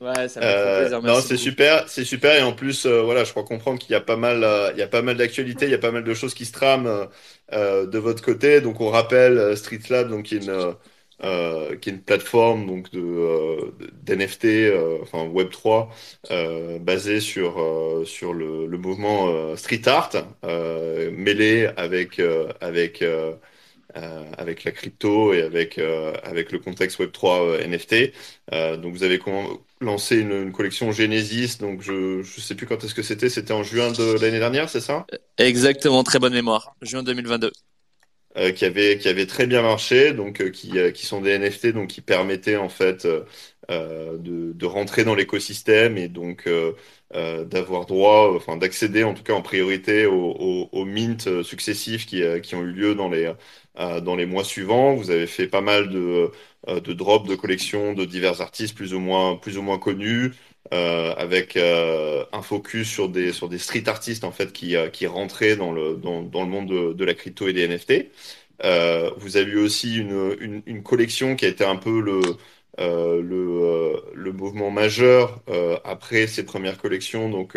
Ouais, 0.00 0.28
ça 0.28 0.40
Euh, 0.42 0.78
plaisir. 0.78 1.02
non, 1.02 1.20
c'est 1.20 1.36
super, 1.36 1.86
c'est 1.88 2.04
super. 2.04 2.34
Et 2.34 2.42
en 2.42 2.52
plus, 2.54 2.86
euh, 2.86 3.02
voilà, 3.02 3.24
je 3.24 3.30
crois 3.30 3.44
comprendre 3.44 3.78
qu'il 3.78 3.92
y 3.92 3.94
a 3.94 4.00
pas 4.00 4.16
mal, 4.16 4.42
euh, 4.42 4.70
il 4.72 4.78
y 4.78 4.82
a 4.82 4.88
pas 4.88 5.02
mal 5.02 5.16
d'actualités, 5.18 5.66
il 5.66 5.70
y 5.70 5.74
a 5.74 5.78
pas 5.78 5.90
mal 5.92 6.02
de 6.04 6.14
choses 6.14 6.32
qui 6.34 6.46
se 6.46 6.52
trament 6.52 7.08
de 7.52 7.98
votre 7.98 8.22
côté. 8.24 8.60
Donc, 8.62 8.80
on 8.80 8.88
rappelle 8.90 9.56
Street 9.56 9.80
Lab, 9.90 10.08
donc 10.08 10.24
qui 10.26 10.36
est 10.36 10.38
une, 10.46 10.74
qui 11.80 11.90
est 11.90 11.92
une 11.92 12.02
plateforme 12.02 12.66
donc 12.66 12.90
de 12.92 13.74
d'NFT, 14.02 14.72
enfin 15.02 15.24
Web 15.26 15.50
3, 15.50 15.90
euh, 16.30 16.78
basée 16.78 17.20
sur 17.20 17.56
sur 18.06 18.32
le, 18.32 18.66
le 18.66 18.78
mouvement 18.78 19.54
street 19.56 19.82
art, 19.86 20.10
mêlé 20.42 21.70
avec 21.76 22.20
avec 22.60 23.02
euh, 23.96 24.32
avec 24.38 24.64
la 24.64 24.72
crypto 24.72 25.32
et 25.34 25.42
avec, 25.42 25.78
euh, 25.78 26.12
avec 26.22 26.52
le 26.52 26.58
contexte 26.60 26.98
Web3 27.00 27.42
euh, 27.42 27.60
NFT. 27.60 28.12
Donc 28.52 28.94
vous 28.94 29.02
avez 29.02 29.18
con- 29.18 29.60
lancé 29.80 30.18
une, 30.18 30.32
une 30.32 30.52
collection 30.52 30.92
Genesis, 30.92 31.58
donc 31.58 31.80
je 31.82 32.18
ne 32.18 32.22
sais 32.22 32.54
plus 32.54 32.66
quand 32.66 32.82
est-ce 32.84 32.94
que 32.94 33.02
c'était, 33.02 33.30
c'était 33.30 33.52
en 33.52 33.62
juin 33.62 33.90
de 33.92 34.18
l'année 34.20 34.38
dernière, 34.38 34.68
c'est 34.68 34.80
ça? 34.80 35.06
Exactement, 35.38 36.04
très 36.04 36.18
bonne 36.18 36.34
mémoire. 36.34 36.74
Juin 36.82 37.02
2022. 37.02 37.52
Euh, 38.36 38.52
qui 38.52 38.64
avait 38.64 38.96
qui 38.98 39.08
avait 39.08 39.26
très 39.26 39.48
bien 39.48 39.60
marché, 39.60 40.12
donc 40.12 40.40
euh, 40.40 40.50
qui 40.50 40.78
euh, 40.78 40.92
qui 40.92 41.04
sont 41.04 41.20
des 41.20 41.32
NFT, 41.32 41.72
donc 41.72 41.88
qui 41.88 42.00
permettaient 42.00 42.56
en 42.56 42.68
fait 42.68 43.04
de 43.68 44.52
de 44.52 44.66
rentrer 44.66 45.04
dans 45.04 45.14
l'écosystème 45.14 45.96
et 45.98 46.08
donc 46.08 46.48
d'avoir 47.12 47.86
droit, 47.86 48.32
enfin 48.36 48.56
d'accéder 48.56 49.02
en 49.04 49.14
tout 49.14 49.22
cas 49.24 49.32
en 49.34 49.42
priorité 49.42 50.06
aux 50.06 50.14
aux, 50.38 50.68
aux 50.72 50.84
mints 50.84 51.16
euh, 51.26 51.42
successifs 51.42 52.06
qui 52.06 52.22
qui 52.42 52.54
ont 52.54 52.62
eu 52.62 52.72
lieu 52.72 52.94
dans 52.94 53.08
les 53.08 53.32
dans 53.76 54.16
les 54.16 54.26
mois 54.26 54.44
suivants. 54.44 54.94
Vous 54.94 55.10
avez 55.10 55.26
fait 55.26 55.46
pas 55.48 55.60
mal 55.60 55.88
de 55.90 56.30
euh, 56.68 56.80
de 56.80 56.92
drops 56.92 57.28
de 57.28 57.34
collections 57.36 57.94
de 57.94 58.04
divers 58.04 58.40
artistes 58.40 58.74
plus 58.76 58.94
ou 58.94 59.00
moins 59.00 59.36
plus 59.36 59.58
ou 59.58 59.62
moins 59.62 59.78
connus. 59.78 60.32
avec 60.72 61.56
un 61.56 62.42
focus 62.42 62.88
sur 62.90 63.08
des 63.08 63.32
sur 63.32 63.48
des 63.48 63.58
street 63.58 63.84
artistes 63.88 64.24
en 64.24 64.30
fait 64.32 64.52
qui 64.52 64.74
qui 64.92 65.06
rentraient 65.06 65.56
dans 65.56 65.72
le 65.72 65.96
dans, 65.96 66.20
le 66.22 66.46
monde 66.48 66.68
de, 66.68 66.92
de 66.92 67.04
la 67.04 67.14
crypto 67.14 67.48
et 67.48 67.52
des 67.52 67.66
NFT. 67.68 68.10
vous 69.16 69.36
avez 69.36 69.50
eu 69.50 69.58
aussi 69.58 69.96
une, 69.96 70.36
une, 70.40 70.62
une 70.66 70.82
collection 70.82 71.34
qui 71.36 71.44
a 71.46 71.48
été 71.48 71.64
un 71.64 71.76
peu 71.76 72.00
le 72.00 72.20
euh, 72.78 73.20
le, 73.20 73.36
euh, 73.62 74.00
le, 74.14 74.32
mouvement 74.32 74.70
majeur 74.70 75.42
euh, 75.48 75.76
après 75.84 76.26
ses 76.26 76.44
premières 76.44 76.78
collections, 76.78 77.28
donc 77.28 77.56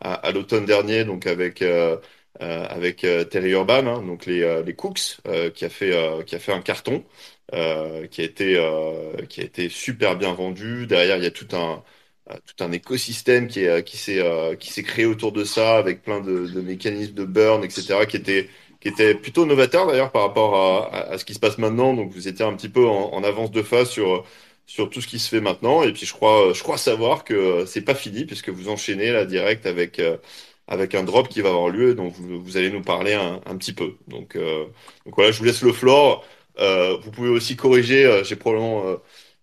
à, 0.00 0.14
à 0.14 0.30
l'automne 0.32 0.64
dernier, 0.64 1.04
donc 1.04 1.26
avec 1.26 1.62
avec 2.42 3.06
Terry 3.30 3.50
Urban, 3.50 3.86
hein, 3.86 4.02
donc 4.02 4.26
les, 4.26 4.62
les 4.64 4.74
Cooks, 4.74 5.18
qui 5.54 5.64
a 5.64 5.68
fait 5.68 5.92
qui 6.26 6.34
a 6.34 6.38
fait 6.38 6.52
un 6.52 6.60
carton, 6.60 7.04
qui 7.52 8.20
a 8.20 8.24
été 8.24 8.54
qui 9.28 9.40
a 9.40 9.44
été 9.44 9.68
super 9.68 10.16
bien 10.16 10.32
vendu. 10.34 10.86
Derrière, 10.86 11.16
il 11.16 11.24
y 11.24 11.26
a 11.26 11.30
tout 11.30 11.48
un 11.52 11.82
tout 12.46 12.64
un 12.64 12.72
écosystème 12.72 13.48
qui 13.48 13.60
est 13.64 13.84
qui 13.84 13.96
s'est 13.96 14.22
s'est 14.60 14.82
créé 14.82 15.06
autour 15.06 15.32
de 15.32 15.44
ça 15.44 15.76
avec 15.78 16.02
plein 16.02 16.20
de, 16.20 16.60
mécanismes 16.60 17.14
de 17.14 17.24
burn, 17.24 17.64
etc. 17.64 18.06
qui 18.08 18.16
était 18.16 18.48
qui 18.82 18.88
était 18.88 19.14
plutôt 19.14 19.46
novateur 19.46 19.86
d'ailleurs 19.86 20.10
par 20.10 20.22
rapport 20.22 20.56
à, 20.92 21.12
à, 21.12 21.18
ce 21.18 21.24
qui 21.24 21.34
se 21.34 21.38
passe 21.40 21.58
maintenant. 21.58 21.94
Donc 21.94 22.12
vous 22.12 22.28
étiez 22.28 22.44
un 22.44 22.54
petit 22.54 22.68
peu 22.68 22.86
en, 22.86 23.22
avance 23.22 23.50
de 23.52 23.62
phase 23.62 23.88
sur 23.90 24.24
sur 24.66 24.90
tout 24.90 25.00
ce 25.00 25.06
qui 25.08 25.18
se 25.18 25.28
fait 25.28 25.40
maintenant. 25.40 25.82
Et 25.82 25.92
puis 25.92 26.06
je 26.06 26.12
crois, 26.12 26.52
je 26.54 26.62
crois 26.62 26.78
savoir 26.78 27.24
que 27.24 27.64
c'est 27.66 27.82
pas 27.82 27.94
fini 27.94 28.24
puisque 28.26 28.48
vous 28.50 28.68
enchaînez 28.68 29.12
là 29.12 29.24
direct 29.24 29.66
avec 29.66 29.98
euh, 29.98 30.16
avec 30.68 30.94
un 30.94 31.02
drop 31.04 31.28
qui 31.28 31.40
va 31.40 31.50
avoir 31.50 31.68
lieu, 31.68 31.94
dont 31.94 32.08
vous, 32.08 32.56
allez 32.56 32.70
nous 32.70 32.82
parler 32.82 33.14
un, 33.14 33.56
petit 33.56 33.72
peu. 33.72 33.96
Donc, 34.08 34.36
euh, 34.36 34.64
donc 35.04 35.14
voilà, 35.16 35.32
je 35.32 35.38
vous 35.38 35.44
laisse 35.44 35.62
le 35.62 35.72
floor. 35.72 36.24
Euh, 36.58 36.96
vous 36.98 37.10
pouvez 37.10 37.28
aussi 37.28 37.56
corriger. 37.56 38.04
Euh, 38.06 38.24
j'ai 38.24 38.36
probablement 38.36 38.84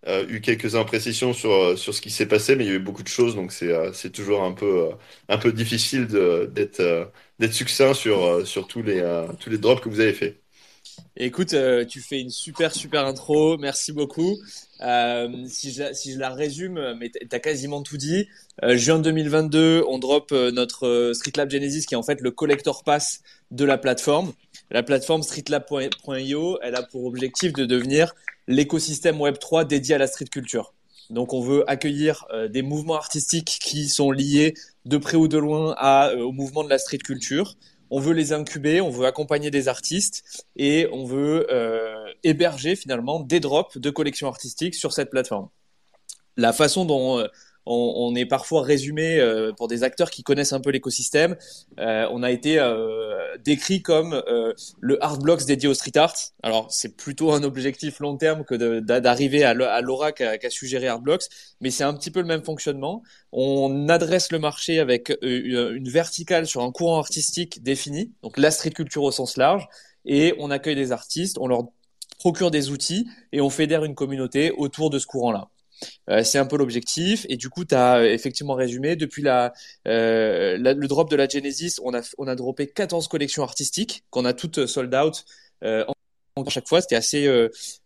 euh, 0.08 0.26
eu 0.30 0.42
quelques 0.42 0.76
imprécisions 0.76 1.34
sur 1.34 1.78
sur 1.78 1.94
ce 1.94 2.02
qui 2.02 2.10
s'est 2.12 2.28
passé, 2.28 2.56
mais 2.56 2.66
il 2.66 2.68
y 2.70 2.72
a 2.72 2.76
eu 2.76 2.80
beaucoup 2.80 3.04
de 3.04 3.08
choses, 3.08 3.36
donc 3.36 3.52
c'est 3.52 4.12
toujours 4.12 4.44
un 4.44 4.54
peu 4.54 4.90
un 5.28 5.38
peu 5.38 5.52
difficile 5.52 6.08
d'être 6.08 7.54
succinct 7.54 7.94
sur 7.94 8.48
sur 8.48 8.68
tous 8.68 8.84
les 8.84 9.02
tous 9.40 9.50
les 9.50 9.58
drops 9.58 9.82
que 9.82 9.90
vous 9.90 10.00
avez 10.00 10.14
fait. 10.14 10.42
Écoute, 11.18 11.56
tu 11.88 12.02
fais 12.02 12.20
une 12.22 12.30
super 12.30 12.74
super 12.74 13.06
intro, 13.06 13.58
merci 13.58 13.92
beaucoup. 13.92 14.38
Euh, 14.82 15.46
si, 15.48 15.74
je, 15.74 16.18
la 16.18 16.30
résume, 16.30 16.96
mais 17.00 17.10
tu 17.10 17.20
as 17.32 17.40
quasiment 17.40 17.84
tout 17.84 17.98
dit. 17.98 18.28
Euh, 18.64 18.78
juin 18.78 19.00
2022, 19.00 19.84
on 19.88 20.00
drop 20.00 20.32
euh, 20.32 20.52
notre 20.52 20.86
euh, 20.86 21.14
Streetlab 21.14 21.50
Genesis, 21.50 21.86
qui 21.86 21.94
est 21.94 21.98
en 21.98 22.04
fait 22.04 22.20
le 22.22 22.32
collector 22.32 22.84
pass 22.84 23.22
de 23.52 23.64
la 23.64 23.78
plateforme. 23.78 24.34
La 24.70 24.84
plateforme 24.84 25.24
streetlab.io, 25.24 26.60
elle 26.62 26.76
a 26.76 26.84
pour 26.84 27.06
objectif 27.06 27.54
de 27.54 27.66
devenir 27.66 28.14
l'écosystème 28.48 29.18
Web3 29.18 29.66
dédié 29.66 29.96
à 29.96 29.98
la 29.98 30.08
street 30.08 30.26
culture. 30.26 30.74
Donc, 31.10 31.34
on 31.34 31.42
veut 31.42 31.64
accueillir 31.70 32.26
euh, 32.32 32.48
des 32.48 32.62
mouvements 32.62 32.96
artistiques 32.96 33.60
qui 33.62 33.88
sont 33.88 34.12
liés 34.12 34.54
de 34.86 34.98
près 34.98 35.18
ou 35.18 35.28
de 35.28 35.38
loin 35.38 35.76
au 36.14 36.32
mouvement 36.32 36.64
de 36.64 36.70
la 36.70 36.78
street 36.78 37.00
culture 37.00 37.56
on 37.90 38.00
veut 38.00 38.14
les 38.14 38.34
incuber, 38.34 38.82
on 38.82 38.90
veut 38.90 39.06
accompagner 39.06 39.52
des 39.52 39.68
artistes 39.68 40.46
et 40.56 40.88
on 40.92 41.06
veut 41.06 41.48
euh, 41.52 42.06
héberger 42.24 42.76
finalement 42.76 43.20
des 43.20 43.40
drops 43.40 43.78
de 43.78 43.90
collections 43.90 44.28
artistiques 44.28 44.76
sur 44.76 44.94
cette 44.94 45.10
plateforme. 45.10 45.50
La 46.38 46.54
façon 46.54 46.86
dont 46.86 47.26
euh, 47.70 47.74
on, 47.74 48.16
est 48.16 48.26
parfois 48.26 48.64
résumé 48.64 49.20
euh, 49.20 49.52
pour 49.54 49.68
des 49.68 49.84
acteurs 49.84 50.10
qui 50.10 50.24
connaissent 50.24 50.54
un 50.54 50.60
peu 50.60 50.72
l'écosystème. 50.72 51.36
Euh, 51.80 52.08
on 52.12 52.24
a 52.24 52.32
été 52.32 52.60
euh, 52.60 53.38
décrit 53.44 53.82
comme 53.82 54.22
le 54.80 55.04
Art 55.04 55.20
Blocks 55.20 55.46
dédié 55.46 55.70
au 55.70 55.74
street 55.74 55.98
art. 55.98 56.16
Alors 56.44 56.72
c'est 56.72 56.96
plutôt 56.96 57.32
un 57.32 57.44
objectif 57.44 58.00
long 58.00 58.18
terme 58.18 58.44
que 58.44 58.80
d'arriver 58.80 59.44
à 59.44 59.82
l'aura 59.82 60.12
qu'a 60.12 60.50
suggéré 60.50 60.88
Art 60.88 61.02
Blocks, 61.02 61.26
mais 61.62 61.70
c'est 61.70 61.84
un 61.84 61.94
petit 61.94 62.12
peu 62.12 62.20
le 62.20 62.26
même 62.26 62.44
fonctionnement. 62.44 63.04
On 63.32 63.88
adresse 63.90 64.32
le 64.32 64.40
marché 64.40 64.80
avec 64.80 65.16
une 65.22 65.90
verticale 65.90 66.48
sur 66.48 66.62
un 66.64 66.72
courant 66.72 66.98
artistique 66.98 67.62
défini, 67.64 68.12
donc 68.24 68.38
la 68.38 68.52
street 68.52 68.72
culture 68.72 69.04
au 69.04 69.12
sens 69.12 69.38
large, 69.38 69.68
et 70.06 70.34
on 70.40 70.50
accueille 70.50 70.76
des 70.76 70.92
artistes, 70.92 71.38
on 71.40 71.48
leur 71.48 71.66
procure 72.18 72.52
des 72.52 72.70
outils 72.72 73.08
et 73.32 73.42
on 73.42 73.50
fédère 73.50 73.84
une 73.86 73.96
communauté 73.96 74.52
autour 74.52 74.90
de 74.90 75.00
ce 75.00 75.06
courant-là. 75.06 75.50
Euh, 76.10 76.24
c'est 76.24 76.38
un 76.38 76.46
peu 76.46 76.58
l'objectif. 76.58 77.26
Et 77.30 77.38
du 77.38 77.50
coup, 77.50 77.66
tu 77.66 77.76
as 77.76 77.98
euh, 77.98 78.04
effectivement 78.04 78.56
résumé. 78.56 78.96
Depuis 78.96 79.22
la, 79.22 79.54
euh, 79.88 80.58
le 80.58 80.88
drop 80.88 81.10
de 81.10 81.16
la 81.16 81.28
Genesis, 81.28 81.80
on 81.84 81.94
a, 81.94 82.02
on 82.18 82.28
a 82.28 82.36
droppé 82.36 82.68
14 82.68 83.08
collections 83.08 83.44
artistiques 83.44 84.04
qu'on 84.10 84.26
a 84.26 84.34
toutes 84.34 84.66
sold 84.66 84.94
out. 84.96 85.26
Euh, 85.64 85.86
à 86.36 86.50
chaque 86.50 86.68
fois, 86.70 86.80
c'était 86.80 86.96
assez, 86.96 87.28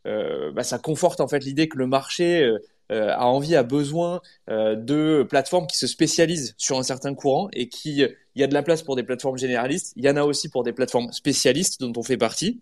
bah, 0.05 0.63
ça 0.63 0.77
conforte 0.77 1.21
en 1.21 1.27
fait 1.27 1.39
l'idée 1.39 1.67
que 1.67 1.77
le 1.79 1.87
marché 1.87 2.47
a 2.89 3.25
envie, 3.25 3.55
a 3.55 3.63
besoin 3.63 4.21
de 4.47 5.25
plateformes 5.27 5.65
qui 5.65 5.75
se 5.75 5.87
spécialisent 5.87 6.53
sur 6.59 6.77
un 6.77 6.83
certain 6.83 7.15
courant 7.15 7.49
et 7.53 7.67
qui, 7.67 8.03
il 8.03 8.41
y 8.41 8.43
a 8.43 8.47
de 8.47 8.53
la 8.53 8.61
place 8.61 8.83
pour 8.83 8.95
des 8.95 9.01
plateformes 9.01 9.39
généralistes, 9.39 9.93
il 9.95 10.05
y 10.05 10.09
en 10.09 10.17
a 10.17 10.23
aussi 10.23 10.49
pour 10.49 10.63
des 10.63 10.71
plateformes 10.71 11.11
spécialistes 11.11 11.81
dont 11.81 11.93
on 11.95 12.03
fait 12.03 12.17
partie. 12.17 12.61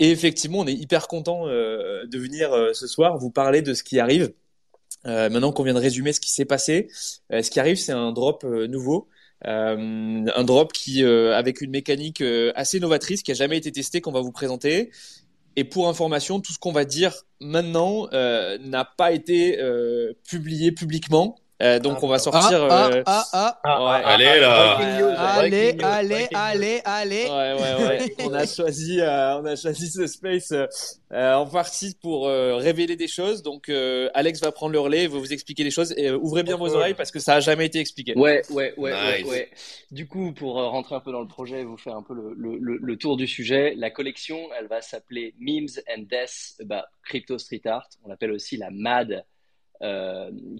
Et 0.00 0.10
effectivement, 0.10 0.58
on 0.58 0.66
est 0.66 0.74
hyper 0.74 1.06
content 1.06 1.46
de 1.46 2.18
venir 2.18 2.50
ce 2.74 2.88
soir 2.88 3.16
vous 3.16 3.30
parler 3.30 3.62
de 3.62 3.74
ce 3.74 3.84
qui 3.84 4.00
arrive. 4.00 4.32
Euh, 5.06 5.28
maintenant 5.30 5.52
qu'on 5.52 5.64
vient 5.64 5.74
de 5.74 5.78
résumer 5.78 6.12
ce 6.12 6.20
qui 6.20 6.32
s'est 6.32 6.44
passé, 6.44 6.88
euh, 7.32 7.42
ce 7.42 7.50
qui 7.50 7.58
arrive, 7.60 7.76
c'est 7.76 7.92
un 7.92 8.12
drop 8.12 8.44
euh, 8.44 8.66
nouveau. 8.66 9.08
un 9.44 10.44
drop 10.44 10.72
qui, 10.72 11.04
avec 11.04 11.62
une 11.62 11.72
mécanique 11.72 12.22
assez 12.54 12.78
novatrice, 12.78 13.22
qui 13.24 13.32
a 13.32 13.34
jamais 13.34 13.56
été 13.56 13.72
testé, 13.72 14.00
qu'on 14.00 14.12
va 14.12 14.20
vous 14.20 14.30
présenter. 14.30 14.92
Et 15.56 15.64
pour 15.64 15.88
information, 15.88 16.40
tout 16.40 16.52
ce 16.52 16.60
qu'on 16.60 16.70
va 16.70 16.84
dire 16.84 17.24
maintenant 17.40 18.08
n'a 18.12 18.84
pas 18.84 19.10
été 19.10 19.58
publié 20.28 20.70
publiquement. 20.70 21.41
Euh, 21.62 21.78
donc 21.78 22.02
on 22.02 22.08
va 22.08 22.18
sortir. 22.18 22.66
Ah, 22.70 22.90
euh... 22.92 23.02
ah, 23.06 23.24
ah, 23.32 23.60
ah, 23.62 23.84
ouais. 23.84 24.04
Allez 24.04 24.40
là. 24.40 24.76
Allez, 25.16 25.76
allez, 25.82 26.28
allez, 26.34 26.80
allez. 26.84 27.24
Ouais, 27.24 27.54
ouais, 27.54 27.86
ouais. 27.86 28.14
on 28.24 28.34
a 28.34 28.46
choisi, 28.46 29.00
euh, 29.00 29.38
on 29.38 29.44
a 29.44 29.54
choisi 29.54 29.88
ce 29.88 30.06
space 30.06 30.52
euh, 30.52 31.34
en 31.34 31.46
partie 31.46 31.94
pour 32.00 32.26
euh, 32.26 32.56
révéler 32.56 32.96
des 32.96 33.06
choses. 33.06 33.42
Donc 33.42 33.70
Alex 34.14 34.40
va 34.40 34.50
prendre 34.50 34.72
le 34.72 34.80
relais, 34.80 35.06
va 35.06 35.18
vous 35.18 35.32
expliquer 35.32 35.62
les 35.62 35.70
choses 35.70 35.94
et 35.96 36.10
ouvrez 36.10 36.42
bien 36.42 36.56
vos 36.56 36.74
oreilles 36.74 36.94
parce 36.94 37.10
que 37.10 37.20
ça 37.20 37.36
a 37.36 37.40
jamais 37.40 37.66
été 37.66 37.78
expliqué. 37.78 38.14
Ouais, 38.16 38.42
ouais, 38.50 38.74
ouais, 38.76 38.92
nice. 38.92 39.26
ouais, 39.26 39.30
ouais, 39.30 39.50
Du 39.90 40.08
coup, 40.08 40.32
pour 40.32 40.54
rentrer 40.54 40.96
un 40.96 41.00
peu 41.00 41.12
dans 41.12 41.20
le 41.20 41.28
projet, 41.28 41.60
et 41.60 41.64
vous 41.64 41.76
faire 41.76 41.96
un 41.96 42.02
peu 42.02 42.14
le, 42.14 42.34
le, 42.36 42.78
le, 42.80 42.96
tour 42.96 43.16
du 43.16 43.26
sujet. 43.26 43.74
La 43.76 43.90
collection, 43.90 44.38
elle 44.58 44.66
va 44.66 44.80
s'appeler 44.80 45.34
Memes 45.38 45.68
and 45.88 46.02
Death 46.10 46.54
about 46.60 46.86
Crypto 47.04 47.38
Street 47.38 47.62
Art. 47.66 47.88
On 48.04 48.08
l'appelle 48.08 48.32
aussi 48.32 48.56
la 48.56 48.70
MAD 48.70 49.12
euh, 49.12 49.20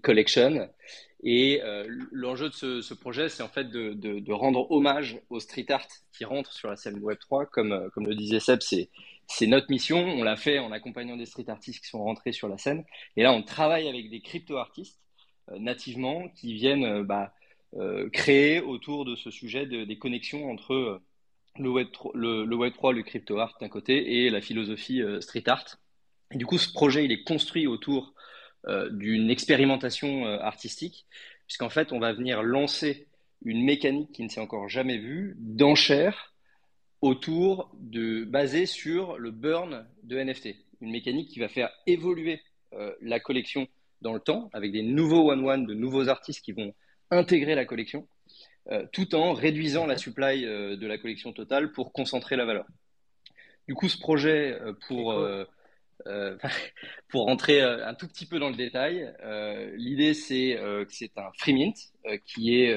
collection. 0.02 0.68
Et 1.24 1.60
euh, 1.62 1.84
l'enjeu 2.10 2.48
de 2.48 2.80
ce, 2.80 2.94
projet, 2.94 3.28
c'est 3.28 3.44
en 3.44 3.48
fait 3.48 3.70
de, 3.70 4.32
rendre 4.32 4.70
hommage 4.70 5.20
au 5.30 5.38
street 5.38 5.66
art 5.68 5.86
qui 6.12 6.24
rentre 6.24 6.52
sur 6.52 6.68
la 6.68 6.76
scène 6.76 6.98
Web3. 6.98 7.46
Comme, 7.46 7.72
euh, 7.72 7.88
comme 7.90 8.06
le 8.06 8.16
disait 8.16 8.40
Seb, 8.40 8.60
c'est, 8.60 8.88
notre 9.46 9.70
mission. 9.70 9.98
On 9.98 10.24
l'a 10.24 10.36
fait 10.36 10.58
en 10.58 10.72
accompagnant 10.72 11.16
des 11.16 11.26
street 11.26 11.48
artistes 11.48 11.84
qui 11.84 11.88
sont 11.88 12.02
rentrés 12.02 12.32
sur 12.32 12.48
la 12.48 12.58
scène. 12.58 12.84
Et 13.16 13.22
là, 13.22 13.32
on 13.32 13.42
travaille 13.42 13.88
avec 13.88 14.10
des 14.10 14.20
crypto-artistes 14.20 15.00
nativement 15.58 16.28
qui 16.28 16.54
viennent 16.54 17.02
bah, 17.02 17.32
créer 18.12 18.60
autour 18.60 19.04
de 19.04 19.16
ce 19.16 19.30
sujet 19.30 19.66
de, 19.66 19.84
des 19.84 19.98
connexions 19.98 20.50
entre 20.50 21.00
le 21.58 21.68
Web3, 21.68 22.10
le, 22.14 22.44
le, 22.44 22.56
Web 22.56 22.72
3, 22.74 22.92
le 22.92 23.02
crypto 23.02 23.38
art 23.38 23.56
d'un 23.60 23.68
côté 23.68 24.24
et 24.24 24.30
la 24.30 24.40
philosophie 24.40 25.02
street 25.20 25.44
art. 25.46 25.78
Et 26.32 26.38
du 26.38 26.46
coup, 26.46 26.58
ce 26.58 26.72
projet, 26.72 27.04
il 27.04 27.12
est 27.12 27.24
construit 27.24 27.66
autour 27.66 28.06
euh, 28.06 28.11
d'une 28.90 29.30
expérimentation 29.30 30.26
euh, 30.26 30.38
artistique, 30.38 31.06
puisqu'en 31.46 31.70
fait, 31.70 31.92
on 31.92 31.98
va 31.98 32.12
venir 32.12 32.42
lancer 32.42 33.08
une 33.44 33.64
mécanique 33.64 34.12
qui 34.12 34.22
ne 34.22 34.28
s'est 34.28 34.40
encore 34.40 34.68
jamais 34.68 34.98
vue 34.98 35.36
d'enchère 35.38 36.32
autour 37.00 37.70
de 37.80 38.24
basée 38.24 38.66
sur 38.66 39.18
le 39.18 39.32
burn 39.32 39.84
de 40.04 40.18
NFT, 40.18 40.54
une 40.80 40.92
mécanique 40.92 41.28
qui 41.28 41.40
va 41.40 41.48
faire 41.48 41.70
évoluer 41.86 42.40
euh, 42.72 42.94
la 43.02 43.18
collection 43.18 43.66
dans 44.00 44.14
le 44.14 44.20
temps 44.20 44.48
avec 44.52 44.70
des 44.72 44.82
nouveaux 44.82 45.30
one 45.30 45.44
one, 45.44 45.66
de 45.66 45.74
nouveaux 45.74 46.08
artistes 46.08 46.44
qui 46.44 46.52
vont 46.52 46.72
intégrer 47.10 47.56
la 47.56 47.64
collection, 47.64 48.06
euh, 48.70 48.86
tout 48.92 49.16
en 49.16 49.32
réduisant 49.32 49.86
la 49.86 49.98
supply 49.98 50.44
euh, 50.44 50.76
de 50.76 50.86
la 50.86 50.96
collection 50.98 51.32
totale 51.32 51.72
pour 51.72 51.92
concentrer 51.92 52.36
la 52.36 52.44
valeur. 52.44 52.66
Du 53.66 53.74
coup, 53.74 53.88
ce 53.88 53.98
projet 53.98 54.58
pour 54.88 55.14
euh, 56.06 56.36
pour 57.08 57.26
rentrer 57.26 57.60
euh, 57.62 57.86
un 57.86 57.94
tout 57.94 58.08
petit 58.08 58.26
peu 58.26 58.38
dans 58.38 58.48
le 58.48 58.56
détail, 58.56 59.12
euh, 59.22 59.72
l'idée 59.76 60.14
c'est 60.14 60.56
que 60.58 60.92
c'est 60.92 61.16
un 61.16 61.30
free 61.38 61.54
mint 61.54 61.76
qui 62.24 62.56
est 62.56 62.76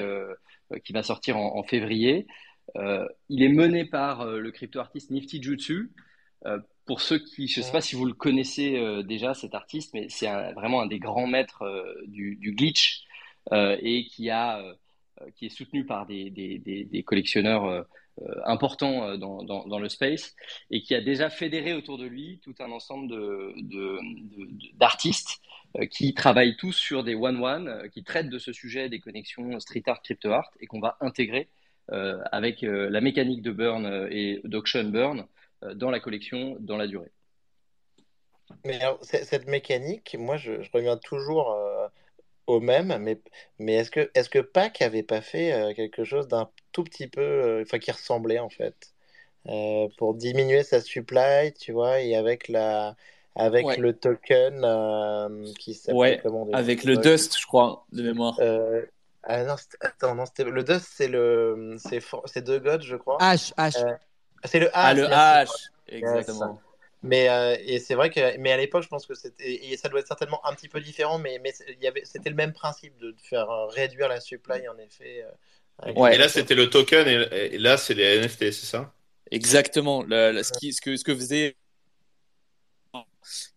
qui 0.84 0.92
va 0.92 1.02
sortir 1.02 1.36
en, 1.36 1.62
février. 1.62 2.26
il 2.74 3.42
est 3.42 3.48
mené 3.48 3.84
par 3.84 4.26
le 4.26 4.50
crypto 4.50 4.80
artiste 4.80 5.10
Nifty 5.10 5.42
Jutsu. 5.42 5.92
pour 6.86 7.00
ceux 7.00 7.18
qui, 7.18 7.46
je 7.46 7.60
ne 7.60 7.64
sais 7.64 7.72
pas 7.72 7.80
si 7.80 7.94
vous 7.94 8.04
le 8.04 8.14
connaissez 8.14 9.02
déjà 9.04 9.34
cet 9.34 9.54
artiste, 9.54 9.94
mais 9.94 10.08
c'est 10.08 10.28
vraiment 10.52 10.82
un 10.82 10.86
des 10.86 10.98
grands 10.98 11.26
maîtres 11.26 11.64
du, 12.08 12.54
glitch 12.56 13.04
et 13.52 14.06
qui 14.06 14.30
a 14.30 14.62
qui 15.36 15.46
est 15.46 15.50
soutenu 15.50 15.86
par 15.86 16.06
des, 16.06 16.30
des, 16.30 17.02
collectionneurs 17.04 17.86
important 18.44 19.08
euh, 19.08 19.16
dans, 19.16 19.42
dans, 19.42 19.78
le 19.78 19.88
space 19.88 20.34
et 20.70 20.82
qui 20.82 20.94
a 20.94 21.00
déjà 21.00 21.30
fédéré 21.30 21.74
autour 21.74 21.98
de 21.98 22.06
lui 22.06 22.40
tout 22.42 22.54
un 22.60 22.70
ensemble 22.70 23.14
d'artistes 24.74 25.40
de, 25.74 25.84
qui 25.84 26.14
travaillent 26.14 26.56
tous 26.56 26.72
sur 26.72 27.04
des 27.04 27.14
one-one, 27.14 27.90
qui 27.92 28.04
traitent 28.04 28.30
de 28.30 28.38
ce 28.38 28.52
sujet 28.52 28.88
des 28.88 29.00
connexions 29.00 29.60
street 29.60 29.82
art, 29.86 30.02
crypto 30.02 30.30
art, 30.30 30.50
et 30.60 30.66
qu'on 30.66 30.80
va 30.80 30.96
intégrer 31.00 31.48
avec 32.32 32.62
la 32.62 33.00
mécanique 33.00 33.42
de 33.42 33.52
burn 33.52 34.08
et 34.10 34.40
d'auction 34.44 34.84
burn 34.84 35.26
dans 35.74 35.90
la 35.90 36.00
collection 36.00 36.56
dans 36.58 36.76
la 36.76 36.86
durée. 36.86 37.12
Mais 38.64 38.80
cette 39.02 39.46
mécanique, 39.46 40.16
moi, 40.18 40.36
je, 40.36 40.52
reviens 40.72 40.96
toujours 40.96 41.54
au 42.46 42.60
même, 42.60 42.96
mais, 43.00 43.18
mais 43.58 43.74
est-ce 43.74 43.90
que, 43.90 44.10
est-ce 44.14 44.28
que 44.28 44.38
Pac 44.38 44.82
avait 44.82 45.02
pas 45.02 45.20
fait 45.20 45.74
quelque 45.74 46.04
chose 46.04 46.28
d'un 46.28 46.48
tout 46.72 46.84
petit 46.84 47.08
peu, 47.08 47.62
enfin, 47.62 47.78
qui 47.78 47.90
ressemblait 47.90 48.38
en 48.38 48.48
fait 48.48 48.92
euh, 49.48 49.86
pour 49.96 50.14
diminuer 50.14 50.64
sa 50.64 50.80
supply, 50.80 51.52
tu 51.58 51.70
vois, 51.70 52.00
et 52.00 52.16
avec 52.16 52.48
la 52.48 52.96
avec 53.36 53.76
le 53.76 53.92
token 53.92 54.62
euh, 54.64 55.44
qui 55.58 55.74
s'appelle 55.74 55.94
ouais, 55.94 56.22
avec 56.52 56.82
le 56.82 56.96
Dust, 56.96 57.38
je 57.38 57.46
crois, 57.46 57.86
de 57.92 58.02
mémoire. 58.02 58.36
Euh, 58.40 58.82
ah 59.22 59.44
non, 59.44 59.54
attends, 59.80 60.16
non, 60.16 60.24
le 60.38 60.64
Dust, 60.64 60.88
c'est 60.96 61.06
le 61.06 61.76
c'est 61.78 62.42
deux 62.42 62.58
gods, 62.58 62.80
je 62.80 62.96
crois. 62.96 63.18
H, 63.18 63.54
H. 63.54 63.98
c'est 64.44 64.58
le 64.58 64.66
H. 64.66 64.70
Ah, 64.72 64.94
le 64.94 65.04
H, 65.04 65.48
exactement. 65.88 66.60
Mais 67.02 67.28
et 67.64 67.78
c'est 67.78 67.94
vrai 67.94 68.10
que 68.10 68.36
mais 68.38 68.52
à 68.52 68.56
l'époque 68.56 68.82
je 68.82 68.88
pense 68.88 69.06
que 69.06 69.14
c'était 69.14 69.52
et 69.64 69.76
ça 69.76 69.88
doit 69.88 70.00
être 70.00 70.08
certainement 70.08 70.44
un 70.46 70.54
petit 70.54 70.68
peu 70.68 70.80
différent 70.80 71.18
mais 71.18 71.38
mais 71.42 71.52
il 71.68 71.82
y 71.82 71.86
avait 71.86 72.04
c'était 72.04 72.30
le 72.30 72.34
même 72.34 72.52
principe 72.52 72.96
de 72.98 73.14
faire 73.22 73.48
réduire 73.68 74.08
la 74.08 74.20
supply 74.20 74.66
en 74.68 74.78
effet. 74.78 75.24
Ouais. 75.94 76.14
Et 76.14 76.18
là 76.18 76.28
c'était 76.28 76.54
le 76.54 76.70
token 76.70 77.06
et, 77.06 77.58
là 77.58 77.76
c'est 77.76 77.94
les 77.94 78.18
NFT 78.18 78.50
c'est 78.50 78.66
ça? 78.66 78.92
Exactement. 79.30 80.02
ce, 80.02 80.58
qui, 80.58 80.72
ce, 80.72 80.80
que, 80.80 80.96
ce 80.96 81.04
que 81.04 81.14
faisait. 81.14 81.56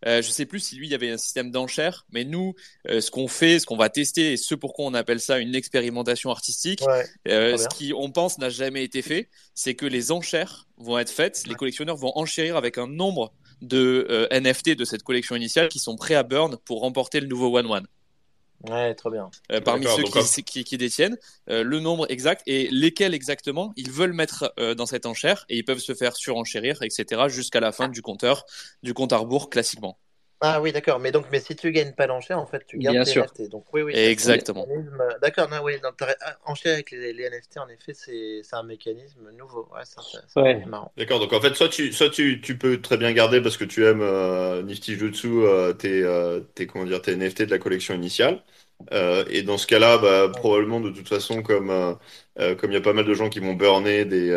Euh, 0.06 0.22
je 0.22 0.30
sais 0.30 0.46
plus 0.46 0.60
si 0.60 0.76
lui 0.76 0.88
il 0.88 0.92
y 0.92 0.96
avait 0.96 1.12
un 1.12 1.18
système 1.18 1.52
d'enchères, 1.52 2.06
mais 2.12 2.24
nous, 2.24 2.56
euh, 2.90 3.02
ce 3.02 3.12
qu'on 3.12 3.28
fait, 3.28 3.60
ce 3.60 3.66
qu'on 3.66 3.78
va 3.78 3.90
tester, 3.90 4.34
et 4.34 4.38
ce 4.38 4.56
pourquoi 4.56 4.86
on 4.86 4.94
appelle 4.94 5.20
ça 5.20 5.40
une 5.40 5.56
expérimentation 5.56 6.30
artistique, 6.32 6.84
euh, 7.28 7.58
ce 7.58 7.68
qui 7.68 7.94
on 7.94 8.12
pense 8.12 8.38
n'a 8.38 8.50
jamais 8.50 8.84
été 8.84 9.02
fait, 9.02 9.30
c'est 9.54 9.76
que 9.76 9.86
les 9.86 10.12
enchères 10.12 10.68
vont 10.78 10.98
être 10.98 11.12
faites, 11.12 11.46
les 11.48 11.56
collectionneurs 11.56 11.98
vont 11.98 12.12
enchérir 12.16 12.56
avec 12.56 12.78
un 12.78 12.88
nombre 12.88 13.34
de 13.62 14.08
euh, 14.10 14.28
NFT 14.32 14.76
de 14.76 14.86
cette 14.86 15.04
collection 15.04 15.36
initiale 15.36 15.70
qui 15.70 15.80
sont 15.80 15.96
prêts 15.96 16.16
à 16.16 16.24
burn 16.24 16.58
pour 16.66 16.82
remporter 16.82 17.20
le 17.20 17.28
nouveau 17.28 17.58
One 17.58 17.68
One. 17.68 17.88
Ouais, 18.68 18.94
trop 18.94 19.10
bien. 19.10 19.30
Euh, 19.52 19.62
parmi 19.62 19.86
ceux 19.86 20.42
qui, 20.42 20.64
qui, 20.64 20.78
détiennent 20.78 21.18
euh, 21.50 21.64
le 21.64 21.80
nombre 21.80 22.06
exact 22.12 22.44
et 22.46 22.68
lesquels 22.72 23.14
exactement 23.14 23.72
ils 23.78 23.90
veulent 23.90 24.14
mettre 24.14 24.54
euh, 24.60 24.76
dans 24.76 24.86
cette 24.86 25.06
enchère 25.06 25.46
et 25.48 25.58
ils 25.58 25.64
peuvent 25.64 25.80
se 25.80 25.94
faire 25.94 26.16
surenchérir, 26.16 26.82
etc. 26.82 27.30
jusqu'à 27.30 27.62
la 27.62 27.72
fin 27.72 27.88
du 27.88 28.02
compteur, 28.02 28.46
du 28.84 28.94
compte 28.94 29.14
à 29.14 29.18
rebours 29.18 29.50
classiquement. 29.50 29.98
Ah 30.42 30.62
oui, 30.62 30.72
d'accord. 30.72 31.00
Mais 31.00 31.12
donc, 31.12 31.26
mais 31.32 31.40
si 31.42 31.54
tu 31.56 31.72
gagnes 31.72 31.92
pas 31.92 32.08
l'enchère, 32.08 32.40
en 32.40 32.46
fait, 32.46 32.64
tu 32.66 32.78
gardes 32.78 32.96
Bien 32.96 33.04
tes 33.04 33.12
sûr. 33.12 33.24
NFT. 33.24 33.50
Donc 33.50 33.66
oui, 33.74 33.82
oui. 33.82 33.94
Exactement. 33.94 34.66
D'accord. 35.22 35.50
Non, 35.50 35.58
oui. 35.64 35.74
Ah, 36.22 36.38
enchère 36.46 36.74
avec 36.74 36.92
les, 36.92 37.14
NFT, 37.14 37.58
en 37.58 37.68
effet, 37.68 37.94
c'est 37.94 38.56
un 38.56 38.64
mécanisme 38.64 39.30
nouveau. 39.38 39.68
Ouais, 39.74 39.82
c'est 39.84 40.40
ouais. 40.40 40.66
marrant. 40.66 40.94
D'accord. 40.98 41.20
Donc 41.20 41.34
en 41.34 41.42
fait, 41.42 41.56
soit 41.56 41.68
tu, 41.68 41.92
soit 41.92 42.10
tu, 42.10 42.40
tu 42.40 42.58
peux 42.58 42.80
très 42.80 42.98
bien 42.98 43.12
garder 43.12 43.42
parce 43.42 43.58
que 43.58 43.66
tu 43.66 43.86
aimes 43.86 44.02
euh, 44.02 44.64
Nifty 44.64 44.96
Jutsu 44.96 45.28
euh, 45.28 45.74
tes, 45.74 46.04
euh, 46.04 46.40
tes, 46.56 46.68
comment 46.68 46.86
dire, 46.86 47.02
tes 47.02 47.18
NFT 47.18 47.44
de 47.44 47.52
la 47.52 47.60
collection 47.60 47.94
initiale. 47.94 48.42
Euh, 48.94 49.26
et 49.30 49.44
dans 49.44 49.58
ce 49.58 49.68
cas-là, 49.68 49.98
bah, 49.98 50.30
probablement 50.30 50.80
de 50.80 50.90
toute 50.90 51.10
façon, 51.10 51.44
comme 51.44 51.98
comme 52.38 52.72
il 52.72 52.74
y 52.74 52.78
a 52.78 52.82
pas 52.82 52.94
mal 52.94 53.04
de 53.04 53.14
gens 53.14 53.28
qui 53.28 53.40
vont 53.40 53.54
burner 53.54 54.06
des, 54.06 54.30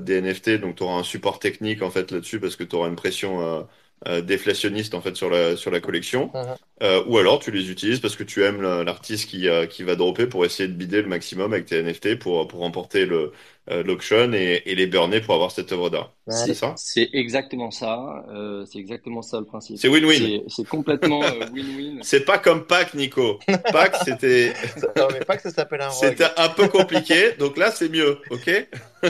des 0.00 0.20
NFT, 0.20 0.60
donc 0.60 0.76
tu 0.76 0.82
auras 0.82 0.98
un 0.98 1.02
support 1.02 1.38
technique 1.38 1.80
en 1.80 1.90
fait 1.90 2.10
là-dessus 2.10 2.38
parce 2.38 2.54
que 2.54 2.64
tu 2.64 2.76
auras 2.76 2.88
une 2.88 2.96
pression 2.96 3.66
euh, 4.06 4.20
déflationniste 4.20 4.92
en 4.92 5.00
fait 5.00 5.16
sur 5.16 5.30
la 5.30 5.56
sur 5.56 5.70
la 5.70 5.80
collection 5.80 6.30
uh-huh. 6.34 6.56
euh, 6.82 7.02
ou 7.06 7.16
alors 7.16 7.38
tu 7.38 7.50
les 7.50 7.70
utilises 7.70 7.98
parce 7.98 8.14
que 8.14 8.24
tu 8.24 8.44
aimes 8.44 8.60
l'artiste 8.60 9.30
qui 9.30 9.48
euh, 9.48 9.64
qui 9.64 9.84
va 9.84 9.96
dropper 9.96 10.26
pour 10.26 10.44
essayer 10.44 10.68
de 10.68 10.74
bider 10.74 11.00
le 11.00 11.08
maximum 11.08 11.54
avec 11.54 11.64
tes 11.64 11.82
NFT 11.82 12.18
pour 12.18 12.46
pour 12.46 12.60
remporter 12.60 13.06
le 13.06 13.32
l'auction 13.68 14.32
et, 14.32 14.62
et, 14.66 14.74
les 14.74 14.86
burner 14.86 15.20
pour 15.20 15.34
avoir 15.34 15.50
cette 15.50 15.72
œuvre 15.72 15.90
d'art. 15.90 16.12
C'est 16.28 16.54
ça? 16.54 16.74
C'est 16.76 17.08
exactement 17.12 17.70
ça. 17.70 18.24
c'est 18.70 18.78
exactement 18.78 19.22
ça 19.22 19.38
le 19.38 19.46
principe. 19.46 19.78
C'est 19.78 19.88
win-win. 19.88 20.42
C'est 20.48 20.66
complètement 20.66 21.20
win-win. 21.52 21.98
c'est 22.02 22.24
pas 22.24 22.38
comme 22.38 22.66
Pac, 22.66 22.94
Nico. 22.94 23.38
Pac, 23.72 23.96
c'était. 24.04 24.52
non 24.96 25.08
mais 25.12 25.20
Pac, 25.20 25.40
ça 25.40 25.50
s'appelle 25.50 25.82
un. 25.82 25.90
C'était 25.90 26.26
un 26.36 26.48
peu 26.48 26.68
compliqué. 26.68 27.32
Donc 27.38 27.56
là, 27.56 27.70
c'est 27.70 27.88
mieux, 27.88 28.18
ok? 28.30 28.68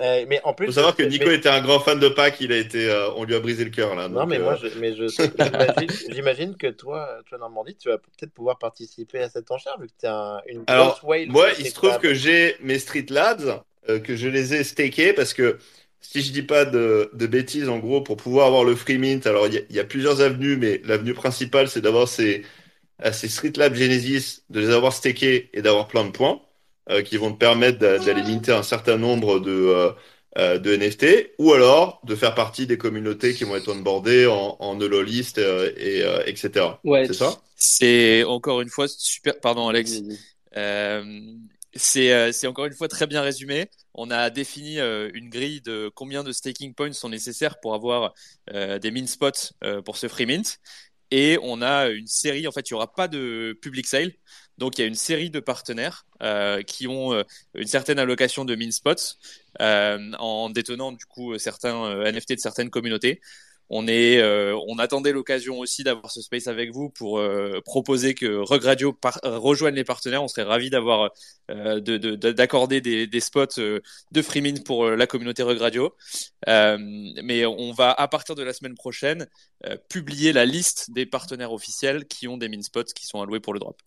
Mais 0.00 0.40
en 0.44 0.54
plus, 0.54 0.66
faut 0.66 0.72
savoir 0.72 0.96
que 0.96 1.02
Nico 1.02 1.30
était 1.30 1.48
un 1.48 1.60
grand 1.60 1.80
fan 1.80 1.98
de 1.98 2.08
Pac. 2.08 2.40
Il 2.40 2.52
a 2.52 2.56
été, 2.56 2.90
on 3.16 3.24
lui 3.24 3.34
a 3.34 3.40
brisé 3.40 3.64
le 3.64 3.70
cœur 3.70 3.94
là. 3.94 4.08
Non, 4.08 4.26
mais 4.26 4.38
moi, 4.38 4.56
je, 4.56 4.68
mais 4.78 4.94
je, 4.94 5.06
j'imagine 6.12 6.56
que 6.56 6.68
toi, 6.68 7.08
toi, 7.28 7.38
Normandie, 7.38 7.76
tu 7.76 7.88
vas 7.88 7.98
peut-être 7.98 8.32
pouvoir 8.32 8.58
participer 8.58 9.20
à 9.20 9.28
cette 9.28 9.50
enchère 9.50 9.78
vu 9.80 9.86
que 9.86 9.92
tu 9.98 10.06
es 10.06 10.08
un, 10.08 10.40
une 10.46 10.64
Alors, 10.66 11.00
Moi, 11.04 11.48
il 11.58 11.66
se 11.66 11.74
trouve 11.74 11.98
que 11.98 12.14
j'ai 12.14 12.56
mes 12.60 12.78
Street 12.78 13.06
Lads, 13.08 13.64
euh, 13.90 13.98
que 14.00 14.16
je 14.16 14.28
les 14.28 14.54
ai 14.54 14.64
stakés 14.64 15.12
parce 15.12 15.34
que 15.34 15.58
si 16.00 16.22
je 16.22 16.32
dis 16.32 16.42
pas 16.42 16.64
de, 16.64 17.10
de 17.12 17.26
bêtises, 17.26 17.68
en 17.68 17.78
gros, 17.78 18.00
pour 18.02 18.16
pouvoir 18.16 18.46
avoir 18.46 18.64
le 18.64 18.76
free 18.76 18.98
mint, 18.98 19.26
alors 19.26 19.48
il 19.48 19.66
y, 19.70 19.74
y, 19.74 19.80
a 19.80 19.84
plusieurs 19.84 20.20
avenues, 20.20 20.56
mais 20.56 20.80
l'avenue 20.84 21.14
principale, 21.14 21.68
c'est 21.68 21.80
d'avoir 21.80 22.08
ces, 22.08 22.44
euh, 23.04 23.12
ces 23.12 23.28
Street 23.28 23.52
Labs 23.56 23.74
Genesis, 23.74 24.42
de 24.50 24.60
les 24.60 24.70
avoir 24.70 24.92
stakés 24.92 25.50
et 25.52 25.62
d'avoir 25.62 25.88
plein 25.88 26.04
de 26.04 26.10
points 26.10 26.40
euh, 26.90 27.02
qui 27.02 27.16
vont 27.16 27.32
te 27.32 27.38
permettre 27.38 27.78
d'aller 27.78 28.22
minter 28.22 28.52
un 28.52 28.62
certain 28.62 28.96
nombre 28.96 29.40
de. 29.40 29.92
Euh, 30.36 30.58
de 30.58 30.76
NFT, 30.76 31.32
ou 31.38 31.52
alors 31.52 32.00
de 32.04 32.14
faire 32.14 32.34
partie 32.34 32.66
des 32.66 32.78
communautés 32.78 33.34
qui 33.34 33.42
vont 33.42 33.56
être 33.56 33.72
onboardées 33.72 34.26
en, 34.26 34.56
en 34.60 34.78
list 34.78 35.38
euh, 35.38 35.72
et 35.76 36.02
euh, 36.02 36.22
etc. 36.26 36.66
Ouais, 36.84 37.06
c'est 37.06 37.14
ça? 37.14 37.40
C'est 37.56 38.22
encore 38.22 38.60
une 38.60 38.68
fois 38.68 38.86
super. 38.86 39.40
Pardon, 39.40 39.68
Alex. 39.68 40.00
C'est 41.78 42.46
encore 42.46 42.66
une 42.66 42.74
fois 42.74 42.88
très 42.88 43.06
bien 43.06 43.22
résumé. 43.22 43.70
On 43.94 44.10
a 44.10 44.30
défini 44.30 44.78
une 44.78 45.28
grille 45.30 45.60
de 45.60 45.90
combien 45.94 46.24
de 46.24 46.32
staking 46.32 46.74
points 46.74 46.92
sont 46.92 47.08
nécessaires 47.08 47.60
pour 47.60 47.74
avoir 47.74 48.14
des 48.52 48.90
min 48.90 49.06
spots 49.06 49.52
pour 49.84 49.96
ce 49.96 50.08
free 50.08 50.26
mint. 50.26 50.58
Et 51.10 51.38
on 51.42 51.62
a 51.62 51.88
une 51.88 52.06
série, 52.06 52.46
en 52.46 52.52
fait, 52.52 52.68
il 52.70 52.74
n'y 52.74 52.76
aura 52.76 52.92
pas 52.92 53.08
de 53.08 53.58
public 53.62 53.86
sale. 53.86 54.12
Donc, 54.58 54.78
il 54.78 54.82
y 54.82 54.84
a 54.84 54.88
une 54.88 54.94
série 54.94 55.30
de 55.30 55.40
partenaires 55.40 56.04
euh, 56.22 56.62
qui 56.62 56.86
ont 56.86 57.14
euh, 57.14 57.22
une 57.54 57.66
certaine 57.66 57.98
allocation 57.98 58.44
de 58.44 58.54
min 58.56 58.70
spots 58.70 59.16
euh, 59.60 60.12
en 60.18 60.50
détenant, 60.50 60.92
du 60.92 61.06
coup, 61.06 61.38
certains 61.38 61.84
euh, 61.84 62.12
NFT 62.12 62.34
de 62.34 62.40
certaines 62.40 62.68
communautés. 62.70 63.20
On, 63.70 63.86
est, 63.86 64.22
on 64.66 64.78
attendait 64.78 65.12
l'occasion 65.12 65.58
aussi 65.58 65.84
d'avoir 65.84 66.10
ce 66.10 66.22
space 66.22 66.46
avec 66.46 66.72
vous 66.72 66.90
pour 66.90 67.22
proposer 67.64 68.14
que 68.14 68.36
Regradio 68.36 68.98
rejoigne 69.24 69.74
les 69.74 69.84
partenaires. 69.84 70.22
On 70.22 70.28
serait 70.28 70.42
ravis 70.42 70.70
d'avoir 70.70 71.10
d'accorder 71.48 72.80
de, 72.80 72.90
de, 72.90 72.96
des, 72.96 73.06
des, 73.06 73.20
spots 73.20 73.58
de 73.58 74.22
free 74.22 74.40
mint 74.40 74.64
pour 74.64 74.88
la 74.88 75.06
communauté 75.06 75.42
Regradio. 75.42 75.94
mais 76.46 77.44
on 77.46 77.72
va, 77.72 77.92
à 77.92 78.08
partir 78.08 78.34
de 78.34 78.42
la 78.42 78.52
semaine 78.52 78.74
prochaine, 78.74 79.26
publier 79.88 80.32
la 80.32 80.46
liste 80.46 80.90
des 80.92 81.06
partenaires 81.06 81.52
officiels 81.52 82.06
qui 82.06 82.26
ont 82.28 82.38
des 82.38 82.48
min 82.48 82.62
spots 82.62 82.84
qui 82.94 83.06
sont 83.06 83.20
alloués 83.20 83.40
pour 83.40 83.52
le 83.52 83.60
drop. 83.60 83.80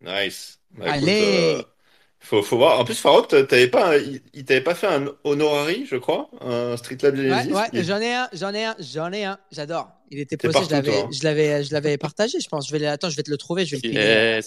Nice. 0.00 0.60
Bah, 0.70 0.92
Allez. 0.92 1.64
Faut, 2.20 2.42
faut 2.42 2.56
voir. 2.56 2.80
En 2.80 2.84
plus, 2.84 2.98
Farok, 2.98 3.28
t'avais 3.28 3.68
pas, 3.68 3.96
il, 3.98 4.44
t'avait 4.44 4.60
pas 4.60 4.74
fait 4.74 4.88
un 4.88 5.06
honorary, 5.22 5.86
je 5.88 5.96
crois, 5.96 6.28
un 6.40 6.76
Street 6.76 6.98
Lab 7.02 7.14
Genesis. 7.14 7.52
Ouais, 7.52 7.70
ouais 7.72 7.84
j'en 7.84 8.00
ai 8.00 8.14
un, 8.14 8.28
j'en 8.32 8.52
ai 8.52 8.64
un, 8.64 8.74
j'en 8.80 9.12
ai 9.12 9.24
un. 9.24 9.38
J'adore. 9.52 9.90
Il 10.10 10.18
était 10.18 10.36
posté, 10.36 10.64
je 10.64 10.70
l'avais, 10.70 11.04
je 11.12 11.24
l'avais, 11.24 11.64
je 11.64 11.72
l'avais 11.72 11.98
partagé, 11.98 12.40
je 12.40 12.48
pense. 12.48 12.68
Je 12.68 12.76
vais, 12.76 12.86
attends, 12.86 13.10
je 13.10 13.16
vais 13.16 13.22
te 13.22 13.30
le 13.30 13.36
trouver, 13.36 13.64
je 13.64 13.76
vais 13.76 13.82
le 13.82 13.88
piner. 13.90 14.40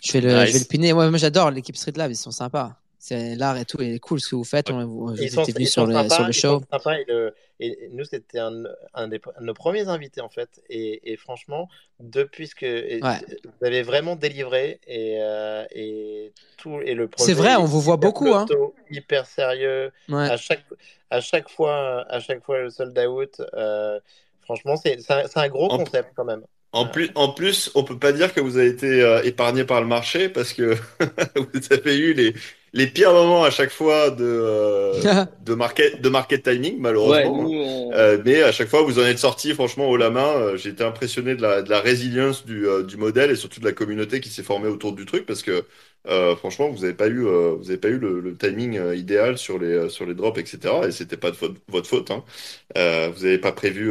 Je 0.00 0.12
vais 0.12 0.20
le, 0.20 0.46
je 0.46 0.52
vais 0.52 0.58
le 0.58 0.64
piner. 0.64 0.92
moi, 0.92 1.10
j'adore 1.16 1.50
l'équipe 1.50 1.76
Street 1.76 1.92
Lab, 1.96 2.10
ils 2.10 2.16
sont 2.16 2.30
sympas. 2.30 2.76
C'est 2.98 3.36
l'art 3.36 3.56
et 3.56 3.64
tout, 3.64 3.80
est 3.80 3.98
cool 4.00 4.20
ce 4.20 4.30
que 4.30 4.36
vous 4.36 4.44
faites. 4.44 4.70
On, 4.70 4.84
vous 4.84 5.16
ils 5.16 5.30
sont, 5.30 5.44
venu 5.44 5.66
sur, 5.66 5.86
le, 5.86 6.08
sur 6.08 6.26
le 6.26 6.32
show. 6.32 6.62
et, 6.72 7.04
le, 7.06 7.34
et, 7.60 7.88
nous, 7.92 8.04
c'était 8.04 8.40
un, 8.40 8.64
un, 8.92 9.08
des, 9.08 9.20
un, 9.36 9.40
de 9.40 9.46
nos 9.46 9.54
premiers 9.54 9.88
invités 9.88 10.20
en 10.20 10.28
fait. 10.28 10.60
Et, 10.68 11.12
et 11.12 11.16
franchement, 11.16 11.68
depuis 12.00 12.48
que 12.48 13.00
ouais. 13.00 13.20
vous 13.44 13.66
avez 13.66 13.82
vraiment 13.82 14.16
délivré 14.16 14.80
et, 14.86 15.18
euh, 15.20 15.64
et 15.70 16.32
tout 16.56 16.80
et 16.80 16.94
le 16.94 17.08
C'est 17.16 17.34
vrai, 17.34 17.54
on 17.56 17.64
vous 17.64 17.80
voit 17.80 17.98
beaucoup. 17.98 18.34
Hein. 18.34 18.46
Hyper 18.90 19.26
sérieux. 19.26 19.92
Ouais. 20.08 20.30
À 20.30 20.36
chaque 20.36 20.64
à 21.10 21.20
chaque 21.20 21.48
fois, 21.48 22.04
à 22.08 22.20
chaque 22.20 22.44
fois 22.44 22.60
le 22.60 22.70
sold 22.70 22.98
out. 22.98 23.40
Euh, 23.54 23.98
franchement, 24.42 24.76
c'est 24.76 24.98
un, 25.10 25.24
un, 25.34 25.48
gros 25.48 25.70
en, 25.70 25.78
concept 25.78 26.10
quand 26.14 26.24
même. 26.24 26.42
En 26.72 26.86
plus, 26.86 27.10
en 27.14 27.30
plus, 27.32 27.70
on 27.74 27.84
peut 27.84 27.98
pas 27.98 28.12
dire 28.12 28.34
que 28.34 28.40
vous 28.40 28.58
avez 28.58 28.68
été 28.68 29.02
euh, 29.02 29.22
épargné 29.22 29.64
par 29.64 29.80
le 29.80 29.86
marché 29.86 30.28
parce 30.28 30.52
que 30.52 30.76
vous 31.36 31.72
avez 31.72 31.96
eu 31.96 32.12
les 32.12 32.34
les 32.72 32.86
pires 32.86 33.12
moments 33.12 33.44
à 33.44 33.50
chaque 33.50 33.70
fois 33.70 34.10
de 34.10 34.24
euh, 34.24 35.02
de 35.40 35.54
market 35.54 36.00
de 36.00 36.08
market 36.08 36.42
timing 36.42 36.78
malheureusement. 36.78 37.10
Ouais, 37.10 37.28
nous, 37.30 37.52
on... 37.54 37.92
euh, 37.92 38.18
mais 38.24 38.42
à 38.42 38.52
chaque 38.52 38.68
fois 38.68 38.82
vous 38.82 38.98
en 38.98 39.02
êtes 39.04 39.18
sorti 39.18 39.54
franchement 39.54 39.88
haut 39.88 39.96
la 39.96 40.10
main. 40.10 40.26
Euh, 40.36 40.56
j'ai 40.56 40.70
été 40.70 40.84
impressionné 40.84 41.34
de 41.36 41.42
la, 41.42 41.62
de 41.62 41.70
la 41.70 41.80
résilience 41.80 42.44
du, 42.44 42.66
euh, 42.66 42.82
du 42.84 42.96
modèle 42.96 43.30
et 43.30 43.36
surtout 43.36 43.60
de 43.60 43.64
la 43.64 43.72
communauté 43.72 44.20
qui 44.20 44.28
s'est 44.30 44.42
formée 44.42 44.68
autour 44.68 44.92
du 44.94 45.06
truc 45.06 45.26
parce 45.26 45.42
que 45.42 45.64
euh, 46.06 46.36
franchement 46.36 46.68
vous 46.70 46.84
avez 46.84 46.94
pas 46.94 47.08
eu 47.08 47.22
vous 47.22 47.68
avez 47.68 47.78
pas 47.78 47.88
eu 47.88 47.98
le, 47.98 48.20
le 48.20 48.36
timing 48.36 48.80
idéal 48.94 49.36
sur 49.36 49.58
les 49.58 49.88
sur 49.90 50.06
les 50.06 50.14
drops 50.14 50.38
etc 50.38 50.58
et 50.86 50.90
c'était 50.92 51.16
pas 51.16 51.30
de 51.30 51.36
votre, 51.36 51.54
votre 51.68 51.88
faute 51.88 52.10
hein. 52.10 52.22
vous 52.74 53.24
avez 53.24 53.38
pas 53.38 53.52
prévu 53.52 53.90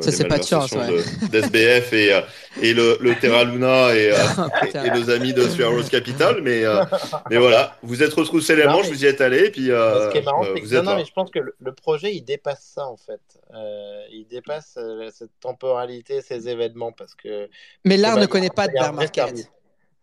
ça 0.00 0.12
c'est 0.12 0.28
pas 0.28 0.38
de 0.38 0.44
chance 0.44 0.72
ouais. 0.72 1.02
d'SBF 1.30 1.92
et, 1.94 2.20
et 2.60 2.74
le, 2.74 2.98
le 3.00 3.14
Terra 3.18 3.44
Luna 3.44 3.94
et, 3.94 4.12
euh, 4.12 4.16
et, 4.74 4.86
et 4.86 4.90
nos 4.90 5.08
amis 5.10 5.32
de 5.32 5.48
Spheros 5.48 5.84
Capital. 5.84 6.42
Mais, 6.42 6.64
euh, 6.64 6.84
mais 7.30 7.38
voilà, 7.38 7.76
vous 7.82 8.02
êtes 8.02 8.12
retroussés 8.12 8.54
les 8.56 8.64
Non, 8.64 8.72
manches, 8.72 8.88
mais- 8.88 8.92
vous 8.96 9.04
y 9.04 9.06
êtes 9.06 9.20
allés. 9.22 9.46
Et 9.46 9.50
puis, 9.50 9.70
euh, 9.70 10.06
Ce 10.08 10.12
qui 10.12 10.18
est 10.18 10.22
marrant, 10.22 10.44
euh, 10.44 10.52
c'est 10.54 10.60
que 10.60 10.66
vous 10.66 10.74
non, 10.74 10.78
êtes 10.80 10.84
non, 10.84 10.90
là. 10.92 10.96
mais 10.98 11.04
je 11.06 11.12
pense 11.12 11.30
que 11.30 11.38
le, 11.38 11.54
le 11.58 11.72
projet, 11.72 12.14
il 12.14 12.22
dépasse 12.22 12.62
ça, 12.74 12.86
en 12.86 12.96
fait. 12.98 13.20
Euh, 13.54 14.02
il 14.10 14.26
dépasse 14.26 14.74
euh, 14.78 15.08
cette 15.10 15.30
temporalité, 15.40 16.20
ces 16.20 16.48
événements, 16.48 16.92
parce 16.92 17.14
que 17.14 17.48
Mais 17.84 17.96
l'art 17.96 18.16
bah, 18.16 18.20
ne 18.20 18.26
connaît 18.26 18.50
pas 18.50 18.68
de 18.68 18.72
il 18.72 18.76
y 18.76 18.78
a 18.78 18.84
un 18.84 18.92
bear 18.92 18.92
vrai 18.92 19.10
market. 19.14 19.50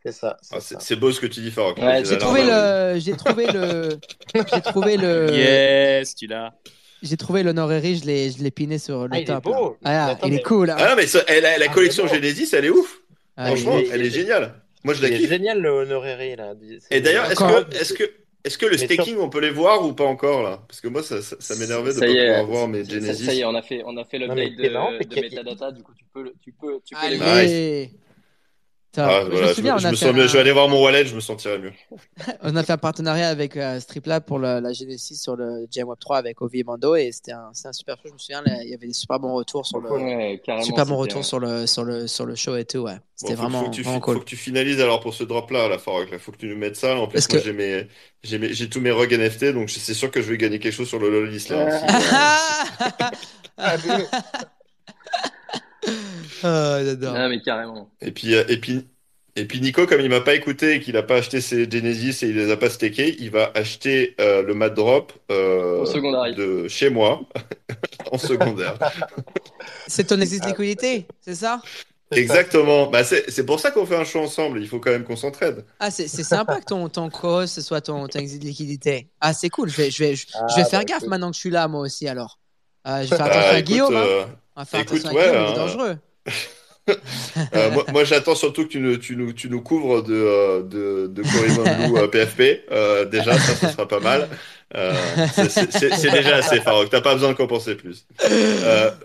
C'est 0.04 0.12
ça. 0.12 0.38
c'est 0.42 0.56
Ah, 0.56 0.60
ça. 0.60 0.76
c'est 0.80 0.82
c'est 0.82 0.96
beau 0.96 1.12
ce 1.12 1.20
que 1.20 1.28
tu 1.28 1.42
dis, 1.42 1.52
Farok. 1.52 1.78
Ouais, 1.78 2.04
J'ai 2.06 2.18
trouvé 2.18 2.44
le, 2.46 3.00
j'ai 3.00 3.14
trouvé 3.14 3.46
le, 3.48 3.90
j'ai 4.36 4.62
trouvé 4.62 4.98
le, 4.98 5.32
Yes, 5.34 6.16
tu 6.16 6.28
l'as. 6.28 6.54
j'ai 7.04 7.18
trouvé 7.18 7.44
l'honorary, 7.44 7.96
je 7.98 8.06
l'ai, 8.06 8.32
je 8.32 8.42
l'ai 8.44 8.52
piné 8.52 8.78
sur 8.78 9.04
le 9.04 9.10
Ah, 9.12 9.18
il 9.20 9.24
est 9.24 9.26
top. 9.26 9.44
beau. 9.44 9.78
là. 9.82 10.06
Ah, 10.06 10.06
Attends, 10.12 10.28
il 10.28 10.36
est 10.36 10.42
cool. 10.44 10.70
hein. 10.70 10.76
Ah 10.80 10.90
non, 10.90 10.96
mais 10.96 11.08
ça- 11.08 11.24
elle 11.28 11.44
la 11.44 11.66
Ah, 11.70 11.74
collection. 11.74 12.08
Genesis, 12.08 12.50
elle 12.54 12.66
est 12.66 12.70
ouf. 12.70 13.02
Ah, 13.38 13.48
Franchement, 13.48 13.78
est- 13.78 13.88
elle 13.92 14.06
est 14.06 14.10
géniale. 14.12 14.54
Moi, 14.84 14.94
je 14.94 15.02
la 15.02 15.10
kiffe. 15.10 15.30
génial 15.30 15.60
le 15.62 15.70
honorary 15.70 16.36
là. 16.38 16.54
C'est- 16.90 16.98
Et 16.98 17.02
d'ailleurs, 17.02 17.30
est-ce 17.32 17.40
que, 17.40 17.76
est-ce 17.76 17.94
que, 17.94 18.04
est-ce 18.46 18.58
que 18.58 18.66
le 18.66 18.78
staking, 18.78 19.18
on 19.18 19.30
peut 19.30 19.42
les 19.42 19.50
voir 19.50 19.86
ou 19.86 19.92
pas 19.94 20.06
encore 20.06 20.42
là? 20.44 20.62
Parce 20.68 20.80
que 20.80 20.88
moi, 20.88 21.04
ça, 21.04 21.22
ça, 21.22 21.36
ça 21.40 21.56
m'énervait 21.56 21.90
de 21.94 22.00
Ça 22.00 22.06
pas 22.06 22.12
est, 22.12 22.28
pouvoir 22.28 22.46
voir 22.46 22.68
mes 22.70 22.86
ça- 22.86 22.92
Genesis. 22.92 23.26
Ça 23.26 23.34
y 23.34 23.42
est, 23.42 23.46
on 23.46 23.56
a 23.56 23.62
fait, 23.62 23.82
on 23.86 23.98
a 23.98 24.06
fait 24.06 24.18
l'update 24.20 24.38
de, 24.38 24.64
c'est 25.02 25.10
de 25.10 25.22
metadata, 25.22 25.72
du 25.74 25.84
coup 25.84 25.92
tu 25.98 26.06
peux, 26.14 26.32
tu 26.42 26.54
peux, 26.54 26.80
tu 26.86 26.96
peux 26.96 27.10
les 27.10 27.18
voir. 27.18 27.38
Ah, 28.98 29.22
je 29.24 29.30
voilà, 29.30 29.46
me 29.46 29.50
je, 29.50 29.54
souviens, 29.54 29.72
me- 29.74 29.78
on 29.78 29.80
je 29.80 29.88
a 29.88 29.92
me 30.14 30.22
un- 30.24 30.28
Je 30.28 30.34
vais 30.34 30.40
aller 30.40 30.52
voir 30.52 30.68
mon 30.68 30.84
wallet, 30.84 31.06
je 31.06 31.14
me 31.16 31.20
sentirai 31.20 31.60
mieux. 31.60 31.72
On 32.42 32.56
a 32.56 32.64
fait 32.64 32.74
un 32.74 32.78
partenariat 32.78 33.30
avec 33.30 33.56
euh, 33.56 33.80
Striplab 33.80 34.24
pour 34.26 34.40
le- 34.40 34.60
la 34.60 34.74
Genesis 34.74 35.16
sur 35.18 35.36
le 35.36 35.68
GM 35.72 35.88
Web 35.88 36.00
3 36.00 36.18
avec 36.18 36.42
Ovi 36.42 36.62
et 36.62 36.64
Mando 36.64 36.96
et 36.96 37.12
c'était 37.12 37.34
un, 37.34 37.52
super 37.72 37.96
show. 37.98 38.08
Je 38.08 38.14
me 38.14 38.18
souviens, 38.18 38.42
là, 38.42 38.64
il 38.64 38.70
y 38.70 38.74
avait 38.74 38.88
des 38.88 38.94
super 38.94 39.20
bons 39.20 39.34
retours 39.36 39.66
sur 39.66 39.80
le, 39.80 39.92
Ouais, 39.92 40.42
super 40.64 40.86
bons 40.88 40.98
retours 40.98 41.24
sur 41.24 41.40
le, 41.40 41.68
sur 41.68 41.84
le, 41.84 42.08
sur 42.08 42.26
le 42.26 42.34
show 42.36 42.56
et 42.56 42.66
tout. 42.66 42.80
Ouais. 42.80 42.98
C'était 43.16 43.36
Bon, 43.36 43.44
vraiment, 43.44 43.60
faut 43.66 43.70
que 43.70 43.76
tu, 43.76 43.82
vraiment 43.84 44.00
cool. 44.00 44.14
faut 44.16 44.20
que 44.22 44.26
tu 44.26 44.38
finalises 44.38 44.82
alors 44.82 45.02
pour 45.02 45.14
ce 45.14 45.24
drop 45.24 45.52
là, 45.52 45.68
la 45.70 45.78
Farok. 45.78 46.10
Là, 46.10 46.18
faut 46.18 46.32
que 46.32 46.38
tu 46.38 46.48
nous 46.48 46.58
mettes 46.58 46.76
ça. 46.76 46.96
En 46.98 47.06
plus, 47.08 47.20
Parce 47.28 47.32
moi, 47.32 47.42
que- 47.42 47.88
j'ai 48.24 48.70
tous 48.70 48.82
mes 48.82 48.92
rugs 48.92 49.14
NFT, 49.14 49.54
donc 49.54 49.70
c'est 49.70 49.94
sûr 49.94 50.10
que 50.10 50.22
je 50.22 50.30
vais 50.32 50.38
gagner 50.38 50.58
quelque 50.60 50.74
chose 50.74 50.88
sur 50.90 51.00
le 51.00 51.10
Lolis 51.12 51.48
là. 51.50 51.66
Ouais. 51.66 51.74
aussi. 51.76 51.86
Ah, 53.62 53.76
Ah, 56.44 56.80
j'adore. 56.84 57.16
Ah, 57.16 57.28
mais 57.30 57.42
carrément. 57.42 57.90
Et 58.02 58.12
puis, 58.12 58.34
euh, 58.36 58.44
et 58.48 58.58
puis, 58.58 58.88
et 59.36 59.46
puis 59.46 59.60
Nico, 59.62 59.86
comme 59.88 60.02
il 60.02 60.10
m'a 60.10 60.22
pas 60.22 60.36
écouté 60.36 60.76
et 60.76 60.80
qu'il 60.80 60.96
a 60.98 61.04
pas 61.04 61.18
acheté 61.18 61.42
ses 61.42 61.70
Genesis 61.70 62.24
et 62.26 62.30
il 62.30 62.36
les 62.36 62.52
a 62.52 62.58
pas 62.58 62.70
stakés, 62.70 63.16
il 63.20 63.30
va 63.32 63.52
acheter 63.56 64.16
euh, 64.22 64.42
le 64.44 64.54
Mad 64.54 64.74
Drop 64.74 65.12
euh, 65.32 65.84
de 66.34 66.68
chez 66.68 66.90
moi 66.90 67.22
en 68.12 68.18
secondaire. 68.18 68.78
C'est 69.88 70.06
ton 70.06 70.20
exit 70.22 70.46
liquidité, 70.46 71.08
c'est 71.20 71.36
ça? 71.36 71.62
Exactement. 72.12 72.88
Bah, 72.88 73.04
c'est 73.04 73.30
c'est 73.30 73.46
pour 73.46 73.60
ça 73.60 73.70
qu'on 73.72 73.86
fait 73.86 73.96
un 73.96 74.04
show 74.04 74.20
ensemble. 74.20 74.62
Il 74.62 74.68
faut 74.68 74.80
quand 74.80 74.92
même 74.92 75.04
qu'on 75.04 75.16
s'entraide. 75.16 75.66
Ah, 75.80 75.92
c'est 75.92 76.08
c'est 76.08 76.24
sympa 76.24 76.60
que 76.60 76.66
ton, 76.66 76.90
ton 76.90 77.10
co-host 77.10 77.54
ce 77.54 77.62
soit 77.62 77.82
ton, 77.82 78.08
ton 78.08 78.20
exit 78.20 78.44
liquidité. 78.44 79.10
Ah, 79.22 79.34
c'est 79.34 79.50
cool. 79.50 79.70
Je 79.70 79.78
vais, 79.78 79.92
je 79.92 80.04
vais, 80.04 80.16
je, 80.16 80.26
Ah, 80.34 80.48
je 80.50 80.56
vais 80.56 80.66
faire 80.66 80.80
bah, 80.80 80.86
gaffe 80.86 80.98
écoute. 81.00 81.10
maintenant 81.10 81.30
que 81.30 81.36
je 81.36 81.42
suis 81.42 81.50
là, 81.52 81.68
moi 81.68 81.82
aussi, 81.82 82.08
alors. 82.08 82.40
Euh, 82.88 83.04
je 83.04 83.10
vais 83.10 83.16
faire 83.18 83.18
Bah, 83.20 83.26
attention 83.26 83.56
à 83.56 83.60
écoute, 83.60 83.68
Guillaume. 83.68 83.96
hein. 83.96 84.26
On 84.60 84.64
va 84.64 84.66
faire 84.66 84.82
écoute, 84.82 85.00
attention 85.00 85.18
à 85.18 85.22
ouais, 85.22 85.30
Guillaume, 85.30 85.46
il 85.46 85.48
est 85.48 85.52
hein. 85.52 85.66
dangereux. 85.66 85.98
Euh, 87.54 87.70
moi, 87.70 87.86
moi, 87.92 88.04
j'attends 88.04 88.34
surtout 88.34 88.64
que 88.64 88.70
tu 88.70 88.80
nous, 88.80 88.98
tu 88.98 89.16
nous, 89.16 89.32
tu 89.32 89.48
nous 89.48 89.62
couvres 89.62 90.02
de, 90.02 90.12
euh, 90.12 90.64
de, 90.64 91.22
Loo, 91.22 91.98
euh, 91.98 92.08
PFP. 92.08 92.64
Euh, 92.72 93.06
déjà, 93.06 93.38
ça, 93.38 93.54
ce 93.54 93.72
sera 93.72 93.88
pas 93.88 94.00
mal. 94.00 94.28
C'est- 95.36 96.12
déjà 96.12 96.38
assez, 96.38 96.60
Farok. 96.62 96.90
T'as 96.90 97.02
pas 97.02 97.14
besoin 97.14 97.30
de 97.30 97.36
compenser 97.36 97.76
plus. 97.76 98.08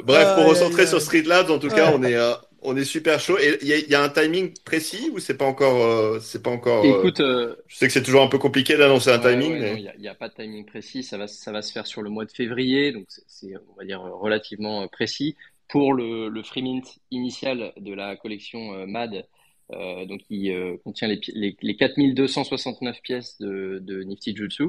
Bref, 0.02 0.34
pour 0.34 0.46
recentrer 0.46 0.86
sur. 0.86 0.98
Street 1.02 1.24
Labs, 1.26 1.50
en 1.50 1.58
tout 1.58 1.68
cas, 1.68 1.92
on 1.94 2.02
est, 2.02 2.14
euh, 2.14 2.32
on 2.64 2.76
est 2.76 2.84
super 2.84 3.20
chaud. 3.20 3.38
Et 3.38 3.58
il 3.62 3.68
y 3.68 3.72
a, 3.72 3.78
il 3.78 3.88
y 3.88 3.94
a 3.94 4.02
un 4.02 4.08
timing 4.08 4.52
précis 4.64 5.10
ou 5.12 5.18
c'est 5.18 5.36
pas 5.36 5.44
encore, 5.46 5.82
euh, 5.82 6.18
c'est 6.20 6.42
pas 6.42 6.50
encore. 6.50 6.84
euh, 6.84 6.98
Écoute, 6.98 7.20
euh, 7.20 7.54
je 7.66 7.76
sais 7.76 7.86
que 7.86 7.92
c'est 7.92 8.02
toujours 8.02 8.22
un 8.22 8.28
peu 8.28 8.38
compliqué 8.38 8.76
d'annoncer 8.76 9.10
un 9.10 9.18
timing, 9.18 9.52
ouais, 9.52 9.60
mais. 9.60 9.70
non, 9.72 9.76
il 9.96 10.00
n'y 10.00 10.08
a, 10.08 10.14
pas 10.14 10.28
de 10.28 10.34
timing 10.34 10.64
précis. 10.66 11.02
Ça 11.02 11.18
va, 11.18 11.26
ça 11.26 11.52
va 11.52 11.62
se 11.62 11.72
faire 11.72 11.86
sur 11.86 12.02
le 12.02 12.10
mois 12.10 12.24
de 12.24 12.32
février, 12.32 12.92
donc 12.92 13.06
c'est- 13.26 13.54
on 13.72 13.74
va 13.78 13.84
dire, 13.84 14.00
relativement 14.00 14.86
précis. 14.88 15.36
Pour 15.68 15.94
le, 15.94 16.28
le 16.28 16.42
free 16.42 16.62
mint 16.62 16.84
initial 17.10 17.72
de 17.78 17.94
la 17.94 18.16
collection 18.16 18.86
MAD, 18.86 19.24
donc 19.70 20.20
qui 20.28 20.50
contient 20.84 21.08
les, 21.08 21.20
les 21.62 21.76
4269 21.76 23.00
pièces 23.02 23.38
de, 23.40 23.78
de 23.80 24.02
Nifty 24.02 24.36
Jutsu, 24.36 24.64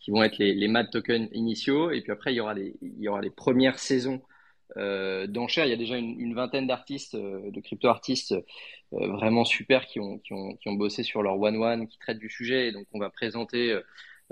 qui 0.00 0.10
vont 0.10 0.22
être 0.22 0.38
les, 0.38 0.52
les 0.54 0.68
MAD 0.68 0.90
tokens 0.90 1.28
initiaux. 1.32 1.90
Et 1.92 2.00
puis 2.00 2.10
après, 2.12 2.32
il 2.32 2.36
y 2.36 2.40
aura 2.40 2.54
les, 2.54 2.74
il 2.82 3.00
y 3.00 3.08
aura 3.08 3.20
les 3.20 3.30
premières 3.30 3.78
saisons 3.78 4.20
euh, 4.76 5.26
d'enchères. 5.26 5.66
Il 5.66 5.70
y 5.70 5.74
a 5.74 5.76
déjà 5.76 5.96
une, 5.96 6.34
vingtaine 6.34 6.66
d'artistes, 6.66 7.14
euh, 7.14 7.50
de 7.50 7.60
crypto-artistes 7.60 8.32
euh, 8.32 9.06
vraiment 9.08 9.44
super 9.44 9.86
qui 9.86 10.00
ont, 10.00 10.18
qui, 10.18 10.32
ont, 10.32 10.56
qui 10.56 10.68
ont 10.68 10.74
bossé 10.74 11.02
sur 11.02 11.22
leur 11.22 11.38
one-one, 11.38 11.88
qui 11.88 11.98
traitent 11.98 12.18
du 12.18 12.30
sujet. 12.30 12.68
Et 12.68 12.72
donc, 12.72 12.86
on 12.92 12.98
va 12.98 13.10
présenter 13.10 13.78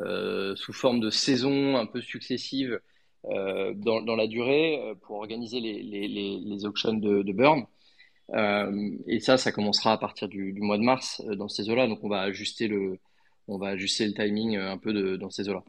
euh, 0.01 0.57
sous 0.57 0.72
forme 0.72 1.01
de 1.01 1.11
saisons 1.11 1.76
un 1.76 1.86
peu 1.86 2.01
successives 2.01 2.80
dans, 3.24 4.16
la 4.16 4.26
durée 4.26 4.80
pour 5.03 5.16
organiser 5.16 5.61
les, 5.61 5.82
les, 5.82 6.09
les, 6.09 6.64
auctions 6.64 6.95
de, 6.95 7.32
burn. 7.32 7.66
Et 9.07 9.20
ça, 9.20 9.36
ça 9.36 9.53
commencera 9.53 9.93
à 9.93 9.99
partir 9.99 10.26
du, 10.26 10.55
mois 10.55 10.78
de 10.78 10.82
mars 10.84 11.22
dans 11.36 11.49
ces 11.49 11.68
eaux-là. 11.68 11.86
Donc, 11.86 12.03
on 12.03 12.09
va 12.09 12.20
ajuster 12.22 12.66
le, 12.66 12.99
on 13.47 13.59
va 13.59 13.68
ajuster 13.68 14.07
le 14.07 14.14
timing 14.14 14.57
un 14.57 14.78
peu 14.78 15.18
dans 15.18 15.28
ces 15.28 15.51
eaux-là. 15.51 15.64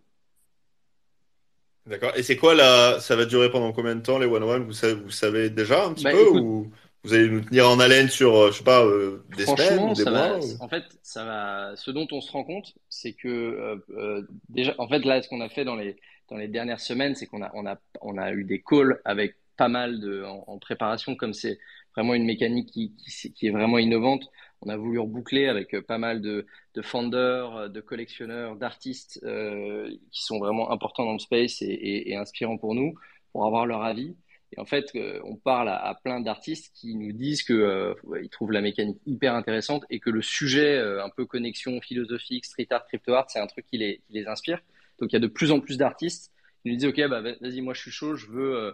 D'accord. 1.88 2.14
Et 2.16 2.24
c'est 2.24 2.38
quoi 2.38 2.54
la, 2.54 3.00
ça 3.00 3.16
va 3.16 3.26
durer 3.26 3.50
pendant 3.50 3.74
combien 3.74 3.96
de 3.96 4.02
temps 4.02 4.20
les 4.20 4.28
one 4.28 4.44
one? 4.44 4.64
Vous 4.66 4.74
savez, 4.74 4.94
vous 4.94 5.10
savez 5.10 5.50
déjà 5.50 5.86
un 5.86 5.94
petit 5.94 6.06
Bah, 6.06 6.12
peu 6.12 6.28
écoute- 6.28 6.30
ou 6.30 6.72
vous 7.04 7.14
allez 7.14 7.28
nous 7.30 7.42
tenir 7.42 7.68
en 7.68 7.80
haleine 7.80 8.08
sur, 8.10 8.36
euh, 8.36 8.52
je 8.52 8.60
sais 8.60 8.64
pas, 8.64 8.86
euh, 8.86 9.26
des 9.30 9.48
semaines 9.48 9.96
des 9.96 10.06
ça 10.06 10.12
mois? 10.12 10.38
va. 10.38 10.40
ou- 10.40 10.60
En 10.60 10.68
fait, 10.70 10.84
ça 11.04 11.26
va. 11.26 11.76
Ce 11.76 11.92
dont 11.92 12.08
on 12.12 12.22
se 12.22 12.32
rend 12.32 12.44
compte, 12.44 12.74
c'est 12.90 13.14
que 13.14 13.28
euh, 13.28 13.76
euh, 13.92 14.28
déjà, 14.50 14.76
en 14.78 14.88
fait, 14.88 15.00
là, 15.06 15.22
ce 15.22 15.30
qu'on 15.30 15.42
a 15.42 15.50
fait 15.50 15.66
dans 15.66 15.76
les 15.76 15.98
dans 16.30 16.38
les 16.38 16.48
dernières 16.48 16.80
semaines, 16.80 17.16
c'est 17.16 17.26
qu'on 17.28 17.42
a 17.44 17.52
on 17.56 17.66
a 17.66 17.78
on 18.02 18.18
a 18.18 18.32
eu 18.34 18.44
des 18.44 18.62
calls 18.62 19.02
avec 19.06 19.36
pas 19.58 19.68
mal 19.68 20.00
de 20.00 20.24
en, 20.24 20.44
en 20.48 20.60
préparation, 20.60 21.16
comme 21.16 21.34
c'est 21.34 21.60
vraiment 21.96 22.14
une 22.14 22.26
mécanique 22.26 22.70
qui, 22.72 22.94
qui 22.98 23.34
qui 23.34 23.48
est 23.48 23.52
vraiment 23.52 23.78
innovante. 23.80 24.24
On 24.62 24.70
a 24.70 24.78
voulu 24.78 25.00
reboucler 25.00 25.48
avec 25.48 25.74
euh, 25.74 25.82
pas 25.82 25.98
mal 25.98 26.22
de 26.22 26.46
de 26.76 26.82
euh, 27.16 27.68
de 27.70 27.82
collectionneurs, 27.82 28.56
d'artistes 28.56 29.20
euh, 29.24 29.90
qui 30.12 30.24
sont 30.24 30.40
vraiment 30.40 30.72
importants 30.72 31.06
dans 31.06 31.14
le 31.14 31.20
space 31.20 31.62
et, 31.62 31.66
et, 31.66 32.12
et 32.12 32.16
inspirants 32.16 32.58
pour 32.58 32.76
nous, 32.76 32.96
pour 33.32 33.46
avoir 33.46 33.66
leur 33.66 33.84
avis. 33.84 34.16
Et 34.54 34.60
en 34.60 34.66
fait, 34.66 34.92
euh, 34.96 35.20
on 35.24 35.36
parle 35.38 35.70
à, 35.70 35.98
plein 36.04 36.20
d'artistes 36.20 36.76
qui 36.76 36.96
nous 36.96 37.14
disent 37.14 37.44
que 37.44 37.54
euh, 37.54 37.94
ils 38.22 38.30
trouvent 38.30 38.52
la 38.52 38.62
mécanique 38.62 39.00
hyper 39.06 39.34
intéressante 39.34 39.86
et 39.90 40.00
que 40.00 40.10
le 40.10 40.22
sujet, 40.22 40.76
euh, 40.78 41.04
un 41.04 41.10
peu 41.10 41.26
connexion 41.26 41.80
philosophique, 41.80 42.46
street 42.46 42.68
art, 42.72 42.86
crypto 42.88 43.14
art, 43.14 43.30
c'est 43.30 43.40
un 43.40 43.48
truc 43.48 43.66
qui 43.66 43.78
les, 43.78 44.02
qui 44.08 44.14
les 44.14 44.28
inspire. 44.28 44.60
Donc 45.00 45.12
il 45.12 45.16
y 45.16 45.18
a 45.18 45.20
de 45.20 45.28
plus 45.28 45.52
en 45.52 45.62
plus 45.62 45.78
d'artistes 45.78 46.32
qui 46.64 46.70
nous 46.70 46.76
disent 46.76 46.90
ok 46.90 47.10
bah 47.10 47.22
vas-y 47.22 47.62
moi 47.62 47.74
je 47.74 47.82
suis 47.82 47.92
chaud, 47.92 48.16
je 48.16 48.28
veux 48.28 48.56
euh, 48.56 48.72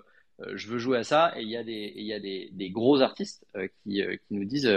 je 0.55 0.67
veux 0.67 0.77
jouer 0.79 0.97
à 0.97 1.03
ça. 1.03 1.33
Et 1.37 1.43
il 1.43 1.49
y 1.49 1.55
a 1.57 1.63
des 1.63 1.93
y 1.95 2.13
a 2.13 2.19
des, 2.19 2.49
des 2.51 2.69
gros 2.71 3.01
artistes 3.01 3.45
qui 3.83 4.01
qui 4.01 4.33
nous 4.33 4.45
disent 4.45 4.69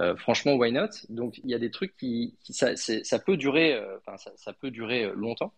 euh, 0.00 0.16
franchement 0.16 0.54
why 0.54 0.72
not? 0.72 0.88
Donc 1.08 1.38
il 1.44 1.50
y 1.50 1.54
a 1.54 1.58
des 1.58 1.70
trucs 1.70 1.96
qui, 1.96 2.36
qui 2.44 2.52
ça 2.54 2.76
ça 2.76 3.18
peut 3.18 3.36
durer 3.36 3.74
euh, 3.74 3.98
ça, 4.16 4.32
ça 4.36 4.52
peut 4.52 4.70
durer 4.70 5.04
euh, 5.04 5.14
longtemps 5.14 5.54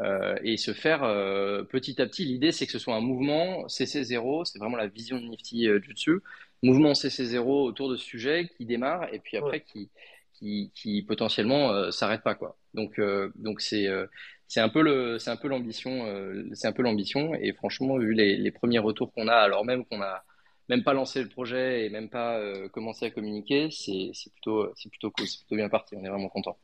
euh, 0.00 0.36
et 0.44 0.56
se 0.56 0.72
faire 0.74 1.04
euh, 1.04 1.64
petit 1.64 2.00
à 2.02 2.06
petit. 2.06 2.24
L'idée, 2.24 2.52
c'est 2.52 2.66
que 2.66 2.72
ce 2.72 2.78
soit 2.78 2.94
un 2.96 3.00
mouvement 3.00 3.66
CC0, 3.68 4.44
c'est 4.44 4.58
vraiment 4.58 4.76
la 4.76 4.86
vision 4.88 5.18
de 5.20 5.24
Nifty 5.26 5.68
euh, 5.68 5.80
Jutsu, 5.82 6.20
mouvement 6.62 6.92
CC0 6.92 7.40
autour 7.64 7.90
de 7.90 7.96
ce 7.96 8.04
sujet 8.04 8.48
qui 8.56 8.66
démarre 8.66 9.12
et 9.14 9.18
puis 9.20 9.36
après 9.36 9.60
qui, 9.62 9.90
qui, 10.34 10.70
qui 10.74 11.02
potentiellement 11.02 11.90
s'arrête 11.90 12.22
pas 12.22 12.34
quoi. 12.34 12.56
Donc 12.74 12.98
euh, 12.98 13.32
donc 13.36 13.60
c'est 13.60 13.88
euh, 13.88 14.06
c'est 14.46 14.60
un 14.60 14.68
peu 14.68 14.82
le 14.82 15.18
c'est 15.18 15.30
un 15.30 15.36
peu 15.36 15.48
l'ambition 15.48 16.06
euh, 16.06 16.48
c'est 16.54 16.68
un 16.68 16.72
peu 16.72 16.82
l'ambition 16.82 17.34
et 17.34 17.52
franchement 17.52 17.96
vu 17.98 18.12
les, 18.14 18.36
les 18.36 18.50
premiers 18.50 18.78
retours 18.78 19.12
qu'on 19.12 19.28
a 19.28 19.34
alors 19.34 19.64
même 19.64 19.84
qu'on 19.86 20.02
a 20.02 20.24
même 20.68 20.84
pas 20.84 20.92
lancé 20.92 21.22
le 21.22 21.28
projet 21.28 21.86
et 21.86 21.90
même 21.90 22.08
pas 22.10 22.38
euh, 22.38 22.68
commencé 22.68 23.06
à 23.06 23.10
communiquer, 23.10 23.70
c'est 23.70 24.10
c'est 24.14 24.30
plutôt 24.32 24.72
cool, 25.10 25.26
c'est 25.26 25.38
plutôt 25.40 25.56
bien 25.56 25.68
parti, 25.68 25.96
on 25.96 26.04
est 26.04 26.08
vraiment 26.08 26.28
content. 26.28 26.58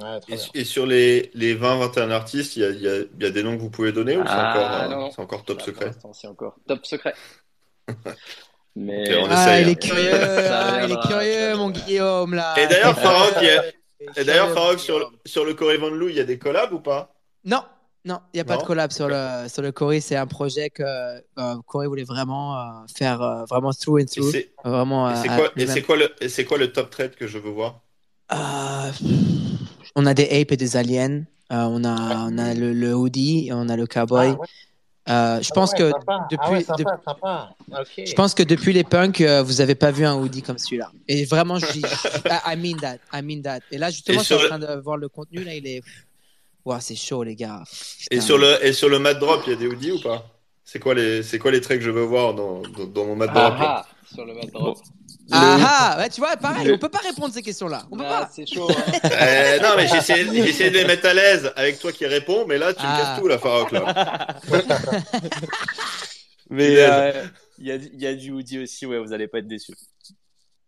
Ouais, 0.00 0.36
Et, 0.54 0.64
sur 0.64 0.86
les, 0.86 1.30
les 1.34 1.54
20-21 1.54 2.10
artistes, 2.10 2.56
il 2.56 2.62
y 2.62 2.64
a, 2.64 2.70
il 2.70 2.80
y, 2.80 2.88
a, 2.88 2.96
il 3.00 3.22
y 3.22 3.26
a 3.26 3.30
des 3.30 3.42
noms 3.42 3.56
que 3.56 3.62
vous 3.62 3.70
pouvez 3.70 3.92
donner 3.92 4.16
ou 4.16 4.26
c'est 4.26 4.34
Ah, 4.34 4.48
encore, 4.48 4.72
euh, 4.74 4.88
non, 4.88 5.00
non. 5.00 5.10
c'est 5.10 5.20
encore 5.20 5.44
top 5.44 5.58
Là, 5.58 5.64
secret? 5.66 5.90
C'est 6.12 6.28
encore 6.28 6.56
top 6.66 6.86
secret. 6.86 7.14
Mais 8.76 9.14
Ok, 9.14 9.18
on 9.20 9.30
Ah, 9.30 9.32
essaye, 9.32 9.62
il 9.62 9.68
hein. 9.68 9.72
est 9.72 9.82
curieux, 9.82 10.10
Ça 10.46 10.60
ah, 10.60 10.84
il 10.84 10.92
est 10.92 11.06
curieux, 11.06 11.56
mon. 11.56 11.70
Guillaume, 11.70 12.34
là. 12.34 12.54
Et 12.62 12.66
d'ailleurs, 12.66 12.98
Farok, 12.98 14.76
a- 14.76 14.78
sur, 14.78 15.12
sur 15.26 15.44
le 15.44 15.54
Corey 15.54 15.76
Van 15.76 15.90
Loo, 15.90 16.08
il 16.08 16.16
y 16.16 16.20
a 16.20 16.24
des 16.24 16.38
collabs 16.38 16.72
ou 16.72 16.80
pas? 16.80 17.14
Non, 17.44 17.64
non, 18.04 18.18
il 18.32 18.36
n'y 18.38 18.40
a 18.40 18.44
pas 18.44 18.56
Non? 18.56 18.62
de 18.62 18.66
collab 18.66 18.90
sur 18.92 19.08
le, 19.08 19.46
sur 19.48 19.62
le 19.62 19.72
Corey. 19.72 20.00
C'est 20.00 20.16
un 20.16 20.26
projet 20.26 20.70
que 20.70 20.82
euh, 20.82 21.56
Corey 21.66 21.86
voulait 21.86 22.04
vraiment 22.04 22.56
euh, 22.56 22.86
faire 22.96 23.20
euh, 23.20 23.44
vraiment 23.44 23.72
through 23.72 24.00
and 24.00 24.04
Et 24.04 24.06
through. 24.06 24.30
c'est 24.32 24.50
Vraiment, 24.64 25.10
et 25.10 25.16
c'est 25.16 25.28
euh, 25.30 25.36
quoi, 25.36 25.50
et 25.56 25.66
c'est 25.66 25.82
quoi 25.82 25.96
le, 25.96 26.10
et 26.20 26.28
c'est 26.28 26.44
quoi 26.44 26.58
le 26.58 26.72
top 26.72 26.90
trade 26.90 27.14
que 27.14 27.26
je 27.26 27.38
veux 27.38 27.50
voir? 27.50 27.80
Euh, 28.32 28.92
on 29.96 30.06
a 30.06 30.14
des 30.14 30.24
apes 30.24 30.52
et 30.52 30.56
des 30.56 30.76
aliens. 30.76 31.24
Euh, 31.52 31.64
on, 31.68 31.82
a, 31.84 32.28
on 32.30 32.38
a 32.38 32.54
le, 32.54 32.72
le 32.72 32.94
hoodie, 32.94 33.48
et 33.48 33.52
on 33.52 33.68
a 33.68 33.76
le 33.76 33.86
cowboy. 33.86 34.28
Ah, 34.28 34.40
ouais. 34.40 34.46
Euh, 35.08 35.42
je 35.42 35.48
Ah 35.50 35.54
pense 35.54 35.72
ouais, 35.72 35.78
que 35.78 35.90
sympa. 35.90 36.26
depuis, 36.30 36.38
Ah 36.44 36.50
ouais, 36.52 36.58
de- 36.60 36.64
sympa, 36.64 37.00
sympa. 37.04 37.50
Ok. 37.72 37.88
je 38.06 38.14
pense 38.14 38.34
que 38.34 38.42
depuis 38.44 38.72
les 38.72 38.84
punks, 38.84 39.20
euh, 39.22 39.42
vous 39.42 39.60
avez 39.60 39.74
pas 39.74 39.90
vu 39.90 40.04
un 40.04 40.14
hoodie 40.14 40.42
comme 40.42 40.58
celui-là. 40.58 40.92
Et 41.08 41.24
vraiment, 41.24 41.58
je 41.58 41.66
dis, 41.72 41.82
I 42.46 42.56
mean 42.56 42.76
that, 42.80 42.98
I 43.12 43.22
mean 43.22 43.42
that. 43.42 43.60
Et 43.72 43.78
là, 43.78 43.90
justement, 43.90 44.18
Et 44.20 44.20
je 44.20 44.26
suis 44.26 44.34
en 44.34 44.38
train 44.38 44.58
de 44.58 44.80
voir 44.80 44.96
le 44.96 45.08
contenu 45.08 45.42
là, 45.42 45.54
il 45.54 45.66
est, 45.66 45.82
Ouah, 46.64 46.80
c'est 46.80 46.94
chaud 46.96 47.22
les 47.22 47.36
gars. 47.36 47.62
Et 48.10 48.20
sur 48.20 48.36
le, 48.38 48.64
et 48.64 48.72
sur 48.72 48.88
le 48.88 48.98
mat 48.98 49.14
drop, 49.14 49.42
il 49.46 49.50
y 49.50 49.52
a 49.52 49.56
des 49.56 49.66
hoodies 49.66 49.92
ou 49.92 50.00
pas? 50.00 50.26
C'est 50.64 50.78
quoi 50.78 50.94
les, 50.94 51.22
c'est 51.22 51.38
quoi 51.38 51.50
les 51.50 51.60
traits 51.60 51.78
que 51.78 51.84
je 51.84 51.90
veux 51.90 52.02
voir 52.04 52.34
dans, 52.34 52.60
dans, 52.62 52.84
dans 52.86 53.04
mon 53.06 53.16
mat 53.16 53.26
drop? 53.28 53.54
Ah, 53.58 53.84
ah, 53.84 53.86
sur 54.14 54.24
le 54.24 54.34
mat 54.34 54.46
drop. 54.52 54.78
Ah 55.32 55.58
ah, 55.62 55.98
ouais, 56.00 56.08
tu 56.10 56.20
vois, 56.20 56.36
pareil, 56.36 56.66
le- 56.66 56.74
on 56.74 56.78
peut 56.78 56.88
pas 56.88 56.98
répondre 56.98 57.28
à 57.28 57.32
ces 57.32 57.42
questions-là. 57.42 57.84
On 57.90 57.96
peut 57.96 58.04
Ah, 58.06 58.22
pas. 58.22 58.30
c'est 58.34 58.46
chaud. 58.46 58.68
hein. 58.70 58.92
Euh, 59.12 59.58
non, 59.60 59.70
mais 59.76 59.86
j'essaie 59.86 60.24
j'essaie 60.32 60.70
de 60.70 60.78
les 60.78 60.84
mettre 60.84 61.06
à 61.06 61.14
l'aise 61.14 61.52
avec 61.56 61.78
toi 61.78 61.92
qui 61.92 62.04
réponds, 62.06 62.46
mais 62.46 62.58
là, 62.58 62.74
tu 62.74 62.82
me 62.82 62.88
Ah. 62.88 62.98
casses 62.98 63.20
tout, 63.20 63.28
la 63.28 63.38
Farouk, 63.38 63.70
là. 63.72 64.36
Mais 66.50 66.76
euh, 66.78 67.12
il 67.58 67.66
y, 67.66 67.72
a, 67.72 67.76
y 67.76 68.06
a 68.06 68.14
du 68.14 68.32
hoodie 68.32 68.58
aussi, 68.60 68.86
ouais, 68.86 68.98
vous 68.98 69.12
allez 69.12 69.28
pas 69.28 69.38
être 69.38 69.46
déçus. 69.46 69.74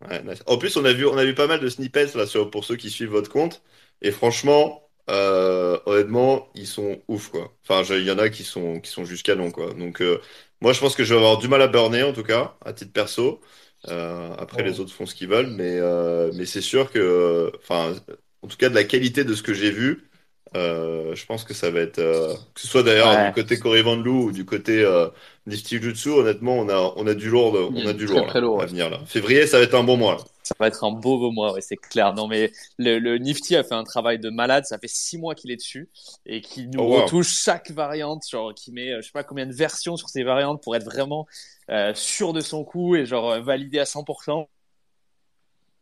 Ouais, 0.09 0.23
nice. 0.23 0.43
En 0.47 0.59
plus, 0.59 0.77
on 0.77 0.85
a 0.85 0.93
vu, 0.93 1.07
on 1.07 1.17
a 1.17 1.25
vu 1.25 1.35
pas 1.35 1.47
mal 1.47 1.61
de 1.61 1.69
snippets 1.69 2.15
là 2.15 2.27
sur, 2.27 2.51
pour 2.51 2.65
ceux 2.65 2.77
qui 2.77 2.91
suivent 2.91 3.11
votre 3.11 3.31
compte. 3.31 3.63
Et 4.01 4.11
franchement, 4.11 4.82
euh, 5.11 5.79
honnêtement, 5.87 6.49
ils 6.55 6.67
sont 6.67 7.03
ouf 7.09 7.29
quoi. 7.31 7.53
Enfin, 7.63 7.83
je- 7.83 7.95
il 7.95 8.05
y 8.07 8.11
en 8.11 8.19
a 8.19 8.29
qui 8.31 8.45
sont, 8.45 8.81
qui 8.81 8.91
sont 8.91 9.05
juste 9.05 9.25
canons 9.27 9.51
quoi. 9.51 9.75
Donc, 9.75 10.01
euh, 10.01 10.21
moi, 10.61 10.73
je 10.73 10.81
pense 10.81 10.95
que 10.97 11.05
je 11.05 11.15
vais 11.15 11.21
avoir 11.21 11.39
du 11.39 11.49
mal 11.49 11.61
à 11.63 11.69
burner 11.69 12.03
en 12.05 12.13
tout 12.13 12.23
cas, 12.23 12.57
à 12.65 12.73
titre 12.73 12.93
perso. 12.93 13.41
Euh, 13.89 14.35
après, 14.39 14.63
Ouais. 14.63 14.65
les 14.65 14.79
autres 14.81 14.93
font 14.93 15.07
ce 15.07 15.15
qu'ils 15.15 15.29
veulent, 15.29 15.49
mais, 15.51 15.77
euh, 15.79 16.31
mais 16.35 16.47
c'est 16.47 16.61
sûr 16.61 16.91
que, 16.93 17.51
enfin, 17.59 17.95
en 18.43 18.47
tout 18.49 18.57
cas, 18.57 18.69
de 18.69 18.75
la 18.75 18.85
qualité 18.85 19.25
de 19.25 19.35
ce 19.35 19.43
que 19.43 19.55
j'ai 19.55 19.71
vu, 19.73 20.09
euh, 20.57 21.15
je 21.15 21.27
pense 21.27 21.45
que 21.45 21.55
ça 21.55 21.71
va 21.71 21.81
être, 21.81 21.99
euh, 21.99 22.35
que 22.55 22.61
ce 22.61 22.69
soit 22.69 22.83
d'ailleurs 22.83 23.17
Ouais. 23.17 23.19
du 23.19 23.33
côté 23.33 23.59
Cory 23.59 23.83
Van 23.83 23.97
Loo 23.97 24.25
ou 24.27 24.33
du 24.33 24.45
côté 24.45 24.85
euh, 24.85 25.09
Nifty 25.47 25.81
Jutsu, 25.81 26.11
honnêtement, 26.11 26.55
on 26.59 26.69
a, 26.69 26.77
on 26.97 27.07
a 27.07 27.15
du 27.15 27.29
lourd, 27.31 27.73
on 27.75 27.87
a 27.87 27.93
du 27.93 28.07
Très, 28.07 28.23
lourd 28.23 28.27
très 28.27 28.41
là, 28.41 28.41
lourd, 28.41 28.59
à 28.59 28.67
ouais. 28.67 28.67
venir 28.67 28.91
là. 28.91 29.01
Février, 29.07 29.47
ça 29.47 29.59
va 29.59 29.65
être 29.65 29.75
un 29.75 29.83
bon 29.85 29.97
mois 29.97 30.15
là. 30.17 30.25
Ça 30.45 30.55
va 30.59 30.67
être 30.67 30.83
un 30.85 30.91
beau 30.91 31.19
beau 31.19 31.31
mois, 31.31 31.53
ouais, 31.53 31.61
c'est 31.61 31.77
clair. 31.77 32.15
Non, 32.15 32.27
mais 32.27 32.53
le, 32.79 32.99
le 32.99 33.19
Nifty 33.19 33.55
a 33.57 33.63
fait 33.63 33.75
un 33.75 33.85
travail 33.85 34.19
de 34.19 34.29
malade. 34.29 34.65
Ça 34.65 34.77
fait 34.79 34.89
six 34.89 35.17
mois 35.19 35.35
qu'il 35.37 35.51
est 35.53 35.57
dessus 35.57 35.89
et 36.27 36.41
qu'il 36.41 36.69
nous 36.71 36.81
Oh, 36.81 36.89
wow. 36.89 37.03
retouche 37.03 37.29
chaque 37.43 37.71
variante, 37.71 38.25
genre 38.29 38.53
qui 38.55 38.73
met, 38.73 38.91
euh, 38.91 38.97
je 39.01 39.07
sais 39.07 39.13
pas 39.13 39.23
combien 39.25 39.47
de 39.47 39.53
versions 39.55 39.97
sur 39.97 40.09
ces 40.09 40.25
variantes 40.25 40.61
pour 40.63 40.75
être 40.75 40.85
vraiment 40.85 41.27
euh, 41.71 41.95
sûr 41.95 42.33
de 42.33 42.41
son 42.41 42.65
coup 42.65 42.97
et 42.97 43.07
genre 43.07 43.31
euh, 43.31 43.41
validé 43.41 43.79
à 43.79 43.85
100%. 43.85 44.49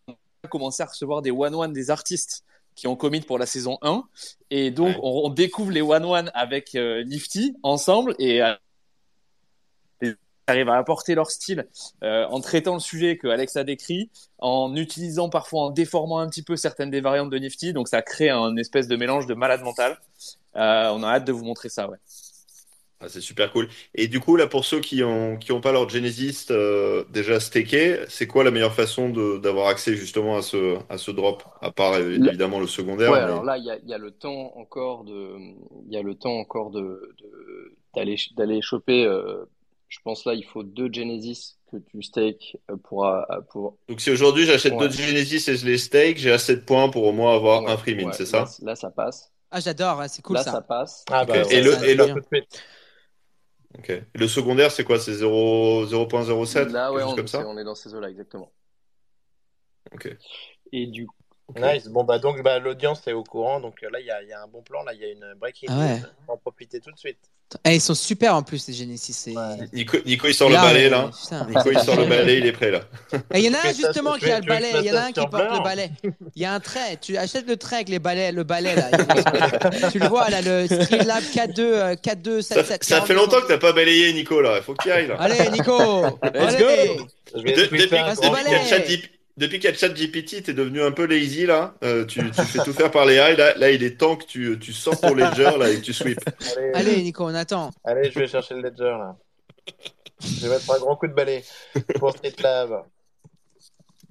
On 0.09 0.13
a 0.45 0.49
commencé 0.49 0.83
à 0.83 0.87
recevoir 0.87 1.23
des 1.23 1.31
one-one 1.31 1.73
des 1.73 1.91
artistes 1.91 2.45
qui 2.75 2.87
ont 2.87 2.97
commit 2.97 3.21
pour 3.21 3.39
la 3.39 3.47
saison 3.47 3.79
1 3.83 4.05
et 4.51 4.71
donc 4.71 4.97
Ouais. 4.97 5.01
on, 5.03 5.23
on 5.27 5.29
découvre 5.31 5.71
les 5.71 5.83
one-one 5.83 6.31
avec 6.35 6.75
euh, 6.75 7.03
Nifty 7.05 7.55
ensemble 7.63 8.15
et 8.19 8.43
euh, 8.43 8.55
arrivent 10.51 10.69
à 10.69 10.77
apporter 10.77 11.15
leur 11.15 11.31
style 11.31 11.67
euh, 12.03 12.27
en 12.27 12.41
traitant 12.41 12.75
le 12.75 12.81
sujet 12.81 13.17
que 13.17 13.29
Alex 13.29 13.57
a 13.57 13.65
décrit, 13.65 14.11
en 14.39 14.75
utilisant 14.77 15.31
parfois, 15.31 15.63
en 15.63 15.71
déformant 15.71 16.19
un 16.19 16.29
petit 16.29 16.43
peu 16.43 16.57
certaines 16.57 16.91
des 16.91 17.01
variantes 17.01 17.31
de 17.31 17.39
Nifty. 17.39 17.73
Donc 17.73 17.89
ça 17.89 18.03
crée 18.03 18.29
un 18.31 18.57
espèce 18.57 18.89
de 18.89 18.97
mélange 18.97 19.27
de 19.27 19.35
malade 19.35 19.63
mental. 19.63 19.99
Euh, 20.57 20.91
on 20.93 21.03
a 21.03 21.09
hâte 21.09 21.25
de 21.27 21.33
vous 21.33 21.45
montrer 21.45 21.69
ça, 21.69 21.89
ouais. 21.89 21.99
Ah, 23.03 23.09
c'est 23.09 23.23
super 23.23 23.51
cool. 23.51 23.67
Et 23.95 24.09
du 24.09 24.21
coup, 24.21 24.37
là, 24.37 24.47
pour 24.47 24.67
ceux 24.67 24.81
qui 24.81 25.03
ont, 25.03 25.39
qui 25.39 25.53
ont 25.53 25.63
pas 25.63 25.73
leur 25.73 25.89
Genesis 25.89 26.49
euh, 26.51 27.03
déjà 27.09 27.41
staké, 27.41 27.97
c'est 28.09 28.27
quoi 28.27 28.45
la 28.45 28.51
meilleure 28.51 28.75
façon 28.75 29.09
de, 29.09 29.39
d'avoir 29.39 29.69
accès 29.69 29.95
justement 29.97 30.37
à 30.37 30.43
ce, 30.43 30.77
à 30.91 30.99
ce 30.99 31.11
drop? 31.11 31.43
À 31.63 31.71
part 31.71 31.97
évidemment 31.97 32.61
le 32.61 32.67
secondaire, 32.67 33.11
Ouais, 33.11 33.17
mais- 33.17 33.25
alors 33.25 33.43
là, 33.43 33.57
il 33.57 33.65
y 33.65 33.71
a, 33.71 33.79
il 33.79 33.89
y 33.89 33.95
a 33.95 33.99
le 33.99 34.11
temps 34.11 34.53
encore 34.57 35.05
de, 35.05 35.35
il 35.87 35.93
y 35.95 35.97
a 35.97 36.03
le 36.03 36.15
temps 36.15 36.35
encore 36.35 36.71
de, 36.71 37.15
de- 37.23 37.75
d'aller, 37.95 38.17
d'aller 38.37 38.61
choper. 38.61 39.07
euh, 39.07 39.47
je 39.91 39.99
pense 40.03 40.25
là, 40.25 40.33
il 40.35 40.45
faut 40.45 40.63
deux 40.63 40.91
Genesis 40.91 41.59
que 41.71 41.77
tu 41.77 42.03
stakes 42.03 42.57
euh, 42.71 42.77
pour, 42.79 43.07
euh, 43.07 43.23
pour. 43.51 43.77
Donc 43.89 44.01
si 44.01 44.11
aujourd'hui 44.11 44.47
j'achète 44.47 44.75
Ouais. 44.75 44.89
deux 44.89 44.91
Genesis 44.91 45.51
et 45.51 45.57
je 45.57 45.67
les 45.67 45.77
stake, 45.79 46.17
j'ai 46.17 46.31
assez 46.33 46.57
de 46.57 46.61
points 46.63 46.89
pour 46.89 47.05
au 47.05 47.13
moins 47.13 47.35
avoir 47.35 47.65
Ouais, 47.65 47.73
un 47.73 47.77
free 47.77 47.95
mint, 47.95 48.07
ouais, 48.07 48.13
c'est 48.15 48.25
ça? 48.27 48.39
Là, 48.39 48.47
là, 48.63 48.77
ça 48.77 48.91
passe. 48.91 49.33
Ah, 49.51 49.61
j'adore, 49.61 49.99
ouais, 49.99 50.09
c'est 50.09 50.23
cool 50.23 50.37
là, 50.37 50.45
ça. 50.45 50.53
ça 50.53 50.61
passe. 50.63 51.05
Ah 51.11 51.25
bah, 51.25 51.35
Ok. 51.35 51.47
ouais, 51.47 51.53
Et 51.53 51.61
le- 51.61 51.85
et 51.85 51.95
secondaire, 54.29 54.71
c'est 54.71 54.85
quoi? 54.85 54.99
C'est 55.01 55.15
0, 55.15 55.87
0.07? 55.87 56.69
Là, 56.73 56.93
ouais, 56.93 57.03
on, 57.03 57.15
comme 57.17 57.27
ça? 57.29 57.43
on 57.45 57.59
est 57.59 57.65
dans 57.65 57.75
ces 57.75 57.95
eaux-là, 57.95 58.11
exactement. 58.11 58.53
Ok. 59.93 60.07
Et 60.73 60.87
du 60.87 61.07
Nice. 61.57 61.89
Bon, 61.89 62.05
bah, 62.05 62.19
donc, 62.21 62.43
bah, 62.43 62.61
l'audience 62.61 63.05
est 63.09 63.13
au 63.13 63.25
courant. 63.25 63.59
Donc, 63.61 63.83
euh, 63.83 63.91
là, 63.91 63.99
il 64.01 64.07
y 64.07 64.11
a, 64.11 64.23
il 64.23 64.29
y 64.29 64.33
a 64.33 64.41
un 64.43 64.47
bon 64.47 64.63
plan. 64.63 64.85
Là, 64.85 64.95
il 64.95 65.01
y 65.01 65.05
a 65.05 65.11
une 65.11 65.35
breaking 65.35 65.69
Ah 65.69 65.79
ouais. 65.79 66.03
news. 66.03 66.07
On 66.23 66.27
va 66.27 66.35
en 66.35 66.39
profiter 66.39 66.81
tout 66.81 66.93
de 66.93 66.99
suite. 66.99 67.31
Eh, 67.65 67.75
ils 67.75 67.81
sont 67.81 67.95
super 67.95 68.35
en 68.35 68.43
plus 68.43 68.69
les 68.69 68.75
Genesis. 68.75 69.25
Ouais. 69.27 69.69
Nico, 69.73 69.97
Nico, 70.07 70.29
il 70.29 70.35
sort 70.35 70.51
le 70.51 70.57
balai, 70.57 70.87
euh, 70.87 70.91
là. 70.91 71.11
putain. 71.11 71.47
Nico, 71.49 71.71
il 71.73 71.81
sort 71.81 71.97
le 71.97 72.07
balai, 72.07 72.39
il 72.39 72.47
est 72.47 72.53
prêt, 72.53 72.71
là. 72.71 72.81
Et 73.35 73.41
il 73.41 73.45
y 73.45 73.49
en 73.49 73.55
a 73.55 73.67
un 73.67 73.73
justement 73.73 74.15
qui 74.15 74.31
a 74.31 74.41
tu 74.41 74.47
le 74.47 74.55
balai. 74.55 74.73
Il 74.77 74.85
y 74.85 74.93
en 74.93 74.97
a 74.97 75.01
un 75.01 75.13
qui 75.13 75.27
porte 75.27 75.53
le 75.53 75.63
balai. 75.65 75.91
Il 76.37 76.43
y 76.43 76.45
a 76.45 76.53
un 76.55 76.61
trait. 76.61 76.99
Tu 77.01 77.17
achètes 77.17 77.49
le 77.49 77.57
trait 77.57 77.77
avec 77.77 77.89
les 77.89 77.99
balais, 77.99 78.31
le 78.31 78.45
balai 78.45 78.75
là. 78.77 78.91
tu 79.91 79.99
le 79.99 80.07
vois 80.07 80.31
là, 80.31 80.41
le 80.43 80.67
Streamlab 80.67 81.23
4.2, 81.23 81.61
euh, 81.61 81.95
4.2, 81.95 82.43
Ça, 82.43 82.63
7.7. 82.63 82.85
ça 82.85 83.03
fait 83.03 83.15
longtemps 83.15 83.41
que 83.41 83.49
t'as 83.49 83.59
pas 83.59 83.73
balayé, 83.73 84.13
Nico, 84.13 84.41
là. 84.41 84.59
Il 84.59 84.63
faut 84.63 84.75
que 84.75 84.83
tu 84.85 84.89
y 84.89 84.93
ailles, 84.93 85.09
là. 85.09 85.17
Allez, 85.19 85.51
Nico. 85.51 86.05
Let's 86.23 86.55
Allez. 86.55 86.97
go. 86.97 87.07
Je 87.37 87.43
vais 87.43 87.53
depuis, 87.53 87.87
qu'il 87.87 87.97
y 87.97 87.99
a 87.99 88.15
depuis 89.41 89.59
qu'il 89.59 89.71
y 89.71 89.73
a 89.73 89.77
ChatGPT, 89.77 90.43
t'es 90.43 90.53
devenu 90.53 90.83
un 90.83 90.93
peu 90.93 91.07
lazy, 91.07 91.47
là. 91.47 91.75
Euh, 91.83 92.05
tu, 92.05 92.21
tu 92.31 92.43
fais 92.43 92.63
tout 92.63 92.73
faire 92.73 92.91
par 92.91 93.07
les 93.07 93.15
AI. 93.15 93.37
Là, 93.37 93.55
là, 93.57 93.71
il 93.71 93.83
est 93.83 93.99
temps 93.99 94.17
que 94.17 94.25
tu, 94.27 94.59
tu 94.61 94.73
sortes 94.73 95.01
ton 95.01 95.15
ledger, 95.15 95.57
là, 95.59 95.71
et 95.71 95.77
que 95.77 95.81
tu 95.81 95.93
sweeps. 95.95 96.23
Allez, 96.57 96.71
Allez, 96.75 97.03
Nico, 97.03 97.25
on 97.25 97.35
attend. 97.35 97.71
allez, 97.85 98.11
je 98.11 98.19
vais 98.19 98.29
chercher 98.29 98.55
le 98.55 98.61
ledger, 98.63 98.85
là. 98.85 99.17
Je 100.21 100.47
vais 100.47 100.51
mettre 100.51 100.71
un 100.71 100.79
grand 100.79 100.95
coup 100.97 101.07
de 101.07 101.15
balai 101.15 101.43
pour 101.99 102.11
Streetlab. 102.13 102.85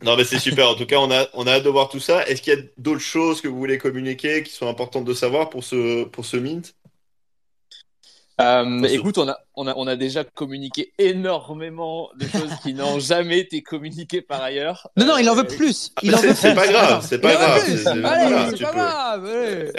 Non, 0.02 0.16
mais 0.18 0.24
c'est 0.24 0.40
super. 0.40 0.70
En 0.70 0.76
tout 0.76 0.86
cas, 0.86 0.98
on 0.98 1.12
a, 1.12 1.28
on 1.34 1.46
a 1.46 1.52
hâte 1.54 1.64
de 1.64 1.70
voir 1.70 1.90
tout 1.90 2.00
ça. 2.00 2.26
Est-ce 2.26 2.42
qu'il 2.42 2.54
y 2.54 2.58
a 2.58 2.62
d'autres 2.78 3.02
choses 3.02 3.42
que 3.42 3.48
vous 3.48 3.58
voulez 3.58 3.78
communiquer 3.78 4.44
qui 4.44 4.52
sont 4.52 4.68
importantes 4.68 5.06
de 5.06 5.14
savoir 5.14 5.50
pour 5.50 5.64
ce, 5.64 6.06
pour 6.06 6.26
ce 6.26 6.38
mint? 6.38 6.74
Euh, 8.40 8.84
écoute, 8.84 9.18
on 9.18 9.28
a, 9.28 9.38
on, 9.56 9.68
a, 9.68 9.74
on 9.76 9.86
a 9.88 9.96
déjà 9.96 10.24
communiqué 10.24 10.94
énormément 10.98 12.10
de 12.18 12.26
choses 12.28 12.52
qui 12.64 12.74
n'ont 12.74 13.00
jamais 13.00 13.40
été 13.40 13.62
communiquées 13.62 14.22
par 14.22 14.42
ailleurs. 14.42 14.88
Non, 14.98 15.06
non, 15.06 15.18
il 15.18 15.30
en 15.30 15.34
Euh, 15.34 15.42
veut 15.42 15.48
plus. 15.48 15.92
Il 16.02 16.14
en 16.16 16.18
C'est 16.20 16.28
veut 16.30 16.34
c'est 16.36 16.48
plus. 16.50 16.56
pas 16.56 16.68
grave, 16.68 17.06
c'est 17.08 17.20
pas 17.20 17.30
en 17.30 17.40
grave. 17.40 17.62
c'est- 17.66 17.84
pas 18.02 18.72
peux. 18.72 18.78
grave. 18.78 19.26
Euh, 19.28 19.72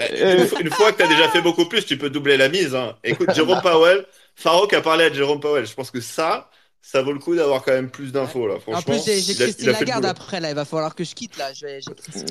Une, 0.60 0.70
fois- 0.70 0.92
que 0.92 0.96
tu 0.98 1.02
as 1.04 1.08
déjà 1.08 1.28
fait 1.30 1.40
beaucoup 1.42 1.66
plus, 1.66 1.84
tu 1.86 1.96
peux 1.96 2.10
doubler 2.10 2.36
la 2.36 2.48
mise. 2.48 2.74
hein. 2.74 2.96
Écoute, 3.04 3.32
Jérôme 3.34 3.60
Powell, 3.62 4.04
Farouk 4.34 4.72
a 4.74 4.80
parlé 4.80 5.04
à 5.04 5.12
Jérôme 5.12 5.40
Powell. 5.40 5.66
Je 5.66 5.74
pense 5.74 5.90
que 5.90 6.00
ça, 6.00 6.50
ça 6.82 7.02
vaut 7.02 7.12
le 7.12 7.18
coup 7.18 7.34
d'avoir 7.34 7.62
quand 7.62 7.72
même 7.72 7.90
plus 7.90 8.12
d'infos. 8.12 8.46
là. 8.46 8.54
En 8.56 8.60
Franchement, 8.60 8.94
plus, 8.94 9.04
j'ai 9.26 9.34
Christine 9.34 9.70
Lagarde 9.70 10.04
après 10.06 10.40
là. 10.40 10.50
Il 10.50 10.54
va 10.54 10.64
falloir 10.64 10.94
que 10.94 11.04
je 11.04 11.14
quitte 11.14 11.36
là. 11.38 11.52
Je 11.54 11.64
vais- 11.66 11.80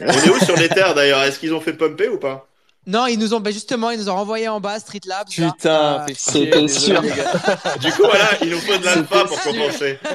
On 0.02 0.12
est 0.12 0.30
où 0.30 0.40
sur 0.46 0.56
les 0.58 0.70
terres 0.70 0.94
d'ailleurs? 0.94 1.24
Est-ce 1.24 1.40
qu'ils 1.40 1.54
ont 1.54 1.62
fait 1.62 1.74
pumper 1.74 2.08
ou 2.10 2.18
pas? 2.20 2.48
Non, 2.92 3.06
ils 3.06 3.20
nous 3.20 3.36
ont, 3.36 3.40
ben 3.40 3.54
justement, 3.54 3.92
ils 3.92 4.00
nous 4.00 4.10
ont 4.10 4.16
renvoyé 4.16 4.48
en 4.48 4.60
bas 4.60 4.80
Street 4.80 5.02
Labs. 5.06 5.28
Putain, 5.30 6.06
Euh, 6.10 6.14
c'était 6.18 6.62
désolé, 6.62 6.68
sûr. 6.68 7.02
les 7.04 7.10
gars. 7.10 7.76
Du 7.80 7.92
coup, 7.92 8.02
voilà, 8.04 8.30
il 8.42 8.50
nous 8.50 8.58
faut 8.60 8.78
de 8.78 8.84
l'alpha 8.86 9.26
pour 9.26 9.40
sûr. 9.40 9.52
compenser. 9.52 10.00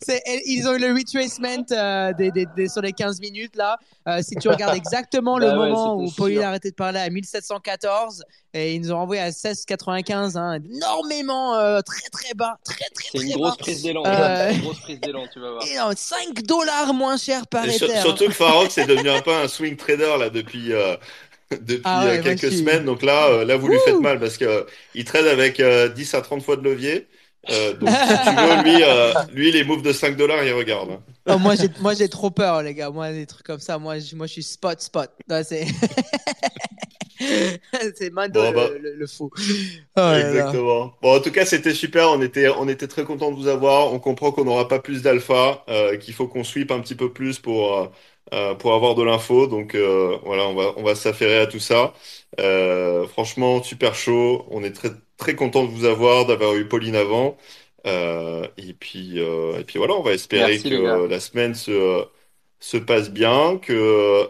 c'est- 0.00 0.22
ils 0.46 0.66
ont 0.68 0.74
eu 0.74 0.78
le 0.78 0.92
retracement 0.94 1.64
euh, 1.72 2.12
des, 2.14 2.30
des- 2.30 2.46
des- 2.56 2.68
sur 2.68 2.82
les 2.82 2.92
15 2.92 3.20
minutes 3.20 3.56
là. 3.56 3.76
Euh, 4.08 4.20
si 4.22 4.36
tu 4.36 4.48
regardes 4.48 4.76
exactement 4.76 5.38
le 5.38 5.46
Bah 5.46 5.58
ouais, 5.58 5.68
moment 5.68 5.96
où 5.96 6.10
Pauline 6.12 6.42
a 6.42 6.48
arrêté 6.48 6.70
de 6.70 6.74
parler 6.76 7.00
à 7.00 7.10
1714 7.10 8.22
et 8.54 8.74
ils 8.74 8.80
nous 8.80 8.92
ont 8.92 8.96
renvoyé 8.98 9.20
à 9.22 9.26
1695, 9.32 10.36
hein, 10.36 10.58
énormément 10.72 11.54
euh, 11.56 11.80
très 11.80 12.08
très 12.10 12.34
bas, 12.34 12.58
très 12.64 12.76
très 12.94 13.08
C'est 13.12 13.18
très 13.18 13.26
une 13.26 13.32
bas. 13.32 13.38
grosse 13.38 13.56
prise 13.56 13.82
d'élan. 13.82 14.02
Une 14.52 14.60
grosse 14.60 14.80
prise 14.80 15.00
d'élan, 15.00 15.24
tu 15.32 15.40
vas 15.40 15.50
voir. 15.52 15.64
Et 15.66 15.76
non, 15.76 15.90
5 15.96 16.42
dollars 16.42 16.94
moins 16.94 17.16
cher 17.16 17.46
par 17.46 17.64
sur- 17.70 17.88
Ether. 17.90 18.00
surtout 18.00 18.26
que 18.26 18.32
Farouk 18.32 18.70
c'est 18.70 18.86
devenu 18.86 19.10
un 19.10 19.20
peu 19.22 19.32
un 19.32 19.48
swing 19.48 19.76
trader 19.76 20.16
là 20.18 20.30
depuis. 20.30 20.72
euh, 20.72 20.96
depuis 21.50 21.82
Ah 21.84 22.04
ouais, 22.06 22.18
euh, 22.18 22.22
quelques 22.22 22.50
semaines, 22.52 22.84
donc 22.84 23.02
là, 23.02 23.26
euh, 23.28 23.44
là 23.44 23.56
vous 23.56 23.68
lui 23.68 23.78
faites 23.84 24.00
mal 24.00 24.18
parce 24.18 24.36
que 24.36 24.44
euh, 24.44 24.62
il 24.94 25.04
trade 25.04 25.26
avec 25.26 25.60
euh, 25.60 25.88
10 25.88 26.14
à 26.14 26.20
30 26.20 26.42
fois 26.42 26.56
de 26.56 26.62
levier. 26.62 27.06
Euh, 27.50 27.74
donc 27.74 27.96
si 28.02 28.18
tu 28.18 28.34
veux, 28.34 28.56
lui, 28.62 28.82
euh, 28.82 29.12
lui 29.32 29.52
les 29.52 29.64
moves 29.64 29.82
de 29.82 29.92
5 29.92 30.16
dollars, 30.16 30.42
il 30.44 30.52
regarde. 30.52 31.00
Oh, 31.28 31.38
moi, 31.38 31.54
j'ai, 31.56 31.68
moi, 31.80 31.94
j'ai 31.94 32.08
trop 32.08 32.30
peur, 32.30 32.62
les 32.62 32.74
gars. 32.74 32.90
Moi, 32.90 33.12
des 33.12 33.26
trucs 33.26 33.46
comme 33.46 33.60
ça, 33.60 33.78
moi, 33.78 33.98
je, 33.98 34.14
moi, 34.16 34.26
je 34.26 34.32
suis 34.34 34.42
spot, 34.42 34.80
spot. 34.80 35.10
Non, 35.28 35.42
c'est, 35.44 35.66
c'est 37.96 38.10
Mando 38.10 38.40
Bon, 38.42 38.52
bah. 38.52 38.68
le- 38.80 38.94
le 38.94 39.06
fou. 39.06 39.30
Oh. 39.96 40.12
Exactement. 40.14 40.94
Bon, 41.02 41.16
en 41.16 41.20
tout 41.20 41.32
cas, 41.32 41.44
c'était 41.46 41.74
super. 41.74 42.10
On 42.10 42.20
était, 42.22 42.48
on 42.48 42.68
était 42.68 42.88
très 42.88 43.04
content 43.04 43.30
de 43.30 43.36
vous 43.36 43.48
avoir. 43.48 43.92
On 43.92 43.98
comprend 43.98 44.32
qu'on 44.32 44.44
n'aura 44.44 44.68
pas 44.68 44.78
plus 44.78 45.02
d'alpha, 45.02 45.64
euh, 45.68 45.96
qu'il 45.96 46.14
faut 46.14 46.28
qu'on 46.28 46.44
sweep 46.44 46.70
un 46.70 46.80
petit 46.80 46.94
peu 46.94 47.12
plus 47.12 47.38
pour, 47.38 47.76
euh, 47.78 47.86
euh, 48.34 48.54
pour 48.54 48.74
avoir 48.74 48.94
de 48.94 49.02
l'info. 49.02 49.46
Donc 49.46 49.74
euh, 49.74 50.18
voilà, 50.24 50.44
on 50.48 50.54
va, 50.54 50.72
on 50.76 50.82
va 50.82 50.94
s'affairer 50.94 51.38
à 51.40 51.46
tout 51.46 51.60
ça. 51.60 51.94
Euh, 52.40 53.06
franchement, 53.08 53.62
super 53.62 53.94
chaud. 53.94 54.46
On 54.50 54.62
est 54.62 54.72
très, 54.72 54.90
très 55.16 55.34
content 55.34 55.64
de 55.64 55.70
vous 55.70 55.84
avoir, 55.84 56.26
d'avoir 56.26 56.54
eu 56.56 56.66
Pauline 56.68 56.96
avant. 56.96 57.36
Euh, 57.86 58.46
et 58.56 58.72
puis, 58.74 59.20
euh, 59.20 59.58
et 59.60 59.64
puis 59.64 59.78
voilà, 59.78 59.94
on 59.94 60.02
va 60.02 60.12
espérer 60.12 60.50
Merci, 60.50 60.62
que 60.64 60.74
les 60.74 60.82
gars. 60.82 60.96
euh, 61.04 61.08
la 61.08 61.20
semaine 61.20 61.54
se, 61.54 62.04
se 62.60 62.76
passe 62.76 63.10
bien, 63.10 63.58
que 63.58 63.72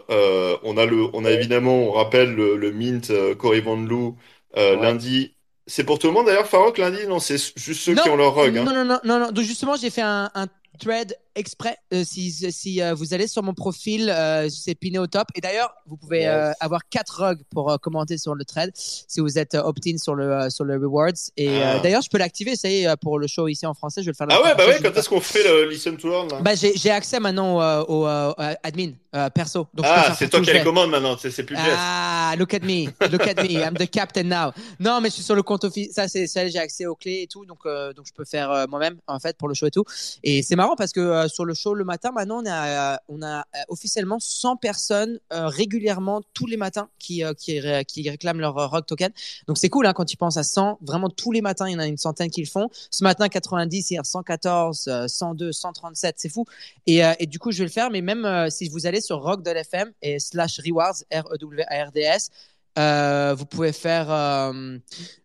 euh, 0.09 0.57
on 0.63 0.77
a 0.77 0.85
le, 0.85 1.05
on 1.13 1.25
a 1.25 1.31
évidemment, 1.31 1.75
on 1.89 1.91
rappelle 1.91 2.33
le, 2.35 2.55
le 2.55 2.71
mint 2.71 3.09
euh, 3.09 3.35
Cory 3.35 3.61
Van 3.61 3.75
Loo 3.77 4.15
euh, 4.57 4.75
Ouais. 4.75 4.81
lundi 4.81 5.35
C'est 5.65 5.83
pour 5.85 5.99
tout 5.99 6.07
le 6.07 6.13
monde 6.13 6.27
d'ailleurs, 6.27 6.47
Farok 6.47 6.77
lundi? 6.77 7.07
Non, 7.07 7.19
c'est 7.19 7.37
juste 7.57 7.81
ceux 7.81 7.95
qui 7.95 8.09
ont 8.09 8.15
leur 8.15 8.35
rug. 8.35 8.57
Hein. 8.57 8.63
Non, 8.63 8.73
non, 8.73 8.85
non, 8.85 8.99
non, 9.03 9.19
non. 9.19 9.31
Donc 9.31 9.43
justement, 9.45 9.75
j'ai 9.75 9.89
fait 9.89 10.01
un, 10.01 10.29
un, 10.35 10.47
thread 10.79 11.15
exprès. 11.37 11.77
Euh, 11.93 12.03
si 12.03 12.31
si 12.51 12.81
euh, 12.81 12.93
vous 12.93 13.13
allez 13.13 13.27
sur 13.27 13.43
mon 13.43 13.53
profil, 13.53 14.09
euh, 14.09 14.49
c'est 14.49 14.75
piné 14.75 14.99
au 14.99 15.07
top. 15.07 15.27
Et 15.35 15.41
d'ailleurs, 15.41 15.73
vous 15.85 15.97
pouvez 15.97 16.25
avoir 16.59 16.81
quatre 16.89 17.23
rugs 17.23 17.41
pour 17.51 17.77
commenter 17.81 18.17
sur 18.17 18.35
le 18.35 18.43
thread 18.43 18.71
si 18.75 19.19
vous 19.19 19.37
êtes 19.37 19.55
opt-in 19.55 19.97
sur 19.97 20.15
le 20.15 20.49
sur 20.49 20.65
le 20.65 20.75
rewards. 20.75 21.13
Et 21.37 21.61
ah. 21.61 21.79
d'ailleurs, 21.79 22.01
je 22.01 22.09
peux 22.09 22.17
l'activer. 22.17 22.55
Ça 22.55 22.69
y 22.69 22.83
est, 22.83 22.97
pour 22.97 23.19
le 23.19 23.27
show 23.27 23.47
ici 23.47 23.65
en 23.65 23.73
français, 23.73 24.01
je 24.01 24.07
vais 24.07 24.11
le 24.11 24.15
faire. 24.15 24.27
Ah 24.29 24.43
ouais, 24.43 24.55
bah 24.55 24.67
ouais. 24.67 24.79
Quand 24.81 24.97
est-ce 24.97 25.09
qu'on 25.09 25.21
fait 25.21 25.43
le 25.43 25.69
listen 25.69 25.97
to 25.97 26.09
learn 26.09 26.27
Bah 26.41 26.51
j'ai 26.55 26.91
accès 26.91 27.19
maintenant 27.19 27.83
au, 27.87 28.05
admin 28.05 28.91
perso. 29.33 29.67
Donc, 29.73 29.85
ah, 29.87 30.15
c'est 30.17 30.29
toi 30.29 30.41
qui 30.41 30.49
as 30.49 30.53
les 30.53 30.63
commandes 30.63 30.89
maintenant. 30.89 31.15
C'est 31.17 31.43
plus 31.43 31.55
Ah, 31.59 32.33
look 32.37 32.53
at 32.53 32.59
me, 32.59 32.85
look 33.09 33.27
at 33.27 33.41
me. 33.41 33.61
I'm 33.61 33.75
the 33.75 33.89
captain 33.89 34.23
now. 34.23 34.51
Non, 34.79 34.99
mais 35.01 35.09
je 35.09 35.15
suis 35.15 35.23
sur 35.23 35.35
le 35.35 35.43
compte 35.43 35.63
officiel. 35.63 35.93
Ça, 35.93 36.07
c'est 36.07 36.27
ça. 36.27 36.47
J'ai 36.47 36.59
accès 36.59 36.85
aux 36.85 36.95
clés 36.95 37.21
et 37.23 37.27
tout, 37.27 37.45
donc 37.45 37.59
donc 37.95 38.05
je 38.07 38.13
peux 38.13 38.25
faire 38.25 38.65
moi-même 38.69 38.97
en 39.07 39.19
fait 39.19 39.37
pour 39.37 39.47
le 39.47 39.53
show 39.53 39.67
et 39.67 39.71
tout. 39.71 39.85
Et 40.23 40.41
c'est 40.41 40.55
marrant 40.55 40.75
parce 40.75 40.91
que 40.91 41.26
sur 41.27 41.45
le 41.45 41.53
show 41.53 41.73
le 41.73 41.83
matin, 41.83 42.11
maintenant, 42.11 42.41
on 42.41 42.45
a, 42.45 42.93
euh, 42.93 42.97
on 43.07 43.21
a 43.21 43.39
euh, 43.39 43.59
officiellement 43.69 44.19
100 44.19 44.57
personnes 44.57 45.19
euh, 45.33 45.47
régulièrement 45.47 46.21
tous 46.33 46.45
les 46.45 46.57
matins 46.57 46.89
qui, 46.99 47.23
qui, 47.37 47.61
qui, 47.87 48.09
réclament 48.09 48.39
leur 48.39 48.69
rock 48.69 48.85
token. 48.85 49.11
Donc, 49.47 49.57
c'est 49.57 49.69
cool 49.69 49.85
hein, 49.85 49.93
quand 49.93 50.05
tu 50.05 50.17
penses 50.17 50.37
à 50.37 50.43
100. 50.43 50.79
Vraiment, 50.81 51.09
tous 51.09 51.31
les 51.31 51.41
matins, 51.41 51.67
il 51.67 51.73
y 51.73 51.75
en 51.75 51.79
a 51.79 51.87
une 51.87 51.97
centaine 51.97 52.29
qui 52.29 52.41
le 52.41 52.47
font. 52.47 52.69
Ce 52.91 53.03
matin, 53.03 53.29
90, 53.29 53.91
hier 53.91 54.05
114, 54.05 55.07
102, 55.07 55.51
137, 55.51 56.15
c'est 56.17 56.29
fou. 56.29 56.45
Et, 56.85 57.01
et, 57.19 57.25
du 57.25 57.39
coup, 57.39 57.51
je 57.51 57.59
vais 57.59 57.65
le 57.65 57.71
faire. 57.71 57.89
Mais 57.89 58.01
même 58.01 58.49
si 58.49 58.69
vous 58.69 58.85
allez 58.85 59.01
sur 59.01 59.21
rock 59.21 59.43
de 59.43 59.51
l'FM 59.51 59.91
et 60.01 60.19
slash 60.19 60.59
rewards, 60.59 61.03
R-E-W-A-R-D-S, 61.11 62.29
euh, 62.77 63.33
vous 63.35 63.45
pouvez 63.45 63.71
faire, 63.71 64.11
euh, 64.11 64.77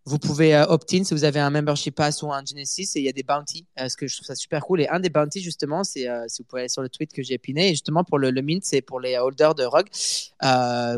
vous 0.04 0.18
pouvez 0.18 0.54
euh, 0.54 0.64
opt-in 0.68 1.04
si 1.04 1.12
vous 1.12 1.24
avez 1.24 1.40
un 1.40 1.50
membership 1.50 1.94
pass 1.94 2.22
ou 2.22 2.32
un 2.32 2.42
Genesis 2.44 2.90
et 2.94 3.00
il 3.00 3.04
y 3.04 3.08
a 3.08 3.12
des 3.12 3.22
bounties, 3.22 3.66
ce 3.76 3.96
que 3.96 4.06
je 4.06 4.16
trouve 4.16 4.26
ça 4.26 4.34
super 4.34 4.62
cool. 4.62 4.80
Et 4.80 4.88
un 4.88 5.00
des 5.00 5.10
bounties 5.10 5.42
justement, 5.42 5.84
c'est 5.84 6.08
si 6.28 6.42
vous 6.42 6.46
pouvez 6.48 6.62
aller 6.62 6.68
sur 6.68 6.82
le 6.82 6.88
tweet 6.88 7.12
que 7.12 7.22
j'ai 7.22 7.38
piné, 7.38 7.68
et 7.68 7.70
justement 7.70 8.04
pour 8.04 8.18
le, 8.18 8.30
mint, 8.32 8.64
c'est 8.64 8.80
pour 8.80 9.00
les 9.00 9.18
holders 9.18 9.54
de 9.54 9.64
ROG. 9.64 9.88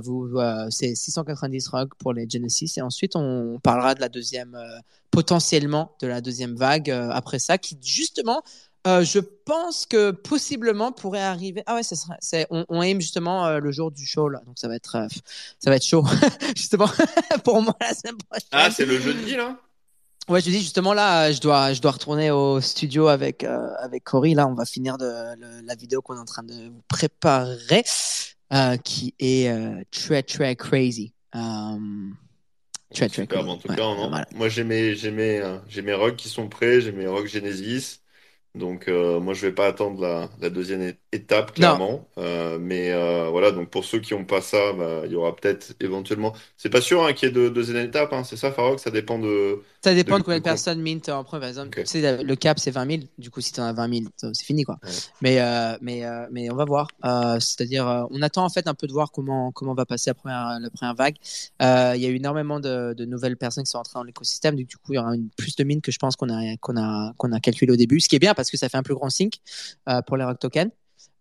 vous, 0.05 0.39
c'est 0.71 0.95
690 0.95 1.69
ROG 1.69 1.91
pour 1.99 2.13
les 2.13 2.29
Genesis 2.29 2.75
et 2.77 2.83
ensuite 2.83 3.17
on 3.17 3.59
parlera 3.63 3.95
de 3.95 4.01
la 4.01 4.09
deuxième, 4.09 4.57
potentiellement 5.11 5.93
de 6.01 6.07
la 6.07 6.21
deuxième 6.21 6.55
vague 6.55 6.91
après 6.91 7.39
ça, 7.39 7.59
qui 7.59 7.77
justement 7.83 8.43
euh, 8.87 9.03
je 9.03 9.19
pense 9.19 9.87
que 9.87 10.11
possiblement 10.11 10.93
pourrait 10.93 11.23
arriver. 11.23 11.63
Ah 11.65 11.75
ouais, 11.75 11.83
ça. 11.83 11.97
C'est, 12.21 12.47
on, 12.51 12.67
on 12.69 12.83
aime 12.83 13.01
justement 13.01 13.47
euh, 13.47 13.59
le 13.59 13.73
jour 13.73 13.91
du 13.91 14.05
show 14.05 14.29
là, 14.29 14.43
donc 14.47 14.59
ça 14.59 14.69
va 14.69 14.77
être, 14.77 14.97
euh, 14.97 15.09
ça 15.59 15.71
va 15.71 15.77
être 15.77 15.87
chaud 15.87 16.05
justement 16.57 16.91
pour 17.45 17.63
moi 17.63 17.75
la 17.81 17.95
semaine 17.95 18.19
prochaine. 18.29 18.49
Ah, 18.53 18.71
c'est 18.71 18.85
le 18.85 19.01
jeudi 19.01 19.37
là? 19.37 19.57
Ouais, 20.29 20.41
je 20.41 20.51
dis 20.51 20.59
justement 20.59 20.93
là, 20.93 21.33
je 21.33 21.41
dois, 21.41 21.73
je 21.73 21.81
dois 21.81 21.93
retourner 21.93 22.31
au 22.31 22.61
studio 22.61 23.09
avec 23.09 23.45
avec 23.45 24.05
Cory. 24.05 24.35
Là, 24.35 24.47
on 24.47 24.55
va 24.55 24.65
finir 24.65 24.97
de 24.97 25.07
la 25.67 25.75
vidéo 25.75 26.01
qu'on 26.01 26.17
est 26.17 26.21
en 26.21 26.25
train 26.25 26.43
de 26.43 26.71
vous 26.71 26.83
préparer, 26.89 27.85
qui 28.85 29.15
est 29.19 29.53
très 29.91 30.23
très 30.23 30.57
crazy. 30.57 31.13
très 32.95 33.09
très 33.11 33.27
cool. 33.27 33.49
En 33.51 33.59
tout 33.59 33.69
cas, 33.69 34.25
moi 34.35 34.49
j'ai 34.49 34.65
mes 34.65 34.95
j'ai 34.95 35.11
mes 35.11 35.43
j'ai 35.69 35.83
mes 35.83 36.15
qui 36.17 36.31
sont 36.31 36.49
prêts, 36.49 36.81
j'ai 36.81 36.93
mes 36.93 37.07
rock 37.07 37.27
Genesis. 37.27 38.01
Donc, 38.55 38.87
euh, 38.87 39.19
moi, 39.19 39.35
je 39.35 39.47
vais 39.47 39.53
pas 39.53 39.67
attendre 39.67 40.01
la, 40.01 40.29
la 40.41 40.49
deuxième 40.49 40.93
étape, 41.11 41.55
clairement. 41.55 42.07
Euh, 42.19 42.57
mais 42.61 42.93
euh, 42.93 43.29
voilà, 43.29 43.51
donc 43.51 43.69
pour 43.69 43.85
ceux 43.85 43.99
qui 43.99 44.15
n'ont 44.15 44.25
pas 44.25 44.41
ça, 44.41 44.73
bah, 44.73 45.03
il 45.07 45.11
y 45.11 45.17
aura 45.17 45.35
peut-être 45.35 45.75
éventuellement. 45.81 46.33
C'est 46.57 46.71
pas 46.71 46.81
sûr 46.81 47.05
hein, 47.05 47.15
qu'il 47.15 47.29
y 47.29 47.33
ait 47.33 47.35
de 47.35 47.49
deuxième 47.49 47.85
étape, 47.85 48.13
hein, 48.13 48.23
c'est 48.23 48.37
ça, 48.37 48.53
Farok 48.53 48.79
Ça 48.79 48.93
dépend 48.93 49.19
de. 49.19 49.61
Ça 49.83 49.93
dépend 49.93 50.19
de, 50.19 50.23
combien 50.23 50.39
de 50.39 50.45
personnes 50.45 50.81
mint 50.81 51.09
en 51.09 51.25
premier, 51.25 51.41
par 51.41 51.49
exemple. 51.49 51.81
Tu 51.81 51.87
sais, 51.87 52.23
le 52.23 52.37
cap, 52.37 52.61
c'est 52.61 52.71
20 52.71 52.91
000. 52.91 53.03
Du 53.19 53.31
coup, 53.31 53.41
si 53.41 53.53
tu 53.53 53.61
en 53.61 53.65
as 53.65 53.73
20 53.73 53.93
000, 53.93 54.33
c'est 54.33 54.45
fini, 54.45 54.63
quoi. 54.63 54.79
Mais, 55.21 55.41
mais, 55.81 56.05
mais 56.31 56.49
on 56.49 56.55
va 56.55 56.65
voir. 56.65 56.89
C'est-à-dire, 57.41 58.07
on 58.11 58.23
attend 58.23 58.45
en 58.45 58.51
fait 58.51 58.69
un 58.69 58.75
peu 58.75 58.87
de 58.87 58.93
voir 58.93 59.11
comment, 59.11 59.51
comment 59.51 59.75
va 59.75 59.85
passer 59.85 60.11
la 60.11 60.15
première, 60.15 60.59
la 60.61 60.71
première 60.71 60.95
vague. 60.95 61.17
Il 61.61 62.01
y 62.01 62.07
a 62.07 62.09
eu 62.09 62.15
énormément 62.17 62.61
de, 62.61 62.95
de, 62.95 63.05
nouvelles 63.05 63.37
personnes 63.37 63.65
qui 63.65 63.71
sont 63.71 63.79
entrées 63.79 63.95
dans 63.99 64.05
l'écosystème. 64.05 64.55
Du 64.55 64.77
coup, 64.77 64.93
il 64.93 64.95
y 64.95 64.99
aura 64.99 65.17
une, 65.17 65.29
plus 65.37 65.57
de 65.57 65.65
mint 65.65 65.83
que 65.83 65.91
je 65.91 65.99
pense 65.99 66.15
qu'on 66.15 66.31
a, 66.31 66.57
qu'on 66.59 66.77
a, 66.77 67.13
qu'on 67.19 67.33
a 67.33 67.41
calculé 67.41 67.73
au 67.73 67.77
début. 67.77 67.99
Ce 67.99 68.09
qui 68.09 68.17
est 68.17 68.21
bien 68.21 68.33
parce 68.44 68.44
que 68.51 68.57
ça 68.57 68.69
fait 68.69 68.77
un 68.77 68.83
plus 68.83 68.95
grand 68.95 69.11
sync 69.11 69.35
euh, 69.89 70.03
pour 70.03 70.17
les 70.17 70.25
rock 70.25 70.39
tokens. 70.39 70.71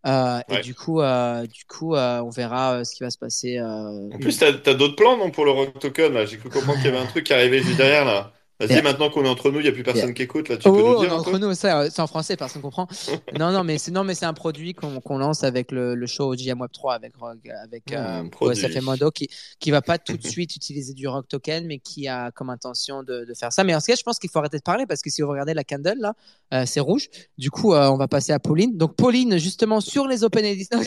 Euh, 0.05 0.41
et 0.49 0.59
du 0.61 0.75
coup, 0.75 0.99
euh, 0.99 1.47
du 1.47 1.63
coup 1.65 1.95
on 1.95 2.29
verra 2.29 2.83
ce 2.83 2.93
qui 2.93 3.03
va 3.03 3.09
se 3.09 3.17
passer. 3.17 3.61
En 3.61 4.17
plus, 4.19 4.37
tu 4.37 4.43
as, 4.43 4.73
d'autres 4.73 4.95
plans 4.95 5.17
non, 5.17 5.31
pour 5.31 5.45
le 5.45 5.51
rock 5.51 5.79
token. 5.79 6.25
J'ai 6.25 6.37
cru 6.37 6.49
comprendre 6.49 6.77
qu'il 6.79 6.91
y 6.91 6.93
avait 6.93 7.03
un 7.03 7.07
truc 7.07 7.25
qui 7.25 7.33
arrivait 7.33 7.61
juste 7.61 7.77
derrière 7.77 8.05
là. 8.05 8.33
Vas-y, 8.59 8.81
maintenant 8.83 9.09
qu'on 9.09 9.25
est 9.25 9.29
entre 9.29 9.49
nous, 9.49 9.59
il 9.59 9.63
n'y 9.63 9.69
a 9.69 9.71
plus 9.71 9.83
personne 9.83 10.13
qui 10.13 10.21
écoute. 10.21 10.47
Là, 10.49 10.57
tu 10.57 10.63
peux 10.63 10.69
nous 10.69 10.99
dire 10.99 10.99
on 10.99 11.03
est 11.03 11.09
entre 11.09 11.37
nous, 11.39 11.53
c'est 11.53 11.99
en 11.99 12.07
français, 12.07 12.37
personne 12.37 12.61
ne 12.61 12.63
comprend. 12.63 12.87
non, 13.39 13.51
non, 13.51 13.63
mais 13.63 13.77
c'est 13.79 13.91
non, 13.91 14.03
mais 14.03 14.13
c'est 14.13 14.25
un 14.25 14.33
produit 14.33 14.73
qu'on 14.73 15.17
lance 15.17 15.43
avec 15.43 15.71
le, 15.71 15.95
le 15.95 16.07
show 16.07 16.35
GM 16.35 16.61
Web 16.61 16.71
3 16.71 16.93
avec 16.93 17.15
Rogue, 17.15 17.51
avec 17.63 17.91
mmh, 17.91 17.95
euh, 17.95 18.81
Mondo, 18.81 19.11
qui 19.11 19.27
qui 19.59 19.71
va 19.71 19.81
pas 19.81 19.97
tout 19.97 20.17
de 20.17 20.27
suite 20.27 20.55
utiliser 20.55 20.93
du 20.93 21.07
Rock 21.07 21.27
Token, 21.27 21.65
mais 21.65 21.79
qui 21.79 22.07
a 22.07 22.31
comme 22.31 22.51
intention 22.51 23.01
de, 23.01 23.25
de 23.25 23.33
faire 23.33 23.51
ça. 23.51 23.63
Mais 23.63 23.73
en 23.73 23.79
ce 23.79 23.87
cas, 23.87 23.95
je 23.97 24.03
pense 24.03 24.19
qu'il 24.19 24.29
faut 24.29 24.39
arrêter 24.39 24.57
de 24.57 24.63
parler 24.63 24.85
parce 24.85 25.01
que 25.01 25.09
si 25.09 25.21
vous 25.21 25.29
regardez 25.29 25.55
la 25.55 25.63
candle 25.63 25.97
là, 25.99 26.13
euh, 26.53 26.63
c'est 26.65 26.79
rouge. 26.79 27.09
Du 27.37 27.51
coup, 27.51 27.73
euh, 27.73 27.89
on 27.89 27.97
va 27.97 28.07
passer 28.07 28.31
à 28.31 28.39
Pauline. 28.39 28.77
Donc 28.77 28.95
Pauline, 28.95 29.37
justement 29.37 29.81
sur 29.81 30.07
les 30.07 30.23
Open 30.23 30.45
Editions. 30.45 30.81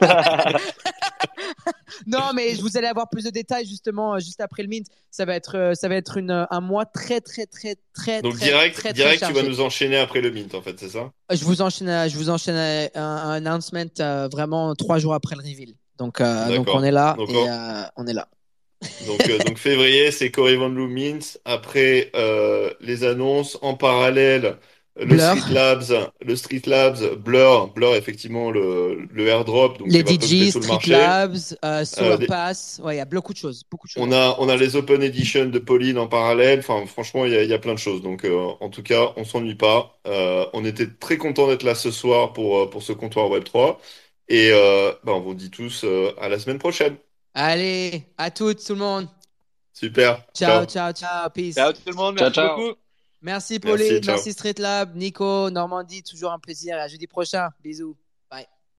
non, 2.06 2.32
mais 2.34 2.54
vous 2.54 2.76
allez 2.76 2.86
avoir 2.86 3.08
plus 3.08 3.24
de 3.24 3.30
détails 3.30 3.66
justement 3.66 4.14
euh, 4.14 4.18
juste 4.18 4.40
après 4.40 4.62
le 4.62 4.68
mint. 4.68 4.86
Ça 5.10 5.24
va 5.24 5.34
être, 5.34 5.56
euh, 5.56 5.74
ça 5.74 5.88
va 5.88 5.96
être 5.96 6.16
une, 6.16 6.46
un 6.50 6.60
mois 6.60 6.84
très, 6.84 7.20
très, 7.20 7.46
très, 7.46 7.76
très, 7.94 8.22
Donc 8.22 8.36
très, 8.36 8.46
direct, 8.46 8.76
très, 8.76 8.92
direct, 8.92 9.24
tu 9.26 9.32
vas 9.32 9.42
nous 9.42 9.60
enchaîner 9.60 9.96
après 9.96 10.20
le 10.20 10.30
mint 10.30 10.54
en 10.54 10.62
fait, 10.62 10.78
c'est 10.78 10.90
ça? 10.90 11.10
Je 11.30 11.44
vous 11.44 11.62
enchaîne, 11.62 12.08
je 12.08 12.16
vous 12.16 12.30
enchaîne 12.30 12.90
un, 12.94 13.00
un 13.00 13.46
announcement 13.46 13.84
euh, 14.00 14.28
vraiment 14.30 14.74
trois 14.74 14.98
jours 14.98 15.14
après 15.14 15.36
le 15.36 15.42
reveal. 15.42 15.74
Donc, 15.98 16.20
donc 16.20 16.68
on 16.68 16.82
est 16.84 16.90
là 16.90 17.16
et 17.18 17.46
on 17.96 18.06
est 18.06 18.12
là. 18.12 18.28
donc, 19.06 19.46
donc 19.46 19.56
février, 19.56 20.10
c'est 20.10 20.30
Cory 20.30 20.56
Van 20.56 20.68
Mint. 20.68 21.38
Après 21.44 22.12
les 22.80 23.04
annonces 23.04 23.58
en 23.62 23.74
parallèle. 23.74 24.58
Le 24.96 25.18
Street 25.18 25.44
Labs, 25.48 25.84
le 26.22 26.36
Street 26.36 26.62
Labs, 26.66 27.16
Blur, 27.18 27.68
Blur 27.74 27.94
effectivement 27.96 28.50
le, 28.50 29.06
le 29.10 29.26
airdrop. 29.28 29.78
Donc 29.78 29.88
les 29.92 30.02
DJ, 30.02 30.50
Street 30.50 30.78
Labs, 30.86 31.36
euh, 31.64 31.84
Solar 31.84 32.18
euh, 32.18 32.26
Pass, 32.26 32.80
ouais, 32.82 32.94
il 32.94 32.98
y 32.98 33.00
a 33.00 33.04
beaucoup 33.04 33.32
de 33.32 33.38
choses, 33.38 33.62
beaucoup 33.70 33.86
de 33.86 33.92
choses. 33.92 34.02
On 34.02 34.12
a, 34.12 34.36
on 34.38 34.48
a 34.48 34.56
les 34.56 34.76
Open 34.76 35.02
Edition 35.02 35.46
de 35.46 35.58
Pauline 35.58 35.98
en 35.98 36.06
parallèle. 36.08 36.58
Enfin, 36.60 36.86
franchement, 36.86 37.24
il 37.24 37.32
y 37.32 37.36
a, 37.36 37.44
y 37.44 37.52
a 37.52 37.58
plein 37.58 37.74
de 37.74 37.78
choses. 37.78 38.02
Donc, 38.02 38.24
euh, 38.24 38.52
en 38.60 38.68
tout 38.70 38.82
cas, 38.82 39.12
on 39.16 39.24
s'ennuie 39.24 39.54
pas. 39.54 39.98
Euh, 40.06 40.46
on 40.52 40.64
était 40.64 40.88
très 40.88 41.16
content 41.18 41.46
d'être 41.48 41.62
là 41.62 41.74
ce 41.74 41.90
soir 41.90 42.32
pour 42.32 42.68
pour 42.70 42.82
ce 42.82 42.92
comptoir 42.92 43.30
Web 43.30 43.44
3. 43.44 43.80
Et 44.28 44.50
bah, 45.04 45.12
on 45.14 45.20
vous 45.20 45.34
dit 45.34 45.50
tous 45.50 45.84
à 46.18 46.28
la 46.28 46.38
semaine 46.38 46.58
prochaine. 46.58 46.96
Allez, 47.34 48.12
à 48.18 48.30
toutes, 48.32 48.64
tout 48.64 48.72
le 48.72 48.80
monde. 48.80 49.08
Super. 49.72 50.24
Ciao, 50.34 50.64
ciao, 50.66 50.92
ciao, 50.92 51.30
peace. 51.30 51.54
Ciao 51.56 51.72
tout 51.72 51.80
le 51.86 51.94
monde, 51.94 52.14
merci 52.16 52.40
beaucoup. 52.40 52.76
Merci 53.22 53.58
Pauline, 53.58 53.94
merci, 53.94 54.06
merci 54.06 54.32
Street 54.32 54.54
Lab, 54.58 54.94
Nico, 54.94 55.50
Normandie, 55.50 56.02
toujours 56.02 56.32
un 56.32 56.38
plaisir. 56.38 56.76
À 56.76 56.86
jeudi 56.88 57.06
prochain. 57.06 57.50
Bisous. 57.62 57.96